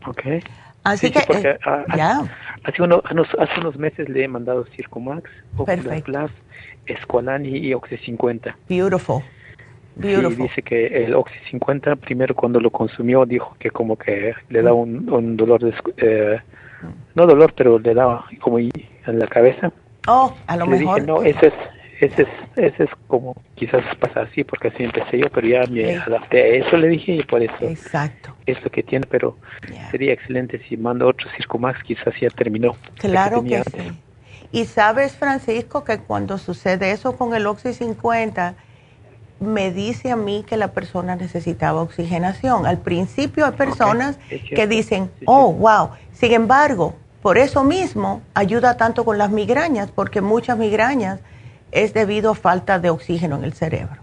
Ok. 0.05 0.21
Así 0.83 1.11
que, 1.11 1.19
eh, 1.19 1.57
ya. 1.95 2.23
Hace, 2.65 2.81
unos, 2.81 3.01
hace 3.05 3.59
unos 3.59 3.77
meses 3.77 4.09
le 4.09 4.25
he 4.25 4.27
mandado 4.27 4.65
Circumax, 4.75 5.29
Ocular 5.55 6.03
Plus, 6.03 6.31
Esqualani 6.85 7.57
y 7.57 7.73
Oxy 7.73 7.97
50. 7.97 8.55
Beautiful. 8.69 9.23
Beautiful. 9.95 10.35
Sí, 10.35 10.41
dice 10.43 10.61
que 10.61 10.87
el 11.05 11.15
Oxy 11.15 11.35
50 11.51 11.95
primero 11.95 12.35
cuando 12.35 12.59
lo 12.59 12.69
consumió 12.69 13.25
dijo 13.25 13.55
que 13.59 13.71
como 13.71 13.97
que 13.97 14.33
le 14.49 14.61
da 14.61 14.73
un, 14.73 15.09
un 15.09 15.37
dolor, 15.37 15.61
de, 15.61 15.73
eh, 15.97 16.39
no 17.15 17.25
dolor, 17.25 17.53
pero 17.55 17.79
le 17.79 17.93
daba 17.93 18.25
como 18.41 18.59
en 18.59 18.71
la 19.05 19.27
cabeza. 19.27 19.71
Oh, 20.07 20.35
a 20.47 20.57
lo 20.57 20.67
mejor. 20.67 20.95
Dije, 20.95 21.07
no, 21.07 21.23
ese 21.23 21.47
es, 21.47 21.53
ese 22.01 22.23
es, 22.23 22.27
ese 22.57 22.83
es 22.83 22.89
como 23.07 23.35
quizás 23.55 23.83
pasa 23.95 24.21
así 24.21 24.43
porque 24.43 24.67
así 24.67 24.83
empecé 24.83 25.19
yo, 25.19 25.29
pero 25.29 25.47
ya 25.47 25.63
me 25.69 25.95
adapté 25.95 26.41
a 26.43 26.47
eso, 26.47 26.75
le 26.75 26.89
dije, 26.89 27.13
y 27.13 27.23
por 27.23 27.41
eso 27.41 27.55
Exacto. 27.61 28.35
es 28.45 28.61
lo 28.63 28.69
que 28.69 28.83
tiene, 28.83 29.05
pero 29.09 29.37
sería 29.91 30.13
excelente 30.13 30.59
si 30.67 30.75
mando 30.75 31.07
otro 31.07 31.29
Circumax, 31.37 31.81
quizás 31.83 32.13
ya 32.19 32.29
terminó. 32.29 32.75
Claro 32.97 33.43
que, 33.43 33.63
sí. 33.63 33.91
Y 34.51 34.65
sabes, 34.65 35.13
Francisco, 35.13 35.83
que 35.83 35.99
cuando 35.99 36.37
sucede 36.37 36.91
eso 36.91 37.15
con 37.17 37.33
el 37.33 37.47
Oxy 37.47 37.73
50, 37.73 38.55
me 39.39 39.71
dice 39.71 40.11
a 40.11 40.15
mí 40.15 40.45
que 40.47 40.57
la 40.57 40.69
persona 40.69 41.15
necesitaba 41.15 41.81
oxigenación. 41.81 42.65
Al 42.65 42.79
principio 42.79 43.45
hay 43.45 43.51
personas 43.53 44.17
que 44.29 44.67
dicen, 44.67 45.11
oh, 45.25 45.51
wow. 45.51 45.89
Sin 46.13 46.31
embargo, 46.31 46.95
por 47.21 47.37
eso 47.37 47.63
mismo 47.63 48.21
ayuda 48.33 48.77
tanto 48.77 49.03
con 49.03 49.17
las 49.17 49.31
migrañas, 49.31 49.91
porque 49.91 50.21
muchas 50.21 50.57
migrañas 50.57 51.19
es 51.71 51.93
debido 51.93 52.31
a 52.31 52.35
falta 52.35 52.79
de 52.79 52.89
oxígeno 52.89 53.37
en 53.37 53.43
el 53.43 53.53
cerebro. 53.53 53.97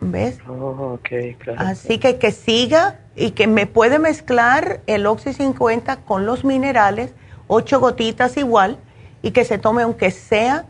¿Ves? 0.00 0.38
Oh, 0.48 0.98
claro. 1.02 1.60
Así 1.60 1.98
que 1.98 2.18
que 2.18 2.32
siga 2.32 2.98
y 3.14 3.30
que 3.32 3.46
me 3.46 3.66
puede 3.66 4.00
mezclar 4.00 4.80
el 4.88 5.06
Oxy 5.06 5.32
50 5.32 5.98
con 5.98 6.26
los 6.26 6.44
minerales, 6.44 7.12
ocho 7.46 7.78
gotitas 7.78 8.36
igual, 8.36 8.78
y 9.22 9.30
que 9.30 9.44
se 9.44 9.58
tome 9.58 9.82
aunque 9.82 10.10
sea 10.10 10.66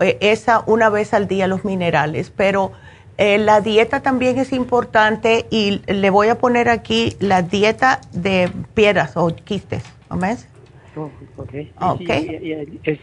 eh, 0.00 0.16
esa 0.20 0.62
una 0.66 0.88
vez 0.88 1.12
al 1.14 1.28
día 1.28 1.46
los 1.46 1.64
minerales. 1.64 2.30
Pero 2.30 2.72
eh, 3.18 3.38
la 3.38 3.60
dieta 3.60 4.00
también 4.02 4.38
es 4.38 4.52
importante 4.52 5.46
y 5.50 5.82
le 5.86 6.10
voy 6.10 6.28
a 6.28 6.38
poner 6.38 6.68
aquí 6.68 7.16
la 7.18 7.42
dieta 7.42 8.00
de 8.12 8.50
piedras 8.74 9.16
o 9.16 9.34
quistes. 9.34 9.82
¿no 10.10 10.18
ves? 10.18 10.48
Oh, 10.96 11.10
ok. 11.36 11.52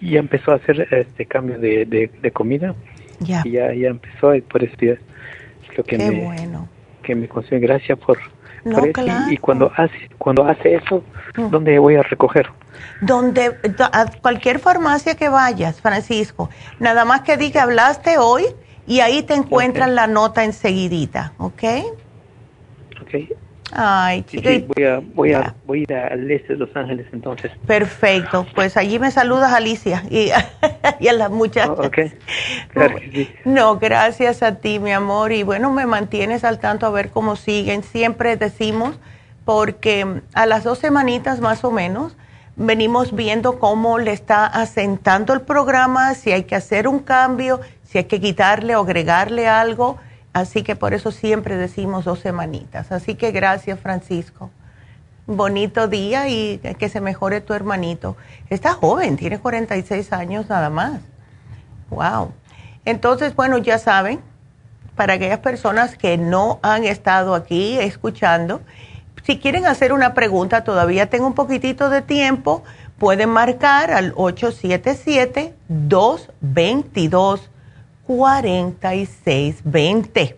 ya, 0.01 0.19
empezó 0.19 0.51
a 0.51 0.55
hacer 0.55 0.87
este 0.91 1.25
cambio 1.25 1.59
de, 1.59 1.85
de, 1.85 2.31
comida. 2.31 2.73
Ya. 3.19 3.43
ya. 3.45 3.73
Ya 3.73 3.89
empezó 3.89 4.33
y 4.33 4.41
por 4.41 4.63
eso 4.63 4.75
es 4.81 4.97
lo 5.77 5.83
que 5.83 5.97
me, 5.97 6.25
bueno. 6.25 6.67
que 7.03 7.13
me 7.13 7.27
Gracias 7.59 7.99
por, 7.99 8.17
Y, 9.29 9.37
cuando 9.37 9.71
hace 9.75 10.09
cuando 10.17 10.45
hace 10.45 10.75
eso, 10.75 11.03
mm. 11.35 11.49
¿dónde 11.49 11.79
voy 11.79 11.95
a 11.95 12.03
recoger? 12.03 12.49
Donde 13.01 13.57
a 13.91 14.05
cualquier 14.21 14.59
farmacia 14.59 15.15
que 15.15 15.29
vayas, 15.29 15.81
Francisco, 15.81 16.49
nada 16.79 17.05
más 17.05 17.21
que 17.21 17.37
diga 17.37 17.63
hablaste 17.63 18.17
hoy 18.17 18.45
y 18.87 19.01
ahí 19.01 19.23
te 19.23 19.33
encuentran 19.33 19.95
la 19.95 20.07
nota 20.07 20.43
enseguidita, 20.43 21.33
¿ok? 21.37 21.63
Ok. 23.01 23.15
Ay, 23.75 24.23
chica. 24.23 24.49
voy, 24.75 24.85
a, 24.85 25.01
voy, 25.13 25.33
a, 25.33 25.55
voy 25.65 25.79
a 25.79 25.81
ir 25.81 25.93
al 25.93 26.29
este 26.29 26.53
de 26.53 26.59
Los 26.59 26.75
Ángeles 26.75 27.07
entonces. 27.11 27.51
Perfecto, 27.65 28.45
pues 28.53 28.77
allí 28.77 28.99
me 28.99 29.09
saludas 29.09 29.51
Alicia 29.51 30.03
y, 30.09 30.29
y 30.99 31.07
a 31.07 31.13
las 31.13 31.31
muchachas. 31.31 31.77
Oh, 31.77 31.87
okay. 31.87 32.13
Claro 32.69 32.97
No, 33.45 33.77
gracias 33.77 34.43
a 34.43 34.55
ti, 34.55 34.79
mi 34.79 34.91
amor. 34.91 35.31
Y 35.31 35.43
bueno, 35.43 35.71
me 35.71 35.85
mantienes 35.85 36.43
al 36.43 36.59
tanto 36.59 36.85
a 36.85 36.89
ver 36.91 37.09
cómo 37.09 37.35
siguen. 37.35 37.83
Siempre 37.83 38.37
decimos, 38.37 38.99
porque 39.45 40.21
a 40.33 40.45
las 40.45 40.63
dos 40.63 40.79
semanitas 40.79 41.41
más 41.41 41.63
o 41.63 41.71
menos, 41.71 42.15
venimos 42.55 43.15
viendo 43.15 43.59
cómo 43.59 43.97
le 43.97 44.11
está 44.11 44.45
asentando 44.45 45.33
el 45.33 45.41
programa, 45.41 46.13
si 46.13 46.31
hay 46.31 46.43
que 46.43 46.55
hacer 46.55 46.87
un 46.87 46.99
cambio, 46.99 47.59
si 47.83 47.97
hay 47.97 48.03
que 48.05 48.21
quitarle 48.21 48.75
o 48.75 48.81
agregarle 48.81 49.47
algo. 49.47 49.97
Así 50.33 50.63
que 50.63 50.75
por 50.75 50.95
eso 50.95 51.11
siempre 51.11 51.55
decimos 51.57 52.05
dos 52.05 52.19
semanitas. 52.19 52.91
Así 52.91 53.15
que 53.15 53.31
gracias, 53.31 53.79
Francisco. 53.79 54.49
Bonito 55.27 55.87
día 55.87 56.27
y 56.27 56.57
que 56.57 56.89
se 56.89 56.99
mejore 56.99 57.39
tu 57.39 57.53
hermanito. 57.53 58.17
Está 58.49 58.73
joven, 58.73 59.15
tiene 59.15 59.39
46 59.39 60.11
años 60.11 60.49
nada 60.49 60.69
más. 60.69 60.99
Wow. 61.91 62.33
Entonces, 62.83 63.35
bueno, 63.35 63.59
ya 63.59 63.77
saben, 63.77 64.19
para 64.95 65.13
aquellas 65.13 65.39
personas 65.39 65.95
que 65.95 66.17
no 66.17 66.59
han 66.61 66.83
estado 66.83 67.35
aquí 67.35 67.77
escuchando, 67.79 68.61
si 69.23 69.39
quieren 69.39 69.65
hacer 69.65 69.93
una 69.93 70.13
pregunta, 70.13 70.63
todavía 70.63 71.09
tengo 71.09 71.27
un 71.27 71.33
poquitito 71.33 71.89
de 71.89 72.01
tiempo, 72.01 72.63
pueden 72.97 73.29
marcar 73.29 73.91
al 73.91 74.13
877 74.15 75.53
222 75.69 77.49
4620, 78.07 80.37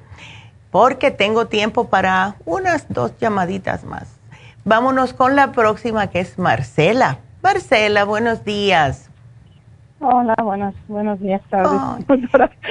porque 0.72 1.12
tengo 1.12 1.48
tiempo 1.48 1.90
para 1.90 2.36
unas 2.46 2.88
dos 2.90 3.18
llamaditas 3.20 3.84
más. 3.84 4.20
Vámonos 4.64 5.14
con 5.14 5.36
la 5.36 5.52
próxima 5.52 6.08
que 6.08 6.20
es 6.20 6.40
Marcela. 6.40 7.20
Marcela, 7.42 8.06
buenos 8.06 8.44
días. 8.44 9.12
Hola, 10.00 10.36
buenos, 10.44 10.76
buenos 10.88 11.20
días, 11.20 11.42
tardes. 11.50 11.72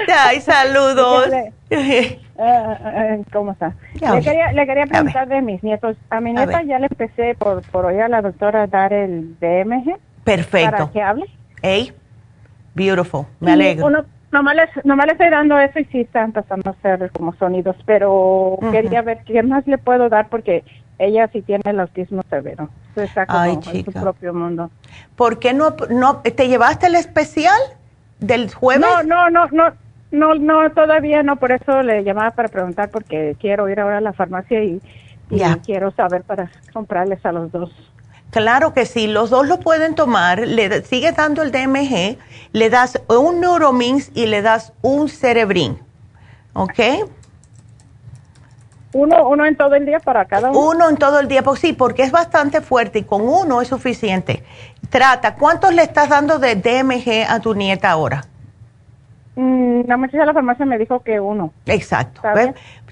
ay, 0.09 0.41
saludos. 0.45 1.29
Eh, 1.71 2.21
eh, 2.37 3.23
¿Cómo 3.33 3.53
está? 3.53 3.77
Le 3.95 4.21
quería, 4.21 4.51
le 4.51 4.67
quería 4.67 4.87
preguntar 4.87 5.29
de 5.29 5.41
mis 5.41 5.63
nietos. 5.63 5.97
A 6.11 6.21
mi 6.21 6.33
nieta 6.33 6.65
ya 6.65 6.81
le 6.81 6.87
empecé 6.87 7.37
por, 7.37 7.63
por 7.71 7.87
oír 7.87 8.03
a 8.03 8.09
la 8.09 8.23
doctora 8.23 8.67
dar 8.67 8.93
el 8.93 9.39
DMG. 9.39 9.97
Perfecto. 10.25 10.71
Para 10.71 10.91
que 10.91 11.01
hable. 11.01 11.27
Hey, 11.63 11.93
beautiful, 12.75 13.27
me 13.39 13.53
alegro. 13.53 14.05
Nomás 14.35 14.57
le, 14.57 15.13
estoy 15.13 15.31
dando 15.31 15.57
eso 15.59 15.79
y 15.79 15.85
sí 15.85 16.01
está 16.01 16.23
empezando 16.23 16.71
a 16.71 16.73
hacer 16.73 17.09
como 17.13 17.33
sonidos, 17.37 17.77
pero 17.87 18.59
quería 18.73 19.01
ver 19.01 19.19
qué 19.25 19.45
más 19.45 19.65
le 19.69 19.79
puedo 19.79 20.09
dar 20.09 20.29
porque 20.29 20.65
ella 20.99 21.29
sí 21.33 21.41
tiene 21.41 21.63
el 21.65 21.79
autismo 21.79 22.21
severo. 22.29 22.69
Está 22.97 23.27
como 23.27 23.45
en 23.45 23.63
su 23.63 23.93
propio 23.93 24.35
mundo. 24.35 24.71
¿Por 25.15 25.39
qué 25.39 25.55
no, 25.55 25.77
no 25.89 26.17
te 26.19 26.49
llevaste 26.49 26.89
el 26.89 26.97
especial 26.97 27.59
del 28.19 28.53
jueves? 28.53 28.85
No, 28.85 29.05
no, 29.05 29.31
no, 29.31 29.47
no, 29.53 29.73
no, 30.11 30.35
no, 30.35 30.71
todavía 30.73 31.23
no. 31.23 31.37
Por 31.37 31.53
eso 31.53 31.83
le 31.83 32.03
llamaba 32.03 32.33
para 32.33 32.49
preguntar 32.49 32.91
porque 32.91 33.37
quiero 33.39 33.69
ir 33.69 33.79
ahora 33.79 33.99
a 33.99 34.01
la 34.01 34.13
farmacia 34.15 34.65
y, 34.65 34.83
y 35.31 35.41
quiero 35.65 35.93
saber 35.93 36.25
para 36.25 36.51
comprarles 36.73 37.25
a 37.25 37.31
los 37.31 37.53
dos. 37.53 37.73
Claro 38.35 38.75
que 38.75 38.85
sí, 38.85 39.07
los 39.07 39.31
dos 39.31 39.47
lo 39.47 39.61
pueden 39.61 39.95
tomar, 39.95 40.41
le 40.41 40.83
sigues 40.83 41.15
dando 41.15 41.41
el 41.43 41.53
DMG, 41.53 42.19
le 42.51 42.69
das 42.69 43.01
un 43.09 43.41
Neuromins 43.41 44.11
y 44.13 44.27
le 44.27 44.43
das 44.43 44.73
un 44.83 45.09
Cerebrin, 45.09 45.79
¿ok? 46.53 46.81
Uno, 48.93 49.29
uno 49.29 49.47
en 49.47 49.57
todo 49.57 49.77
el 49.77 49.87
día 49.87 50.01
para 50.01 50.25
cada 50.25 50.51
uno. 50.51 50.59
Uno 50.59 50.89
en 50.89 50.97
todo 50.97 51.21
el 51.21 51.29
día, 51.29 51.45
pues 51.45 51.61
sí, 51.61 51.75
porque 51.75 52.03
es 52.03 52.11
bastante 52.11 52.61
fuerte 52.61 52.99
y 52.99 53.03
con 53.05 53.23
uno 53.23 53.63
es 53.63 53.69
suficiente. 53.69 54.43
Trata, 54.91 55.37
¿cuántos 55.37 55.73
le 55.73 55.83
estás 55.83 56.09
dando 56.09 56.41
de 56.41 56.57
DMG 56.57 57.31
a 57.31 57.39
tu 57.39 57.55
nieta 57.55 57.93
ahora? 57.93 58.25
Mm, 59.37 59.83
la 59.87 59.97
muchacha 59.97 60.19
de 60.19 60.27
la 60.27 60.35
farmacia 60.35 60.67
me 60.67 60.77
dijo 60.77 61.05
que 61.05 61.21
uno. 61.21 61.53
Exacto. 61.67 62.21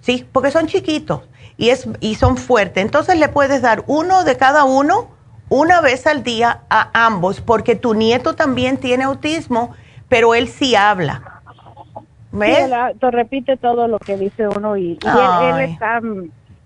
Sí, 0.03 0.25
porque 0.31 0.53
son 0.53 0.69
chiquitos 0.69 1.23
y, 1.57 1.71
es, 1.71 1.89
y 1.99 2.15
son 2.15 2.37
fuertes. 2.37 2.85
Entonces 2.85 3.19
le 3.19 3.29
puedes 3.29 3.61
dar 3.61 3.83
uno 3.89 4.23
de 4.23 4.37
cada 4.37 4.63
uno 4.63 5.12
una 5.53 5.83
vez 5.83 6.07
al 6.07 6.23
día 6.23 6.61
a 6.71 7.05
ambos, 7.05 7.43
porque 7.43 7.77
tu 7.77 7.93
nieto 7.93 8.35
también 8.35 8.79
tiene 8.79 9.05
autismo, 9.05 9.75
pero 10.09 10.35
él 10.35 10.49
sí 10.49 10.75
habla. 10.75 11.43
¿Ves? 12.33 12.71
te 12.99 13.11
repite 13.11 13.59
todo 13.59 13.87
lo 13.87 13.99
que 13.99 14.17
dice 14.17 14.49
uno 14.49 14.79
y, 14.79 14.99
él, 15.03 15.61
está 15.61 16.01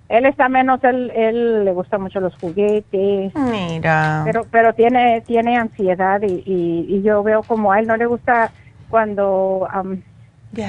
él 0.09 0.27
está 0.27 0.49
menos 0.49 0.85
él, 0.85 1.11
él 1.17 1.65
le 1.65 1.73
gusta 1.73 1.99
mucho 1.99 2.21
los 2.21 2.37
juguetes. 2.37 3.35
Mira. 3.35 4.23
Pero 4.25 4.47
pero 4.53 4.73
tiene 4.75 5.21
tiene 5.23 5.59
ansiedad 5.59 6.23
y, 6.23 6.45
y, 6.47 7.03
yo 7.03 7.25
veo 7.25 7.43
como 7.43 7.73
a 7.73 7.81
él 7.81 7.89
no 7.89 7.97
le 7.97 8.07
gusta 8.07 8.53
cuando 8.89 9.67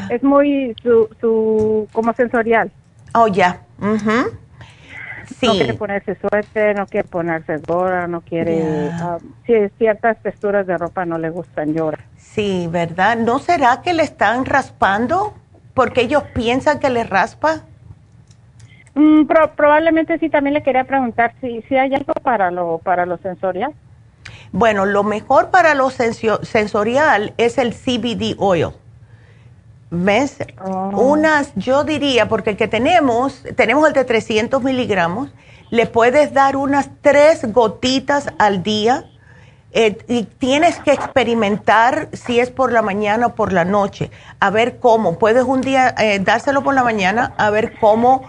es 0.10 0.24
muy 0.24 0.76
su, 0.82 1.08
su 1.22 1.88
como 1.94 2.14
sensorial. 2.14 2.72
Oh 3.14 3.28
ya 3.28 3.62
no 5.42 5.52
quiere 5.54 5.74
ponerse 5.74 6.16
suerte, 6.16 6.74
no 6.74 6.88
quiere 6.88 7.08
ponerse 7.08 7.58
gorra, 7.58 8.08
no 8.08 8.22
quiere... 8.22 8.90
Ah, 8.92 9.18
ciertas 9.78 10.22
texturas 10.22 10.68
de 10.68 10.78
ropa 10.78 11.06
no 11.06 11.18
le 11.18 11.30
gustan, 11.30 11.74
llora. 11.74 12.00
Sí, 12.18 12.68
¿verdad? 12.70 13.18
¿No 13.18 13.40
será 13.40 13.82
que 13.82 13.94
le 13.94 14.04
están 14.04 14.46
raspando? 14.46 15.34
Porque 15.74 16.02
ellos 16.02 16.24
piensan 16.34 16.80
que 16.80 16.90
le 16.90 17.04
raspa. 17.04 17.64
Mm, 18.96 19.28
probablemente 19.56 20.18
sí, 20.20 20.30
también 20.30 20.56
le 20.56 20.64
quería 20.64 20.84
preguntar 20.84 21.34
si, 21.40 21.62
si 21.64 21.76
hay 21.76 21.94
algo 21.94 22.14
para 22.14 22.52
lo, 22.52 22.80
para 22.80 23.06
lo 23.06 23.18
sensorial. 23.18 23.74
Bueno, 24.52 24.86
lo 24.86 25.04
mejor 25.04 25.52
para 25.52 25.76
lo 25.76 25.90
sensorial 25.90 27.34
es 27.38 27.58
el 27.58 27.74
CBD 27.74 28.36
oil. 28.40 28.70
¿Ves? 29.90 30.38
Oh. 30.64 30.90
Unas, 30.90 31.54
yo 31.56 31.84
diría, 31.84 32.28
porque 32.28 32.52
el 32.52 32.58
que 32.58 32.68
tenemos, 32.68 33.44
tenemos 33.56 33.88
el 33.88 33.94
de 33.94 34.04
300 34.04 34.62
miligramos, 34.62 35.30
le 35.70 35.86
puedes 35.86 36.34
dar 36.34 36.56
unas 36.56 36.90
tres 37.02 37.52
gotitas 37.54 38.28
al 38.38 38.64
día 38.64 39.06
eh, 39.72 39.98
y 40.08 40.24
tienes 40.24 40.80
que 40.80 40.92
experimentar 40.92 42.10
si 42.14 42.40
es 42.40 42.50
por 42.50 42.72
la 42.72 42.82
mañana 42.82 43.28
o 43.28 43.36
por 43.36 43.52
la 43.52 43.66
noche, 43.66 44.12
a 44.40 44.50
ver 44.50 44.80
cómo. 44.80 45.20
Puedes 45.20 45.44
un 45.44 45.62
día 45.62 45.94
eh, 45.98 46.20
dárselo 46.20 46.64
por 46.64 46.74
la 46.74 46.84
mañana, 46.84 47.34
a 47.38 47.50
ver 47.50 47.78
cómo, 47.80 48.24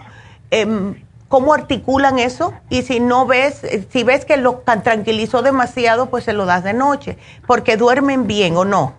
em, 0.51 1.01
cómo 1.29 1.53
articulan 1.53 2.19
eso 2.19 2.53
y 2.69 2.81
si 2.81 2.99
no 2.99 3.25
ves, 3.25 3.63
eh, 3.63 3.87
si 3.89 4.03
ves 4.03 4.25
que 4.25 4.35
lo 4.35 4.63
tranquilizó 4.83 5.41
demasiado, 5.41 6.09
pues 6.09 6.25
se 6.25 6.33
lo 6.33 6.45
das 6.45 6.63
de 6.63 6.73
noche, 6.73 7.17
porque 7.47 7.77
duermen 7.77 8.27
bien 8.27 8.57
o 8.57 8.65
no. 8.65 8.98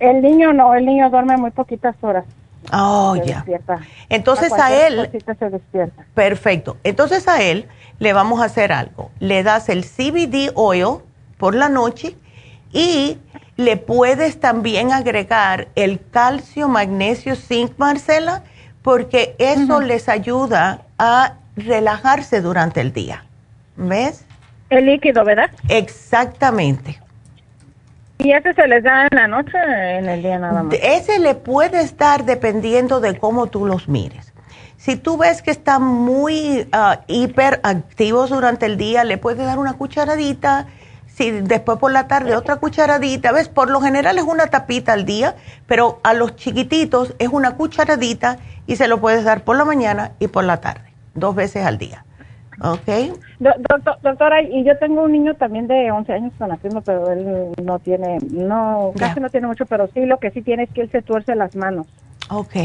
El 0.00 0.22
niño 0.22 0.52
no, 0.52 0.74
el 0.74 0.86
niño 0.86 1.10
duerme 1.10 1.36
muy 1.36 1.50
poquitas 1.50 1.96
horas. 2.02 2.24
Oh, 2.72 3.16
ya. 3.16 3.44
Entonces 4.08 4.52
a, 4.52 4.72
él. 4.86 5.10
Se 5.38 5.50
despierta. 5.50 6.04
Perfecto. 6.14 6.76
Entonces 6.84 7.26
a 7.28 7.42
él 7.42 7.66
le 7.98 8.12
vamos 8.12 8.40
a 8.40 8.44
hacer 8.44 8.72
algo. 8.72 9.10
Le 9.20 9.42
das 9.42 9.68
el 9.68 9.84
CBD 9.84 10.52
oil 10.54 10.98
por 11.38 11.54
la 11.54 11.68
noche 11.68 12.16
y 12.72 13.18
le 13.56 13.76
puedes 13.76 14.38
también 14.38 14.92
agregar 14.92 15.68
el 15.74 16.00
calcio, 16.10 16.68
magnesio, 16.68 17.34
zinc, 17.34 17.72
Marcela, 17.78 18.42
porque 18.82 19.34
eso 19.38 19.80
les 19.80 20.08
ayuda 20.08 20.82
a 20.98 21.34
relajarse 21.56 22.40
durante 22.40 22.80
el 22.80 22.92
día. 22.92 23.24
¿Ves? 23.76 24.24
El 24.70 24.86
líquido, 24.86 25.24
¿verdad? 25.24 25.50
Exactamente. 25.68 27.00
¿Y 28.18 28.32
ese 28.32 28.52
se 28.54 28.66
les 28.66 28.82
da 28.82 29.06
en 29.10 29.16
la 29.16 29.28
noche 29.28 29.56
en 29.98 30.08
el 30.08 30.22
día 30.22 30.38
nada 30.38 30.64
más? 30.64 30.74
Ese 30.82 31.20
le 31.20 31.34
puedes 31.34 31.96
dar 31.96 32.24
dependiendo 32.24 33.00
de 33.00 33.16
cómo 33.16 33.46
tú 33.46 33.64
los 33.64 33.88
mires. 33.88 34.32
Si 34.76 34.96
tú 34.96 35.16
ves 35.16 35.40
que 35.42 35.50
están 35.50 35.82
muy 35.84 36.68
uh, 36.72 37.00
hiperactivos 37.06 38.30
durante 38.30 38.66
el 38.66 38.76
día, 38.76 39.04
le 39.04 39.18
puedes 39.18 39.44
dar 39.44 39.58
una 39.58 39.74
cucharadita. 39.74 40.66
Si 41.06 41.30
después 41.30 41.78
por 41.78 41.92
la 41.92 42.06
tarde 42.06 42.36
otra 42.36 42.56
cucharadita, 42.56 43.32
¿ves? 43.32 43.48
Por 43.48 43.70
lo 43.70 43.80
general 43.80 44.18
es 44.18 44.24
una 44.24 44.46
tapita 44.46 44.92
al 44.92 45.04
día, 45.04 45.36
pero 45.66 46.00
a 46.04 46.14
los 46.14 46.36
chiquititos 46.36 47.14
es 47.18 47.28
una 47.28 47.56
cucharadita 47.56 48.38
y 48.66 48.76
se 48.76 48.88
lo 48.88 49.00
puedes 49.00 49.24
dar 49.24 49.42
por 49.42 49.56
la 49.56 49.64
mañana 49.64 50.12
y 50.18 50.28
por 50.28 50.44
la 50.44 50.60
tarde, 50.60 50.92
dos 51.14 51.34
veces 51.34 51.64
al 51.64 51.78
día. 51.78 52.04
Ok. 52.60 53.16
doctora, 54.02 54.42
y 54.42 54.64
yo 54.64 54.76
tengo 54.78 55.02
un 55.02 55.12
niño 55.12 55.34
también 55.34 55.68
de 55.68 55.90
11 55.92 56.12
años 56.12 56.32
con 56.38 56.50
autismo, 56.50 56.80
pero 56.80 57.10
él 57.12 57.52
no 57.62 57.78
tiene, 57.78 58.18
no, 58.30 58.92
casi 58.98 59.20
no 59.20 59.30
tiene 59.30 59.46
mucho, 59.46 59.64
pero 59.66 59.88
sí 59.94 60.04
lo 60.06 60.18
que 60.18 60.30
sí 60.30 60.42
tiene 60.42 60.64
es 60.64 60.70
que 60.70 60.82
él 60.82 60.90
se 60.90 61.02
tuerce 61.02 61.34
las 61.36 61.54
manos. 61.54 61.86
Ok. 62.30 62.56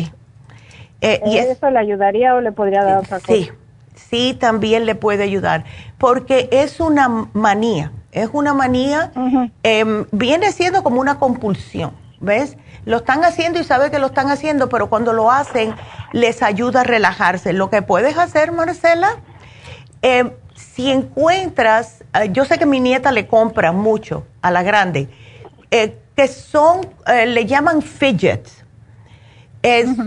Eh, 1.02 1.22
¿Y 1.26 1.38
eso 1.38 1.70
le 1.70 1.80
ayudaría 1.80 2.34
o 2.36 2.42
le 2.42 2.52
podría 2.52 2.84
dar 2.84 2.98
otra 3.00 3.20
cosa? 3.20 3.34
Sí, 3.34 3.52
sí, 3.96 4.38
también 4.40 4.86
le 4.86 4.96
puede 4.96 5.24
ayudar, 5.24 5.66
porque 5.98 6.50
es 6.52 6.80
una 6.80 7.28
manía, 7.34 7.92
es 8.12 8.30
una 8.34 8.54
manía, 8.54 9.12
em, 9.64 10.06
viene 10.12 10.52
siendo 10.52 10.82
como 10.82 11.02
una 11.02 11.20
compulsión, 11.20 11.92
¿ves? 12.20 12.58
Lo 12.86 12.98
están 12.98 13.24
haciendo 13.24 13.60
y 13.60 13.64
sabe 13.64 13.92
que 13.92 14.00
lo 14.00 14.08
están 14.08 14.30
haciendo, 14.30 14.70
pero 14.70 14.90
cuando 14.90 15.14
lo 15.14 15.32
hacen 15.32 15.74
les 16.14 16.42
ayuda 16.44 16.82
a 16.82 16.84
relajarse. 16.84 17.54
Lo 17.54 17.70
que 17.70 17.82
puedes 17.82 18.18
hacer, 18.18 18.52
Marcela, 18.52 19.18
eh, 20.04 20.36
si 20.54 20.92
encuentras, 20.92 22.04
eh, 22.14 22.30
yo 22.32 22.44
sé 22.44 22.60
que 22.60 22.66
mi 22.66 22.82
nieta 22.82 23.12
le 23.14 23.26
compra 23.26 23.72
mucho 23.72 24.26
a 24.42 24.52
la 24.52 24.62
grande, 24.62 25.08
eh, 25.72 25.98
que 26.14 26.28
son, 26.28 26.82
le 27.08 27.46
llaman 27.46 27.82
fidgets. 27.82 28.64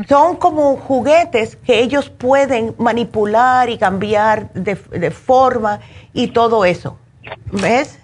Son 0.07 0.37
como 0.37 0.77
juguetes 0.77 1.57
que 1.57 1.81
ellos 1.81 2.11
pueden 2.11 2.75
manipular 2.77 3.71
y 3.71 3.79
cambiar 3.79 4.53
de, 4.53 4.77
forma 5.11 5.81
y 6.13 6.29
todo 6.29 6.67
eso. 6.67 6.99
¿Ves? 7.51 7.99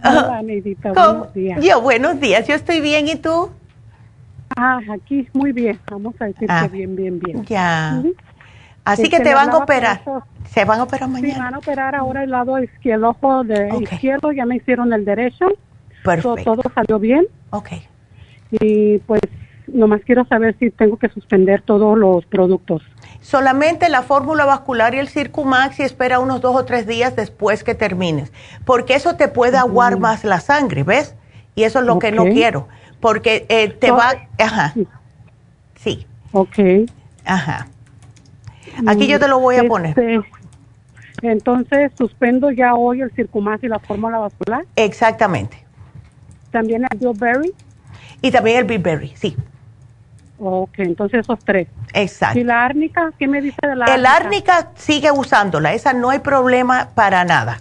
Hola, 0.04 0.42
buenos 0.42 1.34
días. 1.34 1.64
Yo, 1.64 1.80
buenos 1.80 2.18
días, 2.20 2.48
yo 2.48 2.54
estoy 2.54 2.80
bien, 2.80 3.08
¿y 3.08 3.16
tú? 3.16 3.50
Ah, 4.56 4.80
aquí 4.92 5.28
muy 5.32 5.52
bien, 5.52 5.78
vamos 5.90 6.14
a 6.20 6.26
decir 6.26 6.48
que 6.48 6.52
ah, 6.52 6.68
bien, 6.68 6.96
bien, 6.96 7.18
bien. 7.18 7.44
Ya. 7.44 8.02
Así 8.84 9.08
que 9.08 9.20
te 9.20 9.34
van 9.34 9.50
a 9.50 9.58
operar. 9.58 10.02
Se 10.48 10.64
van 10.64 10.80
a 10.80 10.82
operar 10.84 11.08
mañana. 11.08 11.34
Se 11.34 11.40
van 11.40 11.54
a 11.54 11.58
operar 11.58 11.94
ahora 11.94 12.24
el 12.24 12.30
lado 12.30 12.58
izquierdo, 12.58 13.10
ojo 13.10 13.44
de 13.44 13.70
izquierdo, 13.80 14.32
ya 14.32 14.46
me 14.46 14.56
hicieron 14.56 14.92
el 14.92 15.04
derecho. 15.04 15.46
Perfecto. 16.02 16.36
Todo, 16.44 16.62
salió 16.74 16.98
bien. 16.98 17.26
Ok. 17.50 17.68
Y 18.50 18.98
pues 18.98 19.20
nomás 19.68 20.00
quiero 20.04 20.24
saber 20.24 20.56
si 20.58 20.70
tengo 20.70 20.96
que 20.96 21.08
suspender 21.10 21.62
todos 21.62 21.96
los 21.96 22.24
productos. 22.26 22.82
Solamente 23.20 23.88
la 23.88 24.02
fórmula 24.02 24.44
vascular 24.44 24.94
y 24.94 24.98
el 24.98 25.08
Circumax 25.08 25.78
y 25.78 25.82
espera 25.84 26.18
unos 26.18 26.40
dos 26.40 26.56
o 26.56 26.64
tres 26.64 26.86
días 26.86 27.14
después 27.14 27.62
que 27.62 27.74
termines. 27.74 28.32
Porque 28.64 28.94
eso 28.94 29.14
te 29.14 29.28
puede 29.28 29.58
aguar 29.58 29.98
más 29.98 30.24
la 30.24 30.40
sangre, 30.40 30.82
¿ves? 30.82 31.14
Y 31.54 31.64
eso 31.64 31.80
es 31.80 31.84
lo 31.84 31.98
que 31.98 32.10
no 32.10 32.24
quiero 32.24 32.66
porque 33.00 33.46
eh, 33.48 33.68
te 33.68 33.90
va, 33.90 34.12
ajá, 34.38 34.74
sí. 35.76 36.06
Ok. 36.32 36.58
Ajá. 37.24 37.66
Aquí 38.86 39.06
yo 39.06 39.18
te 39.18 39.28
lo 39.28 39.40
voy 39.40 39.56
a 39.56 39.64
poner. 39.64 39.98
Este, 39.98 40.20
entonces, 41.22 41.92
suspendo 41.96 42.50
ya 42.50 42.74
hoy 42.74 43.02
el 43.02 43.10
circumás 43.12 43.62
y 43.62 43.68
la 43.68 43.78
fórmula 43.78 44.18
vascular. 44.18 44.64
Exactamente. 44.76 45.64
También 46.50 46.86
el 46.90 46.98
Bilberry. 46.98 47.52
Y 48.22 48.30
también 48.30 48.58
el 48.58 48.64
Bilberry, 48.64 49.12
sí. 49.16 49.36
Ok, 50.38 50.78
entonces 50.78 51.20
esos 51.20 51.38
tres. 51.44 51.68
Exacto. 51.92 52.38
¿Y 52.38 52.44
la 52.44 52.64
árnica? 52.64 53.12
¿Qué 53.18 53.28
me 53.28 53.42
dice 53.42 53.58
de 53.62 53.76
la 53.76 53.84
El 53.86 54.06
árnica 54.06 54.70
sigue 54.76 55.10
usándola, 55.10 55.74
esa 55.74 55.92
no 55.92 56.10
hay 56.10 56.20
problema 56.20 56.90
para 56.94 57.24
nada 57.24 57.58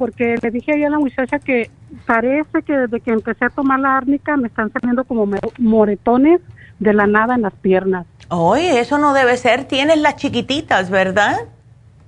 porque 0.00 0.36
le 0.40 0.50
dije 0.50 0.72
ayer 0.72 0.86
a 0.86 0.90
la 0.90 0.98
muchacha 0.98 1.38
que 1.38 1.70
parece 2.06 2.62
que 2.62 2.72
desde 2.72 3.00
que 3.00 3.10
empecé 3.10 3.44
a 3.44 3.50
tomar 3.50 3.80
la 3.80 3.96
árnica 3.96 4.36
me 4.36 4.48
están 4.48 4.72
saliendo 4.72 5.04
como 5.04 5.28
moretones 5.58 6.40
de 6.78 6.92
la 6.92 7.06
nada 7.06 7.34
en 7.34 7.42
las 7.42 7.54
piernas. 7.54 8.06
Oye, 8.28 8.80
eso 8.80 8.98
no 8.98 9.12
debe 9.12 9.36
ser. 9.36 9.64
Tienes 9.64 9.98
las 9.98 10.16
chiquititas, 10.16 10.90
¿verdad? 10.90 11.36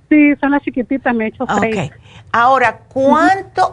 Sí, 0.09 0.35
son 0.39 0.51
las 0.51 0.61
chiquititas, 0.63 1.13
me 1.13 1.25
he 1.25 1.27
hecho 1.29 1.45
seis. 1.59 1.91
Ok. 1.91 1.97
Ahora, 2.31 2.79
¿cuánto? 2.87 3.71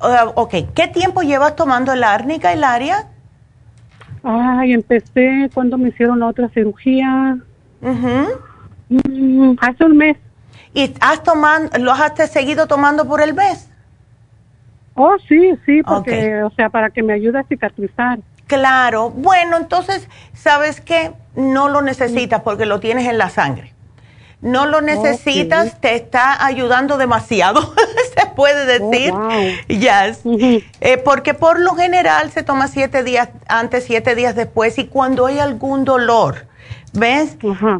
Uh, 0.00 0.30
ok, 0.34 0.54
¿qué 0.74 0.88
tiempo 0.88 1.22
llevas 1.22 1.56
tomando 1.56 1.94
la 1.94 2.14
árnica, 2.14 2.54
Hilaria? 2.54 3.08
Ay, 4.22 4.72
empecé 4.72 5.50
cuando 5.54 5.78
me 5.78 5.88
hicieron 5.88 6.20
la 6.20 6.26
otra 6.26 6.48
cirugía. 6.50 7.38
Mm, 7.80 9.52
hace 9.60 9.84
un 9.84 9.96
mes. 9.96 10.16
¿Y 10.74 10.92
has 11.00 11.22
tomado, 11.22 11.68
los 11.78 11.98
has 11.98 12.30
seguido 12.30 12.66
tomando 12.66 13.06
por 13.08 13.22
el 13.22 13.34
mes? 13.34 13.68
Oh, 14.96 15.14
sí, 15.28 15.52
sí, 15.66 15.82
porque, 15.82 16.42
o 16.42 16.50
sea, 16.50 16.70
para 16.70 16.88
que 16.88 17.02
me 17.02 17.12
ayude 17.12 17.38
a 17.38 17.44
cicatrizar. 17.44 18.18
Claro, 18.46 19.10
bueno, 19.10 19.58
entonces, 19.58 20.08
¿sabes 20.32 20.80
qué? 20.80 21.12
No 21.34 21.68
lo 21.68 21.82
necesitas 21.82 22.40
porque 22.40 22.64
lo 22.64 22.80
tienes 22.80 23.06
en 23.06 23.18
la 23.18 23.28
sangre. 23.28 23.74
No 24.40 24.64
lo 24.64 24.80
necesitas, 24.80 25.80
te 25.80 25.96
está 25.96 26.44
ayudando 26.44 26.96
demasiado, 26.96 27.74
se 28.18 28.26
puede 28.34 28.80
oh, 28.80 28.88
decir. 28.88 29.12
yes. 29.68 30.20
Eh, 30.80 30.96
porque 30.98 31.34
por 31.34 31.60
lo 31.60 31.74
general 31.74 32.30
se 32.30 32.42
toma 32.42 32.68
siete 32.68 33.02
días 33.02 33.28
antes, 33.48 33.84
siete 33.84 34.14
días 34.14 34.34
después, 34.34 34.78
y 34.78 34.86
cuando 34.86 35.26
hay 35.26 35.40
algún 35.40 35.84
dolor, 35.84 36.46
¿ves? 36.94 37.36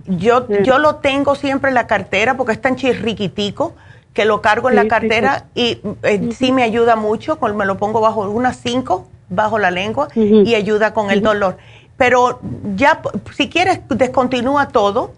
Yo, 0.06 0.48
yo 0.62 0.78
lo 0.78 0.96
tengo 0.96 1.34
siempre 1.34 1.70
en 1.70 1.74
la 1.74 1.86
cartera 1.86 2.36
porque 2.36 2.52
es 2.52 2.60
tan 2.60 2.76
chirriquitico 2.76 3.74
que 4.16 4.24
lo 4.24 4.40
cargo 4.40 4.70
en 4.70 4.76
la 4.76 4.88
cartera 4.88 5.44
y 5.54 5.78
eh, 6.02 6.30
sí 6.32 6.50
me 6.50 6.62
ayuda 6.62 6.96
mucho, 6.96 7.38
me 7.54 7.66
lo 7.66 7.76
pongo 7.76 8.00
bajo 8.00 8.22
unas 8.30 8.56
cinco 8.56 9.06
bajo 9.28 9.58
la 9.58 9.70
lengua 9.70 10.08
y 10.14 10.54
ayuda 10.54 10.94
con 10.94 11.10
el 11.10 11.20
dolor. 11.20 11.58
Pero 11.98 12.40
ya, 12.74 13.02
si 13.34 13.50
quieres, 13.50 13.80
descontinúa 13.90 14.68
todo 14.68 15.12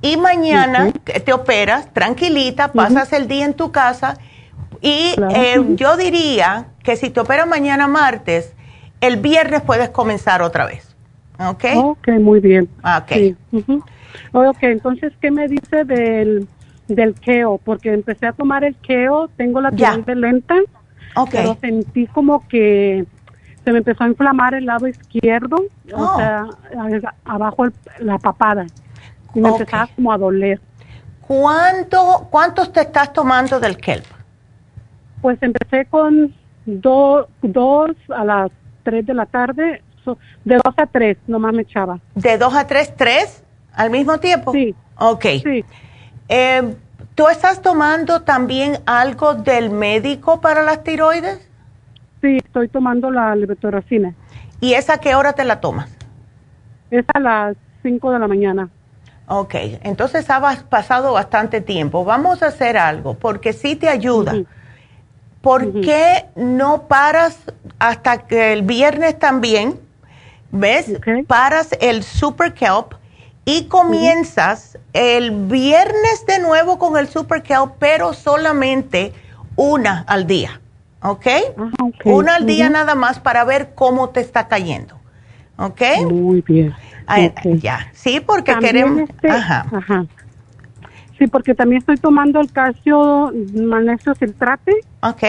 y 0.00 0.16
mañana 0.16 0.90
te 1.26 1.32
operas 1.34 1.92
tranquilita, 1.92 2.72
pasas 2.72 3.12
el 3.12 3.28
día 3.28 3.44
en 3.44 3.52
tu 3.52 3.70
casa 3.70 4.16
y 4.80 5.14
eh, 5.34 5.62
yo 5.74 5.98
diría 5.98 6.68
que 6.82 6.96
si 6.96 7.10
te 7.10 7.20
operas 7.20 7.46
mañana 7.46 7.86
martes, 7.86 8.54
el 9.02 9.18
viernes 9.18 9.60
puedes 9.60 9.90
comenzar 9.90 10.40
otra 10.40 10.64
vez. 10.64 10.96
¿Ok? 11.38 11.64
Ok, 11.76 12.08
muy 12.18 12.40
bien. 12.40 12.66
Ok. 12.82 13.36
Ok, 14.32 14.62
entonces, 14.62 15.12
¿qué 15.20 15.30
me 15.30 15.48
dice 15.48 15.84
del, 15.84 16.48
del 16.88 17.14
keo? 17.14 17.58
Porque 17.58 17.92
empecé 17.92 18.26
a 18.26 18.32
tomar 18.32 18.64
el 18.64 18.74
keo, 18.76 19.28
tengo 19.36 19.60
la 19.60 19.70
tiroides 19.70 20.16
lenta, 20.16 20.56
pero 21.30 21.56
sentí 21.60 22.06
como 22.06 22.46
que 22.48 23.06
se 23.64 23.72
me 23.72 23.78
empezó 23.78 24.04
a 24.04 24.08
inflamar 24.08 24.54
el 24.54 24.66
lado 24.66 24.88
izquierdo, 24.88 25.56
o 25.92 26.02
oh. 26.02 26.16
sea, 26.16 26.46
abajo 27.24 27.66
la 27.98 28.18
papada. 28.18 28.66
Y 29.34 29.40
me 29.40 29.50
empezaba 29.50 29.88
como 29.94 30.10
a 30.10 30.18
doler. 30.18 30.60
¿Cuánto, 31.20 32.26
¿Cuántos 32.30 32.72
te 32.72 32.80
estás 32.80 33.12
tomando 33.12 33.60
del 33.60 33.76
kelp? 33.76 34.06
Pues 35.20 35.38
empecé 35.42 35.84
con 35.84 36.34
dos 36.64 37.26
a 38.08 38.24
las 38.24 38.50
tres 38.82 39.04
de 39.04 39.12
la 39.12 39.26
tarde, 39.26 39.82
de 40.44 40.54
dos 40.54 40.74
a 40.76 40.86
tres 40.86 41.18
nomás 41.26 41.52
me 41.52 41.62
echaba. 41.62 42.00
¿De 42.14 42.38
dos 42.38 42.54
a 42.54 42.66
tres, 42.66 42.94
tres 42.96 43.42
al 43.74 43.90
mismo 43.90 44.18
tiempo? 44.18 44.52
Sí. 44.52 44.74
Ok. 44.96 45.26
Sí. 45.42 45.64
Eh, 46.28 46.74
¿Tú 47.14 47.28
estás 47.28 47.62
tomando 47.62 48.22
también 48.22 48.78
algo 48.86 49.34
del 49.34 49.70
médico 49.70 50.40
para 50.40 50.62
las 50.62 50.84
tiroides? 50.84 51.40
Sí, 52.20 52.36
estoy 52.36 52.68
tomando 52.68 53.10
la 53.10 53.34
levotoracina. 53.34 54.14
¿Y 54.60 54.74
esa 54.74 54.94
a 54.94 54.98
qué 54.98 55.14
hora 55.14 55.32
te 55.32 55.44
la 55.44 55.60
tomas? 55.60 55.90
Es 56.90 57.04
a 57.12 57.18
las 57.18 57.56
5 57.82 58.12
de 58.12 58.18
la 58.18 58.28
mañana. 58.28 58.68
Ok, 59.26 59.54
entonces 59.82 60.30
ha 60.30 60.40
pasado 60.68 61.12
bastante 61.12 61.60
tiempo. 61.60 62.04
Vamos 62.04 62.42
a 62.42 62.46
hacer 62.46 62.78
algo, 62.78 63.14
porque 63.14 63.52
sí 63.52 63.76
te 63.76 63.88
ayuda. 63.88 64.34
¿Por 65.40 65.80
qué 65.80 66.26
no 66.34 66.88
paras 66.88 67.38
hasta 67.78 68.26
que 68.26 68.52
el 68.52 68.62
viernes 68.62 69.18
también? 69.18 69.78
¿Ves? 70.50 70.92
Paras 71.26 71.76
el 71.80 72.02
Super 72.02 72.54
Kelp 72.54 72.94
y 73.48 73.64
comienzas 73.64 74.78
el 74.92 75.30
viernes 75.46 76.26
de 76.26 76.38
nuevo 76.38 76.78
con 76.78 76.98
el 76.98 77.08
Super 77.08 77.42
Kelp, 77.42 77.72
pero 77.78 78.12
solamente 78.12 79.14
una 79.56 80.04
al 80.06 80.26
día. 80.26 80.60
¿ok? 81.02 81.26
Una 82.04 82.36
al 82.36 82.46
día 82.46 82.68
nada 82.68 82.94
más 82.94 83.20
para 83.20 83.44
ver 83.44 83.72
cómo 83.74 84.10
te 84.10 84.20
está 84.20 84.48
cayendo, 84.48 84.98
¿ok? 85.56 85.80
Muy 86.10 86.42
bien. 86.42 86.74
Ya, 87.60 87.90
sí, 87.94 88.20
porque 88.20 88.54
queremos... 88.58 89.08
Este, 89.08 89.30
ajá. 89.30 89.66
Sí, 91.18 91.26
porque 91.26 91.54
también 91.54 91.80
estoy 91.80 91.96
tomando 91.96 92.40
el 92.40 92.52
calcio 92.52 93.32
magnesio 93.54 94.14
citrate. 94.14 94.72
Ok. 95.02 95.22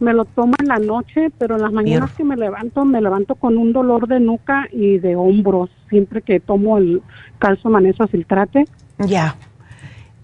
Me 0.00 0.14
lo 0.14 0.24
tomo 0.24 0.54
en 0.58 0.68
la 0.68 0.78
noche, 0.78 1.30
pero 1.38 1.56
en 1.56 1.62
las 1.62 1.72
mañanas 1.72 2.10
que 2.12 2.24
me 2.24 2.36
levanto, 2.36 2.84
me 2.84 3.00
levanto 3.00 3.34
con 3.34 3.58
un 3.58 3.72
dolor 3.72 4.08
de 4.08 4.18
nuca 4.18 4.66
y 4.72 4.98
de 4.98 5.14
hombros, 5.14 5.70
siempre 5.90 6.22
que 6.22 6.40
tomo 6.40 6.78
el 6.78 7.02
calcio 7.38 7.70
magnesio 7.70 8.06
citrate. 8.06 8.64
Ya. 8.98 9.36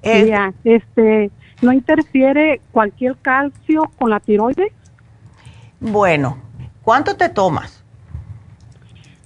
Ya, 0.02 0.54
este, 0.64 1.30
¿no 1.62 1.72
interfiere 1.72 2.60
cualquier 2.72 3.16
calcio 3.16 3.90
con 3.98 4.10
la 4.10 4.20
tiroides? 4.20 4.72
Bueno, 5.80 6.38
¿cuánto 6.82 7.16
te 7.16 7.28
tomas? 7.28 7.82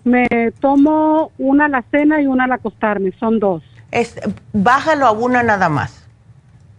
Me 0.05 0.27
tomo 0.61 1.31
una 1.39 1.67
a 1.67 1.69
la 1.69 1.83
cena 1.91 2.21
y 2.21 2.27
una 2.27 2.45
al 2.45 2.53
acostarme, 2.53 3.13
son 3.21 3.39
dos. 3.39 3.63
Es, 3.91 4.19
bájalo 4.53 5.07
a 5.07 5.13
una 5.13 5.43
nada 5.43 5.69
más. 5.69 6.09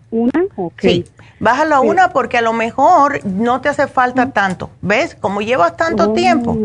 ¿Una? 0.09 0.43
Ok. 0.55 0.81
Sí, 0.81 1.05
bájalo 1.41 1.75
a 1.75 1.81
una 1.81 2.09
porque 2.09 2.37
a 2.37 2.41
lo 2.41 2.53
mejor 2.53 3.25
no 3.25 3.59
te 3.59 3.69
hace 3.69 3.87
falta 3.87 4.31
tanto. 4.31 4.69
¿Ves? 4.81 5.15
Como 5.15 5.41
llevas 5.41 5.75
tanto 5.75 6.11
oh. 6.11 6.13
tiempo 6.13 6.57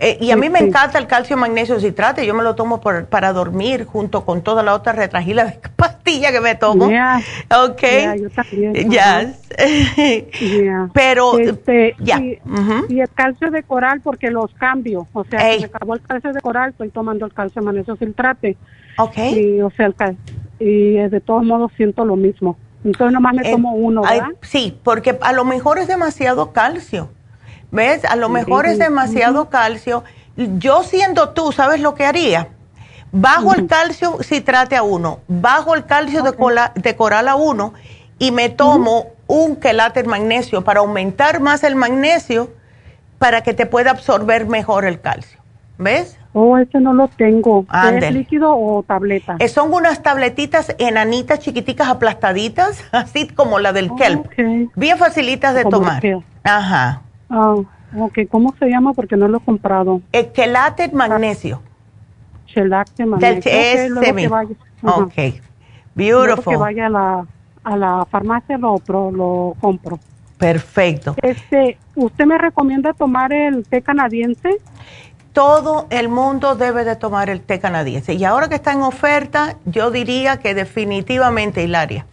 eh, 0.00 0.16
y 0.20 0.30
a 0.30 0.36
mí 0.36 0.48
me 0.48 0.60
encanta 0.60 0.96
el 0.96 1.08
calcio 1.08 1.36
magnesio 1.36 1.80
citrate, 1.80 2.24
yo 2.24 2.32
me 2.32 2.44
lo 2.44 2.54
tomo 2.54 2.80
para 2.80 3.32
dormir 3.32 3.84
junto 3.84 4.24
con 4.24 4.42
toda 4.42 4.62
la 4.62 4.74
otra 4.74 4.92
retragila 4.92 5.54
pastilla 5.76 6.30
que 6.30 6.40
me 6.40 6.54
tomo. 6.54 6.84
Ok. 6.86 7.82
yo 8.16 8.30
también. 8.30 8.90
Ya. 8.90 9.32
Pero, 10.94 11.36
este, 11.38 11.96
ya. 11.98 12.20
Y, 12.20 13.00
el 13.00 13.08
calcio 13.12 13.50
de 13.50 13.64
coral, 13.64 14.00
porque 14.00 14.30
los 14.30 14.54
cambio. 14.54 15.08
O 15.12 15.24
sea, 15.24 15.54
si 15.54 15.60
me 15.60 15.66
acabó 15.66 15.94
el 15.94 16.02
calcio 16.02 16.32
de 16.32 16.40
coral, 16.40 16.70
estoy 16.70 16.90
tomando 16.90 17.26
el 17.26 17.34
calcio 17.34 17.60
magnesio 17.60 17.96
citrate. 17.96 18.56
Ok. 18.98 19.18
Y, 19.18 19.60
o 19.62 19.70
sea, 19.70 19.86
el 19.86 20.16
y 20.60 20.94
de 20.94 21.20
todos 21.20 21.42
modos 21.42 21.72
siento 21.76 22.04
lo 22.04 22.14
mismo. 22.14 22.56
Entonces, 22.88 23.12
nomás 23.12 23.34
me 23.34 23.50
tomo 23.50 23.72
uno, 23.72 24.02
¿verdad? 24.02 24.28
sí, 24.42 24.78
porque 24.82 25.18
a 25.20 25.32
lo 25.32 25.44
mejor 25.44 25.78
es 25.78 25.88
demasiado 25.88 26.52
calcio. 26.52 27.10
¿Ves? 27.70 28.04
A 28.06 28.16
lo 28.16 28.30
mejor 28.30 28.64
es 28.64 28.78
demasiado 28.78 29.50
calcio. 29.50 30.02
Yo 30.36 30.82
siendo 30.84 31.30
tú, 31.30 31.52
¿sabes 31.52 31.80
lo 31.80 31.94
que 31.94 32.06
haría? 32.06 32.48
Bajo 33.12 33.54
el 33.54 33.66
calcio 33.66 34.18
citrate 34.22 34.76
a 34.76 34.82
uno, 34.82 35.20
bajo 35.28 35.74
el 35.74 35.84
calcio 35.84 36.22
de, 36.22 36.32
de, 36.74 36.96
coral 36.96 37.28
a 37.28 37.36
uno 37.36 37.74
y 38.18 38.32
me 38.32 38.48
tomo 38.48 39.08
un 39.26 39.56
quelate 39.56 40.02
magnesio 40.04 40.64
para 40.64 40.80
aumentar 40.80 41.40
más 41.40 41.62
el 41.64 41.74
magnesio 41.74 42.50
para 43.18 43.42
que 43.42 43.52
te 43.52 43.66
pueda 43.66 43.90
absorber 43.90 44.46
mejor 44.46 44.84
el 44.86 45.00
calcio. 45.00 45.37
¿Ves? 45.78 46.18
Oh, 46.32 46.58
ese 46.58 46.80
no 46.80 46.92
lo 46.92 47.08
tengo. 47.08 47.64
¿Es 47.92 48.12
líquido 48.12 48.54
o 48.56 48.82
tableta? 48.82 49.36
Eh, 49.38 49.48
son 49.48 49.72
unas 49.72 50.02
tabletitas 50.02 50.74
enanitas, 50.78 51.38
chiquiticas, 51.38 51.88
aplastaditas, 51.88 52.84
así 52.92 53.28
como 53.28 53.58
la 53.60 53.72
del 53.72 53.94
kelp. 53.94 54.26
Bien 54.76 54.98
facilitas 54.98 55.54
de 55.54 55.64
tomar. 55.64 56.02
Ajá. 56.44 57.02
Ah, 57.30 57.54
ok. 57.96 58.18
¿Cómo 58.28 58.54
se 58.58 58.66
llama? 58.66 58.92
Porque 58.92 59.16
no 59.16 59.28
lo 59.28 59.38
he 59.38 59.40
comprado. 59.40 60.02
El 60.12 60.32
quelate 60.32 60.90
magnesio. 60.92 61.62
Chelate 62.46 63.06
magnesio. 63.06 63.50
Del 63.50 63.98
okay, 63.98 64.26
vaya, 64.26 64.54
ok. 64.82 65.14
Beautiful. 65.94 66.52
que 66.52 66.56
vaya 66.56 66.86
a 66.86 66.90
la, 66.90 67.26
a 67.64 67.76
la 67.76 68.06
farmacia 68.10 68.58
lo, 68.58 68.80
lo 68.88 69.56
compro. 69.60 69.98
Perfecto. 70.38 71.16
Este, 71.20 71.78
¿Usted 71.96 72.24
me 72.24 72.38
recomienda 72.38 72.92
tomar 72.92 73.32
el 73.32 73.66
té 73.66 73.82
canadiense? 73.82 74.58
Todo 75.38 75.86
el 75.90 76.08
mundo 76.08 76.56
debe 76.56 76.82
de 76.82 76.96
tomar 76.96 77.30
el 77.30 77.40
té 77.40 77.60
canadiense. 77.60 78.14
Y 78.14 78.24
ahora 78.24 78.48
que 78.48 78.56
está 78.56 78.72
en 78.72 78.82
oferta, 78.82 79.56
yo 79.66 79.92
diría 79.92 80.38
que 80.38 80.54
definitivamente 80.54 81.62
Hilaria. 81.62 82.06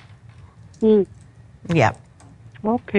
Mm. 0.82 1.02
Ya. 1.70 1.96
Ok 2.64 2.94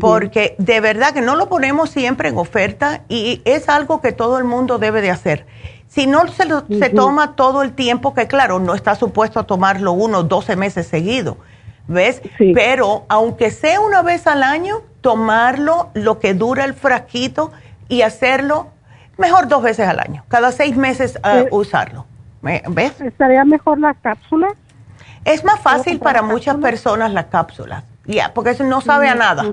porque 0.00 0.54
de 0.58 0.80
verdad 0.80 1.12
que 1.12 1.20
no 1.20 1.36
lo 1.36 1.48
ponemos 1.48 1.90
siempre 1.90 2.30
en 2.30 2.38
oferta 2.38 3.02
y 3.08 3.42
es 3.44 3.68
algo 3.68 4.00
que 4.00 4.12
todo 4.12 4.38
el 4.38 4.44
mundo 4.44 4.78
debe 4.78 5.02
de 5.02 5.10
hacer. 5.10 5.46
Si 5.88 6.06
no 6.06 6.26
se, 6.28 6.44
se 6.78 6.88
toma 6.90 7.36
todo 7.36 7.62
el 7.62 7.74
tiempo, 7.74 8.14
que 8.14 8.26
claro, 8.26 8.58
no 8.58 8.74
está 8.74 8.94
supuesto 8.94 9.38
a 9.38 9.44
tomarlo 9.44 9.92
uno 9.92 10.24
12 10.24 10.56
meses 10.56 10.86
seguido, 10.86 11.36
¿ves? 11.86 12.22
Pero 12.38 13.04
aunque 13.08 13.50
sea 13.50 13.80
una 13.80 14.02
vez 14.02 14.26
al 14.26 14.42
año, 14.42 14.80
tomarlo 15.02 15.90
lo 15.94 16.18
que 16.18 16.34
dura 16.34 16.64
el 16.64 16.74
frasquito 16.74 17.52
y 17.88 18.02
hacerlo 18.02 18.68
mejor 19.18 19.48
dos 19.48 19.62
veces 19.62 19.88
al 19.88 20.00
año, 20.00 20.24
cada 20.28 20.52
seis 20.52 20.76
meses 20.76 21.18
eh, 21.24 21.48
usarlo. 21.50 22.06
¿Ves? 22.42 23.00
¿Estaría 23.00 23.44
mejor 23.44 23.80
las 23.80 23.96
cápsulas? 23.98 24.52
Es 25.24 25.44
más 25.44 25.60
fácil 25.60 25.98
para 25.98 26.20
muchas 26.20 26.56
personas 26.56 27.12
las 27.12 27.26
cápsulas 27.26 27.84
ya, 28.06 28.32
porque 28.34 28.50
eso 28.50 28.64
no 28.64 28.80
sabe 28.80 29.08
a 29.08 29.14
nada. 29.14 29.44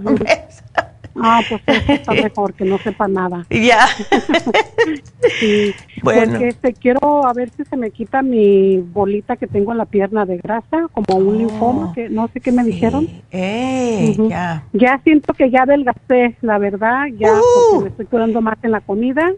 Ah, 1.15 1.41
pues 1.47 1.61
está 1.89 2.13
mejor 2.13 2.53
que 2.53 2.63
no 2.63 2.77
sepa 2.77 3.07
nada. 3.07 3.45
Ya. 3.49 3.85
sí. 5.39 5.73
Bueno. 6.01 6.31
Porque 6.31 6.47
este, 6.47 6.73
quiero 6.73 7.25
a 7.25 7.33
ver 7.33 7.49
si 7.49 7.65
se 7.65 7.75
me 7.75 7.91
quita 7.91 8.21
mi 8.21 8.77
bolita 8.77 9.35
que 9.35 9.47
tengo 9.47 9.71
en 9.71 9.77
la 9.77 9.85
pierna 9.85 10.25
de 10.25 10.37
grasa, 10.37 10.87
como 10.93 11.17
un 11.17 11.27
oh, 11.27 11.37
linfoma, 11.37 11.93
que 11.93 12.09
no 12.09 12.29
sé 12.29 12.39
qué 12.39 12.51
me 12.51 12.63
dijeron. 12.63 13.07
Eh, 13.31 14.15
ya. 14.29 14.63
Ya 14.73 14.99
siento 15.03 15.33
que 15.33 15.49
ya 15.49 15.63
adelgacé, 15.63 16.37
la 16.41 16.57
verdad, 16.57 17.07
ya 17.17 17.29
porque 17.29 17.77
uh. 17.77 17.81
me 17.81 17.89
estoy 17.89 18.05
cuidando 18.05 18.41
más 18.41 18.57
en 18.63 18.71
la 18.71 18.81
comida. 18.81 19.31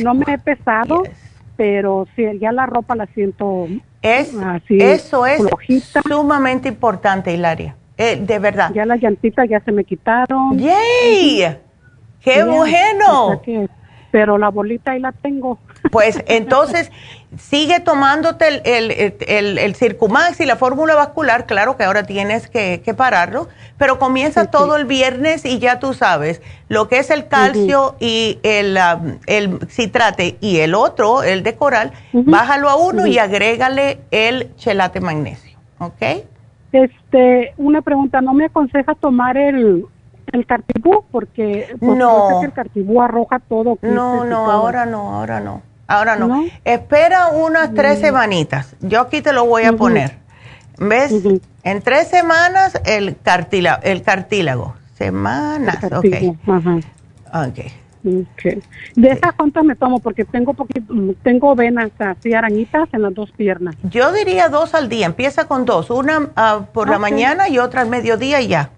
No 0.00 0.14
me 0.14 0.34
he 0.34 0.38
pesado, 0.38 1.02
pero 1.56 2.06
sí, 2.14 2.24
ya 2.40 2.52
la 2.52 2.66
ropa 2.66 2.94
la 2.94 3.06
siento 3.06 3.66
es, 4.02 4.34
eso 4.68 5.26
es 5.26 5.42
sumamente 6.06 6.68
importante, 6.68 7.32
Hilaria. 7.32 7.74
Eh, 7.96 8.16
de 8.20 8.38
verdad. 8.38 8.70
Ya 8.74 8.84
las 8.84 9.00
llantitas 9.00 9.48
ya 9.48 9.60
se 9.60 9.72
me 9.72 9.84
quitaron. 9.84 10.58
¡Yay! 10.58 11.56
¡Qué 12.20 12.44
bueno! 12.44 13.40
pero 14.10 14.38
la 14.38 14.48
bolita 14.48 14.92
ahí 14.92 15.00
la 15.00 15.10
tengo. 15.10 15.58
Pues 15.90 16.22
entonces 16.28 16.92
sigue 17.38 17.80
tomándote 17.80 18.48
el, 18.48 18.62
el, 18.64 19.14
el, 19.26 19.58
el, 19.58 19.74
Circumax 19.74 20.40
y 20.40 20.46
la 20.46 20.56
fórmula 20.56 20.94
vascular, 20.94 21.46
claro 21.46 21.76
que 21.76 21.84
ahora 21.84 22.04
tienes 22.04 22.48
que, 22.48 22.94
pararlo, 22.96 23.48
pero 23.78 23.98
comienza 23.98 24.50
todo 24.50 24.76
el 24.76 24.84
viernes 24.84 25.44
y 25.44 25.58
ya 25.58 25.78
tú 25.78 25.94
sabes 25.94 26.40
lo 26.68 26.88
que 26.88 26.98
es 26.98 27.10
el 27.10 27.28
calcio 27.28 27.96
y 28.00 28.38
el, 28.42 28.76
um, 28.76 29.18
el 29.26 29.58
citrate 29.68 30.36
y 30.40 30.58
el 30.58 30.74
otro, 30.74 31.22
el 31.22 31.42
de 31.42 31.54
coral, 31.54 31.92
bájalo 32.12 32.68
a 32.68 32.76
uno 32.76 33.06
y 33.06 33.18
agrégale 33.18 34.00
el 34.10 34.54
chelate 34.56 35.00
magnesio, 35.00 35.58
¿ok? 35.78 36.02
Este, 36.72 37.54
una 37.56 37.82
pregunta, 37.82 38.20
¿no 38.20 38.34
me 38.34 38.46
aconseja 38.46 38.94
tomar 38.94 39.36
el, 39.36 39.86
el 40.32 40.46
cartibú 40.46 41.04
porque, 41.10 41.76
no 41.80 42.42
el 42.42 42.52
cartibú 42.52 43.00
arroja 43.02 43.38
todo 43.38 43.78
no 43.82 44.24
no 44.24 44.50
ahora 44.50 44.86
no 44.86 45.14
ahora 45.14 45.40
no 45.40 45.62
ahora 45.86 46.16
no, 46.16 46.44
espera 46.64 47.28
unas 47.28 47.74
tres 47.74 48.00
semanitas 48.00 48.76
yo 48.80 49.00
aquí 49.00 49.22
te 49.22 49.32
lo 49.32 49.46
voy 49.46 49.64
a 49.64 49.72
poner 49.74 50.16
ves 50.78 51.12
en 51.62 51.82
tres 51.82 52.08
semanas 52.08 52.80
el 52.84 53.16
cartílago 53.22 53.80
el 53.82 54.02
cartílago 54.02 54.74
semanas 54.96 55.78
okay. 55.92 56.36
okay. 57.32 57.72
¿De 58.94 59.10
esas 59.10 59.32
cuántas 59.34 59.64
me 59.64 59.74
tomo? 59.74 59.98
Porque 59.98 60.24
tengo 60.24 60.52
poquito, 60.52 60.94
tengo 61.22 61.54
venas 61.54 61.90
así 61.98 62.34
arañitas 62.34 62.88
en 62.92 63.02
las 63.02 63.14
dos 63.14 63.30
piernas. 63.32 63.76
Yo 63.82 64.12
diría 64.12 64.48
dos 64.48 64.74
al 64.74 64.88
día. 64.90 65.06
Empieza 65.06 65.46
con 65.48 65.64
dos. 65.64 65.88
Una 65.88 66.30
ah, 66.36 66.66
por 66.72 66.90
la 66.90 66.98
mañana 66.98 67.48
y 67.48 67.58
otra 67.58 67.80
al 67.80 67.88
mediodía 67.88 68.42
y 68.42 68.48
ya. 68.48 68.70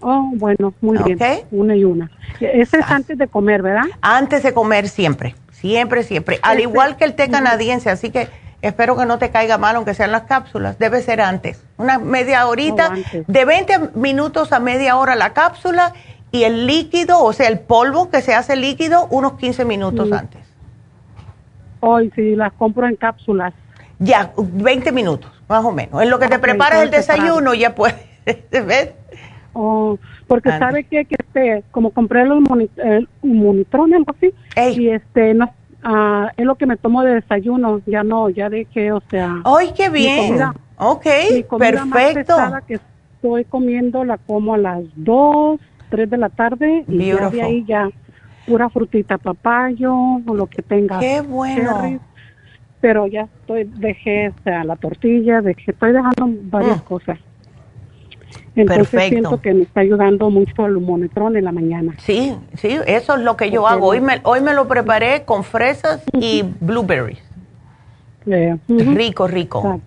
Oh, 0.00 0.32
bueno, 0.34 0.74
muy 0.80 0.98
bien. 0.98 1.18
Una 1.50 1.76
y 1.76 1.84
una. 1.84 2.10
Ese 2.40 2.78
es 2.78 2.90
antes 2.90 3.16
de 3.16 3.28
comer, 3.28 3.62
¿verdad? 3.62 3.84
Antes 4.02 4.42
de 4.42 4.52
comer 4.52 4.88
siempre, 4.88 5.34
siempre, 5.64 6.02
siempre. 6.02 6.38
Al 6.42 6.60
igual 6.60 6.96
que 6.98 7.06
el 7.06 7.14
té 7.14 7.30
canadiense, 7.30 7.88
así 7.88 8.10
que 8.10 8.28
espero 8.60 8.98
que 8.98 9.06
no 9.06 9.18
te 9.18 9.30
caiga 9.30 9.56
mal, 9.56 9.76
aunque 9.76 9.94
sean 9.94 10.12
las 10.12 10.24
cápsulas. 10.24 10.78
Debe 10.78 11.00
ser 11.00 11.22
antes. 11.22 11.64
Una 11.78 11.98
media 11.98 12.46
horita, 12.46 12.92
de 13.26 13.44
20 13.46 13.92
minutos 13.94 14.52
a 14.52 14.60
media 14.60 14.96
hora 14.98 15.14
la 15.14 15.32
cápsula 15.32 15.94
y 16.30 16.44
el 16.44 16.66
líquido, 16.66 17.22
o 17.24 17.32
sea, 17.32 17.48
el 17.48 17.60
polvo 17.60 18.10
que 18.10 18.20
se 18.20 18.34
hace 18.34 18.56
líquido, 18.56 19.06
unos 19.08 19.38
15 19.38 19.64
minutos 19.64 20.12
antes. 20.12 20.42
Hoy 21.80 22.12
sí, 22.14 22.36
las 22.36 22.52
compro 22.52 22.86
en 22.86 22.96
cápsulas. 22.96 23.54
Ya, 23.98 24.32
20 24.36 24.92
minutos, 24.92 25.32
más 25.48 25.64
o 25.64 25.72
menos. 25.72 26.02
En 26.02 26.10
lo 26.10 26.18
que 26.18 26.28
te 26.28 26.38
preparas 26.38 26.82
el 26.82 26.90
desayuno, 26.90 27.54
ya 27.54 27.74
puedes. 27.74 27.96
¿Ves? 28.50 28.90
Oh, 29.54 29.98
porque 30.26 30.50
sabe 30.50 30.84
que, 30.84 31.06
que 31.06 31.16
este, 31.34 31.64
como 31.70 31.90
compré 31.90 32.22
el, 32.22 32.70
el 32.76 33.08
monitrón, 33.22 33.92
algo 33.94 34.14
así, 34.16 34.32
y 34.78 34.88
este, 34.88 35.34
no, 35.34 35.50
uh, 35.84 36.28
es 36.36 36.44
lo 36.44 36.54
que 36.56 36.66
me 36.66 36.76
tomo 36.76 37.02
de 37.02 37.14
desayuno, 37.14 37.80
ya 37.86 38.02
no, 38.02 38.30
ya 38.30 38.48
dejé, 38.48 38.92
o 38.92 39.02
sea. 39.10 39.42
¡Ay, 39.44 39.72
qué 39.76 39.90
bien! 39.90 40.40
ok, 40.78 41.06
perfecto. 41.58 42.36
que 42.66 42.74
estoy 42.74 43.44
comiendo 43.44 44.04
la 44.04 44.18
como 44.18 44.54
a 44.54 44.58
las 44.58 44.82
2, 44.96 45.60
3 45.90 46.10
de 46.10 46.16
la 46.16 46.28
tarde, 46.28 46.84
y 46.88 47.06
ya 47.06 47.30
de 47.30 47.42
ahí 47.42 47.64
ya 47.66 47.88
pura 48.46 48.68
frutita, 48.68 49.18
papayo, 49.18 49.94
o 49.94 50.34
lo 50.34 50.46
que 50.46 50.62
tenga. 50.62 50.98
¡Qué 51.00 51.20
bueno! 51.20 52.00
pero 52.80 53.06
ya 53.06 53.22
estoy, 53.22 53.64
dejé, 53.64 54.28
o 54.28 54.42
sea, 54.44 54.62
la 54.62 54.76
tortilla, 54.76 55.40
dejé, 55.40 55.70
estoy 55.70 55.92
dejando 55.92 56.28
varias 56.50 56.82
mm. 56.82 56.84
cosas. 56.84 57.18
Entonces 58.56 59.08
siento 59.08 59.40
que 59.40 59.52
me 59.52 59.62
está 59.62 59.80
ayudando 59.80 60.30
mucho 60.30 60.66
el 60.66 60.78
monetrón 60.78 61.36
en 61.36 61.44
la 61.44 61.52
mañana. 61.52 61.94
Sí, 61.98 62.36
sí, 62.54 62.78
eso 62.86 63.16
es 63.16 63.20
lo 63.22 63.36
que 63.36 63.50
yo 63.50 63.66
hago. 63.66 63.88
Hoy 63.88 64.00
me, 64.00 64.20
hoy 64.22 64.40
me 64.40 64.54
lo 64.54 64.68
preparé 64.68 65.24
con 65.24 65.42
fresas 65.44 66.02
y 66.12 66.44
blueberries. 66.60 67.22
Rico, 68.26 69.26
rico. 69.26 69.80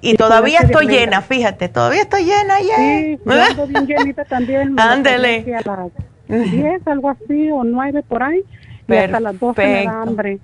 y, 0.00 0.14
todavía 0.14 0.60
estoy 0.60 0.86
llena, 0.86 1.20
fíjate, 1.20 1.68
todavía 1.68 2.02
estoy 2.02 2.24
llena 2.24 2.60
ya. 2.60 2.76
Sí, 2.76 3.18
yo 3.56 3.66
bien 3.66 3.86
llenita 3.86 4.24
también. 4.24 4.78
Ándele. 4.78 5.54
A 5.54 5.88
las 6.28 6.50
10, 6.50 6.86
algo 6.86 7.10
así, 7.10 7.50
o 7.50 7.64
9 7.64 8.02
por 8.08 8.22
ahí. 8.22 8.42
Y 8.88 8.94
hasta 8.94 9.20
las 9.20 9.38
12 9.38 9.66
me 9.66 9.84
da 9.84 10.02
hambre. 10.02 10.38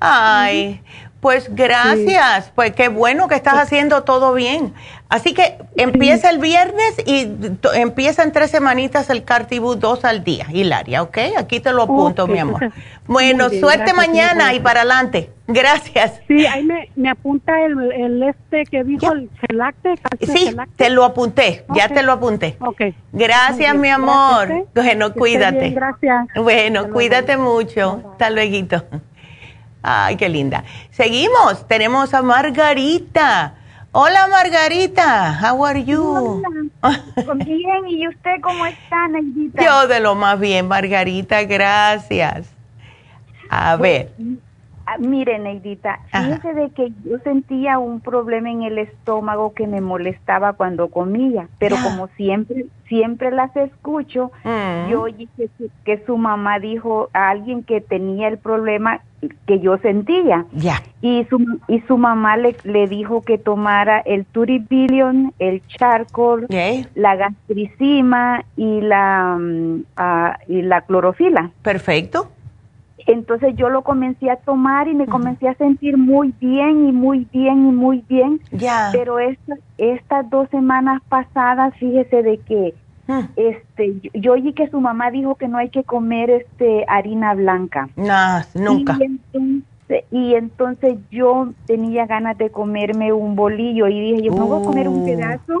Ay, 0.00 0.80
pues 1.26 1.52
gracias, 1.52 2.52
pues 2.54 2.70
qué 2.70 2.86
bueno 2.86 3.26
que 3.26 3.34
estás 3.34 3.54
haciendo 3.54 4.04
todo 4.04 4.32
bien. 4.32 4.72
Así 5.08 5.34
que 5.34 5.58
empieza 5.74 6.30
el 6.30 6.38
viernes 6.38 7.02
y 7.04 7.26
empieza 7.74 8.22
en 8.22 8.30
tres 8.30 8.52
semanitas 8.52 9.10
el 9.10 9.24
Cartibú 9.24 9.74
dos 9.74 10.04
al 10.04 10.22
día, 10.22 10.46
Hilaria, 10.52 11.02
¿ok? 11.02 11.18
Aquí 11.36 11.58
te 11.58 11.72
lo 11.72 11.82
apunto, 11.82 12.28
mi 12.28 12.38
amor. 12.38 12.70
Bueno, 13.08 13.50
suerte 13.50 13.92
mañana 13.92 14.52
y 14.54 14.58
para 14.58 14.80
adelante. 14.80 15.30
Gracias. 15.46 16.20
Sí, 16.26 16.44
ahí 16.44 16.68
me, 16.96 17.08
apunta 17.08 17.52
el, 17.64 18.22
este 18.22 18.64
que 18.64 18.82
dijo 18.82 19.12
el 19.12 19.30
gelacte. 19.40 19.94
Sí, 20.22 20.56
te 20.74 20.90
lo 20.90 21.04
apunté, 21.04 21.64
ya 21.72 21.88
te 21.88 22.02
lo 22.02 22.12
apunté. 22.12 22.56
Ok. 22.60 22.82
Gracias, 23.12 23.76
mi 23.76 23.88
amor. 23.88 24.50
¿eh? 24.50 24.64
Bueno, 24.74 25.12
cuídate. 25.12 25.70
gracias. 25.70 26.26
Bueno, 26.34 26.88
cuídate 26.90 27.36
mucho. 27.36 28.02
Hasta 28.12 28.30
luego. 28.30 28.56
Ay, 29.88 30.16
qué 30.16 30.28
linda. 30.28 30.64
Seguimos, 30.90 31.68
tenemos 31.68 32.12
a 32.12 32.20
Margarita. 32.20 33.54
Hola 33.92 34.26
Margarita, 34.26 35.38
how 35.40 35.64
are 35.64 35.84
you? 35.84 36.42
Hola. 36.82 37.04
Bien, 37.36 37.86
¿y 37.86 38.08
usted 38.08 38.32
cómo 38.42 38.66
está, 38.66 39.06
Neidita? 39.06 39.64
Yo 39.64 39.86
de 39.86 40.00
lo 40.00 40.16
más 40.16 40.40
bien, 40.40 40.66
Margarita, 40.66 41.44
gracias. 41.44 42.48
A 43.48 43.76
ver. 43.76 44.10
Ah, 44.88 44.98
mire, 44.98 45.36
Neidita, 45.40 45.98
fíjese 46.12 46.54
de 46.54 46.70
que 46.70 46.92
yo 47.04 47.18
sentía 47.24 47.80
un 47.80 48.00
problema 48.00 48.50
en 48.50 48.62
el 48.62 48.78
estómago 48.78 49.52
que 49.52 49.66
me 49.66 49.80
molestaba 49.80 50.52
cuando 50.52 50.88
comía, 50.88 51.48
pero 51.58 51.74
como 51.82 52.06
siempre, 52.16 52.66
siempre 52.88 53.32
las 53.32 53.54
escucho, 53.56 54.30
mm. 54.44 54.88
yo 54.88 55.02
oí 55.02 55.28
que, 55.84 56.04
su 56.06 56.16
mamá 56.16 56.60
dijo 56.60 57.10
a 57.12 57.30
alguien 57.30 57.64
que 57.64 57.80
tenía 57.80 58.28
el 58.28 58.38
problema 58.38 59.00
que 59.46 59.58
yo 59.58 59.76
sentía. 59.78 60.46
Ya. 60.52 60.80
Y 61.00 61.24
su, 61.24 61.44
y 61.66 61.80
su 61.88 61.98
mamá 61.98 62.36
le, 62.36 62.54
le 62.62 62.86
dijo 62.86 63.22
que 63.22 63.38
tomara 63.38 63.98
el 63.98 64.24
turibilion, 64.24 65.34
el 65.40 65.66
charcoal, 65.66 66.46
la 66.94 67.16
gastricima 67.16 68.44
y 68.56 68.82
la, 68.82 69.36
mm, 69.36 69.84
ah, 69.96 70.38
y 70.46 70.62
la 70.62 70.82
clorofila. 70.82 71.50
Perfecto. 71.62 72.30
Entonces 73.06 73.54
yo 73.56 73.68
lo 73.68 73.82
comencé 73.82 74.30
a 74.30 74.36
tomar 74.36 74.88
y 74.88 74.94
me 74.94 75.06
comencé 75.06 75.48
a 75.48 75.54
sentir 75.54 75.96
muy 75.96 76.34
bien 76.40 76.88
y 76.88 76.92
muy 76.92 77.26
bien 77.32 77.68
y 77.68 77.72
muy 77.72 78.04
bien. 78.08 78.40
Ya. 78.50 78.90
Pero 78.92 79.18
estas 79.20 80.30
dos 80.30 80.48
semanas 80.50 81.00
pasadas, 81.08 81.72
fíjese 81.78 82.22
de 82.22 82.38
que 82.38 82.74
este 83.36 83.94
yo, 84.14 84.32
oí 84.32 84.52
que 84.52 84.68
su 84.68 84.80
mamá 84.80 85.12
dijo 85.12 85.36
que 85.36 85.46
no 85.46 85.58
hay 85.58 85.68
que 85.68 85.84
comer 85.84 86.30
este 86.30 86.84
harina 86.88 87.34
blanca. 87.34 87.88
No, 87.94 88.40
nunca. 88.54 88.98
Y 88.98 89.04
entonces, 89.04 90.04
y 90.10 90.34
entonces 90.34 90.98
yo 91.12 91.50
tenía 91.66 92.06
ganas 92.06 92.36
de 92.38 92.50
comerme 92.50 93.12
un 93.12 93.36
bolillo 93.36 93.86
y 93.86 94.00
dije, 94.00 94.22
yo 94.24 94.32
me 94.32 94.40
voy 94.40 94.60
a 94.60 94.64
comer 94.64 94.88
un 94.88 95.02
oh. 95.02 95.04
pedazo. 95.04 95.54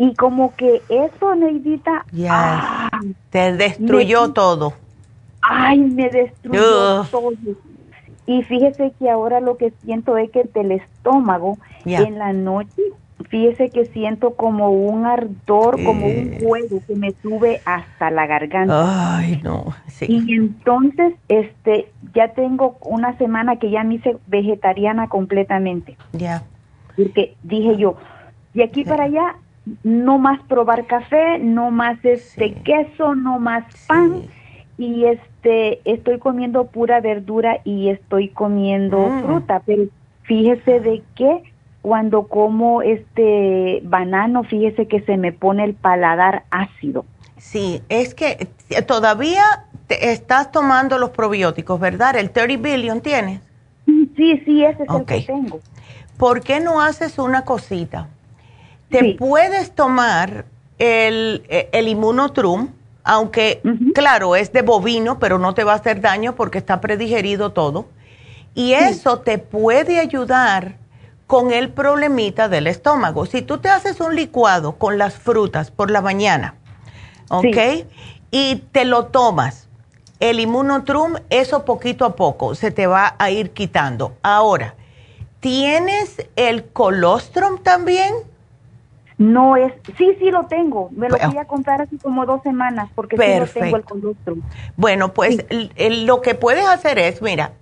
Y 0.00 0.14
como 0.14 0.54
que 0.54 0.80
eso, 0.88 1.34
Neidita, 1.34 2.06
ya 2.12 2.88
ah, 2.92 3.00
te 3.30 3.52
destruyó 3.56 4.32
todo 4.32 4.74
ay, 5.42 5.78
me 5.78 6.08
destruyó 6.08 7.04
todo. 7.10 7.32
Y 8.26 8.42
fíjese 8.42 8.92
que 8.98 9.08
ahora 9.08 9.40
lo 9.40 9.56
que 9.56 9.72
siento 9.82 10.18
es 10.18 10.30
que 10.30 10.44
del 10.44 10.72
estómago 10.72 11.56
en 11.86 12.18
la 12.18 12.34
noche, 12.34 12.82
fíjese 13.30 13.70
que 13.70 13.86
siento 13.86 14.34
como 14.34 14.70
un 14.70 15.06
ardor, 15.06 15.82
como 15.82 16.06
un 16.06 16.34
fuego 16.38 16.82
que 16.86 16.94
me 16.94 17.12
sube 17.22 17.62
hasta 17.64 18.10
la 18.10 18.26
garganta. 18.26 19.16
Ay, 19.16 19.40
no. 19.42 19.74
Y 20.00 20.34
entonces, 20.34 21.14
este, 21.28 21.90
ya 22.14 22.28
tengo 22.34 22.76
una 22.82 23.16
semana 23.16 23.56
que 23.56 23.70
ya 23.70 23.82
me 23.82 23.94
hice 23.94 24.18
vegetariana 24.26 25.08
completamente. 25.08 25.96
Ya. 26.12 26.42
Porque 26.96 27.34
dije 27.42 27.78
yo, 27.78 27.96
de 28.52 28.64
aquí 28.64 28.84
para 28.84 29.04
allá, 29.04 29.36
no 29.84 30.18
más 30.18 30.40
probar 30.42 30.86
café, 30.86 31.38
no 31.38 31.70
más 31.70 31.98
este 32.04 32.52
queso, 32.54 33.14
no 33.14 33.38
más 33.38 33.64
pan 33.86 34.24
y 34.78 35.04
este 35.04 35.80
estoy 35.84 36.18
comiendo 36.18 36.66
pura 36.66 37.00
verdura 37.00 37.60
y 37.64 37.90
estoy 37.90 38.28
comiendo 38.28 39.08
mm. 39.08 39.24
fruta, 39.24 39.62
pero 39.66 39.84
fíjese 40.22 40.80
de 40.80 41.02
que 41.16 41.42
cuando 41.82 42.28
como 42.28 42.82
este 42.82 43.80
banano, 43.84 44.44
fíjese 44.44 44.86
que 44.86 45.00
se 45.00 45.16
me 45.16 45.32
pone 45.32 45.64
el 45.64 45.74
paladar 45.74 46.44
ácido. 46.50 47.04
Sí, 47.36 47.82
es 47.88 48.14
que 48.14 48.48
todavía 48.86 49.42
estás 49.88 50.50
tomando 50.52 50.98
los 50.98 51.10
probióticos, 51.10 51.78
¿verdad? 51.80 52.16
El 52.16 52.30
30 52.30 52.56
billion 52.62 53.00
tienes. 53.00 53.40
Sí, 53.86 54.42
sí, 54.44 54.64
ese 54.64 54.82
es 54.82 54.88
el 54.94 55.04
que 55.04 55.20
tengo. 55.22 55.60
¿Por 56.16 56.42
qué 56.42 56.60
no 56.60 56.80
haces 56.80 57.18
una 57.18 57.44
cosita? 57.44 58.08
Te 58.90 59.14
puedes 59.14 59.72
tomar 59.72 60.46
el, 60.78 61.42
el 61.48 61.88
Immunotrum, 61.88 62.70
aunque, 63.08 63.62
claro, 63.94 64.36
es 64.36 64.52
de 64.52 64.60
bovino, 64.60 65.18
pero 65.18 65.38
no 65.38 65.54
te 65.54 65.64
va 65.64 65.72
a 65.72 65.76
hacer 65.76 66.02
daño 66.02 66.34
porque 66.34 66.58
está 66.58 66.82
predigerido 66.82 67.52
todo. 67.52 67.86
Y 68.54 68.74
eso 68.74 69.20
te 69.20 69.38
puede 69.38 69.98
ayudar 69.98 70.76
con 71.26 71.50
el 71.50 71.70
problemita 71.70 72.50
del 72.50 72.66
estómago. 72.66 73.24
Si 73.24 73.40
tú 73.40 73.58
te 73.58 73.70
haces 73.70 74.00
un 74.00 74.14
licuado 74.14 74.76
con 74.76 74.98
las 74.98 75.14
frutas 75.14 75.70
por 75.70 75.90
la 75.90 76.02
mañana, 76.02 76.56
¿ok? 77.30 77.86
Y 78.30 78.56
te 78.72 78.84
lo 78.84 79.06
tomas, 79.06 79.68
el 80.20 80.38
inmunotrum, 80.38 81.14
eso 81.30 81.64
poquito 81.64 82.04
a 82.04 82.14
poco 82.14 82.54
se 82.54 82.70
te 82.70 82.86
va 82.86 83.16
a 83.18 83.30
ir 83.30 83.52
quitando. 83.52 84.18
Ahora, 84.22 84.74
¿tienes 85.40 86.28
el 86.36 86.66
colostrum 86.66 87.62
también? 87.62 88.12
No 89.18 89.56
es, 89.56 89.72
sí, 89.96 90.16
sí 90.20 90.30
lo 90.30 90.46
tengo. 90.46 90.90
Me 90.92 91.08
lo 91.08 91.18
voy 91.18 91.36
a 91.36 91.44
comprar 91.44 91.82
así 91.82 91.98
como 91.98 92.24
dos 92.24 92.40
semanas 92.42 92.88
porque 92.94 93.16
sí 93.16 93.38
lo 93.38 93.46
tengo 93.46 93.76
el 93.76 93.84
colostrum. 93.84 94.42
Bueno, 94.76 95.12
pues 95.12 95.44
lo 96.06 96.22
que 96.22 96.36
puedes 96.36 96.64
hacer 96.66 97.00
es, 97.00 97.20
mira, 97.20 97.52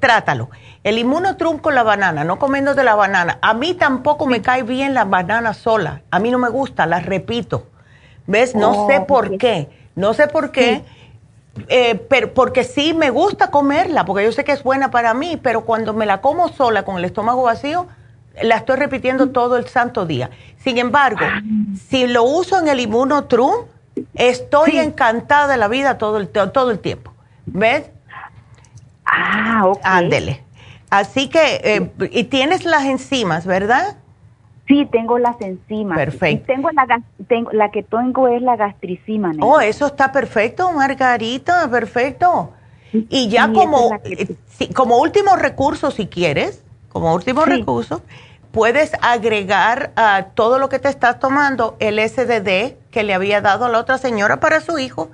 trátalo. 0.00 0.50
El 0.82 0.98
inmunotrum 0.98 1.58
con 1.58 1.76
la 1.76 1.84
banana, 1.84 2.24
no 2.24 2.40
comiendo 2.40 2.74
de 2.74 2.82
la 2.82 2.96
banana. 2.96 3.38
A 3.42 3.54
mí 3.54 3.74
tampoco 3.74 4.26
me 4.26 4.42
cae 4.42 4.64
bien 4.64 4.92
la 4.92 5.04
banana 5.04 5.54
sola. 5.54 6.02
A 6.10 6.18
mí 6.18 6.32
no 6.32 6.38
me 6.38 6.48
gusta, 6.48 6.84
la 6.84 6.98
repito. 6.98 7.68
¿Ves? 8.26 8.56
No 8.56 8.84
oh, 8.84 8.88
sé 8.88 9.00
por 9.00 9.38
qué. 9.38 9.68
No 9.94 10.14
sé 10.14 10.26
por 10.26 10.50
qué. 10.50 10.82
Eh, 11.68 11.94
pero 12.08 12.34
porque 12.34 12.64
sí 12.64 12.94
me 12.94 13.10
gusta 13.10 13.52
comerla, 13.52 14.04
porque 14.04 14.24
yo 14.24 14.32
sé 14.32 14.42
que 14.42 14.50
es 14.50 14.64
buena 14.64 14.90
para 14.90 15.14
mí, 15.14 15.38
pero 15.40 15.64
cuando 15.64 15.94
me 15.94 16.06
la 16.06 16.20
como 16.20 16.48
sola 16.48 16.84
con 16.84 16.96
el 16.96 17.04
estómago 17.04 17.44
vacío, 17.44 17.86
la 18.42 18.56
estoy 18.56 18.76
repitiendo 18.76 19.30
todo 19.30 19.56
el 19.56 19.66
santo 19.66 20.06
día. 20.06 20.30
Sin 20.58 20.78
embargo, 20.78 21.24
si 21.88 22.06
lo 22.06 22.24
uso 22.24 22.58
en 22.58 22.68
el 22.68 22.80
inmunotrum, 22.80 23.66
estoy 24.14 24.78
encantada 24.78 25.46
de 25.46 25.56
la 25.56 25.68
vida 25.68 25.98
todo 25.98 26.18
el, 26.18 26.28
todo 26.28 26.70
el 26.70 26.78
tiempo. 26.78 27.12
¿Ves? 27.46 27.90
Ah, 29.04 29.62
ok. 29.66 29.80
Ándele. 29.82 30.42
Así 30.90 31.28
que, 31.28 31.60
eh, 31.64 31.90
y 32.12 32.24
tienes 32.24 32.64
las 32.64 32.84
enzimas, 32.84 33.46
¿verdad? 33.46 33.96
Sí, 34.66 34.88
tengo 34.90 35.18
las 35.18 35.38
enzimas. 35.40 35.98
Perfecto. 35.98 36.46
tengo 36.46 36.70
la, 36.70 37.02
tengo, 37.28 37.52
la 37.52 37.70
que 37.70 37.82
tengo 37.82 38.28
es 38.28 38.40
la 38.40 38.56
gastricima. 38.56 39.32
Oh, 39.40 39.60
eso 39.60 39.86
está 39.86 40.10
perfecto, 40.10 40.72
Margarita, 40.72 41.68
perfecto. 41.70 42.52
Y 42.92 43.28
ya 43.28 43.52
como, 43.52 43.98
eh, 44.04 44.36
como 44.74 44.98
último 44.98 45.36
recurso, 45.36 45.90
si 45.90 46.06
quieres, 46.06 46.64
como 46.94 47.12
último 47.12 47.44
recurso, 47.44 48.02
puedes 48.52 48.92
agregar 49.02 49.90
a 49.96 50.28
todo 50.34 50.60
lo 50.60 50.68
que 50.68 50.78
te 50.78 50.88
estás 50.88 51.18
tomando 51.18 51.76
el 51.80 51.98
SDD 51.98 52.76
que 52.92 53.02
le 53.02 53.12
había 53.12 53.40
dado 53.40 53.64
a 53.64 53.68
la 53.68 53.80
otra 53.80 53.98
señora 53.98 54.38
para 54.38 54.60
su 54.60 54.78
hijo 54.78 55.10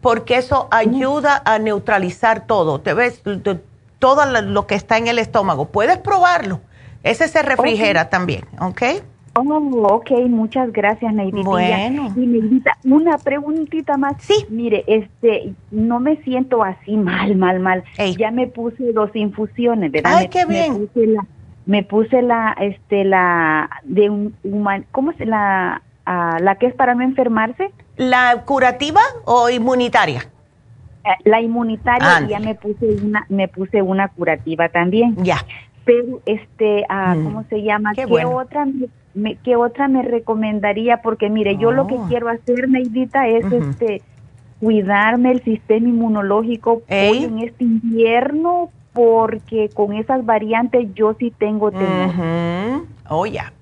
porque 0.00 0.36
eso 0.36 0.68
ayuda 0.70 1.42
a 1.44 1.58
neutralizar 1.58 2.46
todo. 2.46 2.80
¿Te 2.80 2.94
ves? 2.94 3.22
Todo 3.98 4.26
lo 4.42 4.66
que 4.66 4.74
está 4.76 4.96
en 4.96 5.08
el 5.08 5.18
estómago. 5.18 5.64
Puedes 5.66 5.98
probarlo. 5.98 6.60
Ese 7.02 7.26
se 7.26 7.42
refrigera 7.42 8.10
también, 8.10 8.46
¿ok? 8.60 8.82
Oh, 9.36 9.94
ok, 9.94 10.10
muchas 10.28 10.72
gracias, 10.72 11.12
Neidita. 11.12 11.48
Bueno. 11.48 12.12
Y 12.16 12.26
Neidita, 12.26 12.78
una 12.84 13.18
preguntita 13.18 13.96
más. 13.96 14.16
Sí. 14.22 14.46
Mire, 14.48 14.84
este, 14.86 15.54
no 15.72 15.98
me 15.98 16.16
siento 16.18 16.62
así 16.62 16.96
mal, 16.96 17.34
mal, 17.36 17.58
mal. 17.58 17.84
Ya 18.16 18.30
me 18.30 18.46
puse 18.46 18.92
dos 18.92 19.10
infusiones, 19.14 19.90
¿verdad? 19.90 20.18
Ay, 20.18 20.28
qué 20.28 20.46
bien. 20.46 20.72
Me 20.74 20.86
puse 20.86 21.06
la, 21.06 21.26
me 21.66 21.82
puse 21.82 22.22
la, 22.22 22.56
este, 22.60 23.04
la, 23.04 23.70
de 23.82 24.08
un, 24.10 24.36
¿cómo 24.92 25.12
se 25.14 25.26
la, 25.26 25.82
la 26.06 26.56
que 26.60 26.66
es 26.66 26.74
para 26.74 26.94
no 26.94 27.02
enfermarse? 27.02 27.72
¿La 27.96 28.44
curativa 28.44 29.00
o 29.24 29.50
inmunitaria? 29.50 30.26
Eh, 31.04 31.08
la 31.24 31.40
inmunitaria 31.40 32.26
ya 32.28 32.38
me 32.38 32.54
puse 32.54 32.86
una, 33.02 33.26
me 33.28 33.48
puse 33.48 33.82
una 33.82 34.08
curativa 34.08 34.68
también. 34.68 35.16
Ya. 35.24 35.44
Pero 35.84 36.22
este, 36.24 36.86
mm. 36.88 37.24
¿cómo 37.24 37.44
se 37.50 37.62
llama? 37.62 37.94
Qué, 37.94 38.06
otra 38.06 38.66
me, 39.14 39.36
¿Qué 39.36 39.56
otra 39.56 39.88
me 39.88 40.02
recomendaría? 40.02 41.02
Porque 41.02 41.30
mire, 41.30 41.56
yo 41.56 41.72
lo 41.72 41.86
que 41.86 41.94
oh. 41.94 42.06
quiero 42.08 42.28
hacer, 42.28 42.68
Neidita, 42.68 43.26
es 43.28 43.44
este 43.50 44.02
cuidarme 44.60 45.32
el 45.32 45.42
sistema 45.42 45.88
inmunológico 45.88 46.82
hoy 46.88 47.24
en 47.24 47.38
este 47.40 47.64
invierno 47.64 48.70
porque 48.92 49.68
con 49.74 49.92
esas 49.92 50.24
variantes 50.24 50.88
yo 50.94 51.14
sí 51.18 51.32
tengo 51.36 51.70
temor. 51.70 52.84
Oh, 53.08 53.26
ya. 53.26 53.52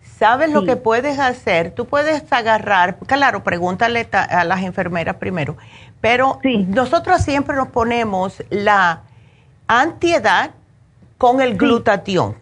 ¿Sabes 0.00 0.50
lo 0.50 0.64
que 0.64 0.76
puedes 0.76 1.18
hacer? 1.18 1.72
Tú 1.72 1.86
puedes 1.86 2.32
agarrar, 2.32 2.98
claro, 2.98 3.44
pregúntale 3.44 4.08
a 4.10 4.42
las 4.44 4.62
enfermeras 4.62 5.16
primero, 5.16 5.56
pero 6.00 6.40
nosotros 6.68 7.22
siempre 7.22 7.54
nos 7.54 7.68
ponemos 7.68 8.42
la 8.50 9.02
antiedad 9.68 10.50
con 11.18 11.40
el 11.40 11.56
glutatión. 11.56 12.36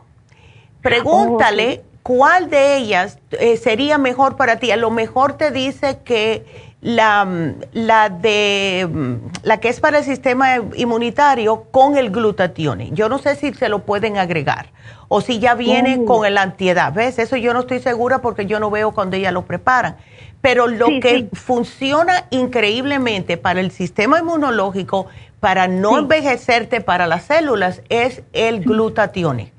Pregúntale 0.81 1.83
oh, 1.83 1.86
cuál 2.07 2.51
de 2.51 2.77
ellas 2.77 3.19
eh, 3.33 3.57
sería 3.57 3.99
mejor 3.99 4.37
para 4.37 4.61
ti. 4.61 4.71
A 4.71 4.77
lo 4.77 4.93
mejor 4.93 5.33
te 5.33 5.51
dice 5.51 5.99
que 6.05 6.47
la, 6.81 7.27
la, 7.73 8.11
de, 8.11 9.19
la 9.43 9.59
que 9.59 9.69
es 9.69 9.81
para 9.81 9.99
el 9.99 10.05
sistema 10.05 10.59
inmunitario 10.77 11.65
con 11.73 11.97
el 11.97 12.11
glutatión. 12.11 12.95
Yo 12.95 13.09
no 13.09 13.19
sé 13.19 13.35
si 13.35 13.53
se 13.55 13.69
lo 13.69 13.81
pueden 13.81 14.19
agregar 14.19 14.69
o 15.09 15.21
si 15.21 15.41
ya 15.41 15.57
viene 15.57 15.99
oh. 16.01 16.05
con 16.05 16.25
el 16.25 16.39
antiedad. 16.39 16.93
¿Ves? 16.93 17.19
Eso 17.19 17.37
yo 17.37 17.53
no 17.53 17.61
estoy 17.61 17.81
segura 17.81 18.23
porque 18.23 18.47
yo 18.47 18.61
no 18.61 18.71
veo 18.71 18.93
cuando 18.93 19.17
ella 19.17 19.33
lo 19.33 19.45
preparan. 19.45 19.97
Pero 20.41 20.69
lo 20.69 20.87
que 20.87 21.29
funciona 21.33 22.27
increíblemente 22.31 23.37
para 23.37 23.59
el 23.59 23.73
sistema 23.73 24.21
inmunológico, 24.21 25.09
para 25.41 25.67
no 25.67 25.99
envejecerte 25.99 26.81
para 26.81 27.09
las 27.09 27.25
células, 27.25 27.83
es 27.89 28.23
el 28.33 28.61
glutatión. 28.61 29.51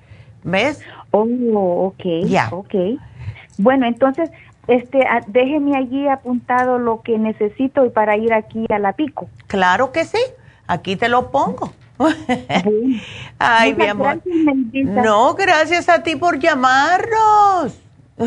¿Ves? 0.46 0.80
Oh, 1.12 1.88
ok. 1.88 2.26
Ya. 2.26 2.50
Ok. 2.52 2.76
Bueno, 3.58 3.86
entonces, 3.86 4.30
este, 4.68 5.00
déjeme 5.28 5.78
allí 5.78 6.08
apuntado 6.08 6.78
lo 6.78 7.02
que 7.02 7.18
necesito 7.18 7.86
y 7.86 7.90
para 7.90 8.18
ir 8.18 8.34
aquí 8.34 8.66
a 8.70 8.80
la 8.80 8.94
pico. 8.94 9.28
Claro 9.48 9.92
que 9.92 10.06
sí. 10.06 10.20
Aquí 10.68 10.96
te 10.96 11.08
lo 11.10 11.32
pongo. 11.32 11.72
Ay, 13.40 13.74
mi 13.74 13.88
amor. 13.88 14.22
no, 14.74 15.34
gracias 15.34 15.90
a 15.90 16.04
ti 16.04 16.16
por 16.16 16.40
llamarnos. 16.40 17.80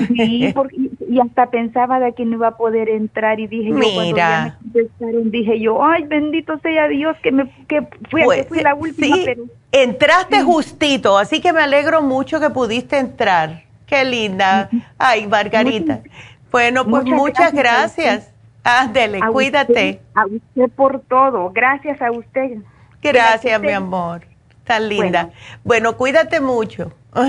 Sí, 0.09 0.55
y 1.09 1.21
hasta 1.21 1.51
pensaba 1.51 1.99
de 1.99 2.13
que 2.13 2.25
no 2.25 2.37
iba 2.37 2.49
a 2.49 2.57
poder 2.57 2.89
entrar 2.89 3.41
y 3.41 3.47
dije 3.49 3.73
Mira. 3.73 4.59
yo 4.73 4.83
cuando 4.99 5.21
dije 5.31 5.61
yo, 5.61 5.85
ay, 5.85 6.05
bendito 6.05 6.59
sea 6.61 6.87
Dios 6.89 7.17
que 7.23 7.33
me 7.33 7.51
que 7.67 7.83
fui, 8.09 8.23
pues, 8.25 8.47
fui 8.47 8.61
la 8.61 8.75
última, 8.75 9.17
sí, 9.17 9.27
entraste 9.73 10.43
justito, 10.43 11.19
así 11.19 11.41
que 11.41 11.53
me 11.53 11.61
alegro 11.61 12.03
mucho 12.03 12.39
que 12.39 12.51
pudiste 12.51 12.99
entrar. 12.99 13.65
Qué 13.87 14.05
linda. 14.05 14.71
Ay, 14.99 15.27
Margarita. 15.27 16.01
bueno, 16.53 16.87
pues 16.87 17.05
muchas, 17.07 17.53
gracias. 17.53 18.33
Ándele, 18.63 19.19
cuídate. 19.33 20.01
a 20.15 20.27
usted 20.27 20.71
por 20.77 21.01
todo. 21.01 21.51
Gracias 21.51 22.01
a 22.01 22.13
usted. 22.13 22.59
Gracias, 23.03 23.61
mi 23.61 23.73
amor. 23.73 24.23
Tan 24.63 24.89
linda. 24.89 25.31
Bueno, 25.65 25.97
cuídate 25.97 26.41
mucho. 26.41 26.93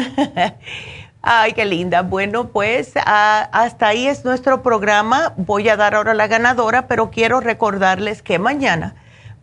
Ay, 1.23 1.53
qué 1.53 1.65
linda. 1.65 2.01
Bueno, 2.01 2.47
pues 2.47 2.93
ah, 2.95 3.47
hasta 3.51 3.89
ahí 3.89 4.07
es 4.07 4.25
nuestro 4.25 4.63
programa. 4.63 5.33
Voy 5.37 5.69
a 5.69 5.77
dar 5.77 5.93
ahora 5.93 6.15
la 6.15 6.27
ganadora, 6.27 6.87
pero 6.87 7.11
quiero 7.11 7.39
recordarles 7.41 8.23
que 8.23 8.39
mañana 8.39 8.95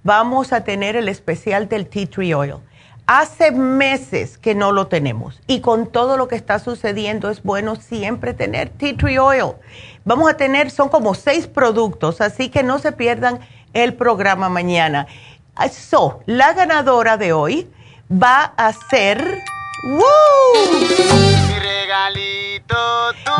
vamos 0.02 0.52
a 0.52 0.64
tener 0.64 0.96
el 0.96 1.08
especial 1.08 1.68
del 1.68 1.86
Tea 1.86 2.06
Tree 2.06 2.34
Oil. 2.34 2.56
Hace 3.06 3.52
meses 3.52 4.38
que 4.38 4.54
no 4.56 4.72
lo 4.72 4.88
tenemos 4.88 5.40
y 5.46 5.60
con 5.60 5.86
todo 5.86 6.16
lo 6.16 6.28
que 6.28 6.34
está 6.34 6.58
sucediendo 6.58 7.30
es 7.30 7.42
bueno 7.42 7.76
siempre 7.76 8.34
tener 8.34 8.70
Tea 8.70 8.96
Tree 8.96 9.18
Oil. 9.18 9.52
Vamos 10.04 10.28
a 10.28 10.36
tener, 10.36 10.72
son 10.72 10.88
como 10.88 11.14
seis 11.14 11.46
productos, 11.46 12.20
así 12.20 12.48
que 12.48 12.64
no 12.64 12.80
se 12.80 12.90
pierdan 12.90 13.38
el 13.72 13.94
programa 13.94 14.48
mañana. 14.48 15.06
So, 15.70 16.20
la 16.26 16.54
ganadora 16.54 17.16
de 17.16 17.32
hoy 17.32 17.70
va 18.10 18.52
a 18.56 18.72
ser... 18.72 19.42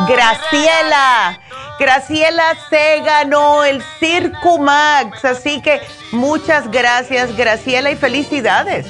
Graciela. 0.07 1.39
Graciela 1.79 2.43
se 2.69 3.01
ganó 3.01 3.63
el 3.63 3.81
Circo 3.99 4.57
Max. 4.59 5.23
Así 5.25 5.61
que 5.61 5.81
muchas 6.11 6.69
gracias, 6.71 7.35
Graciela, 7.35 7.91
y 7.91 7.95
felicidades. 7.95 8.87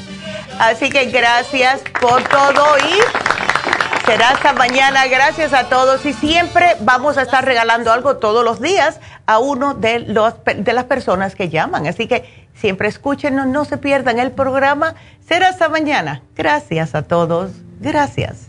Así 0.59 0.89
que 0.89 1.05
gracias 1.05 1.81
por 2.01 2.23
todo 2.23 2.77
y 2.79 4.05
será 4.05 4.29
hasta 4.29 4.53
mañana. 4.53 5.07
Gracias 5.07 5.53
a 5.53 5.69
todos 5.69 6.05
y 6.05 6.13
siempre 6.13 6.75
vamos 6.81 7.17
a 7.17 7.21
estar 7.21 7.45
regalando 7.45 7.91
algo 7.91 8.17
todos 8.17 8.43
los 8.43 8.59
días 8.59 8.99
a 9.25 9.39
uno 9.39 9.75
de, 9.75 9.99
los, 9.99 10.33
de 10.43 10.73
las 10.73 10.85
personas 10.85 11.35
que 11.35 11.49
llaman. 11.49 11.85
Así 11.87 12.07
que 12.07 12.49
Siempre 12.59 12.89
escúchenos, 12.89 13.47
no 13.47 13.63
se 13.63 13.77
pierdan 13.77 14.19
el 14.19 14.31
programa. 14.31 14.95
Será 15.25 15.47
hasta 15.47 15.69
mañana. 15.69 16.21
Gracias 16.35 16.93
a 16.93 17.03
todos. 17.03 17.51
Gracias. 17.79 18.48